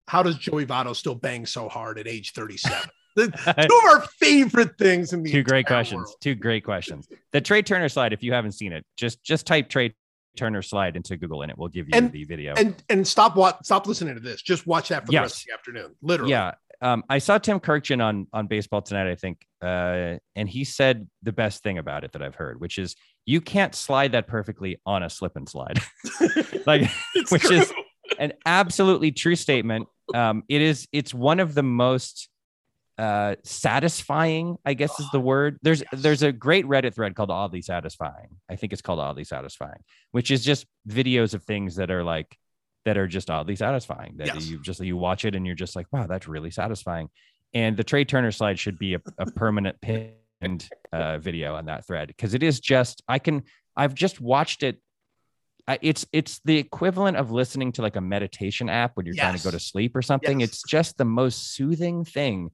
how 0.07 0.23
does 0.23 0.37
Joey 0.39 0.65
Votto 0.67 0.95
still 0.95 1.15
bang 1.17 1.45
so 1.47 1.69
hard 1.69 1.99
at 1.99 2.07
age 2.07 2.33
37? 2.35 2.89
Two 3.19 3.25
of 3.25 3.85
our 3.85 4.01
favorite 4.21 4.79
things 4.79 5.13
in 5.13 5.23
the 5.23 5.31
Two 5.31 5.43
great 5.43 5.67
questions. 5.67 5.99
world. 5.99 6.15
Two 6.21 6.35
great 6.35 6.65
questions. 6.65 7.09
The 7.33 7.41
Trey 7.41 7.63
Turner 7.63 7.89
slide, 7.89 8.13
if 8.13 8.23
you 8.23 8.33
haven't 8.33 8.53
seen 8.53 8.73
it, 8.73 8.87
just 8.97 9.23
just 9.23 9.47
type 9.47 9.69
Trey 9.69 9.95
Turner 10.37 10.63
slide 10.63 10.97
into 10.97 11.17
Google 11.19 11.43
and 11.43 11.51
it 11.51 11.59
will 11.59 11.69
give 11.69 11.89
you 11.89 11.93
And- 11.95 12.11
the 12.11 12.25
video. 12.25 12.55
And 12.57 12.83
and 12.89 13.07
stop 13.07 13.37
what 13.37 13.67
stop 13.67 13.87
listening 13.87 14.15
to 14.15 14.21
this. 14.21 14.41
Just 14.41 14.67
watch 14.67 14.89
that 14.89 15.05
for 15.05 15.13
the 15.13 15.19
rest 15.19 15.43
of 15.43 15.47
the 15.49 15.53
afternoon. 15.53 15.95
Literally. 16.01 16.31
Yeah. 16.31 16.53
Um, 16.83 17.05
I 17.09 17.19
saw 17.19 17.39
Tim 17.39 17.61
Kurkjian 17.61 18.03
on 18.05 18.27
on 18.33 18.49
baseball 18.49 18.83
tonight, 18.83 19.09
I 19.11 19.15
think, 19.15 19.39
uh, 19.63 20.19
and 20.35 20.49
he 20.49 20.65
said 20.65 21.09
the 21.23 21.33
best 21.33 21.63
thing 21.63 21.79
about 21.79 22.03
it 22.05 22.13
that 22.13 22.23
I've 22.23 22.35
heard, 22.35 22.61
which 22.61 22.77
is 22.77 22.97
you 23.25 23.41
can't 23.41 23.75
slide 23.75 24.13
that 24.13 24.27
perfectly 24.27 24.81
on 24.85 25.05
a 25.05 25.09
slip 25.09 25.37
and 25.37 25.49
slide, 25.49 25.81
like 26.67 26.91
which 27.31 27.43
true. 27.43 27.59
is 27.59 27.73
an 28.19 28.33
absolutely 28.45 29.13
true 29.13 29.37
statement. 29.37 29.87
Um, 30.13 30.43
it 30.49 30.61
is. 30.61 30.89
It's 30.93 31.15
one 31.15 31.39
of 31.39 31.55
the 31.55 31.63
most 31.63 32.29
uh, 32.99 33.37
satisfying, 33.45 34.57
I 34.65 34.75
guess, 34.75 34.99
is 34.99 35.07
the 35.13 35.21
word. 35.21 35.59
There's 35.63 35.83
Yes. 35.93 36.03
there's 36.03 36.23
a 36.23 36.33
great 36.33 36.67
Reddit 36.67 36.95
thread 36.95 37.15
called 37.15 37.31
"Oddly 37.31 37.63
Satisfying." 37.63 38.29
I 38.51 38.57
think 38.57 38.73
it's 38.73 38.83
called 38.83 38.99
"Oddly 38.99 39.25
Satisfying," 39.25 39.81
which 40.11 40.31
is 40.33 40.45
just 40.45 40.67
videos 40.89 41.33
of 41.33 41.45
things 41.45 41.77
that 41.77 41.91
are 41.93 42.03
like 42.03 42.37
that 42.85 42.99
are 42.99 43.07
just 43.07 43.31
oddly 43.31 43.57
satisfying. 43.57 44.17
That 44.17 44.29
Yes. 44.29 44.49
you 44.49 44.61
just 44.61 44.81
you 44.81 44.97
watch 44.97 45.25
it 45.25 45.35
and 45.35 45.47
you're 45.47 45.55
just 45.55 45.77
like, 45.77 45.87
wow, 45.93 46.07
that's 46.07 46.27
really 46.29 46.51
satisfying. 46.51 47.09
And 47.55 47.77
the 47.77 47.85
Trea 47.85 48.05
Turner 48.05 48.33
slide 48.33 48.59
should 48.59 48.79
be 48.79 48.95
a, 48.95 49.01
a 49.19 49.27
permanent 49.27 49.81
pinned 49.81 50.69
uh, 50.93 51.19
video 51.19 51.55
on 51.55 51.67
that 51.67 51.87
thread 51.87 52.09
because 52.09 52.35
it 52.35 52.43
is 52.43 52.61
just 52.61 53.03
I 53.09 53.19
can 53.19 53.43
I've 53.77 53.95
just 53.95 54.21
watched 54.21 54.63
it. 54.63 54.79
It's 55.81 56.05
it's 56.13 56.41
the 56.45 56.57
equivalent 56.59 57.17
of 57.17 57.31
listening 57.31 57.71
to 57.73 57.83
like 57.83 57.95
a 57.97 58.01
meditation 58.01 58.69
app 58.69 58.93
when 58.97 59.07
you're 59.07 59.15
trying 59.15 59.37
to 59.37 59.43
go 59.45 59.51
to 59.53 59.61
sleep 59.61 59.95
or 59.95 60.03
something. 60.03 60.41
Yes. 60.41 60.49
It's 60.51 60.63
just 60.65 60.99
the 60.99 61.05
most 61.05 61.55
soothing 61.55 62.05
thing. 62.05 62.51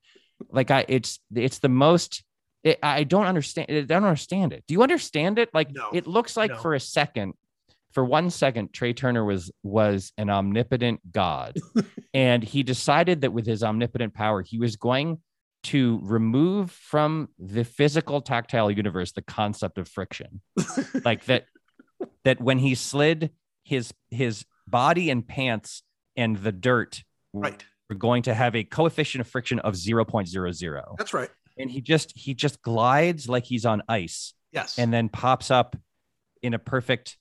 Like 0.51 0.70
I, 0.70 0.85
it's 0.89 1.18
it's 1.35 1.59
the 1.59 1.70
most. 1.70 2.22
It, 2.64 2.79
I 2.83 3.05
don't 3.05 3.24
understand. 3.24 3.68
I 3.70 3.81
don't 3.81 4.05
understand 4.05 4.53
it. 4.53 4.64
Do 4.68 4.74
you 4.74 4.83
understand 4.83 5.39
it? 5.39 5.49
Like 5.55 5.70
No. 5.72 5.89
it 5.93 6.07
looks 6.07 6.37
like 6.37 6.51
No. 6.51 6.59
for 6.59 6.74
a 6.74 6.81
second, 6.81 7.33
for 7.93 8.05
one 8.05 8.30
second, 8.30 8.72
Trea 8.72 8.93
Turner 8.95 9.24
was 9.24 9.51
was 9.62 10.12
an 10.18 10.30
omnipotent 10.30 11.01
god, 11.12 11.57
and 12.14 12.43
he 12.43 12.62
decided 12.62 13.22
that 13.22 13.32
with 13.32 13.47
his 13.47 13.62
omnipotent 13.62 14.14
power, 14.14 14.43
he 14.43 14.59
was 14.59 14.76
going 14.76 15.18
to 15.64 15.99
remove 16.03 16.70
from 16.70 17.28
the 17.39 17.64
physical 17.64 18.20
tactile 18.20 18.70
universe 18.70 19.12
the 19.12 19.22
concept 19.22 19.78
of 19.78 19.89
friction, 19.89 20.41
like 21.05 21.24
that. 21.26 21.47
That 22.24 22.41
when 22.41 22.59
he 22.59 22.74
slid 22.76 23.30
his 23.64 23.93
his 24.11 24.45
body 24.68 25.11
and 25.11 25.26
pants 25.26 25.82
and 26.16 26.36
the 26.36 26.53
dirt 26.53 27.03
Right. 27.32 27.62
were 27.91 27.97
going 27.97 28.22
to 28.22 28.34
have 28.34 28.55
a 28.55 28.64
coefficient 28.64 29.20
of 29.20 29.26
friction 29.28 29.59
of 29.61 29.74
0.00 29.74 30.82
That's 30.97 31.12
right. 31.14 31.28
and 31.59 31.70
he 31.70 31.80
just 31.80 32.12
he 32.16 32.34
just 32.34 32.62
glides 32.62 33.28
like 33.28 33.45
he's 33.45 33.66
on 33.66 33.82
ice 33.89 34.32
Yes. 34.53 34.78
and 34.78 34.93
then 34.93 35.09
pops 35.09 35.51
up 35.51 35.76
in 36.43 36.55
a 36.55 36.59
perfect 36.59 37.18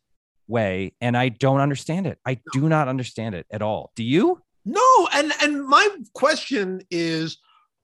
way 0.48 0.93
and 1.02 1.18
i 1.18 1.30
don't 1.30 1.60
understand 1.60 2.08
it 2.08 2.18
i 2.26 2.39
do 2.54 2.70
not 2.70 2.88
understand 2.88 3.36
it 3.36 3.45
at 3.52 3.62
all 3.62 3.91
do 3.95 4.04
you 4.04 4.41
No, 4.68 5.08
and 5.14 5.32
and 5.41 5.66
my 5.66 5.88
question 6.14 6.82
is, 6.91 7.38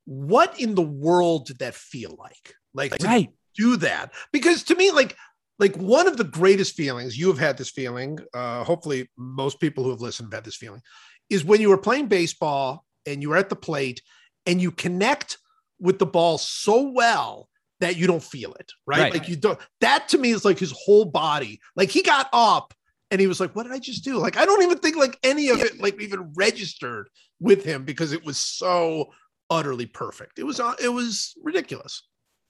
what 0.03 0.59
in 0.59 0.75
the 0.75 0.81
world 0.81 1.45
did 1.45 1.59
that 1.59 1.75
feel 1.75 2.13
like? 2.19 2.55
Like 2.73 2.97
to 2.97 3.07
right 3.07 3.29
do 3.55 3.77
that? 3.77 4.11
Because 4.33 4.63
to 4.63 4.75
me, 4.75 4.91
like 4.91 5.15
like 5.59 5.77
one 5.77 6.07
of 6.07 6.17
the 6.17 6.25
greatest 6.25 6.75
feelings 6.75 7.17
you 7.17 7.27
have 7.27 7.39
had 7.39 7.57
this 7.57 7.69
feeling. 7.69 8.19
Uh, 8.33 8.65
hopefully, 8.65 9.09
most 9.17 9.61
people 9.61 9.85
who 9.85 9.91
have 9.91 10.01
listened 10.01 10.27
have 10.27 10.39
had 10.39 10.43
this 10.43 10.57
feeling. 10.57 10.81
Is 11.29 11.45
when 11.45 11.61
you 11.61 11.69
were 11.69 11.77
playing 11.77 12.07
baseball 12.07 12.85
and 13.05 13.21
you 13.21 13.29
were 13.29 13.37
at 13.37 13.49
the 13.49 13.55
plate 13.55 14.01
and 14.45 14.61
you 14.61 14.69
connect 14.69 15.37
with 15.79 15.99
the 15.99 16.05
ball 16.05 16.37
so 16.37 16.91
well 16.91 17.47
that 17.83 17.97
you 17.97 18.07
don't 18.07 18.23
feel 18.23 18.53
it, 18.53 18.71
right? 18.87 18.99
Right. 19.01 19.13
Like 19.13 19.29
you 19.29 19.35
don't. 19.35 19.59
That 19.81 20.07
to 20.09 20.17
me 20.17 20.31
is 20.31 20.43
like 20.45 20.59
his 20.59 20.73
whole 20.75 21.05
body. 21.05 21.59
Like 21.75 21.89
he 21.89 22.01
got 22.01 22.27
up 22.33 22.73
and 23.11 23.21
he 23.21 23.27
was 23.27 23.39
like, 23.39 23.55
"What 23.55 23.63
did 23.63 23.71
I 23.71 23.79
just 23.79 24.03
do?" 24.03 24.17
Like 24.17 24.37
I 24.37 24.45
don't 24.45 24.63
even 24.63 24.79
think 24.79 24.95
like 24.97 25.17
any 25.23 25.49
of 25.49 25.61
it 25.61 25.79
like 25.79 25.99
even 26.01 26.31
registered 26.35 27.09
with 27.39 27.63
him 27.63 27.83
because 27.85 28.11
it 28.13 28.25
was 28.25 28.37
so 28.37 29.11
utterly 29.49 29.85
perfect. 29.85 30.39
It 30.39 30.43
was 30.45 30.59
uh, 30.59 30.73
it 30.81 30.89
was 30.89 31.33
ridiculous. 31.43 32.01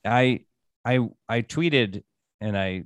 i 0.05 0.41
i 0.86 0.99
i 1.29 1.41
tweeted 1.41 2.03
and 2.41 2.57
i 2.57 2.84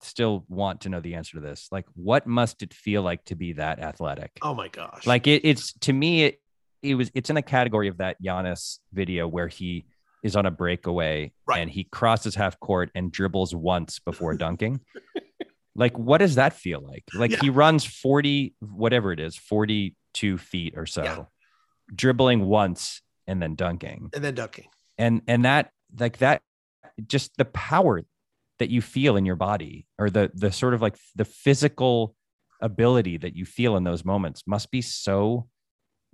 still 0.00 0.44
want 0.48 0.80
to 0.82 0.88
know 0.88 1.00
the 1.00 1.14
answer 1.14 1.36
to 1.36 1.40
this 1.40 1.68
like 1.70 1.84
what 1.94 2.26
must 2.26 2.62
it 2.62 2.72
feel 2.72 3.02
like 3.02 3.22
to 3.24 3.34
be 3.34 3.52
that 3.54 3.78
athletic 3.78 4.30
Oh 4.42 4.54
my 4.54 4.68
gosh! 4.68 5.06
like 5.06 5.26
it, 5.26 5.42
it's 5.44 5.72
to 5.80 5.92
me 5.92 6.24
it, 6.24 6.40
it 6.82 6.94
was 6.94 7.10
it's 7.14 7.30
in 7.30 7.36
a 7.36 7.42
category 7.42 7.88
of 7.88 7.98
that 7.98 8.16
Giannis 8.22 8.78
video 8.92 9.26
where 9.28 9.48
he 9.48 9.86
is 10.26 10.36
on 10.36 10.44
a 10.46 10.50
breakaway 10.50 11.32
Right. 11.46 11.60
and 11.60 11.70
he 11.70 11.84
crosses 11.84 12.34
half 12.34 12.58
court 12.60 12.90
and 12.94 13.10
dribbles 13.10 13.54
once 13.54 13.98
before 14.00 14.34
dunking 14.46 14.80
like 15.74 15.96
what 15.98 16.18
does 16.18 16.34
that 16.36 16.52
feel 16.52 16.80
like 16.80 17.04
like 17.14 17.30
Yeah. 17.30 17.38
he 17.40 17.50
runs 17.50 17.84
40 17.84 18.54
whatever 18.60 19.12
it 19.12 19.20
is 19.20 19.36
42 19.36 20.38
feet 20.38 20.74
or 20.76 20.86
so 20.86 21.02
Yeah. 21.04 21.24
dribbling 21.94 22.46
once 22.46 23.00
and 23.26 23.40
then 23.42 23.54
dunking 23.54 24.10
and 24.14 24.22
then 24.24 24.34
dunking. 24.34 24.68
and 24.98 25.22
and 25.26 25.44
that 25.44 25.70
like 25.98 26.18
that 26.18 26.42
just 27.06 27.36
the 27.36 27.44
power 27.44 28.02
that 28.58 28.70
you 28.70 28.80
feel 28.80 29.16
in 29.16 29.26
your 29.26 29.36
body 29.36 29.86
or 29.98 30.08
the 30.10 30.30
the 30.34 30.50
sort 30.50 30.74
of 30.74 30.80
like 30.82 30.96
the 31.14 31.24
physical 31.24 32.14
ability 32.62 33.18
that 33.18 33.36
you 33.36 33.44
feel 33.44 33.76
in 33.76 33.84
those 33.84 34.02
moments 34.04 34.42
must 34.46 34.70
be 34.70 34.80
so 34.80 35.46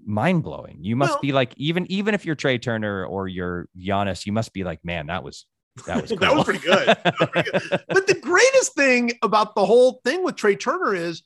mind-blowing 0.05 0.78
you 0.80 0.96
must 0.96 1.12
Well- 1.12 1.20
be 1.20 1.32
like 1.32 1.53
even 1.57 1.90
even 1.90 2.14
if 2.14 2.24
you're 2.26 2.34
Trea 2.34 2.59
Turner 2.59 3.05
or 3.05 3.28
you're 3.28 3.68
Giannis 3.78 4.26
you 4.26 4.32
must 4.32 4.53
be 4.53 4.64
like 4.64 4.84
man 4.84 5.07
that 5.07 5.22
was 5.22 5.46
that 5.86 6.03
was 6.03 6.11
That 6.20 6.34
was 6.34 6.44
pretty 6.44 6.61
good. 6.61 6.86
That 6.88 7.14
was 7.18 7.28
pretty 7.30 7.84
But 7.88 8.07
the 8.07 8.18
greatest 8.20 8.74
thing 8.74 9.12
about 9.22 9.55
the 9.55 9.64
whole 9.64 10.00
thing 10.05 10.22
with 10.24 10.36
Trea 10.36 10.57
Turner 10.57 10.94
is 10.94 11.22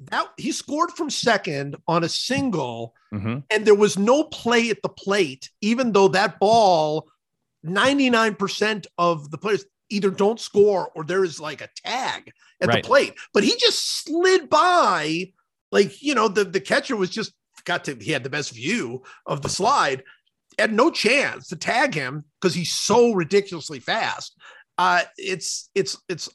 that 0.00 0.28
he 0.36 0.52
scored 0.52 0.90
from 0.92 1.10
second 1.10 1.76
on 1.88 2.04
a 2.04 2.08
single, 2.08 2.94
Mhm. 3.12 3.42
and 3.50 3.66
there 3.66 3.74
was 3.74 3.98
no 3.98 4.22
play 4.24 4.70
at 4.70 4.80
the 4.82 4.88
plate, 4.88 5.50
even 5.60 5.92
though 5.92 6.08
that 6.08 6.38
ball, 6.38 7.10
99% 7.82 8.86
of 8.96 9.30
the 9.30 9.38
players 9.38 9.64
either 9.90 10.10
don't 10.10 10.40
score 10.40 10.90
or 10.94 11.04
there 11.04 11.24
is 11.24 11.40
like 11.40 11.60
a 11.60 11.68
tag 11.84 12.30
at 12.60 12.68
Right. 12.68 12.82
the 12.82 12.86
plate. 12.86 13.14
But 13.32 13.44
he 13.44 13.56
just 13.56 14.04
slid 14.04 14.48
by, 14.48 15.32
like, 15.72 16.02
you 16.02 16.14
know, 16.14 16.28
the, 16.28 16.44
the 16.44 16.60
catcher 16.60 16.96
was 16.96 17.10
just 17.10 17.32
got 17.68 17.84
to, 17.84 17.94
he 17.94 18.10
had 18.10 18.24
the 18.24 18.30
best 18.30 18.52
view 18.52 19.02
of 19.26 19.42
the 19.42 19.48
slide, 19.48 20.02
had 20.58 20.72
no 20.72 20.90
chance 20.90 21.48
to 21.48 21.56
tag 21.56 21.94
him 21.94 22.24
because 22.40 22.54
he's 22.54 22.72
so 22.72 23.12
ridiculously 23.12 23.78
fast. 23.78 24.34
Uh, 24.76 25.02
it's, 25.16 25.70
it's, 25.74 25.96
it's, 26.08 26.28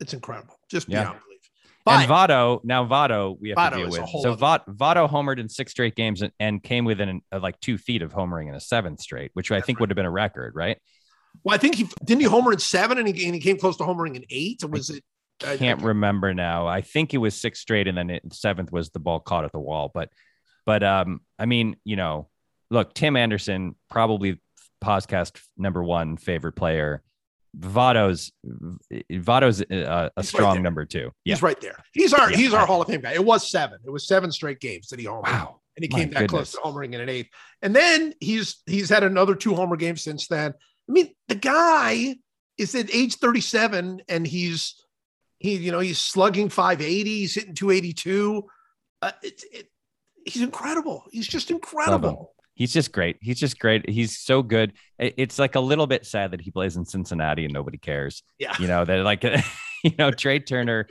it's 0.00 0.14
incredible. 0.14 0.54
Just 0.70 0.88
Yeah. 0.88 1.02
beyond 1.02 1.18
belief. 1.20 1.40
But 1.84 2.00
and 2.00 2.10
Votto, 2.10 2.60
now 2.64 2.84
Votto, 2.84 3.36
we 3.40 3.50
have 3.50 3.58
Votto 3.58 3.70
to 3.70 3.76
deal 3.76 3.90
with. 3.90 4.10
So 4.22 4.32
other- 4.32 4.64
Votto 4.72 5.08
homered 5.08 5.38
in 5.38 5.48
six 5.48 5.70
straight 5.70 5.94
games 5.94 6.22
and, 6.22 6.32
and 6.40 6.62
came 6.62 6.84
within 6.84 7.20
uh, 7.30 7.38
like 7.40 7.60
two 7.60 7.78
feet 7.78 8.02
of 8.02 8.12
homering 8.12 8.48
in 8.48 8.54
a 8.54 8.60
seventh 8.60 9.00
straight, 9.00 9.30
which 9.34 9.52
I 9.52 9.60
think 9.60 9.78
right. 9.78 9.82
would 9.82 9.90
have 9.90 9.96
been 9.96 10.06
a 10.06 10.10
record, 10.10 10.54
right? 10.54 10.78
well, 11.44 11.54
I 11.54 11.58
think 11.58 11.74
he 11.74 11.86
didn't 12.04 12.22
he 12.22 12.26
homer 12.26 12.52
in 12.52 12.58
seven 12.58 12.98
and 12.98 13.06
he, 13.06 13.26
and 13.26 13.34
he 13.34 13.40
came 13.40 13.58
close 13.58 13.76
to 13.76 13.84
homering 13.84 14.16
in 14.16 14.24
eight. 14.30 14.64
Or 14.64 14.68
was 14.68 14.90
it? 14.90 15.04
I- 15.44 15.52
I 15.52 15.56
can't 15.58 15.82
remember 15.82 16.32
now. 16.32 16.66
I 16.66 16.80
think 16.80 17.12
it 17.12 17.18
was 17.18 17.34
six 17.38 17.60
straight, 17.60 17.86
and 17.88 17.96
then 17.96 18.08
it, 18.10 18.22
seventh 18.32 18.72
was 18.72 18.88
the 18.90 18.98
ball 19.00 19.20
caught 19.20 19.44
at 19.44 19.52
the 19.52 19.60
wall. 19.60 19.90
But, 19.92 20.08
but 20.66 20.82
um, 20.82 21.20
I 21.38 21.46
mean, 21.46 21.76
you 21.84 21.96
know, 21.96 22.28
look, 22.70 22.92
Tim 22.94 23.16
Anderson 23.16 23.74
probably 23.88 24.40
podcast 24.84 25.40
number 25.56 25.82
one 25.82 26.16
favorite 26.18 26.52
player. 26.52 27.02
Votto's 27.58 28.32
Votto's 29.10 29.62
a, 29.70 30.10
a 30.16 30.22
strong 30.22 30.56
there. 30.56 30.62
number 30.62 30.84
two. 30.84 31.10
Yeah. 31.24 31.34
He's 31.34 31.42
right 31.42 31.60
there. 31.60 31.76
He's 31.92 32.12
our 32.12 32.30
Yeah. 32.30 32.36
he's 32.36 32.52
our 32.52 32.66
Hall 32.66 32.82
of 32.82 32.88
Fame 32.88 33.00
guy. 33.00 33.14
It 33.14 33.24
was 33.24 33.50
seven. 33.50 33.78
It 33.84 33.90
was 33.90 34.06
seven 34.06 34.30
straight 34.30 34.60
games 34.60 34.88
that 34.88 35.00
he 35.00 35.06
homered. 35.06 35.22
Wow. 35.24 35.60
and 35.76 35.84
he 35.84 35.88
My 35.90 35.98
came 36.00 36.10
that 36.10 36.28
close 36.28 36.50
goodness. 36.50 36.52
to 36.52 36.58
homering 36.60 36.92
in 36.94 37.00
an 37.00 37.08
eighth. 37.08 37.30
And 37.62 37.74
then 37.74 38.12
he's 38.20 38.56
he's 38.66 38.90
had 38.90 39.04
another 39.04 39.34
two 39.34 39.54
homer 39.54 39.76
games 39.76 40.02
since 40.02 40.28
then. 40.28 40.52
I 40.88 40.92
mean, 40.92 41.14
the 41.28 41.34
guy 41.34 42.16
is 42.58 42.74
at 42.74 42.94
age 42.94 43.14
37 43.16 44.02
and 44.08 44.26
he's 44.26 44.74
he 45.38 45.56
you 45.56 45.72
know 45.72 45.80
he's 45.80 45.98
slugging 45.98 46.50
580, 46.50 47.04
he's 47.04 47.34
hitting 47.34 47.54
282. 47.54 48.44
Uh, 49.02 49.12
it, 49.22 49.42
it, 49.52 49.68
he's 50.26 50.42
incredible. 50.42 51.04
He's 51.10 51.26
just 51.26 51.50
incredible. 51.50 52.34
He's 52.54 52.72
just 52.72 52.90
great. 52.90 53.18
He's 53.20 53.38
just 53.38 53.58
great. 53.58 53.88
He's 53.88 54.18
so 54.18 54.42
good. 54.42 54.72
It's 54.98 55.38
like 55.38 55.54
a 55.54 55.60
little 55.60 55.86
bit 55.86 56.06
sad 56.06 56.30
that 56.30 56.40
he 56.40 56.50
plays 56.50 56.76
in 56.76 56.84
Cincinnati 56.84 57.44
and 57.44 57.52
nobody 57.52 57.78
cares. 57.78 58.22
Yeah. 58.38 58.54
You 58.58 58.66
know, 58.66 58.84
they're 58.84 59.02
like, 59.02 59.24
you 59.84 59.92
know, 59.98 60.10
Trea 60.10 60.40
Turner, 60.40 60.88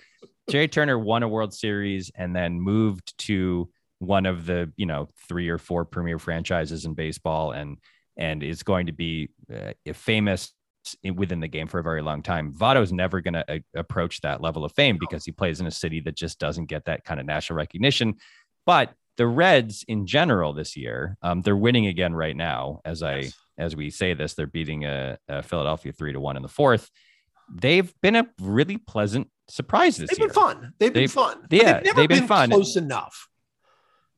Trea 0.50 0.68
Turner 0.68 0.98
won 0.98 1.24
a 1.24 1.28
World 1.28 1.54
Series 1.54 2.12
and 2.16 2.36
then 2.36 2.60
moved 2.60 3.18
to 3.20 3.70
one 4.00 4.28
of 4.28 4.46
the, 4.46 4.72
you 4.78 4.86
know, 4.86 5.08
three 5.28 5.50
or 5.50 5.58
four 5.58 5.86
premier 5.86 6.20
franchises 6.20 6.86
in 6.86 6.94
baseball 6.94 7.52
and 7.52 7.78
and 8.18 8.44
is 8.44 8.64
going 8.64 8.86
to 8.86 8.94
be 8.94 9.30
uh, 9.54 9.74
famous 9.94 10.54
within 11.16 11.40
the 11.40 11.48
game 11.48 11.68
for 11.68 11.80
a 11.80 11.84
very 11.84 12.02
long 12.02 12.22
time. 12.22 12.54
Votto's 12.54 12.94
never 12.94 13.22
going 13.22 13.34
to 13.34 13.64
approach 13.76 14.22
that 14.22 14.40
level 14.40 14.64
of 14.64 14.72
fame 14.74 14.98
because 15.00 15.26
he 15.26 15.32
plays 15.32 15.60
in 15.60 15.68
a 15.68 15.72
city 15.72 16.00
that 16.02 16.16
just 16.16 16.40
doesn't 16.40 16.68
get 16.68 16.86
that 16.86 17.04
kind 17.04 17.20
of 17.20 17.26
national 17.26 17.58
recognition. 17.58 18.16
But 18.66 18.94
the 19.18 19.28
Reds 19.28 19.84
in 19.88 20.06
general 20.08 20.54
this 20.54 20.76
year, 20.76 21.18
um, 21.22 21.42
they're 21.42 21.56
winning 21.56 21.88
again 21.88 22.14
right 22.14 22.36
now. 22.36 22.82
As 22.86 23.02
I 23.04 23.32
as 23.58 23.76
we 23.76 23.90
say 23.90 24.14
this, 24.14 24.34
they're 24.34 24.48
beating 24.48 24.84
a, 24.86 25.18
Philadelphia 25.44 25.92
three 25.94 26.12
to 26.14 26.20
one 26.20 26.36
in 26.36 26.42
the 26.44 26.50
fourth. 26.50 26.90
They've 27.54 27.94
been 28.02 28.16
a 28.16 28.28
really 28.42 28.78
pleasant 28.78 29.30
surprise 29.48 29.96
this 29.98 30.10
year. 30.12 30.16
They've 30.16 30.20
year. 30.20 30.28
been 30.28 30.34
fun. 30.34 30.74
They've 30.80 30.94
been 30.94 31.02
They've- 31.04 31.12
fun. 31.12 31.46
Yeah, 31.50 31.74
they've 31.76 31.84
never 31.86 32.00
they've 32.02 32.10
been 32.10 32.20
been, 32.20 32.28
fun. 32.28 32.50
close 32.50 32.76
enough 32.76 33.28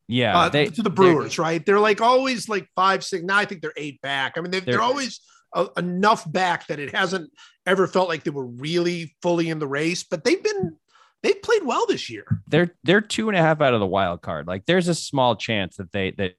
Yeah, 0.07 0.37
uh, 0.39 0.49
they, 0.49 0.65
to 0.67 0.81
the 0.81 0.83
they're- 0.83 0.91
Brewers, 0.91 1.37
right? 1.37 1.63
They're 1.65 1.79
like 1.79 1.99
always 2.01 2.47
like 2.49 2.67
five, 2.75 3.03
six. 3.03 3.23
Now 3.23 3.37
I 3.37 3.45
think 3.45 3.61
they're 3.61 3.73
eight 3.75 4.01
back. 4.01 4.33
I 4.37 4.41
mean, 4.41 4.51
they're, 4.51 4.61
they're, 4.61 4.73
They're- 4.75 4.81
always 4.81 5.19
uh, 5.53 5.67
enough 5.77 6.29
back 6.31 6.67
that 6.67 6.79
it 6.79 6.95
hasn't 6.95 7.29
ever 7.65 7.87
felt 7.87 8.07
like 8.09 8.23
they 8.23 8.31
were 8.31 8.45
really 8.47 9.15
fully 9.21 9.49
in 9.49 9.59
the 9.59 9.67
race. 9.67 10.03
But 10.03 10.23
they've 10.23 10.41
been 10.43 10.77
they've 11.23 11.41
played 11.41 11.63
well 11.63 11.85
this 11.87 12.09
year. 12.09 12.25
they're 12.47 12.75
they're 12.83 13.01
two 13.01 13.29
and 13.29 13.37
a 13.37 13.41
half 13.41 13.61
out 13.61 13.73
of 13.73 13.79
the 13.79 13.87
wild 13.87 14.21
card. 14.21 14.47
Like 14.47 14.65
there's 14.65 14.87
a 14.87 14.95
small 14.95 15.35
chance 15.35 15.77
that 15.77 15.91
they 15.91 16.11
that 16.17 16.33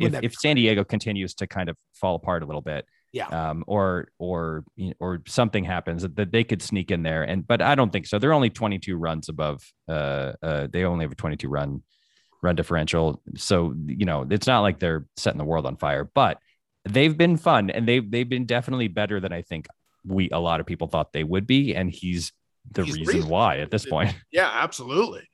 if, 0.00 0.12
that 0.12 0.24
if 0.24 0.34
San 0.34 0.56
Diego 0.56 0.84
continues 0.84 1.34
to 1.34 1.46
kind 1.46 1.68
of 1.68 1.76
fall 1.94 2.16
apart 2.16 2.42
a 2.42 2.46
little 2.46 2.60
bit, 2.62 2.84
Yeah. 3.12 3.28
um, 3.28 3.62
or 3.68 4.08
or 4.18 4.64
you 4.76 4.88
know, 4.88 4.94
or 4.98 5.22
something 5.26 5.62
happens 5.64 6.02
that, 6.02 6.16
that 6.16 6.32
they 6.32 6.42
could 6.42 6.62
sneak 6.62 6.90
in 6.90 7.02
there. 7.04 7.22
And 7.22 7.46
but 7.46 7.62
I 7.62 7.74
don't 7.76 7.92
think 7.92 8.06
so. 8.06 8.18
They're 8.18 8.32
only 8.32 8.50
22 8.50 8.96
runs 8.96 9.28
above. 9.28 9.62
Uh, 9.88 10.32
uh, 10.42 10.66
they 10.72 10.84
only 10.84 11.04
have 11.04 11.12
a 11.12 11.16
22 11.16 11.48
run 11.48 11.82
run 12.42 12.56
differential. 12.56 13.22
So 13.36 13.72
you 13.86 14.04
know 14.04 14.26
it's 14.28 14.46
not 14.48 14.60
like 14.62 14.80
they're 14.80 15.06
setting 15.16 15.38
the 15.38 15.44
world 15.44 15.64
on 15.66 15.76
fire, 15.76 16.10
but 16.12 16.38
they've 16.84 17.16
been 17.16 17.36
fun 17.36 17.70
and 17.70 17.86
they've 17.88 18.10
they've 18.10 18.28
been 18.28 18.46
definitely 18.46 18.88
better 18.88 19.20
than 19.20 19.32
I 19.32 19.42
think 19.42 19.66
we 20.04 20.28
a 20.30 20.40
lot 20.40 20.58
of 20.60 20.66
people 20.66 20.88
thought 20.88 21.12
they 21.12 21.24
would 21.24 21.46
be. 21.46 21.74
And 21.74 21.88
he's 21.90 22.32
the 22.72 22.82
reason 22.82 23.06
reason. 23.06 23.28
why 23.28 23.58
at 23.58 23.70
this 23.70 23.86
point. 23.86 24.14
Yeah, 24.32 24.50
absolutely. 24.52 25.28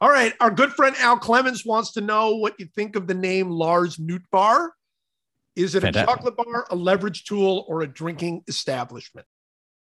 All 0.00 0.10
right. 0.10 0.34
Our 0.40 0.50
good 0.50 0.72
friend 0.72 0.96
Al 0.98 1.18
Clemens 1.18 1.64
wants 1.64 1.92
to 1.92 2.00
know 2.00 2.36
what 2.36 2.54
you 2.58 2.66
think 2.74 2.96
of 2.96 3.06
the 3.06 3.14
name 3.14 3.50
Lars 3.50 3.96
Nootbar. 3.96 4.70
Is 5.56 5.74
it 5.74 5.84
a 5.84 5.92
chocolate 5.92 6.36
bar, 6.36 6.66
a 6.70 6.76
leverage 6.76 7.24
tool, 7.24 7.66
or 7.68 7.82
a 7.82 7.86
drinking 7.86 8.44
establishment? 8.48 9.26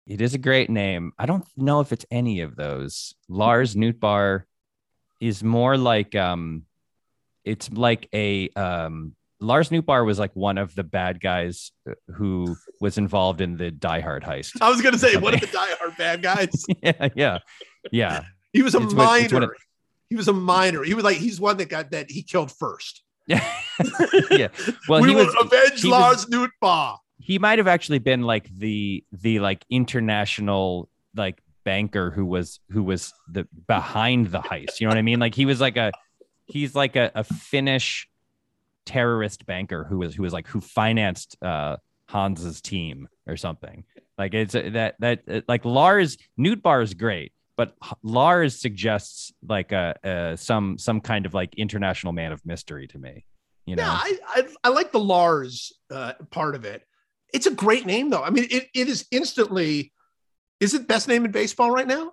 It 0.06 0.20
is 0.20 0.34
a 0.34 0.38
great 0.38 0.68
name. 0.68 1.12
I 1.18 1.26
don't 1.26 1.46
know 1.56 1.80
if 1.80 1.92
it's 1.92 2.04
any 2.10 2.40
of 2.40 2.56
those. 2.56 3.14
Lars 3.28 3.74
Nootbar 3.74 4.42
is 5.20 5.44
more 5.44 5.76
like 5.76 6.14
um 6.16 6.64
it's 7.44 7.70
like 7.70 8.08
a 8.12 8.48
um 8.50 9.14
Lars 9.42 9.70
Nootbar 9.70 10.06
was 10.06 10.18
like 10.18 10.34
one 10.34 10.56
of 10.56 10.74
the 10.74 10.84
bad 10.84 11.20
guys 11.20 11.72
uh, 11.88 11.94
who 12.14 12.56
was 12.80 12.96
involved 12.96 13.40
in 13.40 13.56
the 13.56 13.70
Die 13.70 14.00
Hard 14.00 14.22
heist. 14.22 14.52
I 14.60 14.70
was 14.70 14.80
going 14.80 14.92
to 14.92 14.98
say 14.98 15.16
one 15.16 15.34
of 15.34 15.40
the 15.40 15.46
Die 15.52 15.74
Hard 15.78 15.96
bad 15.98 16.22
guys. 16.22 16.64
yeah, 16.82 17.08
yeah. 17.14 17.38
Yeah. 17.90 18.24
He 18.52 18.62
was 18.62 18.74
a 18.74 18.78
It's 18.82 18.94
what- 18.94 19.08
what 19.08 19.32
minor. 19.40 19.54
he 20.08 20.16
was 20.16 20.28
a 20.28 20.32
minor. 20.32 20.82
He 20.84 20.94
was 20.94 21.04
like 21.04 21.16
he's 21.16 21.40
one 21.40 21.56
that 21.58 21.68
got 21.68 21.90
that 21.90 22.10
he 22.10 22.22
killed 22.22 22.50
first. 22.52 23.02
Yeah. 23.26 23.44
yeah. 24.30 24.48
Well, 24.88 25.00
we 25.02 25.08
he 25.10 25.14
will 25.14 25.26
was 25.26 25.34
avenge 25.40 25.84
Lars 25.84 26.26
Nootbar. 26.26 26.98
he 27.18 27.38
might 27.38 27.58
have 27.58 27.68
actually 27.68 27.98
been 28.00 28.22
like 28.22 28.48
the 28.56 29.04
the 29.12 29.40
like 29.40 29.64
international 29.70 30.88
like 31.14 31.40
banker 31.64 32.10
who 32.10 32.26
was 32.26 32.58
who 32.70 32.82
was 32.82 33.12
the 33.30 33.46
behind 33.68 34.26
the 34.32 34.40
heist 34.40 34.80
you 34.80 34.86
know 34.86 34.90
what 34.90 34.98
i 34.98 35.02
mean 35.02 35.20
like 35.20 35.32
he 35.34 35.46
was 35.46 35.60
like 35.60 35.76
a 35.76 35.92
he's 36.46 36.74
like 36.74 36.96
a, 36.96 37.12
a 37.14 37.22
finnish 37.22 38.08
terrorist 38.86 39.46
banker 39.46 39.84
who 39.84 39.98
was 39.98 40.14
who 40.14 40.22
was 40.22 40.32
like 40.32 40.46
who 40.46 40.60
financed 40.60 41.36
uh 41.42 41.76
hans's 42.08 42.60
team 42.60 43.08
or 43.26 43.36
something 43.36 43.84
like 44.18 44.34
it's 44.34 44.54
uh, 44.54 44.68
that 44.72 44.96
that 44.98 45.22
uh, 45.30 45.40
like 45.48 45.64
lars 45.64 46.18
Nootbar 46.38 46.82
is 46.82 46.94
great 46.94 47.32
but 47.56 47.74
lars 48.02 48.60
suggests 48.60 49.32
like 49.46 49.72
a, 49.72 49.94
a 50.02 50.36
some 50.36 50.78
some 50.78 51.00
kind 51.00 51.26
of 51.26 51.34
like 51.34 51.54
international 51.54 52.12
man 52.12 52.32
of 52.32 52.44
mystery 52.44 52.86
to 52.88 52.98
me 52.98 53.24
you 53.66 53.76
know 53.76 53.82
Yeah, 53.82 53.92
I, 53.92 54.18
I 54.28 54.48
I 54.64 54.68
like 54.70 54.92
the 54.92 55.00
Lars 55.00 55.72
uh, 55.90 56.14
part 56.30 56.54
of 56.54 56.64
it. 56.64 56.82
It's 57.32 57.46
a 57.46 57.50
great 57.50 57.86
name 57.86 58.10
though. 58.10 58.22
I 58.22 58.30
mean, 58.30 58.46
it, 58.50 58.68
it 58.74 58.88
is 58.88 59.06
instantly. 59.10 59.92
Is 60.60 60.74
it 60.74 60.86
best 60.86 61.08
name 61.08 61.24
in 61.24 61.32
baseball 61.32 61.70
right 61.70 61.86
now? 61.86 62.12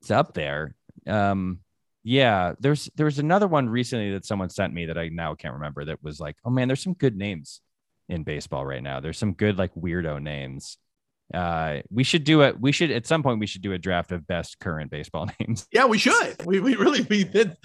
it's 0.00 0.10
up 0.10 0.34
there. 0.34 0.74
Um, 1.06 1.60
yeah, 2.04 2.52
there's 2.60 2.90
there's 2.96 3.18
another 3.18 3.48
one 3.48 3.68
recently 3.68 4.12
that 4.12 4.26
someone 4.26 4.50
sent 4.50 4.74
me 4.74 4.86
that 4.86 4.98
I 4.98 5.08
now 5.08 5.34
can't 5.34 5.54
remember 5.54 5.86
that 5.86 6.02
was 6.02 6.20
like, 6.20 6.36
oh 6.44 6.50
man, 6.50 6.68
there's 6.68 6.82
some 6.82 6.92
good 6.92 7.16
names 7.16 7.62
in 8.10 8.22
baseball 8.24 8.64
right 8.66 8.82
now. 8.82 9.00
There's 9.00 9.18
some 9.18 9.32
good 9.32 9.56
like 9.56 9.74
weirdo 9.74 10.22
names. 10.22 10.76
Uh, 11.32 11.80
we 11.90 12.04
should 12.04 12.24
do 12.24 12.42
it. 12.42 12.60
We 12.60 12.70
should 12.70 12.90
at 12.90 13.06
some 13.06 13.22
point 13.22 13.40
we 13.40 13.46
should 13.46 13.62
do 13.62 13.72
a 13.72 13.78
draft 13.78 14.12
of 14.12 14.26
best 14.26 14.60
current 14.60 14.90
baseball 14.90 15.30
names. 15.40 15.66
Yeah, 15.72 15.86
we 15.86 15.96
should. 15.96 16.44
We, 16.44 16.60
we 16.60 16.76
really 16.76 17.00
we 17.08 17.24
did. 17.24 17.56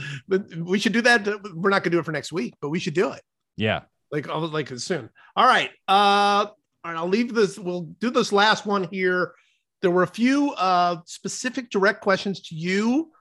We 0.57 0.79
should 0.79 0.93
do 0.93 1.01
that. 1.01 1.27
We're 1.53 1.69
not 1.69 1.83
gonna 1.83 1.91
do 1.91 1.99
it 1.99 2.05
for 2.05 2.13
next 2.13 2.31
week, 2.31 2.55
but 2.61 2.69
we 2.69 2.79
should 2.79 2.93
do 2.93 3.11
it 3.11 3.21
Yeah, 3.57 3.81
like 4.09 4.27
like 4.27 4.69
soon. 4.79 5.09
All 5.35 5.45
right. 5.45 5.69
Uh, 5.85 6.47
all 6.85 6.91
right. 6.93 6.95
I'll 6.95 7.09
leave 7.09 7.33
this. 7.33 7.59
We'll 7.59 7.93
do 7.99 8.09
this 8.09 8.31
last 8.31 8.65
one 8.65 8.87
here. 8.89 9.33
There 9.81 9.91
were 9.91 10.03
a 10.03 10.07
few 10.07 10.51
uh 10.53 11.01
specific 11.05 11.69
direct 11.69 11.99
questions 11.99 12.39
to 12.43 12.55
you. 12.55 13.11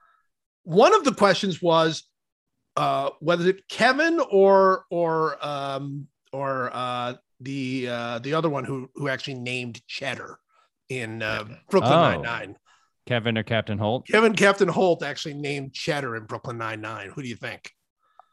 One 0.68 0.94
of 0.94 1.02
the 1.04 1.14
questions 1.14 1.62
was 1.62 2.02
uh 2.76 3.10
whether 3.20 3.48
it 3.48 3.66
Kevin 3.68 4.20
or 4.30 4.84
or 4.90 5.38
um 5.44 6.08
or 6.30 6.70
uh 6.74 7.14
the 7.40 7.88
uh 7.88 8.18
the 8.18 8.34
other 8.34 8.50
one 8.50 8.64
who 8.64 8.90
who 8.94 9.08
actually 9.08 9.34
named 9.34 9.80
Cheddar 9.86 10.38
in 10.90 11.22
uh, 11.22 11.44
Brooklyn 11.70 11.92
Oh. 11.94 12.02
Nine 12.02 12.22
Nine. 12.22 12.56
Kevin 13.06 13.38
or 13.38 13.42
Captain 13.44 13.78
Holt. 13.78 14.06
Kevin 14.06 14.34
Captain 14.34 14.68
Holt 14.68 15.02
actually 15.02 15.34
named 15.34 15.72
Cheddar 15.72 16.16
in 16.16 16.24
Brooklyn 16.24 16.58
Nine 16.58 16.82
Nine. 16.82 17.08
Who 17.14 17.22
do 17.22 17.28
you 17.28 17.36
think? 17.36 17.72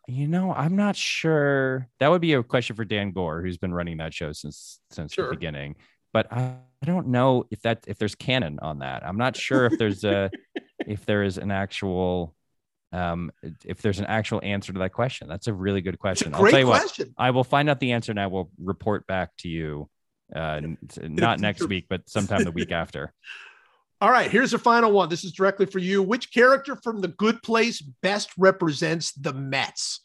You 0.08 0.28
know, 0.28 0.52
I'm 0.54 0.76
not 0.76 0.98
sure. 0.98 1.88
That 2.02 2.12
would 2.12 2.22
be 2.22 2.34
a 2.34 2.44
question 2.44 2.76
for 2.76 2.84
Dan 2.84 3.12
Goor, 3.12 3.42
who's 3.42 3.58
been 3.58 3.74
running 3.74 3.98
that 3.98 4.14
show 4.14 4.34
since 4.34 4.82
since 4.92 5.14
Sure. 5.14 5.30
the 5.30 5.36
beginning. 5.36 5.78
But 6.12 6.32
I, 6.34 6.58
I 6.82 6.86
don't 6.86 7.08
know 7.08 7.46
if 7.50 7.62
that 7.62 7.86
if 7.88 7.98
there's 7.98 8.16
canon 8.16 8.60
on 8.62 8.80
that. 8.80 9.06
I'm 9.08 9.18
not 9.18 9.38
sure 9.38 9.66
if 9.68 9.78
there's 9.80 10.04
a 10.04 10.30
if 10.80 11.06
there 11.06 11.24
is 11.24 11.38
an 11.38 11.52
actual 11.52 12.36
um 12.92 13.32
if 13.66 13.82
there's 13.82 14.00
an 14.00 14.06
actual 14.06 14.40
answer 14.44 14.74
to 14.74 14.80
that 14.80 14.94
question. 14.94 15.28
That's 15.28 15.48
a 15.48 15.54
really 15.54 15.82
good 15.82 16.00
question. 16.00 16.34
I'll 16.34 16.46
tell 16.46 16.60
you 16.60 16.68
what. 16.68 17.00
I 17.18 17.32
will 17.32 17.44
find 17.44 17.70
out 17.70 17.80
the 17.80 17.92
answer 17.94 18.12
and 18.12 18.20
I 18.20 18.28
will 18.28 18.52
report 18.62 19.06
back 19.08 19.32
to 19.40 19.50
you. 19.50 19.90
Uh, 20.36 20.62
not 21.02 21.40
next 21.40 21.68
week, 21.68 21.86
but 21.90 22.08
sometime 22.10 22.44
the 22.44 22.52
week 22.52 22.72
after. 22.72 23.14
All 24.02 24.12
right, 24.12 24.30
here's 24.30 24.52
the 24.52 24.60
final 24.60 24.92
one. 24.92 25.08
This 25.08 25.24
is 25.24 25.32
directly 25.32 25.66
for 25.66 25.80
you. 25.80 26.04
Which 26.04 26.34
character 26.34 26.76
from 26.84 27.00
The 27.00 27.08
Good 27.08 27.42
Place 27.42 27.80
best 27.80 28.30
represents 28.38 29.14
the 29.14 29.34
Mets? 29.34 30.02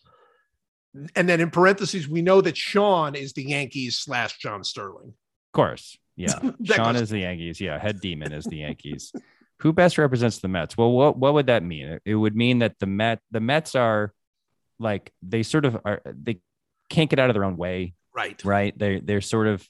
And 1.16 1.28
then 1.28 1.40
in 1.40 1.51
parentheses, 1.51 2.09
we 2.09 2.22
know 2.22 2.40
that 2.40 2.56
Shawn 2.56 3.14
is 3.14 3.32
the 3.32 3.44
Yankees 3.44 3.98
slash 3.98 4.38
John 4.38 4.62
Sterling. 4.62 5.09
Of 5.09 5.52
course. 5.52 5.98
Yeah. 6.16 6.38
Shawn 6.64 6.94
goes- 6.94 7.02
is 7.02 7.10
the 7.10 7.20
Yankees. 7.20 7.60
Yeah. 7.60 7.78
Head 7.78 8.01
demon 8.01 8.32
is 8.32 8.44
the 8.44 8.59
Yankees. 8.59 9.12
Who 9.60 9.72
best 9.72 9.98
represents 9.98 10.38
the 10.38 10.48
Mets? 10.48 10.76
Well, 10.76 10.90
what, 10.92 11.16
what 11.18 11.34
would 11.34 11.46
that 11.46 11.62
mean? 11.62 11.98
It 12.04 12.14
would 12.14 12.34
mean 12.36 12.60
that 12.60 12.78
the 12.78 12.86
Met 12.86 13.20
the 13.30 13.40
Mets 13.40 13.74
are 13.74 14.12
like 14.78 15.12
they 15.22 15.42
sort 15.42 15.64
of 15.64 15.76
are 15.84 16.00
they 16.06 16.40
can't 16.88 17.10
get 17.10 17.18
out 17.18 17.30
of 17.30 17.34
their 17.34 17.44
own 17.44 17.56
way, 17.56 17.94
Right. 18.14 18.42
right? 18.44 18.76
They 18.78 19.00
they're 19.00 19.20
sort 19.20 19.46
of 19.46 19.68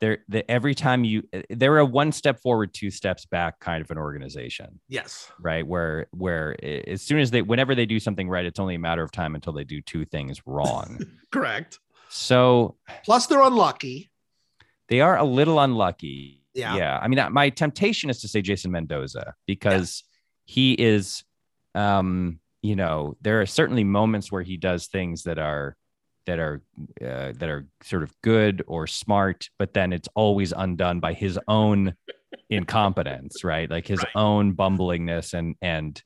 they're 0.00 0.18
they, 0.28 0.42
every 0.48 0.74
time 0.74 1.04
you 1.04 1.22
they're 1.50 1.78
a 1.78 1.84
one 1.84 2.12
step 2.12 2.40
forward, 2.40 2.72
two 2.74 2.90
steps 2.90 3.26
back 3.26 3.60
kind 3.60 3.82
of 3.82 3.90
an 3.90 3.98
organization, 3.98 4.80
Yes. 4.88 5.30
right? 5.40 5.66
Where 5.66 6.06
where 6.12 6.54
as 6.88 7.02
soon 7.02 7.18
as 7.20 7.30
they 7.30 7.42
whenever 7.42 7.74
they 7.74 7.86
do 7.86 7.98
something 8.00 8.28
right, 8.28 8.44
it's 8.44 8.60
only 8.60 8.74
a 8.74 8.78
matter 8.78 9.02
of 9.02 9.10
time 9.12 9.34
until 9.34 9.52
they 9.54 9.64
do 9.64 9.80
two 9.80 10.04
things 10.04 10.40
wrong. 10.46 11.00
Correct. 11.30 11.78
so 12.08 12.76
Plus, 13.04 13.26
they're 13.26 13.42
unlucky. 13.42 14.10
They 14.88 15.00
are 15.00 15.16
a 15.16 15.24
little 15.24 15.58
unlucky. 15.60 16.39
Yeah. 16.54 16.76
Yeah. 16.76 16.98
I 17.00 17.08
mean, 17.08 17.18
uh, 17.18 17.30
my 17.30 17.50
temptation 17.50 18.10
is 18.10 18.20
to 18.22 18.28
say 18.28 18.42
Jason 18.42 18.70
Mendoza 18.72 19.34
because 19.46 20.02
he 20.44 20.72
is, 20.74 21.22
um, 21.74 22.40
you 22.62 22.76
know, 22.76 23.16
there 23.20 23.40
are 23.40 23.46
certainly 23.46 23.84
moments 23.84 24.30
where 24.32 24.42
he 24.42 24.56
does 24.56 24.86
things 24.88 25.22
that 25.24 25.38
are 25.38 25.76
that 26.26 26.38
are 26.38 26.60
uh, 27.00 27.32
that 27.38 27.48
are 27.48 27.66
sort 27.82 28.02
of 28.02 28.12
good 28.22 28.62
or 28.66 28.86
smart, 28.86 29.48
but 29.58 29.72
then 29.74 29.92
it's 29.92 30.08
always 30.14 30.52
undone 30.52 31.00
by 31.00 31.12
his 31.14 31.38
own 31.48 31.94
incompetence, 32.50 33.44
right? 33.44 33.70
Like 33.70 33.86
his 33.86 34.00
Right. 34.00 34.12
own 34.16 34.54
bumblingness 34.54 35.32
and 35.34 35.56
and, 35.62 36.00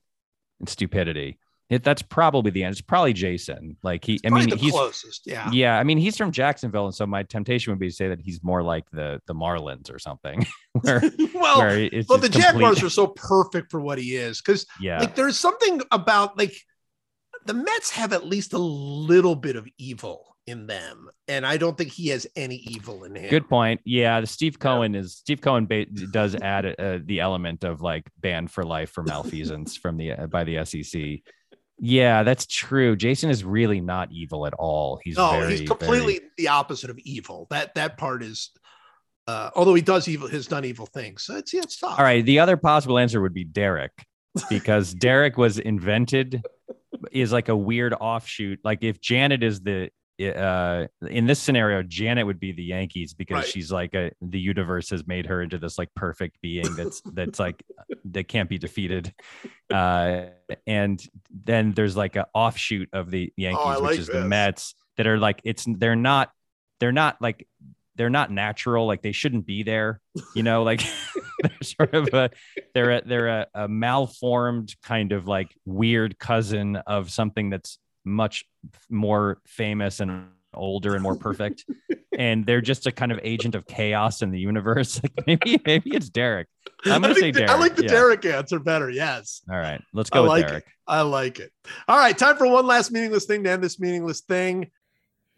and 0.60 0.68
stupidity. 0.68 1.38
It, 1.74 1.82
that's 1.82 2.02
probably 2.02 2.50
the 2.52 2.62
end. 2.62 2.72
It's 2.72 2.80
probably 2.80 3.12
Jason. 3.12 3.76
Like 3.82 4.04
he, 4.04 4.20
I 4.24 4.28
Probably 4.28 4.46
mean, 4.46 4.50
the 4.50 4.62
he's 4.62 4.72
closest. 4.72 5.22
Yeah. 5.26 5.50
yeah. 5.52 5.78
I 5.78 5.82
mean, 5.82 5.98
he's 5.98 6.16
from 6.16 6.30
Jacksonville, 6.30 6.86
and 6.86 6.94
so 6.94 7.06
my 7.06 7.24
temptation 7.24 7.72
would 7.72 7.80
be 7.80 7.88
to 7.88 7.94
say 7.94 8.08
that 8.08 8.20
he's 8.20 8.42
more 8.42 8.62
like 8.62 8.84
the 8.92 9.20
the 9.26 9.34
Marlins 9.34 9.92
or 9.92 9.98
something, 9.98 10.46
where 10.82 11.02
well, 11.34 11.58
where 11.58 11.78
it's 11.78 12.08
well, 12.08 12.18
the 12.18 12.28
complete- 12.28 12.42
Jaguars 12.42 12.82
are 12.82 12.90
so 12.90 13.08
perfect 13.08 13.70
for 13.70 13.80
what 13.80 13.98
he 13.98 14.14
is 14.16 14.40
because 14.40 14.66
yeah, 14.80 15.00
like 15.00 15.16
there's 15.16 15.36
something 15.36 15.80
about 15.90 16.38
like 16.38 16.54
the 17.46 17.54
Mets 17.54 17.90
have 17.90 18.12
at 18.12 18.24
least 18.24 18.52
a 18.52 18.58
little 18.58 19.34
bit 19.34 19.56
of 19.56 19.66
evil 19.76 20.36
in 20.46 20.66
them, 20.66 21.08
and 21.26 21.46
I 21.46 21.56
don't 21.56 21.76
think 21.76 21.90
he 21.90 22.08
has 22.08 22.26
any 22.36 22.56
evil 22.56 23.04
in 23.04 23.16
him. 23.16 23.30
Good 23.30 23.48
point. 23.48 23.80
Yeah, 23.84 24.20
the 24.20 24.26
Steve 24.26 24.58
Cohen 24.58 24.94
is 24.94 25.16
Steve 25.16 25.40
Cohen 25.40 25.66
ba- 25.66 25.86
does 25.86 26.34
add 26.36 26.66
uh, 26.78 26.98
the 27.04 27.20
element 27.20 27.64
of 27.64 27.80
like 27.80 28.08
banned 28.20 28.50
for 28.50 28.62
life 28.62 28.90
for 28.90 29.02
malfeasance 29.02 29.76
from 29.76 29.96
the 29.96 30.12
uh, 30.12 30.26
by 30.26 30.44
the 30.44 30.64
SEC. 30.64 31.20
Yeah, 31.78 32.22
that's 32.22 32.46
true. 32.46 32.96
Jason 32.96 33.30
is 33.30 33.44
really 33.44 33.80
not 33.80 34.12
evil 34.12 34.46
at 34.46 34.54
all. 34.54 35.00
He's 35.02 35.16
no, 35.16 35.32
very, 35.32 35.58
he's 35.58 35.68
completely 35.68 36.20
the 36.36 36.48
opposite 36.48 36.90
of 36.90 36.98
evil. 37.00 37.46
That 37.50 37.74
that 37.74 37.98
part 37.98 38.22
is, 38.22 38.50
uh, 39.26 39.50
although 39.56 39.74
he 39.74 39.82
does 39.82 40.06
evil, 40.06 40.28
has 40.28 40.46
done 40.46 40.64
evil 40.64 40.86
things. 40.86 41.24
So 41.24 41.36
it's 41.36 41.52
yeah, 41.52 41.62
it's 41.62 41.78
tough. 41.78 41.98
all 41.98 42.04
right. 42.04 42.24
The 42.24 42.38
other 42.38 42.56
possible 42.56 42.98
answer 42.98 43.20
would 43.20 43.34
be 43.34 43.44
Derek, 43.44 43.92
because 44.48 44.94
Derek 44.98 45.36
was 45.36 45.58
invented 45.58 46.42
is 47.12 47.32
like 47.32 47.48
a 47.48 47.56
weird 47.56 47.92
offshoot. 47.92 48.60
Like 48.64 48.82
if 48.82 49.00
Janet 49.00 49.42
is 49.42 49.60
the 49.60 49.90
uh 50.22 50.86
in 51.10 51.26
this 51.26 51.40
scenario 51.40 51.82
janet 51.82 52.24
would 52.24 52.38
be 52.38 52.52
the 52.52 52.62
yankees 52.62 53.14
because 53.14 53.34
Right. 53.38 53.44
she's 53.46 53.72
like 53.72 53.94
a 53.94 54.12
the 54.22 54.38
universe 54.38 54.90
has 54.90 55.06
made 55.06 55.26
her 55.26 55.42
into 55.42 55.58
this 55.58 55.76
like 55.76 55.88
perfect 55.96 56.40
being 56.40 56.74
that's 56.76 57.00
that's 57.12 57.40
like 57.40 57.62
that 58.12 58.28
can't 58.28 58.48
be 58.48 58.58
defeated 58.58 59.12
uh 59.72 60.26
and 60.66 61.02
then 61.44 61.72
there's 61.72 61.96
like 61.96 62.14
a 62.16 62.26
offshoot 62.32 62.88
of 62.92 63.10
the 63.10 63.32
yankees 63.36 63.60
Oh, 63.64 63.68
I 63.70 63.74
like 63.76 63.90
which 63.90 63.98
is 63.98 64.06
the 64.08 64.24
mets 64.24 64.74
that 64.96 65.06
are 65.08 65.18
like 65.18 65.40
it's 65.42 65.64
they're 65.66 65.96
not 65.96 66.30
they're 66.78 66.92
not 66.92 67.20
like 67.20 67.46
they're 67.96 68.10
not 68.10 68.30
natural 68.30 68.86
like 68.86 69.02
they 69.02 69.12
shouldn't 69.12 69.46
be 69.46 69.62
there 69.64 70.00
you 70.34 70.42
know 70.44 70.62
like 70.62 70.80
they're 71.42 71.62
sort 71.62 71.92
of 71.94 72.12
a 72.14 72.30
they're 72.74 72.90
a 72.92 73.02
they're 73.04 73.28
a, 73.28 73.46
a 73.54 73.68
malformed 73.68 74.74
kind 74.82 75.12
of 75.12 75.26
like 75.26 75.54
weird 75.64 76.18
cousin 76.18 76.76
of 76.86 77.10
something 77.10 77.50
that's 77.50 77.78
much 78.04 78.44
more 78.88 79.40
famous 79.46 80.00
and 80.00 80.28
older 80.52 80.94
and 80.94 81.02
more 81.02 81.16
perfect 81.16 81.64
and 82.18 82.46
they're 82.46 82.60
just 82.60 82.86
a 82.86 82.92
kind 82.92 83.10
of 83.10 83.18
agent 83.24 83.56
of 83.56 83.66
chaos 83.66 84.22
in 84.22 84.30
the 84.30 84.38
universe 84.38 85.00
like 85.16 85.26
maybe 85.26 85.60
maybe 85.66 85.90
it's 85.96 86.08
derek 86.08 86.46
i'm 86.84 87.02
gonna 87.02 87.14
say 87.14 87.32
derek 87.32 87.50
I 87.50 87.58
like 87.58 87.74
the 87.74 87.82
yeah. 87.82 87.88
Derek 87.88 88.24
answer 88.24 88.60
better. 88.60 88.88
Yes. 88.88 89.42
all 89.50 89.56
right 89.56 89.82
let's 89.92 90.10
I 90.12 90.16
go 90.16 90.22
with 90.22 90.28
like 90.28 90.46
derek 90.46 90.64
it. 90.64 90.72
I 90.86 91.00
like 91.02 91.40
it. 91.40 91.50
All 91.88 91.96
right, 91.96 92.16
time 92.16 92.36
for 92.36 92.46
one 92.46 92.66
last 92.66 92.92
meaningless 92.92 93.24
thing 93.24 93.44
to 93.44 93.50
end 93.50 93.64
this 93.64 93.80
meaningless 93.80 94.20
thing. 94.20 94.70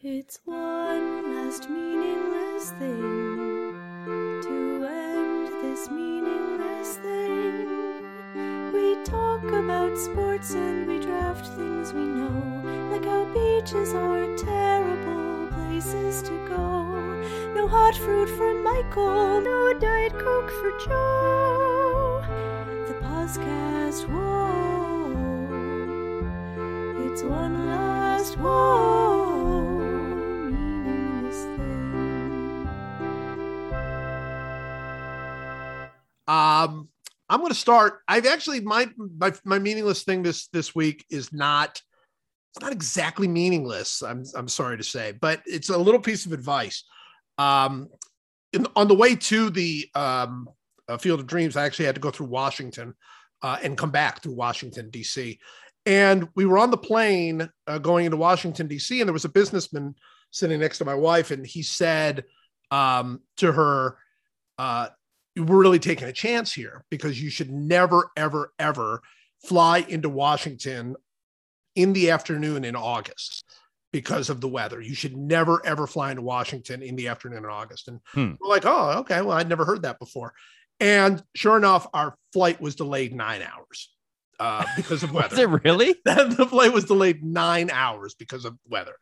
It's 0.00 0.40
one 0.44 1.34
last 1.34 1.70
meaningless 1.70 2.70
thing 2.72 3.00
to 4.42 4.86
end 4.86 5.46
this 5.62 5.88
meaningless 5.88 6.05
talk 9.06 9.44
about 9.44 9.96
sports 9.96 10.50
and 10.50 10.88
we 10.88 10.98
draft 10.98 11.46
things 11.46 11.92
we 11.92 12.00
know, 12.02 12.60
like 12.90 13.04
how 13.04 13.24
beaches 13.26 13.94
are 13.94 14.26
terrible 14.36 15.46
places 15.52 16.22
to 16.22 16.32
go. 16.48 16.86
No 17.54 17.68
hot 17.68 17.94
fruit 17.94 18.28
for 18.28 18.52
Michael, 18.54 19.40
no 19.42 19.78
Diet 19.78 20.12
Coke 20.12 20.50
for 20.50 20.72
Joe. 20.84 22.24
The 22.88 22.94
podcast, 22.94 24.08
whoa. 24.08 25.12
It's 27.06 27.22
one 27.22 27.68
last 27.68 28.36
whoa. 28.38 28.96
Um, 36.28 36.88
I'm 37.28 37.40
going 37.40 37.50
to 37.50 37.58
start. 37.58 38.00
I've 38.06 38.26
actually 38.26 38.60
my 38.60 38.88
my 39.18 39.32
my 39.44 39.58
meaningless 39.58 40.04
thing 40.04 40.22
this 40.22 40.48
this 40.48 40.74
week 40.74 41.04
is 41.10 41.32
not 41.32 41.80
it's 42.56 42.62
not 42.62 42.72
exactly 42.72 43.28
meaningless. 43.28 44.02
I'm 44.02 44.24
I'm 44.34 44.48
sorry 44.48 44.78
to 44.78 44.84
say, 44.84 45.12
but 45.12 45.42
it's 45.44 45.68
a 45.68 45.76
little 45.76 46.00
piece 46.00 46.24
of 46.24 46.32
advice. 46.32 46.84
Um, 47.36 47.88
in, 48.52 48.66
on 48.76 48.88
the 48.88 48.94
way 48.94 49.14
to 49.14 49.50
the 49.50 49.90
um, 49.94 50.48
uh, 50.88 50.96
Field 50.96 51.20
of 51.20 51.26
Dreams, 51.26 51.56
I 51.56 51.66
actually 51.66 51.84
had 51.84 51.96
to 51.96 52.00
go 52.00 52.10
through 52.10 52.28
Washington 52.28 52.94
uh, 53.42 53.58
and 53.62 53.76
come 53.76 53.90
back 53.90 54.22
through 54.22 54.34
Washington 54.34 54.88
D.C. 54.88 55.38
And 55.84 56.28
we 56.34 56.46
were 56.46 56.58
on 56.58 56.70
the 56.70 56.78
plane 56.78 57.48
uh, 57.66 57.78
going 57.78 58.06
into 58.06 58.16
Washington 58.16 58.68
D.C. 58.68 59.00
and 59.00 59.08
there 59.08 59.12
was 59.12 59.26
a 59.26 59.30
businessman 59.30 59.94
sitting 60.30 60.60
next 60.60 60.78
to 60.78 60.84
my 60.84 60.94
wife, 60.94 61.30
and 61.32 61.46
he 61.46 61.62
said 61.62 62.24
um, 62.70 63.20
to 63.38 63.52
her. 63.52 63.98
We're 65.36 65.58
really 65.60 65.78
taking 65.78 66.08
a 66.08 66.12
chance 66.12 66.52
here 66.52 66.84
because 66.90 67.20
you 67.20 67.30
should 67.30 67.50
never, 67.50 68.10
ever, 68.16 68.52
ever 68.58 69.02
fly 69.44 69.78
into 69.88 70.08
Washington 70.08 70.96
in 71.74 71.92
the 71.92 72.10
afternoon 72.10 72.64
in 72.64 72.74
August 72.74 73.44
because 73.92 74.30
of 74.30 74.40
the 74.40 74.48
weather. 74.48 74.80
You 74.80 74.94
should 74.94 75.16
never, 75.16 75.64
ever 75.64 75.86
fly 75.86 76.10
into 76.10 76.22
Washington 76.22 76.82
in 76.82 76.96
the 76.96 77.08
afternoon 77.08 77.44
in 77.44 77.50
August. 77.50 77.88
And 77.88 78.00
Hmm. 78.12 78.32
we're 78.40 78.48
like, 78.48 78.64
oh, 78.64 78.98
okay. 79.00 79.20
Well, 79.22 79.36
I'd 79.36 79.48
never 79.48 79.64
heard 79.64 79.82
that 79.82 79.98
before. 79.98 80.32
And 80.80 81.22
sure 81.34 81.56
enough, 81.56 81.86
our 81.94 82.16
flight 82.32 82.60
was 82.60 82.74
delayed 82.74 83.14
nine 83.14 83.42
hours 83.42 83.90
uh, 84.38 84.64
because 84.76 85.02
of 85.02 85.12
weather 85.14 85.34
is 85.34 85.38
it 85.38 85.48
really 85.64 85.94
the 86.04 86.46
flight 86.48 86.72
was 86.72 86.84
delayed 86.84 87.24
nine 87.24 87.70
hours 87.70 88.14
because 88.14 88.44
of 88.44 88.56
weather. 88.68 88.94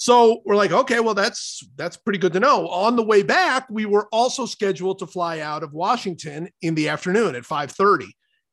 So 0.00 0.40
we're 0.46 0.56
like, 0.56 0.72
okay, 0.72 0.98
well, 0.98 1.12
that's 1.12 1.62
that's 1.76 1.98
pretty 1.98 2.18
good 2.18 2.32
to 2.32 2.40
know. 2.40 2.66
On 2.68 2.96
the 2.96 3.02
way 3.02 3.22
back, 3.22 3.68
we 3.68 3.84
were 3.84 4.08
also 4.10 4.46
scheduled 4.46 4.98
to 5.00 5.06
fly 5.06 5.40
out 5.40 5.62
of 5.62 5.74
Washington 5.74 6.48
in 6.62 6.74
the 6.74 6.88
afternoon 6.88 7.34
at 7.34 7.42
5:30. 7.42 8.06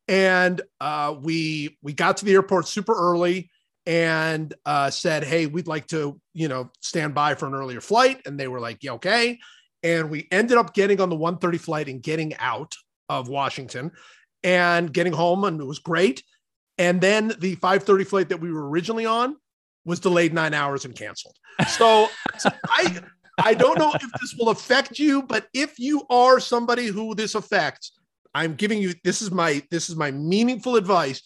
And 0.10 0.62
uh, 0.82 1.16
we 1.22 1.78
we 1.82 1.94
got 1.94 2.18
to 2.18 2.26
the 2.26 2.34
airport 2.34 2.68
super 2.68 2.94
early 2.94 3.50
and 3.86 4.54
uh, 4.66 4.90
said, 4.90 5.24
hey, 5.24 5.46
we'd 5.46 5.68
like 5.68 5.88
to, 5.88 6.20
you 6.34 6.50
know, 6.50 6.70
stand 6.82 7.16
by 7.16 7.34
for 7.34 7.46
an 7.46 7.56
earlier 7.56 7.80
flight. 7.80 8.20
And 8.26 8.38
they 8.38 8.50
were 8.50 8.60
like, 8.60 8.84
yeah, 8.84 8.92
okay. 8.94 9.40
And 9.84 10.10
we 10.10 10.28
ended 10.32 10.58
up 10.58 10.74
getting 10.74 11.00
on 11.00 11.08
the 11.08 11.16
1:30 11.16 11.62
flight 11.62 11.88
and 11.88 12.04
getting 12.04 12.36
out 12.40 12.76
of 13.08 13.30
Washington 13.30 13.94
and 14.44 14.92
getting 14.92 15.14
home, 15.14 15.46
and 15.46 15.62
it 15.62 15.66
was 15.66 15.80
great. 15.80 16.24
And 16.78 17.00
then 17.00 17.30
the 17.40 17.56
5:30 17.56 18.06
flight 18.06 18.30
that 18.30 18.42
we 18.42 18.52
were 18.52 18.70
originally 18.70 19.06
on 19.06 19.38
was 19.88 20.00
delayed 20.00 20.34
nine 20.34 20.54
hours 20.54 20.86
and 20.86 20.94
canceled. 20.96 21.36
So, 21.70 22.10
so 22.38 22.50
I 22.66 23.00
I 23.40 23.54
don't 23.54 23.80
know 23.80 23.92
if 23.94 24.12
this 24.22 24.36
will 24.38 24.50
affect 24.50 25.00
you, 25.00 25.24
but 25.24 25.48
if 25.54 25.80
you 25.80 26.06
are 26.10 26.40
somebody 26.40 26.88
who 26.88 27.16
this 27.16 27.34
affects, 27.34 27.94
I'm 28.36 28.56
giving 28.56 28.80
you 28.80 28.94
this 29.04 29.22
is 29.22 29.32
my 29.32 29.64
this 29.72 29.90
is 29.90 29.96
my 29.96 30.12
meaningful 30.12 30.76
advice. 30.76 31.22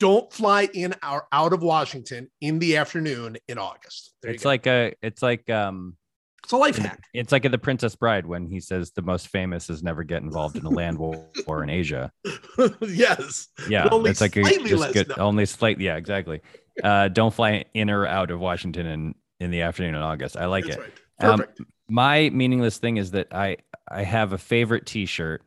Don't 0.00 0.30
fly 0.32 0.68
in 0.74 0.94
or 1.08 1.26
out 1.32 1.52
of 1.52 1.62
Washington 1.62 2.28
in 2.40 2.58
the 2.58 2.76
afternoon 2.76 3.36
in 3.48 3.58
August. 3.58 4.14
There 4.22 4.32
it's 4.32 4.44
like 4.44 4.66
a 4.66 4.94
it's 5.02 5.22
like 5.22 5.48
um 5.50 5.96
it's 6.42 6.52
a 6.52 6.56
life 6.56 6.76
hack. 6.76 7.02
it's 7.12 7.32
like 7.32 7.44
in 7.44 7.50
the 7.50 7.58
princess 7.58 7.96
bride 7.96 8.24
when 8.24 8.46
he 8.46 8.60
says 8.60 8.92
the 8.92 9.02
most 9.02 9.28
famous 9.28 9.68
is 9.68 9.82
never 9.82 10.04
get 10.04 10.22
involved 10.22 10.54
in 10.56 10.64
a 10.64 10.70
land 10.70 10.96
war 10.96 11.26
war 11.44 11.64
in 11.64 11.70
asia 11.70 12.12
yes. 12.82 13.48
yeah 13.68 13.82
But 13.82 13.92
only 13.92 14.10
it's 14.10 14.20
like 14.20 14.36
a, 14.36 14.42
slightly 14.42 14.70
just 14.70 14.80
less 14.80 14.92
get 14.92 15.18
only 15.18 15.44
slight 15.44 15.80
yeah 15.80 15.96
exactly 15.96 16.40
uh 16.84 17.08
don't 17.08 17.34
fly 17.34 17.64
in 17.74 17.90
or 17.90 18.06
out 18.06 18.30
of 18.30 18.40
washington 18.40 18.86
in 18.86 19.14
in 19.40 19.50
the 19.50 19.62
afternoon 19.62 19.94
in 19.94 20.00
august 20.00 20.36
i 20.36 20.46
like 20.46 20.64
That's 20.64 20.76
it 20.76 20.80
right. 20.80 20.92
Um, 21.18 21.44
my 21.88 22.30
meaningless 22.30 22.78
thing 22.78 22.96
is 22.96 23.12
that 23.12 23.28
I 23.32 23.58
I 23.88 24.02
have 24.02 24.32
a 24.32 24.38
favorite 24.38 24.86
T-shirt. 24.86 25.42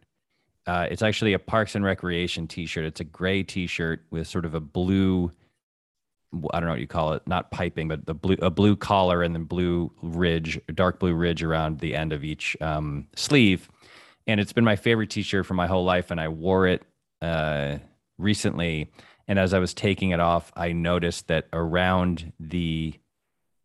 Uh, 0.65 0.87
it's 0.89 1.01
actually 1.01 1.33
a 1.33 1.39
Parks 1.39 1.75
and 1.75 1.83
Recreation 1.83 2.47
T-shirt. 2.47 2.85
It's 2.85 2.99
a 2.99 3.03
gray 3.03 3.43
T-shirt 3.43 4.05
with 4.11 4.27
sort 4.27 4.45
of 4.45 4.53
a 4.55 4.59
blue. 4.59 5.31
I 6.53 6.59
don't 6.59 6.67
know 6.67 6.73
what 6.73 6.79
you 6.79 6.87
call 6.87 7.13
it, 7.13 7.27
not 7.27 7.49
piping, 7.51 7.87
but 7.87 8.05
the 8.05 8.13
blue 8.13 8.37
a 8.41 8.49
blue 8.49 8.75
collar 8.75 9.23
and 9.23 9.35
then 9.35 9.43
blue 9.45 9.91
ridge, 10.01 10.59
dark 10.73 10.99
blue 10.99 11.13
ridge 11.13 11.43
around 11.43 11.79
the 11.79 11.95
end 11.95 12.13
of 12.13 12.23
each 12.23 12.55
um, 12.61 13.07
sleeve. 13.15 13.69
And 14.27 14.39
it's 14.39 14.53
been 14.53 14.63
my 14.63 14.75
favorite 14.75 15.09
T-shirt 15.09 15.45
for 15.45 15.55
my 15.55 15.65
whole 15.67 15.83
life, 15.83 16.11
and 16.11 16.21
I 16.21 16.27
wore 16.27 16.67
it 16.67 16.83
uh, 17.21 17.77
recently. 18.17 18.91
And 19.29 19.37
as 19.37 19.53
I 19.53 19.59
was 19.59 19.75
taking 19.75 20.09
it 20.09 20.19
off, 20.19 20.51
I 20.55 20.73
noticed 20.73 21.27
that 21.27 21.47
around 21.53 22.33
the 22.39 22.95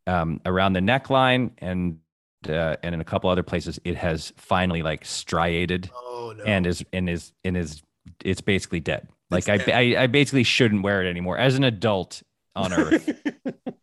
um, 0.06 0.42
around 0.44 0.74
the 0.74 0.80
neckline 0.80 1.52
and 1.56 2.00
uh, 2.46 2.76
and 2.82 2.94
in 2.94 3.00
a 3.00 3.04
couple 3.04 3.30
other 3.30 3.42
places, 3.42 3.80
it 3.82 3.96
has 3.96 4.34
finally 4.36 4.82
like 4.82 5.06
striated 5.06 5.90
oh 5.94 6.34
no. 6.36 6.44
and 6.44 6.66
is 6.66 6.84
and 6.92 7.08
is 7.08 7.32
and 7.46 7.56
is 7.56 7.82
it's 8.22 8.42
basically 8.42 8.80
dead. 8.80 9.08
Like 9.30 9.48
I. 9.48 9.54
I 9.72 10.02
I 10.02 10.06
basically 10.06 10.44
shouldn't 10.44 10.82
wear 10.82 11.02
it 11.02 11.08
anymore 11.08 11.38
as 11.38 11.54
an 11.54 11.64
adult 11.64 12.22
on 12.54 12.72
Earth 12.78 13.08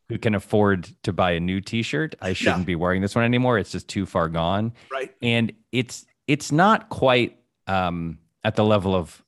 who 0.07 0.19
can 0.19 0.35
afford 0.35 0.87
to 1.01 1.11
buy 1.11 1.31
a 1.31 1.39
new 1.39 1.61
T-shirt. 1.61 2.13
I 2.21 2.33
shouldn't 2.33 2.67
be 2.67 2.75
wearing 2.75 3.01
this 3.01 3.15
one 3.15 3.25
anymore. 3.25 3.57
It's 3.57 3.71
just 3.71 3.87
too 3.87 4.05
far 4.05 4.29
gone 4.29 4.73
right. 4.91 5.11
and 5.23 5.51
it's 5.71 6.05
it's 6.27 6.51
not 6.51 6.89
quite 6.89 7.39
um 7.65 8.19
at 8.43 8.55
the 8.55 8.63
level 8.63 8.95
of 8.95 9.23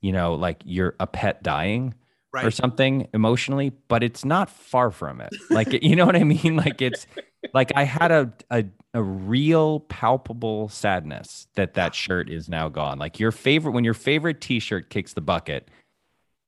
you 0.00 0.12
know 0.12 0.34
like 0.34 0.62
you're 0.64 0.94
a 1.00 1.06
pet 1.06 1.42
dying 1.42 1.94
Right. 2.32 2.44
or 2.44 2.52
something 2.52 3.08
emotionally, 3.12 3.72
but 3.88 4.04
it's 4.04 4.24
not 4.24 4.48
far 4.48 4.92
from 4.92 5.20
it. 5.20 5.30
Like 5.50 5.82
you 5.82 5.96
know 5.96 6.06
what 6.06 6.14
I 6.14 6.22
mean? 6.22 6.54
Like 6.54 6.80
it's 6.80 7.08
like 7.52 7.72
I 7.74 7.82
had 7.82 8.12
a 8.12 8.32
a 8.52 8.66
a 8.94 9.02
real 9.02 9.80
palpable 9.80 10.68
sadness 10.68 11.48
that 11.56 11.74
that 11.74 11.92
shirt 11.92 12.30
is 12.30 12.48
now 12.48 12.68
gone. 12.68 13.00
Like 13.00 13.18
your 13.18 13.32
favorite 13.32 13.72
when 13.72 13.82
your 13.82 13.94
favorite 13.94 14.40
t-shirt 14.40 14.90
kicks 14.90 15.12
the 15.12 15.20
bucket, 15.20 15.68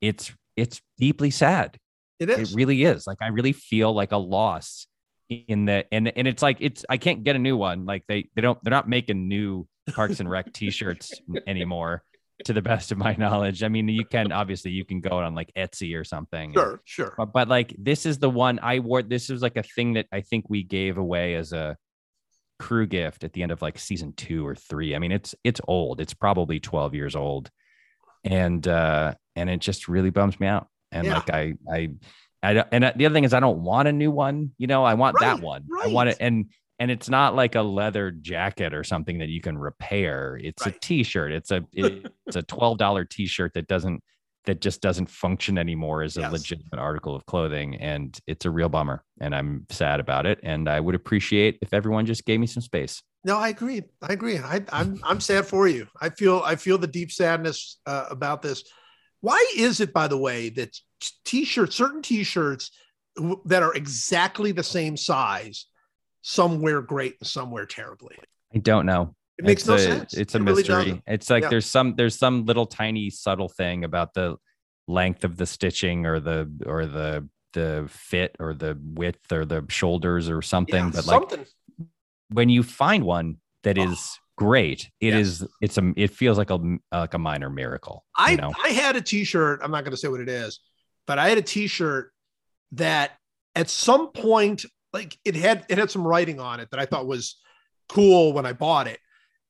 it's 0.00 0.32
it's 0.56 0.80
deeply 0.98 1.30
sad. 1.32 1.78
It 2.20 2.30
is. 2.30 2.52
It 2.52 2.56
really 2.56 2.84
is. 2.84 3.04
Like 3.08 3.18
I 3.20 3.28
really 3.28 3.52
feel 3.52 3.92
like 3.92 4.12
a 4.12 4.18
loss 4.18 4.86
in 5.28 5.64
the 5.64 5.84
and 5.92 6.16
and 6.16 6.28
it's 6.28 6.42
like 6.44 6.58
it's 6.60 6.84
I 6.88 6.96
can't 6.96 7.24
get 7.24 7.34
a 7.34 7.40
new 7.40 7.56
one. 7.56 7.86
Like 7.86 8.04
they 8.06 8.28
they 8.36 8.42
don't 8.42 8.62
they're 8.62 8.70
not 8.70 8.88
making 8.88 9.26
new 9.26 9.66
Parks 9.94 10.20
and 10.20 10.30
Rec 10.30 10.52
t-shirts 10.52 11.12
anymore 11.48 12.04
to 12.44 12.52
the 12.52 12.62
best 12.62 12.92
of 12.92 12.98
my 12.98 13.14
knowledge. 13.18 13.62
I 13.62 13.68
mean, 13.68 13.88
you 13.88 14.04
can 14.04 14.32
obviously 14.32 14.70
you 14.70 14.84
can 14.84 15.00
go 15.00 15.18
on 15.18 15.34
like 15.34 15.52
Etsy 15.56 15.98
or 15.98 16.04
something. 16.04 16.52
Sure, 16.52 16.80
sure. 16.84 17.14
But, 17.16 17.32
but 17.32 17.48
like 17.48 17.74
this 17.78 18.06
is 18.06 18.18
the 18.18 18.30
one 18.30 18.58
I 18.62 18.78
wore. 18.80 19.02
This 19.02 19.28
was 19.28 19.42
like 19.42 19.56
a 19.56 19.62
thing 19.62 19.94
that 19.94 20.06
I 20.12 20.20
think 20.20 20.46
we 20.48 20.62
gave 20.62 20.98
away 20.98 21.34
as 21.34 21.52
a 21.52 21.76
crew 22.58 22.86
gift 22.86 23.24
at 23.24 23.32
the 23.32 23.42
end 23.42 23.50
of 23.52 23.60
like 23.62 23.78
season 23.78 24.12
two 24.12 24.46
or 24.46 24.54
three. 24.54 24.94
I 24.94 24.98
mean, 24.98 25.12
it's 25.12 25.34
it's 25.44 25.60
old. 25.66 26.00
It's 26.00 26.14
probably 26.14 26.60
12 26.60 26.94
years 26.94 27.16
old. 27.16 27.50
And 28.24 28.66
uh 28.68 29.14
and 29.34 29.50
it 29.50 29.60
just 29.60 29.88
really 29.88 30.10
bums 30.10 30.38
me 30.38 30.46
out. 30.46 30.68
And 30.90 31.06
Yeah. 31.06 31.14
like 31.14 31.30
I 31.30 31.54
I 31.72 31.90
I 32.44 32.54
don't, 32.54 32.68
and 32.72 32.92
the 32.96 33.06
other 33.06 33.12
thing 33.14 33.22
is 33.24 33.34
I 33.34 33.40
don't 33.40 33.62
want 33.62 33.86
a 33.86 33.92
new 33.92 34.10
one. 34.10 34.50
You 34.58 34.66
know, 34.66 34.84
I 34.84 34.94
want 34.94 35.20
that 35.20 35.34
Right, 35.36 35.42
one. 35.42 35.64
I 35.80 35.86
want 35.88 36.08
it 36.10 36.16
and 36.20 36.46
and 36.82 36.90
it's 36.90 37.08
not 37.08 37.36
like 37.36 37.54
a 37.54 37.62
leather 37.62 38.10
jacket 38.10 38.74
or 38.74 38.82
something 38.82 39.18
that 39.18 39.28
you 39.28 39.40
can 39.40 39.56
repair. 39.56 40.36
It's 40.42 40.62
a 40.62 40.70
Right. 40.70 40.80
t-shirt. 40.80 41.30
It's 41.30 41.52
a 41.52 41.62
it's 41.72 42.34
a 42.34 42.42
$12 42.42 43.08
t-shirt 43.08 43.54
that 43.54 43.68
doesn't 43.68 44.02
that 44.46 44.60
just 44.60 44.80
doesn't 44.80 45.08
function 45.08 45.58
anymore 45.58 46.02
as 46.02 46.16
a 46.16 46.22
Yes. 46.22 46.32
legitimate 46.32 46.80
article 46.80 47.14
of 47.14 47.24
clothing 47.26 47.76
and 47.76 48.18
it's 48.26 48.44
a 48.46 48.50
real 48.50 48.68
bummer 48.68 49.04
and 49.20 49.36
i'm 49.36 49.64
sad 49.70 50.00
about 50.00 50.26
it 50.26 50.40
and 50.42 50.68
i 50.68 50.80
would 50.80 50.96
appreciate 50.96 51.58
if 51.62 51.72
everyone 51.72 52.04
just 52.04 52.24
gave 52.24 52.40
me 52.40 52.46
some 52.48 52.62
space 52.62 53.02
No, 53.24 53.36
I 53.38 53.50
agree. 53.50 53.82
I 54.02 54.12
agree. 54.12 54.38
I, 54.38 54.64
I'm 54.72 54.98
I'm 55.04 55.20
sad 55.20 55.46
for 55.46 55.68
you. 55.68 55.86
I 56.00 56.08
feel 56.08 56.42
I 56.44 56.56
feel 56.56 56.76
the 56.78 56.88
deep 56.88 57.12
sadness 57.12 57.78
uh, 57.86 58.06
about 58.10 58.42
this. 58.42 58.64
Why 59.20 59.38
is 59.56 59.80
it, 59.80 59.92
by 59.92 60.08
the 60.08 60.18
way, 60.18 60.48
that 60.48 60.76
t-shirts, 61.24 61.76
certain 61.76 62.02
t-shirts 62.02 62.72
that 63.44 63.62
are 63.62 63.74
exactly 63.74 64.50
the 64.50 64.64
same 64.64 64.96
size, 64.96 65.66
some 66.22 66.60
wear 66.62 66.80
great 66.82 67.16
and 67.20 67.28
some 67.28 67.50
wear 67.50 67.66
terribly? 67.66 68.16
i 68.54 68.58
don't 68.58 68.86
know 68.86 69.14
It 69.38 69.44
makes 69.44 69.62
it's 69.62 69.68
no 69.68 69.74
a, 69.74 69.78
sense. 69.78 70.14
it's 70.14 70.34
a 70.34 70.38
It 70.38 70.42
mystery 70.42 70.64
doesn't. 70.84 71.02
it's 71.06 71.30
like 71.30 71.42
Yeah. 71.44 71.48
there's 71.50 71.66
some 71.66 71.94
there's 71.96 72.16
some 72.18 72.44
little 72.46 72.66
tiny 72.66 73.10
subtle 73.10 73.48
thing 73.48 73.84
about 73.84 74.14
the 74.14 74.36
length 74.88 75.24
of 75.24 75.36
the 75.36 75.46
stitching 75.46 76.06
or 76.06 76.20
the 76.20 76.50
or 76.66 76.86
the 76.86 77.28
the 77.52 77.86
fit 77.90 78.34
or 78.40 78.54
the 78.54 78.78
width 78.82 79.30
or 79.30 79.44
the 79.44 79.64
shoulders 79.68 80.28
or 80.30 80.40
something 80.42 80.86
Yeah, 80.86 80.90
but 80.94 81.06
like 81.06 81.20
something. 81.30 81.46
when 82.30 82.48
you 82.48 82.62
find 82.62 83.04
one 83.04 83.36
that 83.64 83.78
Oh. 83.78 83.90
is 83.92 84.18
great 84.36 84.90
it 85.00 85.14
is 85.14 85.46
it's 85.60 85.76
a 85.78 85.92
it 85.96 86.10
feels 86.10 86.38
like 86.38 86.50
a 86.50 86.58
like 86.90 87.14
a 87.14 87.18
minor 87.18 87.50
miracle 87.50 88.04
I 88.16 88.32
you 88.32 88.36
know 88.38 88.52
I 88.64 88.68
had 88.68 88.96
a 88.96 89.00
T-shirt. 89.02 89.60
I'm 89.62 89.70
not 89.70 89.84
going 89.84 89.92
to 89.92 89.96
say 89.96 90.08
what 90.08 90.20
it 90.20 90.28
is, 90.28 90.60
but 91.06 91.18
I 91.18 91.28
had 91.28 91.38
a 91.38 91.42
T-shirt 91.42 92.12
that 92.72 93.12
at 93.54 93.68
some 93.68 94.08
point, 94.12 94.64
like 94.92 95.18
it 95.24 95.34
had 95.34 95.64
it 95.68 95.78
had 95.78 95.90
some 95.90 96.06
writing 96.06 96.40
on 96.40 96.60
it 96.60 96.70
that 96.70 96.80
I 96.80 96.86
thought 96.86 97.06
was 97.06 97.36
cool 97.88 98.32
when 98.32 98.46
I 98.46 98.52
bought 98.52 98.86
it. 98.86 98.98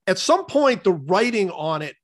At 0.06 0.18
some 0.18 0.46
point, 0.46 0.84
the 0.84 0.92
writing 0.92 1.50
on 1.50 1.82
it 1.82 1.94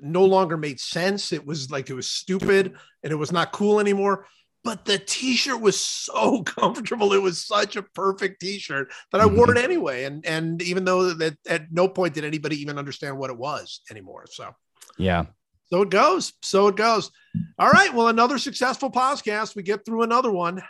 no 0.00 0.24
longer 0.24 0.56
made 0.56 0.80
sense. 0.80 1.32
It 1.32 1.46
was 1.46 1.70
like 1.70 1.90
it 1.90 1.94
was 1.94 2.10
stupid 2.10 2.74
and 3.02 3.12
it 3.12 3.16
was 3.16 3.32
not 3.32 3.52
cool 3.52 3.80
anymore. 3.80 4.26
But 4.64 4.86
the 4.86 4.98
T-shirt 4.98 5.60
was 5.60 5.78
so 5.78 6.42
comfortable. 6.46 7.12
It 7.12 7.22
was 7.22 7.46
such 7.46 7.76
a 7.76 7.82
perfect 7.82 8.40
T-shirt 8.40 8.90
that 9.12 9.20
I 9.20 9.26
wore 9.26 9.50
it 9.50 9.56
mm-hmm. 9.56 9.64
anyway. 9.64 10.04
And 10.04 10.24
and 10.24 10.62
even 10.62 10.84
though 10.84 11.12
that 11.14 11.36
at 11.46 11.70
no 11.70 11.88
point 11.88 12.14
did 12.14 12.24
anybody 12.24 12.60
even 12.60 12.78
understand 12.78 13.18
what 13.18 13.30
it 13.30 13.36
was 13.36 13.80
anymore. 13.90 14.24
So. 14.30 14.54
yeah 14.96 15.26
So 15.70 15.82
it 15.82 15.90
goes. 15.90 16.32
So 16.42 16.68
it 16.68 16.76
goes. 16.76 17.10
All 17.58 17.70
right. 17.70 17.92
Well, 17.92 18.08
another 18.08 18.38
successful 18.38 18.90
podcast. 18.90 19.54
We 19.54 19.62
get 19.62 19.84
through 19.84 20.02
another 20.02 20.30
one. 20.30 20.62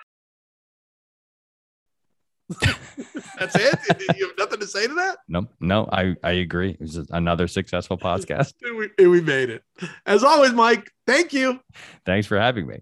That's 3.39 3.57
it. 3.57 3.79
You 4.17 4.29
have 4.29 4.39
nothing 4.39 4.61
to 4.61 4.67
say 4.67 4.87
to 4.87 4.95
that. 4.95 5.19
no 5.29 5.47
no 5.61 5.89
i 5.93 6.15
i 6.23 6.33
agree 6.33 6.71
it 6.71 6.81
was 6.81 6.97
another 7.11 7.49
successful 7.49 7.97
podcast 8.09 8.53
We, 8.99 9.07
we 9.09 9.21
made 9.21 9.51
it. 9.51 9.63
As 10.07 10.23
always, 10.23 10.53
Mike. 10.53 10.91
Thank 11.07 11.33
you. 11.33 11.61
thanks 12.07 12.27
for 12.27 12.39
having 12.39 12.67
me 12.67 12.79